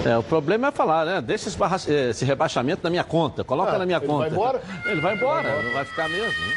É, 0.05 0.17
o 0.17 0.23
problema 0.23 0.69
é 0.69 0.71
falar, 0.71 1.05
né? 1.05 1.21
Deixa 1.21 1.49
esse, 1.49 1.93
esse 1.93 2.25
rebaixamento 2.25 2.81
na 2.85 2.91
minha 2.91 3.03
conta, 3.03 3.43
coloca 3.43 3.73
Ah, 3.73 3.79
na 3.79 3.85
minha 3.87 3.99
ele 3.99 4.07
conta. 4.07 4.19
vai 4.21 4.31
embora? 4.31 4.63
Ele 4.87 5.01
vai 5.01 5.15
embora, 5.17 5.63
não 5.63 5.73
vai 5.73 5.85
ficar 5.85 6.09
mesmo. 6.09 6.29
né? 6.47 6.53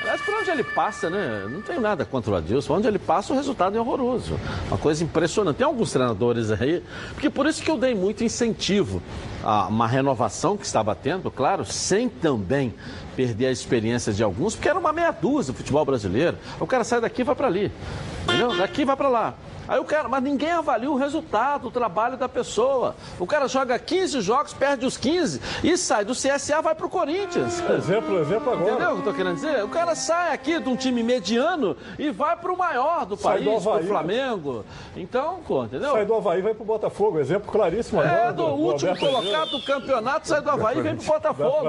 Aliás, 0.00 0.20
por 0.20 0.34
onde 0.34 0.50
ele 0.50 0.62
passa, 0.62 1.08
né? 1.08 1.46
Não 1.50 1.62
tenho 1.62 1.80
nada 1.80 2.04
contra 2.04 2.30
o 2.30 2.36
Adilson. 2.36 2.74
Onde 2.74 2.86
ele 2.86 2.98
passa, 2.98 3.32
o 3.32 3.36
resultado 3.36 3.76
é 3.76 3.80
horroroso. 3.80 4.38
Uma 4.68 4.76
coisa 4.76 5.02
impressionante. 5.02 5.56
Tem 5.56 5.66
alguns 5.66 5.90
treinadores 5.90 6.50
aí, 6.50 6.82
porque 7.12 7.30
por 7.30 7.46
isso 7.46 7.62
que 7.62 7.70
eu 7.70 7.78
dei 7.78 7.94
muito 7.94 8.22
incentivo 8.22 9.02
a 9.42 9.66
uma 9.66 9.86
renovação 9.86 10.56
que 10.56 10.66
estava 10.66 10.94
tendo, 10.94 11.30
claro, 11.30 11.64
sem 11.64 12.08
também 12.08 12.74
perder 13.16 13.46
a 13.46 13.50
experiência 13.50 14.12
de 14.12 14.22
alguns, 14.22 14.54
porque 14.54 14.68
era 14.68 14.78
uma 14.78 14.92
meia 14.92 15.10
dúzia 15.10 15.52
do 15.52 15.56
futebol 15.56 15.84
brasileiro. 15.84 16.36
O 16.60 16.66
cara 16.66 16.84
sai 16.84 17.00
daqui 17.00 17.22
e 17.22 17.24
vai 17.24 17.34
para 17.34 17.46
ali. 17.46 17.72
Entendeu? 18.24 18.56
Daqui 18.56 18.84
vai 18.84 18.96
para 18.96 19.08
lá. 19.08 19.34
Aí 19.68 19.78
o 19.78 19.84
cara, 19.84 20.08
mas 20.08 20.22
ninguém 20.22 20.50
avalia 20.50 20.90
o 20.90 20.96
resultado, 20.96 21.68
o 21.68 21.70
trabalho 21.70 22.16
da 22.16 22.28
pessoa. 22.28 22.94
O 23.18 23.26
cara 23.26 23.48
joga 23.48 23.78
15 23.78 24.20
jogos, 24.20 24.52
perde 24.52 24.86
os 24.86 24.96
15 24.96 25.40
e 25.64 25.76
sai 25.76 26.04
do 26.04 26.12
CSA, 26.12 26.62
vai 26.62 26.74
pro 26.74 26.88
Corinthians. 26.88 27.62
Exemplo, 27.70 28.18
exemplo 28.20 28.52
agora. 28.52 28.70
Entendeu 28.70 28.90
o 28.90 28.94
que 28.94 29.00
eu 29.00 29.04
tô 29.04 29.12
querendo 29.14 29.34
dizer? 29.34 29.64
O 29.64 29.68
cara 29.68 29.94
sai 29.94 30.32
aqui 30.32 30.58
de 30.60 30.68
um 30.68 30.76
time 30.76 31.02
mediano 31.02 31.76
e 31.98 32.10
vai 32.10 32.36
pro 32.36 32.56
maior 32.56 33.04
do 33.04 33.16
Sai 33.16 33.40
do 33.40 33.50
país, 33.50 33.62
pro 33.62 33.72
Havaí. 33.72 33.86
Flamengo. 33.86 34.64
Então, 34.96 35.40
pô, 35.46 35.64
entendeu? 35.64 35.92
Sai 35.92 36.04
do 36.04 36.14
Havaí 36.14 36.38
e 36.38 36.42
vai 36.42 36.54
pro 36.54 36.64
Botafogo. 36.64 37.18
Exemplo 37.18 37.50
claríssimo 37.50 38.00
agora. 38.00 38.16
É, 38.16 38.32
do 38.32 38.44
último 38.44 38.90
Alberto 38.90 39.06
colocado 39.06 39.50
do 39.50 39.62
campeonato, 39.62 40.28
sai 40.28 40.40
do 40.40 40.50
Havaí 40.50 40.78
e 40.78 40.82
vem 40.82 40.96
pro 40.96 41.06
Botafogo. 41.06 41.68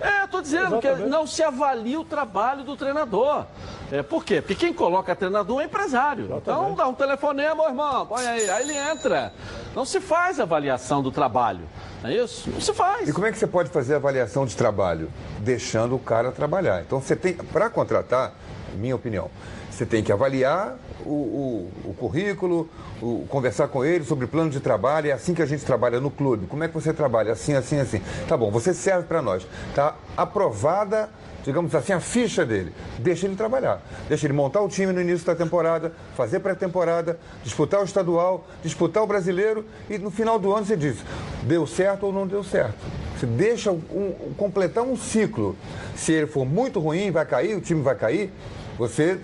É, 0.00 0.22
eu 0.22 0.28
tô 0.28 0.40
dizendo 0.40 0.78
que 0.78 0.86
Exatamente. 0.86 1.10
não 1.10 1.26
se 1.26 1.42
avalia 1.42 2.00
o 2.00 2.04
trabalho 2.04 2.64
do 2.64 2.76
treinador. 2.76 3.44
É, 3.90 4.02
por 4.02 4.24
quê? 4.24 4.40
Porque 4.40 4.54
quem 4.54 4.72
coloca 4.72 5.14
treinador 5.14 5.60
é 5.60 5.64
empresário. 5.64 6.24
Então 6.36 6.74
dá 6.74 6.88
um 6.88 6.94
telefonema, 7.34 7.64
irmão, 7.68 8.06
põe 8.06 8.26
aí. 8.26 8.48
Aí 8.50 8.62
ele 8.62 8.76
entra. 8.76 9.32
Não 9.74 9.84
se 9.84 10.00
faz 10.00 10.38
avaliação 10.38 11.02
do 11.02 11.10
trabalho. 11.10 11.62
Não 12.02 12.10
é 12.10 12.16
isso? 12.16 12.50
Não 12.50 12.60
se 12.60 12.72
faz. 12.74 13.08
E 13.08 13.12
como 13.12 13.26
é 13.26 13.32
que 13.32 13.38
você 13.38 13.46
pode 13.46 13.70
fazer 13.70 13.94
avaliação 13.94 14.44
de 14.44 14.56
trabalho? 14.56 15.08
Deixando 15.40 15.94
o 15.94 15.98
cara 15.98 16.30
trabalhar. 16.30 16.82
Então 16.82 17.00
você 17.00 17.16
tem, 17.16 17.34
para 17.34 17.70
contratar, 17.70 18.32
minha 18.74 18.94
opinião, 18.94 19.30
você 19.70 19.86
tem 19.86 20.02
que 20.02 20.12
avaliar 20.12 20.76
o, 21.04 21.10
o- 21.10 21.72
o 21.90 21.94
currículo, 21.94 22.68
o- 23.00 23.24
conversar 23.28 23.68
com 23.68 23.84
ele 23.84 24.04
sobre 24.04 24.26
plano 24.26 24.50
de 24.50 24.60
trabalho. 24.60 25.08
É 25.08 25.12
assim 25.12 25.32
que 25.34 25.42
a 25.42 25.46
gente 25.46 25.64
trabalha 25.64 26.00
no 26.00 26.10
clube. 26.10 26.46
Como 26.46 26.62
é 26.62 26.68
que 26.68 26.74
você 26.74 26.92
trabalha? 26.92 27.32
Assim, 27.32 27.54
assim, 27.54 27.80
assim. 27.80 28.02
Tá 28.28 28.36
bom, 28.36 28.50
você 28.50 28.74
serve 28.74 29.06
para 29.06 29.22
nós. 29.22 29.46
Tá 29.74 29.94
aprovada, 30.16 31.08
digamos 31.44 31.74
assim, 31.74 31.92
a 31.92 32.00
ficha 32.00 32.44
dele. 32.44 32.72
Deixa 32.98 33.26
ele 33.26 33.36
trabalhar. 33.36 33.80
Deixa 34.08 34.26
ele 34.26 34.32
montar 34.32 34.60
o 34.60 34.68
time 34.68 34.92
no 34.92 35.00
início 35.00 35.26
da 35.26 35.34
temporada, 35.34 35.92
fazer 36.16 36.40
pré-temporada, 36.40 37.18
disputar 37.42 37.80
o 37.80 37.84
estadual, 37.84 38.46
disputar 38.62 39.02
o 39.02 39.06
brasileiro 39.06 39.64
e 39.90 39.98
no 39.98 40.10
final 40.10 40.38
do 40.38 40.52
ano 40.54 40.64
você 40.66 40.76
diz, 40.76 40.98
deu 41.42 41.66
certo 41.66 42.06
ou 42.06 42.12
não 42.12 42.26
deu 42.26 42.42
certo. 42.44 42.74
Você 43.18 43.26
deixa 43.26 43.70
um- 43.70 44.34
completar 44.36 44.84
um 44.84 44.96
ciclo. 44.96 45.56
Se 45.94 46.12
ele 46.12 46.26
for 46.26 46.44
muito 46.44 46.80
ruim, 46.80 47.10
vai 47.10 47.24
cair, 47.26 47.54
o 47.56 47.60
time 47.60 47.82
vai 47.82 47.94
cair, 47.94 48.32
você 48.78 49.18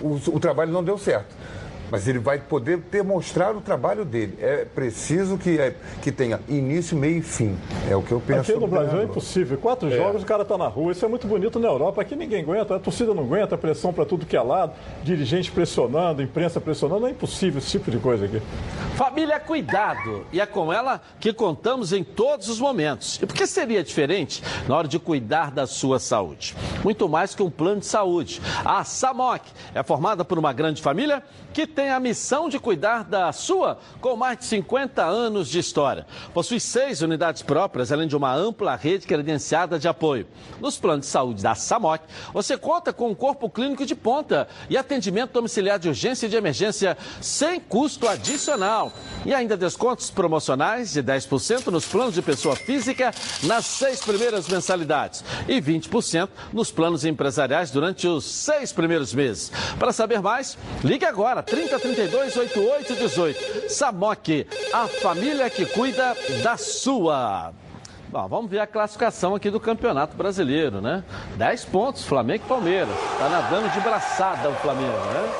o, 0.00 0.14
o 0.34 0.40
trabalho 0.40 0.72
não 0.72 0.82
deu 0.82 0.98
certo. 0.98 1.34
Mas 1.92 2.08
ele 2.08 2.18
vai 2.18 2.38
poder 2.38 2.78
demonstrar 2.78 3.54
o 3.54 3.60
trabalho 3.60 4.02
dele. 4.02 4.38
É 4.40 4.64
preciso 4.64 5.36
que, 5.36 5.58
é, 5.58 5.76
que 6.00 6.10
tenha 6.10 6.40
início, 6.48 6.96
meio 6.96 7.18
e 7.18 7.20
fim. 7.20 7.54
É 7.86 7.94
o 7.94 8.00
que 8.00 8.12
eu 8.12 8.18
penso. 8.18 8.50
Aqui 8.50 8.58
no 8.58 8.66
Brasil 8.66 9.02
é 9.02 9.04
impossível. 9.04 9.58
Quatro 9.58 9.90
jogos, 9.90 10.22
o 10.22 10.24
cara 10.24 10.42
tá 10.42 10.56
na 10.56 10.68
rua. 10.68 10.92
Isso 10.92 11.04
é 11.04 11.08
muito 11.08 11.26
bonito 11.26 11.58
na 11.58 11.68
Europa. 11.68 12.00
Aqui 12.00 12.16
ninguém 12.16 12.44
aguenta, 12.44 12.76
a 12.76 12.78
torcida 12.78 13.12
não 13.12 13.24
aguenta, 13.24 13.58
pressão 13.58 13.92
para 13.92 14.06
tudo 14.06 14.24
que 14.24 14.34
é 14.34 14.40
lado, 14.40 14.72
dirigente 15.04 15.52
pressionando, 15.52 16.22
imprensa 16.22 16.58
pressionando. 16.62 17.08
É 17.08 17.10
impossível 17.10 17.58
esse 17.58 17.72
tipo 17.72 17.90
de 17.90 17.98
coisa 17.98 18.24
aqui. 18.24 18.40
Família 18.94 19.34
é 19.34 19.38
cuidado 19.38 20.24
e 20.32 20.40
é 20.40 20.46
com 20.46 20.72
ela 20.72 20.98
que 21.20 21.30
contamos 21.30 21.92
em 21.92 22.02
todos 22.02 22.48
os 22.48 22.58
momentos. 22.58 23.20
E 23.22 23.26
por 23.26 23.36
que 23.36 23.46
seria 23.46 23.84
diferente 23.84 24.42
na 24.66 24.78
hora 24.78 24.88
de 24.88 24.98
cuidar 24.98 25.50
da 25.50 25.66
sua 25.66 25.98
saúde? 25.98 26.56
Muito 26.82 27.06
mais 27.06 27.34
que 27.34 27.42
um 27.42 27.50
plano 27.50 27.80
de 27.80 27.86
saúde. 27.86 28.40
A 28.64 28.82
SAMOC 28.82 29.42
é 29.74 29.82
formada 29.82 30.24
por 30.24 30.38
uma 30.38 30.54
grande 30.54 30.80
família 30.80 31.22
que 31.52 31.66
tem 31.66 31.81
a 31.90 32.00
missão 32.00 32.48
de 32.48 32.58
cuidar 32.58 33.04
da 33.04 33.32
sua 33.32 33.78
com 34.00 34.16
mais 34.16 34.38
de 34.38 34.44
50 34.44 35.04
anos 35.04 35.48
de 35.48 35.58
história. 35.58 36.06
Possui 36.34 36.60
seis 36.60 37.02
unidades 37.02 37.42
próprias, 37.42 37.90
além 37.90 38.08
de 38.08 38.16
uma 38.16 38.34
ampla 38.34 38.76
rede 38.76 39.06
credenciada 39.06 39.78
de 39.78 39.88
apoio. 39.88 40.26
Nos 40.60 40.76
planos 40.76 41.06
de 41.06 41.12
saúde 41.12 41.42
da 41.42 41.54
SAMOC, 41.54 42.04
você 42.32 42.56
conta 42.56 42.92
com 42.92 43.10
um 43.10 43.14
corpo 43.14 43.48
clínico 43.48 43.86
de 43.86 43.94
ponta 43.94 44.48
e 44.68 44.76
atendimento 44.76 45.32
domiciliar 45.32 45.78
de 45.78 45.88
urgência 45.88 46.26
e 46.26 46.28
de 46.28 46.36
emergência 46.36 46.96
sem 47.20 47.58
custo 47.60 48.06
adicional. 48.08 48.92
E 49.24 49.34
ainda 49.34 49.56
descontos 49.56 50.10
promocionais 50.10 50.92
de 50.92 51.02
10% 51.02 51.68
nos 51.68 51.86
planos 51.86 52.14
de 52.14 52.22
pessoa 52.22 52.56
física 52.56 53.12
nas 53.44 53.64
seis 53.64 54.00
primeiras 54.00 54.48
mensalidades 54.48 55.24
e 55.48 55.60
20% 55.60 56.28
nos 56.52 56.70
planos 56.70 57.04
empresariais 57.04 57.70
durante 57.70 58.06
os 58.06 58.24
seis 58.24 58.72
primeiros 58.72 59.14
meses. 59.14 59.50
Para 59.78 59.92
saber 59.92 60.20
mais, 60.20 60.56
ligue 60.82 61.04
agora 61.04 61.42
30 61.42 61.71
32 61.78 62.36
88 62.36 62.94
18. 62.94 63.70
Samok, 63.70 64.46
a 64.72 64.86
família 64.86 65.48
que 65.50 65.66
cuida 65.66 66.16
da 66.42 66.56
sua. 66.56 67.52
Bom, 68.08 68.28
vamos 68.28 68.50
ver 68.50 68.58
a 68.58 68.66
classificação 68.66 69.34
aqui 69.34 69.50
do 69.50 69.58
Campeonato 69.58 70.14
Brasileiro, 70.16 70.82
né? 70.82 71.02
10 71.36 71.64
pontos, 71.66 72.04
Flamengo 72.04 72.44
e 72.44 72.48
Palmeiras. 72.48 72.94
Tá 73.18 73.28
nadando 73.28 73.70
de 73.70 73.80
braçada 73.80 74.50
o 74.50 74.54
Flamengo, 74.56 74.92
né? 74.92 75.32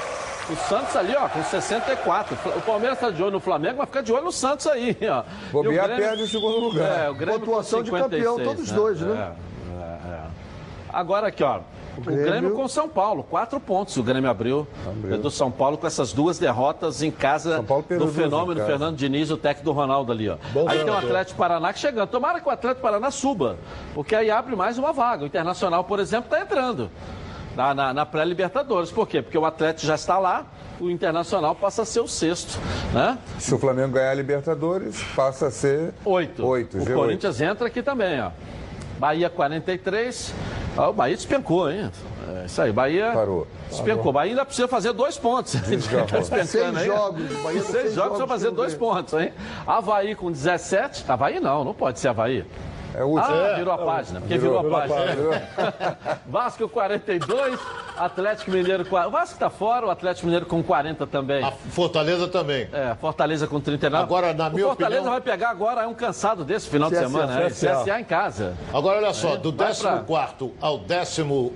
O 0.51 0.57
Santos 0.57 0.97
ali, 0.97 1.15
ó, 1.15 1.29
com 1.29 1.43
64. 1.43 2.37
O 2.57 2.61
Palmeiras 2.63 2.99
tá 2.99 3.11
de 3.11 3.23
olho 3.23 3.33
no 3.33 3.41
Flamengo, 3.41 3.77
mas 3.79 3.89
fica 3.89 4.03
de 4.03 4.13
olho 4.13 4.25
no 4.25 4.33
Santos 4.33 4.67
aí, 4.67 4.97
ó. 5.03 5.23
Bobear, 5.53 5.91
E 5.91 5.97
perde 5.97 6.23
o 6.23 6.27
segundo 6.27 6.59
lugar. 6.59 7.07
É, 7.07 7.11
o 7.11 7.15
Grêmio 7.15 7.41
Pontuação 7.41 7.79
com 7.81 7.85
de 7.85 7.91
campeão, 7.91 8.37
56, 8.37 8.49
todos 8.49 8.73
dois, 8.73 9.01
né? 9.01 9.35
É, 9.71 9.83
é, 9.83 10.15
é. 10.15 10.21
Agora 10.93 11.29
aqui, 11.29 11.45
ó. 11.45 11.61
O 11.97 12.01
Grêmio... 12.01 12.25
Grêmio 12.25 12.51
com 12.53 12.67
São 12.69 12.89
Paulo, 12.89 13.23
quatro 13.23 13.61
pontos 13.61 13.97
o 13.97 14.03
Grêmio 14.03 14.31
abriu, 14.31 14.67
Abriu. 14.87 15.19
do 15.19 15.31
São 15.31 15.51
Paulo 15.51 15.77
com 15.77 15.87
essas 15.87 16.13
duas 16.13 16.39
derrotas 16.39 17.03
em 17.03 17.11
casa 17.11 17.63
do 17.99 18.09
fenômeno 18.09 18.61
casa. 18.61 18.71
Fernando 18.71 18.97
Diniz, 18.97 19.31
o 19.31 19.37
técnico 19.37 19.65
do 19.67 19.73
Ronaldo 19.73 20.11
ali, 20.11 20.29
ó. 20.29 20.37
Bom 20.53 20.69
aí 20.69 20.79
tem 20.85 20.89
o. 20.91 20.97
Atlético 20.97 21.39
Paraná 21.39 21.73
que 21.73 21.79
chegando. 21.79 22.09
Tomara 22.09 22.41
que 22.41 22.49
o 22.49 22.51
Atlético 22.51 22.81
Paraná 22.83 23.11
suba, 23.11 23.57
porque 23.95 24.15
aí 24.15 24.31
abre 24.31 24.57
mais 24.57 24.79
uma 24.79 24.93
vaga. 24.93 25.25
O 25.25 25.27
Internacional, 25.27 25.85
por 25.85 26.01
exemplo, 26.01 26.25
está 26.33 26.41
entrando 26.41 26.89
na, 27.55 27.75
na- 27.75 27.93
na 27.93 28.07
pré-Libertadores. 28.07 28.91
Por 28.91 29.07
quê? 29.07 29.21
Porque 29.21 29.37
o 29.37 29.45
Atlético 29.45 29.87
já 29.87 29.95
está 29.95 30.19
lá, 30.19 30.47
o 30.81 30.89
Internacional 30.89 31.55
passa 31.55 31.83
a 31.83 31.85
ser 31.85 32.01
o 32.01 32.09
sexto, 32.09 32.59
né? 32.95 33.19
Se 33.39 33.55
o 33.55 33.59
Flamengo 33.59 33.93
ganhar 33.93 34.11
a 34.13 34.15
Libertadores, 34.15 35.03
passa 35.15 35.49
a 35.49 35.51
ser 35.51 35.93
Oito. 36.07 36.47
Oito, 36.47 36.79
o 36.79 36.81
G8. 36.81 36.95
Corinthians 36.95 37.41
entra 37.41 37.67
aqui 37.67 37.83
também, 37.83 38.21
ó. 38.23 38.31
Bahia 39.03 39.29
43. 39.29 40.33
Ó, 40.77 40.91
o 40.91 40.93
Bahia 40.93 41.17
despencou, 41.17 41.69
hein? 41.69 41.91
É 42.41 42.45
isso 42.47 42.63
aí, 42.63 42.71
Bahia. 42.71 43.11
Parou. 43.13 43.49
Despencou. 43.69 44.13
Bahia 44.13 44.31
ainda 44.31 44.45
precisa 44.45 44.69
fazer 44.69 44.93
dois 44.93 45.19
pontos. 45.19 45.55
Tá 46.09 46.23
Seis 46.45 46.77
aí. 46.77 46.87
jogos, 46.87 47.33
Bahia 47.43 47.63
seis, 47.63 47.67
seis 47.83 47.95
jogos 47.95 48.19
para 48.19 48.29
fazer 48.29 48.53
dois 48.53 48.75
ganha. 48.75 48.79
pontos, 48.79 49.15
hein? 49.15 49.33
Havaí 49.67 50.15
com 50.15 50.31
17. 50.31 51.05
Havaí 51.09 51.41
não, 51.41 51.65
não 51.65 51.75
pode 51.75 51.99
ser 51.99 52.09
Havaí. 52.09 52.45
É 52.95 53.03
o 53.03 53.09
último. 53.09 53.35
Ah, 53.35 53.55
virou 53.57 53.73
a 53.75 53.79
página, 53.79 54.21
porque 54.21 54.37
virou, 54.39 54.61
Virou, 54.63 54.77
a 54.77 54.83
virou 54.83 54.99
a 54.99 55.03
página. 55.07 56.19
Vasco 56.27 56.69
42, 56.69 57.59
Atlético 57.97 58.51
Mineiro 58.51 58.85
40. 58.85 59.09
O 59.09 59.11
Vasco 59.11 59.39
tá 59.39 59.49
fora, 59.51 59.87
o 59.87 59.91
Atlético 59.91 60.27
Mineiro 60.27 60.47
com 60.47 60.63
40 60.63 61.07
também. 61.07 61.43
A 61.43 61.51
Fortaleza 61.51 62.29
também. 62.29 62.69
É, 62.73 62.95
Fortaleza 63.01 63.47
com 63.47 63.61
39. 63.61 64.03
Agora, 64.03 64.35
na 64.35 64.49
o 64.49 64.53
minha 64.53 64.67
Fortaleza 64.67 65.01
opinião- 65.01 65.13
vai 65.13 65.21
pegar 65.21 65.51
agora 65.51 65.83
é 65.83 65.87
um 65.87 65.95
cansado 65.95 66.45
desse 66.45 66.69
final 66.69 66.91
de 66.91 66.97
CSA, 66.97 67.07
semana, 67.09 67.35
né? 67.35 67.47
CSA. 67.51 67.77
CSA 67.83 68.01
em 68.01 68.05
casa. 68.05 68.55
Agora, 68.73 68.99
olha 68.99 69.15
só, 69.15 69.37
do 69.37 69.53
Vai 69.53 69.75
pra- 69.75 69.99
14 70.05 70.53
ao 70.61 70.79
18, 70.79 71.53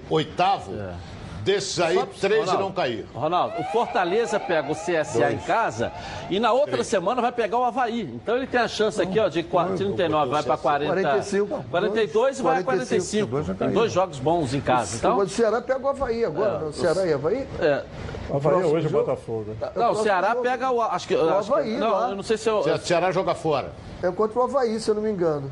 desses 1.47 1.81
aí, 1.81 1.95
Só- 1.95 2.07
13 2.07 2.41
Ronaldo, 2.41 2.63
não 2.63 2.73
caíram. 2.73 3.07
Ronaldo, 3.15 3.55
o 3.61 3.65
Fortaleza 3.65 4.39
pega 4.41 4.71
o 4.71 4.75
CSA 4.75 5.33
em 5.33 5.39
casa 5.39 5.93
e 6.29 6.41
na 6.41 6.53
outra 6.53 6.83
semana 6.83 7.23
vai 7.23 7.31
pegar 7.33 7.57
o 7.59 7.65
Havaí. 7.65 8.01
Então 8.03 8.37
ele 8.37 8.47
tem 8.47 8.61
a 8.61 8.69
chance 8.69 9.01
aqui, 9.01 9.19
ó, 9.21 9.29
de 9.29 9.43
qua- 9.45 9.67
39, 9.67 10.31
vai 10.31 10.43
para 10.43 10.57
40. 10.57 10.93
45. 10.93 11.65
42 11.71 12.39
e 12.39 12.43
vai 12.43 12.59
a 12.61 12.65
45. 12.65 13.29
45. 13.31 13.59
Tem 13.59 13.71
dois 13.71 13.93
jogos 13.93 14.19
bons 14.19 14.53
em 14.53 14.61
casa. 14.61 14.97
Então, 14.97 15.17
o 15.19 15.29
Ceará 15.29 15.61
pega 15.63 15.81
o 15.81 15.89
Havaí 15.89 16.25
agora. 16.25 16.59
não? 16.59 16.69
O 16.69 16.73
Ceará 16.73 17.07
e 17.07 17.13
Havaí? 17.13 17.47
é, 17.61 17.85
Havaí 18.29 18.41
próximo 18.41 18.75
hoje 18.75 18.87
o 18.87 18.91
jogo- 18.91 19.05
Botafogo. 19.05 19.57
É 19.61 19.79
o 19.79 19.83
não, 19.83 19.91
o 19.93 19.95
Ceará 19.97 20.29
jogo. 20.31 20.43
pega 20.43 20.71
o. 20.71 20.83
Acho 20.83 21.07
que, 21.09 21.15
O 21.15 21.39
acho 21.39 21.47
que- 21.49 21.53
Havaí 21.55 21.77
não, 21.77 21.91
lá. 21.93 22.11
eu 22.11 22.17
não 22.17 22.23
sei 22.25 22.37
se 22.37 22.49
eu. 22.51 22.63
Ce- 22.65 22.79
Ceará 22.87 23.13
joga 23.13 23.35
fora. 23.35 23.71
É 24.03 24.11
contra 24.11 24.39
o 24.39 24.43
Havaí, 24.43 24.79
se 24.81 24.91
eu 24.91 24.95
não 24.97 25.03
me 25.03 25.11
engano. 25.11 25.51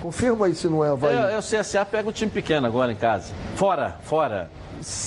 Confirma 0.00 0.46
aí 0.46 0.54
se 0.54 0.68
não 0.68 0.84
é 0.84 0.90
Havaí. 0.90 1.16
É, 1.16 1.34
é, 1.34 1.38
o 1.38 1.42
CSA 1.42 1.84
pega 1.84 2.08
um 2.08 2.12
time 2.12 2.30
pequeno 2.30 2.66
agora 2.68 2.92
em 2.92 2.96
casa. 2.96 3.32
Fora, 3.56 3.96
fora. 4.04 4.48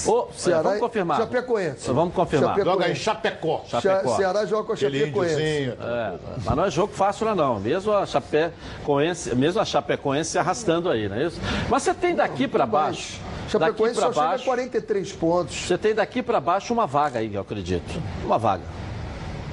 Ô, 0.07 0.27
Ceará 0.33 0.61
vamos 0.61 0.79
confirmar. 0.79 1.17
Chapecoense. 1.17 1.91
Vamos 1.91 2.13
confirmar. 2.13 2.49
Chapecoense. 2.49 2.77
Joga 2.79 2.91
em 2.91 2.95
Chapecó. 2.95 3.61
Cha- 3.67 3.81
Chapecó. 3.81 4.15
Ceará 4.15 4.45
joga 4.45 4.63
com 4.65 4.73
a 4.73 4.75
Chapecoense. 4.75 5.41
É, 5.41 6.13
mas 6.45 6.55
não 6.55 6.65
é 6.65 6.71
jogo 6.71 6.93
fácil 6.93 7.25
lá 7.25 7.35
não. 7.35 7.59
Mesmo 7.59 7.93
a 7.93 8.05
Chapecoense, 8.05 9.35
mesmo 9.35 9.61
a 9.61 9.65
Chapecoense 9.65 10.31
se 10.31 10.37
arrastando 10.39 10.89
aí, 10.89 11.07
não 11.09 11.17
é 11.17 11.23
isso? 11.25 11.39
Mas 11.69 11.83
você 11.83 11.93
tem 11.93 12.15
daqui 12.15 12.47
para 12.47 12.65
baixo. 12.65 13.19
Chapecoense 13.49 13.95
pra 13.99 14.07
só 14.07 14.13
chega 14.13 14.25
a 14.25 14.29
baixo. 14.29 14.45
43 14.45 15.11
pontos. 15.13 15.55
Você 15.67 15.77
tem 15.77 15.93
daqui 15.93 16.21
pra 16.23 16.39
baixo 16.39 16.73
uma 16.73 16.87
vaga 16.87 17.19
aí, 17.19 17.33
eu 17.35 17.41
acredito. 17.41 18.01
Uma 18.23 18.37
vaga. 18.37 18.63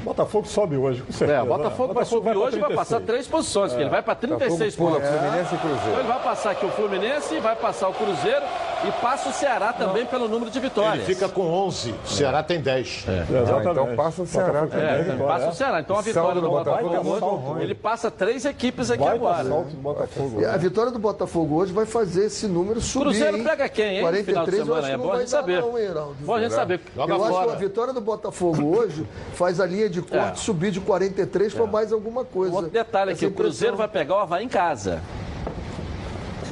Botafogo 0.04 0.46
sobe 0.46 0.76
hoje, 0.76 1.02
com 1.02 1.12
certeza. 1.12 1.40
É, 1.40 1.42
o 1.42 1.46
Botafogo 1.46 1.92
vai 1.92 2.04
subir 2.04 2.36
hoje 2.36 2.56
e 2.56 2.60
vai 2.60 2.68
36. 2.70 2.76
passar 2.76 3.00
três 3.00 3.26
posições, 3.26 3.72
porque 3.72 3.82
ele 3.82 3.90
vai 3.90 4.00
para 4.00 4.14
36 4.14 4.76
Botafogo 4.76 5.00
pula 5.00 5.10
pontos. 5.10 5.20
Fluminense 5.20 5.54
e 5.54 5.58
Cruzeiro. 5.58 5.88
Então 5.88 5.98
ele 6.00 6.08
vai 6.08 6.22
passar 6.22 6.50
aqui 6.52 6.64
o 6.66 6.70
Fluminense, 6.70 7.40
vai 7.40 7.56
passar 7.56 7.88
o 7.88 7.92
Cruzeiro 7.92 8.42
e 8.86 8.92
passa 9.02 9.28
o 9.28 9.32
Ceará 9.32 9.72
também 9.72 10.06
pelo 10.06 10.28
número 10.28 10.50
de 10.50 10.60
vitórias. 10.60 10.94
Ele 11.04 11.14
fica 11.14 11.28
com 11.28 11.42
11, 11.42 11.94
o 12.04 12.08
Ceará 12.08 12.42
tem 12.42 12.60
10. 12.60 13.06
Ah, 13.08 13.70
então 13.70 13.96
passa 13.96 14.22
o 14.22 14.26
Ceará 14.26 14.66
também. 14.66 14.84
É, 14.86 15.16
passa 15.26 15.48
o 15.48 15.52
Ceará. 15.52 15.80
Então 15.80 15.96
a 15.96 16.00
vitória 16.02 16.40
do 16.40 16.48
Botafogo, 16.48 16.88
Botafogo 17.02 17.46
é 17.46 17.54
hoje, 17.54 17.64
ele 17.64 17.74
passa 17.74 18.10
três 18.10 18.44
equipes 18.44 18.90
aqui 18.90 19.02
Vai 19.02 19.16
agora. 19.16 19.44
Botafogo. 19.44 20.40
E 20.40 20.44
A 20.44 20.56
vitória 20.56 20.92
do 20.92 20.98
Botafogo 20.98 21.56
hoje 21.56 21.72
vai 21.72 21.86
fazer 21.86 22.26
esse 22.26 22.46
número 22.46 22.80
subir. 22.80 23.04
Cruzeiro 23.06 23.36
hein? 23.38 23.44
pega 23.44 23.68
quem, 23.68 23.98
hein? 23.98 24.02
no 24.04 24.08
final 24.24 24.46
de 24.46 24.56
43 24.56 24.58
eu 24.58 24.64
semana. 24.64 24.78
acho 24.80 24.86
que 24.88 24.92
É 24.92 24.96
não 24.96 25.04
bom 25.04 25.08
a 25.08 25.12
vai 25.12 25.20
gente 25.20 25.30
saber. 25.30 25.60
não, 25.60 25.78
hein, 25.78 25.84
Heraldo? 25.84 26.16
Bom 26.20 26.34
a 26.34 26.40
gente 26.40 26.54
saber. 26.54 26.80
Joga 26.94 27.12
eu 27.14 27.24
acho 27.24 27.44
que 27.46 27.50
a 27.52 27.56
vitória 27.56 27.92
do 27.92 28.00
Botafogo 28.00 28.76
hoje 28.78 29.06
faz 29.34 29.60
a 29.60 29.66
linha 29.66 29.88
de 29.88 30.02
corte 30.02 30.32
É. 30.32 30.34
subir 30.36 30.70
de 30.70 30.80
43 30.80 31.52
para 31.54 31.66
mais 31.66 31.92
alguma 31.92 32.24
coisa. 32.24 32.54
Outro 32.54 32.70
detalhe 32.70 33.12
aqui, 33.12 33.26
o 33.26 33.30
Cruzeiro 33.32 33.76
vai 33.76 33.88
pegar 33.88 34.16
o 34.16 34.18
Havaí 34.18 34.44
em 34.44 34.48
casa. 34.48 35.00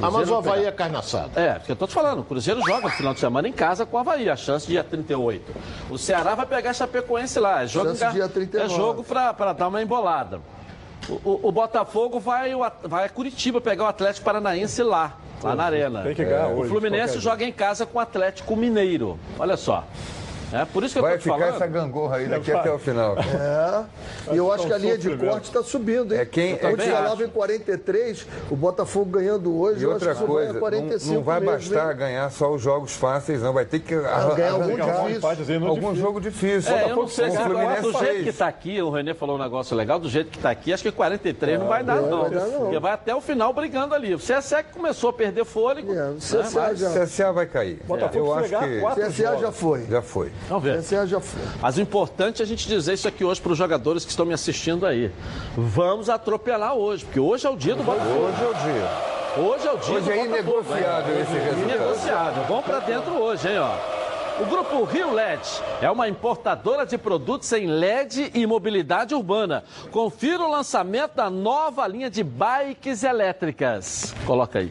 Ah, 0.03 0.11
mas 0.11 0.29
o 0.29 0.35
vai 0.35 0.43
pegar. 0.43 0.53
Havaí 0.55 0.65
é 0.67 0.73
carne 0.73 0.97
assada. 0.97 1.41
É, 1.41 1.55
porque 1.55 1.73
eu 1.73 1.77
tô 1.77 1.87
te 1.87 1.95
falando, 1.95 2.21
o 2.21 2.25
Cruzeiro 2.25 2.61
joga 2.67 2.83
no 2.83 2.91
final 2.91 3.15
de 3.15 3.21
semana 3.21 3.49
em 3.49 3.53
casa 3.53 3.85
com 3.87 3.97
o 3.97 4.01
Havaí, 4.01 4.29
a 4.29 4.37
chance 4.37 4.67
dia 4.67 4.85
38. 4.85 5.53
O 5.91 5.97
Ceará 5.99 6.35
vai 6.35 6.47
pegar 6.47 6.73
Chapecoense 6.73 7.39
lá, 7.39 7.63
é 7.63 7.67
jogo, 7.67 7.89
Chance 7.97 8.13
dia 8.13 8.29
39. 8.29 8.73
é 8.73 8.77
jogo 8.77 9.03
pra, 9.05 9.33
pra 9.35 9.53
dar 9.53 9.69
uma 9.69 9.83
embolada. 9.83 10.41
O, 11.09 11.13
o- 11.25 11.41
o 11.45 11.53
Botafogo 11.53 12.19
vai, 12.19 12.55
o 12.55 12.61
vai 12.85 13.05
a 13.05 13.09
Curitiba 13.09 13.61
pegar 13.61 13.85
o 13.85 13.87
Atlético 13.87 14.25
Paranaense 14.25 14.83
lá, 14.83 15.17
lá 15.43 15.55
na 15.55 15.65
Arena. 15.65 16.03
Tem 16.03 16.15
que 16.15 16.25
ganhar 16.25 16.49
o 16.49 16.59
hoje, 16.61 16.71
Fluminense 16.71 17.19
de 17.19 17.21
qualquer 17.21 17.21
joga 17.21 17.45
em 17.45 17.53
casa 17.53 17.87
com 17.87 17.99
o 17.99 18.01
Atlético 18.01 18.57
Mineiro. 18.57 19.19
Olha 19.39 19.57
só. 19.57 19.85
É 20.63 20.65
por 20.65 20.83
isso 20.85 20.95
que 20.95 20.99
eu 20.99 21.03
Vai 21.03 21.13
tô 21.13 21.19
te 21.19 21.23
ficar 21.25 21.39
falando. 21.39 21.55
essa 21.55 21.67
gangorra 21.67 22.17
aí 22.17 22.27
daqui 22.27 22.53
até 22.53 22.71
o 22.73 22.79
final. 22.79 23.17
É, 23.19 23.85
e 24.35 24.37
eu 24.37 24.53
acho 24.53 24.67
que 24.67 24.73
a 24.73 24.79
linha 24.79 24.97
de 24.99 25.17
corte 25.17 25.45
está 25.45 25.63
subindo, 25.63 26.15
hein? 26.15 26.21
É 26.21 26.25
quem- 26.25 26.59
Eu 26.61 26.71
é 26.71 26.77
falava 26.91 27.25
em 27.25 27.29
43, 27.29 28.27
o 28.51 28.57
Botafogo 28.57 29.11
ganhando 29.11 29.59
hoje, 29.59 29.81
E 29.81 29.85
eu 29.85 29.93
outra 29.93 30.15
que 30.15 30.25
coisa, 30.25 30.51
a 30.51 30.53
não, 30.55 30.61
45 30.61 31.15
não 31.15 31.23
vai 31.23 31.41
mesmo, 31.41 31.53
bastar 31.57 31.91
hein? 31.93 31.97
ganhar 31.97 32.31
só 32.31 32.53
os 32.53 32.61
jogos 32.63 32.95
fáceis, 32.95 33.43
não. 33.43 33.53
Vai 33.53 33.65
ter 33.65 33.81
que 33.81 33.95
arran- 33.95 34.35
ganhar 34.35 34.53
algum 34.53 34.83
arrancar 34.83 35.07
difícil. 35.37 35.67
algum 35.69 35.95
jogo 35.95 36.21
difícil. 36.21 36.73
É, 36.75 36.91
eu 36.91 36.97
não 36.97 37.09
sei 37.09 37.31
se 37.31 37.37
o 37.37 37.41
agora, 37.41 37.81
do 37.83 37.93
jeito 37.93 37.99
que 37.99 38.05
fez. 38.15 38.27
está 38.29 38.47
aqui, 38.49 38.81
o 38.83 38.91
Renê 38.91 39.15
falou 39.15 39.37
um 39.37 39.43
negócio 39.43 39.77
legal, 39.77 39.99
do 39.99 40.09
jeito 40.09 40.31
que 40.31 40.37
está 40.39 40.51
aqui, 40.51 40.73
acho 40.73 40.83
que 40.83 40.93
43 40.93 41.59
não 41.59 41.67
vai 41.67 41.83
dar, 41.85 41.97
não. 42.01 42.23
vai 42.23 42.31
dar, 42.31 42.47
não. 42.47 42.61
Porque 42.61 42.79
vai 42.79 42.93
até 42.93 43.15
o 43.15 43.21
final 43.21 43.53
brigando 43.53 43.95
ali. 43.95 44.15
O 44.15 44.19
CSE 44.19 44.57
que 44.63 44.73
começou 44.73 45.11
a 45.11 45.13
perder 45.13 45.45
fôlego. 45.45 45.93
É, 45.93 46.09
o 46.11 46.13
né, 46.13 46.17
CSA 46.21 47.01
CSA 47.07 47.33
vai 47.33 47.47
cair. 47.47 47.81
Botafogo 47.87 48.27
Eu 48.27 48.35
acho 48.35 48.49
que 48.49 49.01
CSA 49.01 49.37
já 49.39 49.53
foi. 49.53 49.87
já 49.87 50.03
foi. 50.03 50.31
Vamos 50.49 50.65
ver. 50.65 50.79
CSA 50.79 51.07
já 51.07 51.21
foi. 51.21 51.43
Mas 51.61 51.77
o 51.77 51.81
importante 51.81 52.41
é 52.41 52.45
a 52.45 52.47
gente 52.47 52.67
dizer 52.69 52.95
isso 52.95 53.09
aqui 53.09 53.25
hoje 53.25 53.41
para 53.41 53.53
os 53.53 53.59
jogadores 53.59 54.05
que 54.05 54.11
estão 54.11 54.25
me 54.25 54.33
assistindo 54.35 54.87
aí. 54.87 55.11
Vamos 55.57 56.09
atropelar 56.09 56.75
hoje, 56.75 57.05
porque 57.05 57.21
hoje 57.21 57.47
é 57.47 57.51
o 57.51 57.57
dia 57.57 57.75
do 57.75 57.83
Botafogo. 57.83 58.27
Hoje 58.27 58.43
é 58.43 58.49
o 58.49 58.55
dia. 58.55 59.17
Hoje 59.37 59.67
é 59.67 59.73
o 59.73 59.77
dia 59.77 59.95
Hoje 59.97 60.05
do 60.05 60.11
é 60.13 60.43
Botafogo. 60.43 60.69
inegociável 60.69 61.15
hein? 61.17 61.23
esse 61.23 61.33
resultado. 61.33 61.63
Inegociável. 61.63 62.45
Vamos 62.49 62.65
para 62.65 62.79
dentro 62.81 63.13
hoje, 63.15 63.49
hein, 63.49 63.59
ó. 63.59 63.77
O 64.39 64.45
grupo 64.45 64.85
Rio 64.85 65.15
LED 65.15 65.41
é 65.81 65.91
uma 65.91 66.09
importadora 66.09 66.85
de 66.85 66.99
produtos 66.99 67.51
em 67.53 67.67
LED 67.67 68.33
e 68.35 68.47
mobilidade 68.47 69.15
urbana. 69.15 69.65
Confira 69.91 70.45
o 70.45 70.51
lançamento 70.51 71.15
da 71.15 71.31
nova 71.31 71.87
linha 71.87 72.11
de 72.11 72.23
bikes 72.23 73.03
elétricas. 73.03 74.15
Coloca 74.27 74.59
aí. 74.59 74.71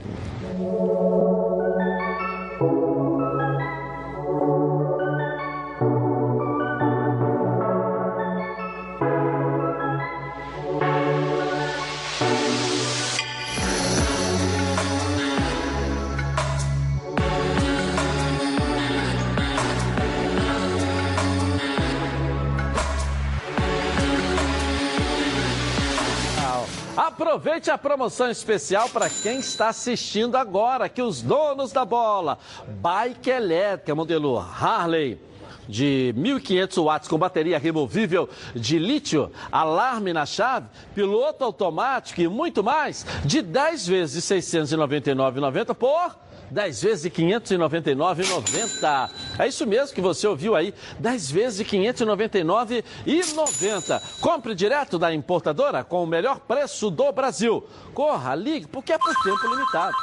Aproveite 27.16 27.72
a 27.72 27.78
promoção 27.78 28.30
especial 28.30 28.90
para 28.90 29.10
quem 29.10 29.40
está 29.40 29.70
assistindo 29.70 30.36
agora, 30.36 30.90
que 30.90 31.02
os 31.02 31.22
donos 31.22 31.72
da 31.72 31.86
bola. 31.86 32.38
Bike 32.68 33.30
elétrica, 33.30 33.96
modelo 33.96 34.38
Harley. 34.38 35.18
De 35.66 36.14
1.500 36.18 36.84
watts 36.84 37.08
com 37.08 37.18
bateria 37.18 37.58
removível 37.58 38.28
de 38.54 38.78
lítio, 38.78 39.32
alarme 39.50 40.12
na 40.12 40.26
chave, 40.26 40.68
piloto 40.94 41.46
automático 41.46 42.20
e 42.20 42.28
muito 42.28 42.62
mais, 42.62 43.06
de 43.24 43.42
10 43.42 43.88
vezes 43.88 44.28
de 44.28 44.36
699,90 44.36 45.74
por 45.74 46.18
10 46.52 46.82
vezes 46.82 47.04
de 47.04 47.12
599,90. 47.12 49.10
É 49.40 49.48
isso 49.48 49.66
mesmo 49.66 49.96
que 49.96 50.02
você 50.02 50.28
ouviu 50.28 50.54
aí, 50.56 50.74
10 51.00 51.32
vezes 51.32 51.58
de 51.58 51.66
599,90. 51.66 54.02
Compre 54.22 54.54
direto 54.56 55.00
da 55.00 55.14
importadora 55.14 55.84
com 55.84 56.04
o 56.04 56.08
melhor 56.08 56.40
preço 56.40 56.90
do 56.90 57.12
Brasil. 57.12 57.68
Corra, 57.94 58.34
ligue, 58.36 58.68
porque 58.68 58.94
é 58.94 58.98
por 58.98 59.14
tempo 59.24 59.48
limitado. 59.48 59.96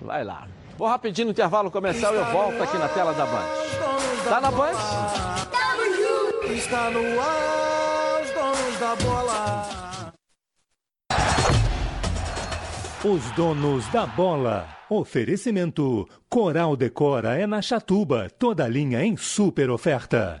Vai 0.00 0.24
lá. 0.24 0.46
Vou 0.76 0.86
rapidinho 0.86 1.26
no 1.26 1.32
intervalo 1.32 1.70
comercial 1.70 2.14
e 2.14 2.18
eu 2.18 2.24
volto 2.26 2.62
aqui 2.62 2.76
na 2.78 2.88
tela 2.88 3.12
da 3.12 3.26
Band. 3.26 3.46
Tá 4.28 4.40
na 4.40 4.50
Band? 4.50 4.72
Está 6.54 6.90
no 6.90 7.20
ar, 7.20 8.22
os 8.22 8.30
donos 8.30 8.78
da 8.78 8.96
bola. 8.96 9.68
Os 13.04 13.30
donos 13.32 13.86
da 13.88 14.06
bola. 14.06 14.77
Oferecimento: 14.90 16.08
Coral 16.30 16.74
Decora 16.74 17.38
é 17.38 17.46
na 17.46 17.60
Chatuba, 17.60 18.30
toda 18.30 18.66
linha 18.66 19.04
em 19.04 19.18
super 19.18 19.68
oferta. 19.68 20.40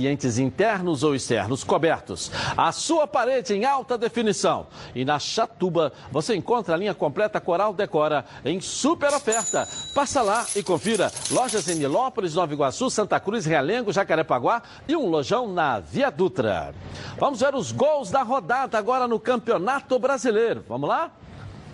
ambientes 0.00 0.38
internos 0.38 1.02
ou 1.02 1.14
externos 1.14 1.62
cobertos. 1.62 2.32
A 2.56 2.72
sua 2.72 3.06
parede 3.06 3.52
em 3.52 3.66
alta 3.66 3.98
definição. 3.98 4.66
E 4.94 5.04
na 5.04 5.18
Chatuba 5.18 5.92
você 6.10 6.34
encontra 6.34 6.74
a 6.74 6.78
linha 6.78 6.94
completa 6.94 7.38
Coral 7.38 7.74
Decora 7.74 8.24
em 8.42 8.60
super 8.62 9.12
oferta. 9.12 9.68
Passa 9.94 10.22
lá 10.22 10.46
e 10.56 10.62
confira. 10.62 11.12
Lojas 11.30 11.68
em 11.68 11.74
Nilópolis, 11.74 12.34
Nova 12.34 12.52
Iguaçu, 12.52 12.88
Santa 12.88 13.20
Cruz, 13.20 13.44
Realengo, 13.44 13.92
Jacarepaguá 13.92 14.62
e 14.88 14.96
um 14.96 15.06
lojão 15.06 15.52
na 15.52 15.80
Via 15.80 16.10
Dutra. 16.10 16.74
Vamos 17.18 17.40
ver 17.40 17.54
os 17.54 17.70
gols 17.70 18.10
da 18.10 18.22
rodada 18.22 18.78
agora 18.78 19.06
no 19.06 19.20
Campeonato 19.20 19.98
Brasileiro. 19.98 20.64
Vamos 20.66 20.88
lá? 20.88 21.10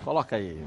Coloca 0.03 0.35
aí. 0.35 0.61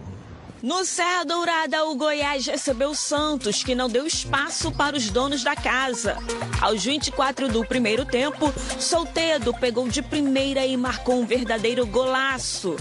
No 0.62 0.84
Serra 0.84 1.24
Dourada, 1.24 1.86
o 1.86 1.94
Goiás 1.94 2.44
recebeu 2.46 2.90
o 2.90 2.94
Santos, 2.94 3.64
que 3.64 3.74
não 3.74 3.88
deu 3.88 4.06
espaço 4.06 4.70
para 4.70 4.94
os 4.94 5.08
donos 5.08 5.42
da 5.42 5.56
casa. 5.56 6.18
Aos 6.60 6.84
24 6.84 7.48
do 7.48 7.64
primeiro 7.64 8.04
tempo, 8.04 8.52
Soltedo 8.78 9.54
pegou 9.54 9.88
de 9.88 10.02
primeira 10.02 10.66
e 10.66 10.76
marcou 10.76 11.18
um 11.18 11.24
verdadeiro 11.24 11.86
golaço. 11.86 12.76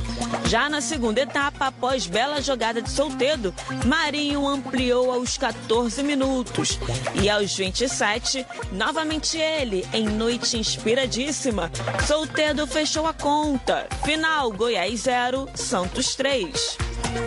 Já 0.46 0.68
na 0.68 0.82
segunda 0.82 1.22
etapa, 1.22 1.68
após 1.68 2.06
bela 2.06 2.42
jogada 2.42 2.82
de 2.82 2.90
Soltedo, 2.90 3.56
Marinho 3.86 4.46
ampliou 4.46 5.10
aos 5.14 5.38
14 5.38 6.04
minutos. 6.04 6.78
E 7.22 7.30
aos 7.30 7.56
27, 7.56 8.46
novamente 8.74 9.38
ele, 9.38 9.88
em 9.94 10.06
noite 10.06 10.58
inspiradíssima, 10.58 11.72
Soltedo 12.06 12.68
fechou 12.68 13.08
a 13.08 13.14
conta. 13.14 13.88
Final, 14.04 14.52
Goiás 14.52 15.02
0, 15.02 15.48
Santos 15.56 16.14
3. 16.16 16.78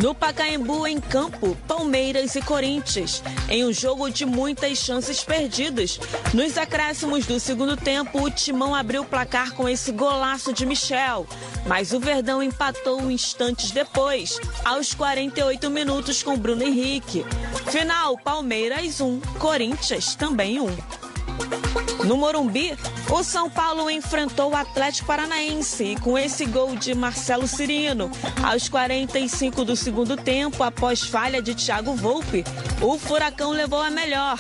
No 0.01 0.15
Pacaembu, 0.15 0.42
Pacaembu 0.43 0.89
em 0.89 0.99
campo, 0.99 1.57
Palmeiras 1.69 2.35
e 2.35 2.43
Corinthians, 2.43 3.23
em 3.49 3.65
um 3.65 3.73
jogo 3.73 4.11
de 4.11 4.27
muitas 4.27 4.77
chances 4.79 5.23
perdidas. 5.23 6.01
Nos 6.35 6.59
acréscimos 6.59 7.27
do 7.27 7.39
segundo 7.39 7.77
tempo, 7.77 8.21
o 8.21 8.29
Timão 8.29 8.75
abriu 8.75 9.03
o 9.03 9.07
placar 9.07 9.53
com 9.53 9.69
esse 9.69 9.93
golaço 9.93 10.53
de 10.53 10.67
Michel, 10.67 11.29
mas 11.65 11.93
o 11.93 12.01
Verdão 12.01 12.43
empatou 12.43 13.09
instantes 13.09 13.71
depois, 13.71 14.41
aos 14.65 14.93
48 14.93 15.71
minutos 15.71 16.25
com 16.25 16.37
Bruno 16.37 16.65
Henrique. 16.65 17.25
Final, 17.71 18.19
Palmeiras 18.19 19.01
1, 19.01 19.21
Corinthians 19.39 20.17
também 20.17 20.61
1. 20.61 21.12
No 22.05 22.17
Morumbi, 22.17 22.77
o 23.11 23.23
São 23.23 23.49
Paulo 23.49 23.89
enfrentou 23.89 24.51
o 24.51 24.57
Atlético 24.57 25.07
Paranaense 25.07 25.85
e 25.85 25.97
com 25.97 26.19
esse 26.19 26.45
gol 26.47 26.75
de 26.75 26.95
Marcelo 26.95 27.47
Cirino, 27.47 28.11
aos 28.43 28.69
45 28.69 29.65
do 29.65 29.77
segundo 29.77 30.17
tempo, 30.17 30.65
após 30.65 31.03
falha 31.03 31.41
de 31.41 31.55
Thiago 31.55 31.95
Volpe, 31.95 32.45
o 32.81 32.99
Furacão 32.99 33.51
levou 33.51 33.81
a 33.81 33.91
melhor. 33.91 34.37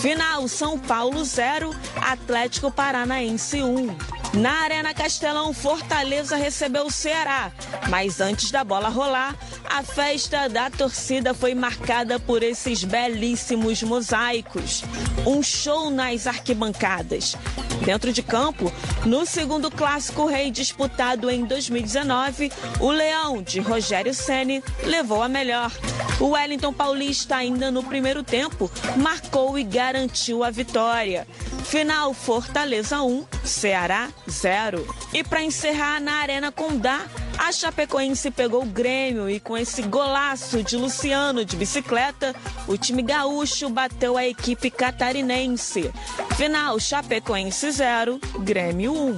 Final 0.00 0.46
São 0.48 0.78
Paulo 0.78 1.24
0, 1.24 1.74
Atlético 1.96 2.70
Paranaense 2.70 3.62
1. 3.62 4.17
Na 4.34 4.62
Arena 4.62 4.92
Castelão, 4.92 5.52
Fortaleza 5.52 6.36
recebeu 6.36 6.86
o 6.86 6.90
Ceará, 6.90 7.50
mas 7.88 8.20
antes 8.20 8.50
da 8.50 8.62
bola 8.62 8.88
rolar, 8.88 9.34
a 9.64 9.82
festa 9.82 10.48
da 10.48 10.70
torcida 10.70 11.32
foi 11.32 11.54
marcada 11.54 12.20
por 12.20 12.42
esses 12.42 12.84
belíssimos 12.84 13.82
mosaicos. 13.82 14.84
Um 15.26 15.42
show 15.42 15.90
nas 15.90 16.26
arquibancadas. 16.26 17.36
Dentro 17.84 18.12
de 18.12 18.22
campo, 18.22 18.72
no 19.04 19.24
segundo 19.24 19.70
clássico 19.70 20.26
rei 20.26 20.50
disputado 20.50 21.30
em 21.30 21.44
2019, 21.44 22.52
o 22.80 22.90
Leão 22.90 23.42
de 23.42 23.60
Rogério 23.60 24.12
Ceni 24.12 24.62
levou 24.84 25.22
a 25.22 25.28
melhor. 25.28 25.72
O 26.20 26.30
Wellington 26.30 26.72
Paulista, 26.72 27.36
ainda 27.36 27.70
no 27.70 27.82
primeiro 27.82 28.22
tempo, 28.22 28.70
marcou 28.96 29.58
e 29.58 29.62
garantiu 29.62 30.42
a 30.42 30.50
vitória. 30.50 31.26
Final 31.68 32.14
Fortaleza 32.14 33.02
1, 33.02 33.26
Ceará 33.44 34.08
0. 34.26 34.86
E 35.12 35.22
para 35.22 35.42
encerrar 35.42 36.00
na 36.00 36.12
Arena 36.14 36.50
Condá, 36.50 37.04
a 37.36 37.52
Chapecoense 37.52 38.30
pegou 38.30 38.62
o 38.62 38.66
Grêmio 38.66 39.28
e 39.28 39.38
com 39.38 39.54
esse 39.54 39.82
golaço 39.82 40.62
de 40.62 40.78
Luciano 40.78 41.44
de 41.44 41.56
bicicleta, 41.56 42.34
o 42.66 42.78
time 42.78 43.02
gaúcho 43.02 43.68
bateu 43.68 44.16
a 44.16 44.26
equipe 44.26 44.70
catarinense. 44.70 45.92
Final 46.38 46.80
Chapecoense 46.80 47.70
0, 47.70 48.18
Grêmio 48.38 48.94
1. 48.94 49.16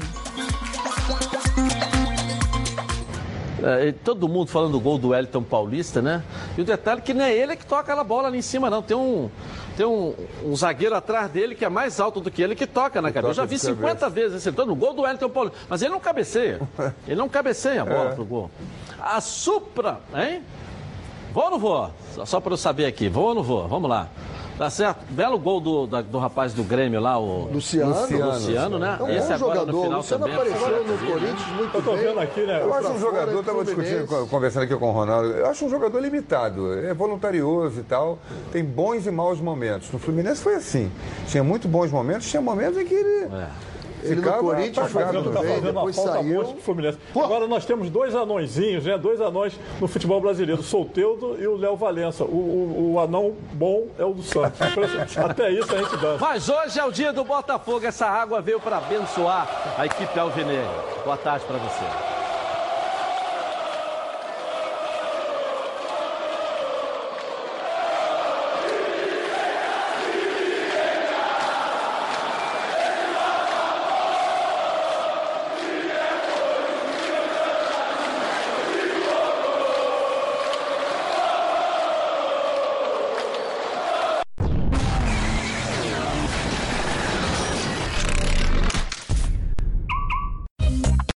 É, 3.62 3.92
todo 3.92 4.26
mundo 4.26 4.48
falando 4.48 4.72
do 4.72 4.80
gol 4.80 4.98
do 4.98 5.08
Wellington 5.10 5.42
Paulista, 5.42 6.02
né? 6.02 6.24
E 6.58 6.62
o 6.62 6.64
detalhe 6.64 7.00
é 7.00 7.02
que 7.02 7.14
não 7.14 7.24
é 7.24 7.32
ele 7.32 7.54
que 7.54 7.64
toca 7.64 7.82
aquela 7.82 8.02
bola 8.02 8.26
ali 8.26 8.38
em 8.38 8.42
cima, 8.42 8.68
não. 8.68 8.82
Tem 8.82 8.96
um, 8.96 9.30
tem 9.80 9.86
um, 9.86 10.14
um 10.44 10.54
zagueiro 10.54 10.94
atrás 10.94 11.30
dele 11.30 11.54
que 11.54 11.64
é 11.64 11.68
mais 11.70 11.98
alto 11.98 12.20
do 12.20 12.30
que 12.30 12.42
ele 12.42 12.54
que 12.54 12.66
toca 12.66 13.00
na 13.00 13.10
cabeça. 13.10 13.30
Eu 13.30 13.34
já 13.34 13.44
vi 13.46 13.58
50 13.58 14.10
vezes 14.10 14.46
esse 14.46 14.50
no 14.66 14.74
gol 14.74 14.92
do 14.92 15.00
Wellington 15.02 15.30
Paulista. 15.30 15.58
Mas 15.70 15.80
ele 15.80 15.90
não 15.90 16.00
cabeceia. 16.00 16.60
Ele 17.08 17.16
não 17.16 17.30
cabeceia 17.30 17.80
a 17.80 17.84
bola 17.86 18.10
É. 18.10 18.14
pro 18.14 18.24
gol. 18.26 18.50
A 19.00 19.18
Supra, 19.22 19.98
hein? 20.14 20.42
Vou 21.32 21.44
ou 21.44 21.50
não 21.52 21.58
vou? 21.58 21.90
Só, 22.14 22.26
só 22.26 22.40
para 22.40 22.52
eu 22.52 22.56
saber 22.58 22.84
aqui. 22.84 23.08
Vou 23.08 23.28
ou 23.28 23.34
não 23.34 23.42
vou? 23.42 23.66
Vamos 23.68 23.88
lá. 23.88 24.08
Tá 24.58 24.68
certo? 24.68 24.98
Belo 25.10 25.38
gol 25.38 25.58
do, 25.58 25.86
da- 25.86 26.02
do 26.02 26.18
rapaz 26.18 26.52
do 26.52 26.62
Grêmio 26.62 27.00
lá, 27.00 27.18
o 27.18 27.48
Luciano. 27.50 27.94
Luciano, 27.98 28.78
né? 28.78 28.96
É 29.00 29.02
um 29.02 29.08
Esse 29.08 29.28
bom 29.28 29.34
agora 29.34 29.38
jogador. 29.38 29.72
no 29.72 29.82
final 29.82 29.98
Luciano 29.98 30.24
também. 30.26 30.38
apareceu 30.38 30.84
no 30.84 30.98
Corinthians 30.98 31.48
muito 31.56 31.74
Eu 31.76 31.82
tô 31.82 31.92
bem. 31.92 32.00
vendo 32.04 32.20
aqui, 32.20 32.40
né? 32.42 32.60
Eu 32.62 32.74
acho 32.74 32.88
um 32.88 32.98
jogador, 33.00 33.40
estava 33.40 33.64
Fluminense. 33.64 33.96
discutindo, 34.00 34.28
conversando 34.28 34.62
aqui 34.64 34.76
com 34.76 34.88
o 34.90 34.92
Ronaldo, 34.92 35.28
eu 35.30 35.46
acho 35.46 35.64
um 35.64 35.70
jogador 35.70 35.98
limitado, 36.00 36.74
é 36.74 36.92
voluntarioso 36.92 37.80
e 37.80 37.84
tal, 37.84 38.18
tem 38.52 38.62
bons 38.62 39.06
e 39.06 39.10
maus 39.10 39.40
momentos. 39.40 39.90
No 39.90 39.98
Fluminense 39.98 40.42
foi 40.42 40.56
assim, 40.56 40.92
tinha 41.26 41.42
muito 41.42 41.66
bons 41.66 41.90
momentos, 41.90 42.28
tinha 42.28 42.42
momentos 42.42 42.76
em 42.78 42.84
que 42.84 42.94
ele 42.94 43.28
Ele 44.02 44.20
no 44.20 44.32
Corinthians 44.34 44.90
foi 44.90 45.02
apagado. 45.02 45.24
Fazendo, 45.24 45.34
tá 45.34 45.40
bem, 45.40 45.54
fazendo 45.54 45.70
uma 45.70 45.86
depois 45.86 45.96
saiu. 45.96 46.44
Fluminense. 46.62 46.98
Agora 47.14 47.46
nós 47.46 47.64
temos 47.64 47.90
dois 47.90 48.14
anõezinhos, 48.14 48.84
né? 48.84 48.96
Dois 48.98 49.20
anões 49.20 49.58
no 49.80 49.86
futebol 49.88 50.20
brasileiro, 50.20 50.60
o 50.60 50.64
Solteudo 50.64 51.36
e 51.40 51.46
o 51.46 51.56
Léo 51.56 51.76
Valença. 51.76 52.24
O, 52.24 52.28
o- 52.28 52.92
o 52.94 53.00
anão 53.00 53.34
bom 53.52 53.86
é 53.98 54.04
o 54.04 54.12
do 54.12 54.22
Santos. 54.22 54.58
Até 55.18 55.50
isso 55.50 55.74
a 55.74 55.78
gente 55.78 55.96
dança. 55.96 56.18
Mas 56.20 56.48
hoje 56.48 56.78
é 56.78 56.84
o 56.84 56.90
dia 56.90 57.12
do 57.12 57.24
Botafogo. 57.24 57.84
Essa 57.86 58.06
água 58.06 58.40
veio 58.40 58.60
para 58.60 58.78
abençoar 58.78 59.48
a 59.78 59.86
equipe 59.86 60.18
alvinegra. 60.18 60.68
Boa 61.04 61.16
tarde 61.16 61.44
para 61.46 61.56
você. 61.58 62.19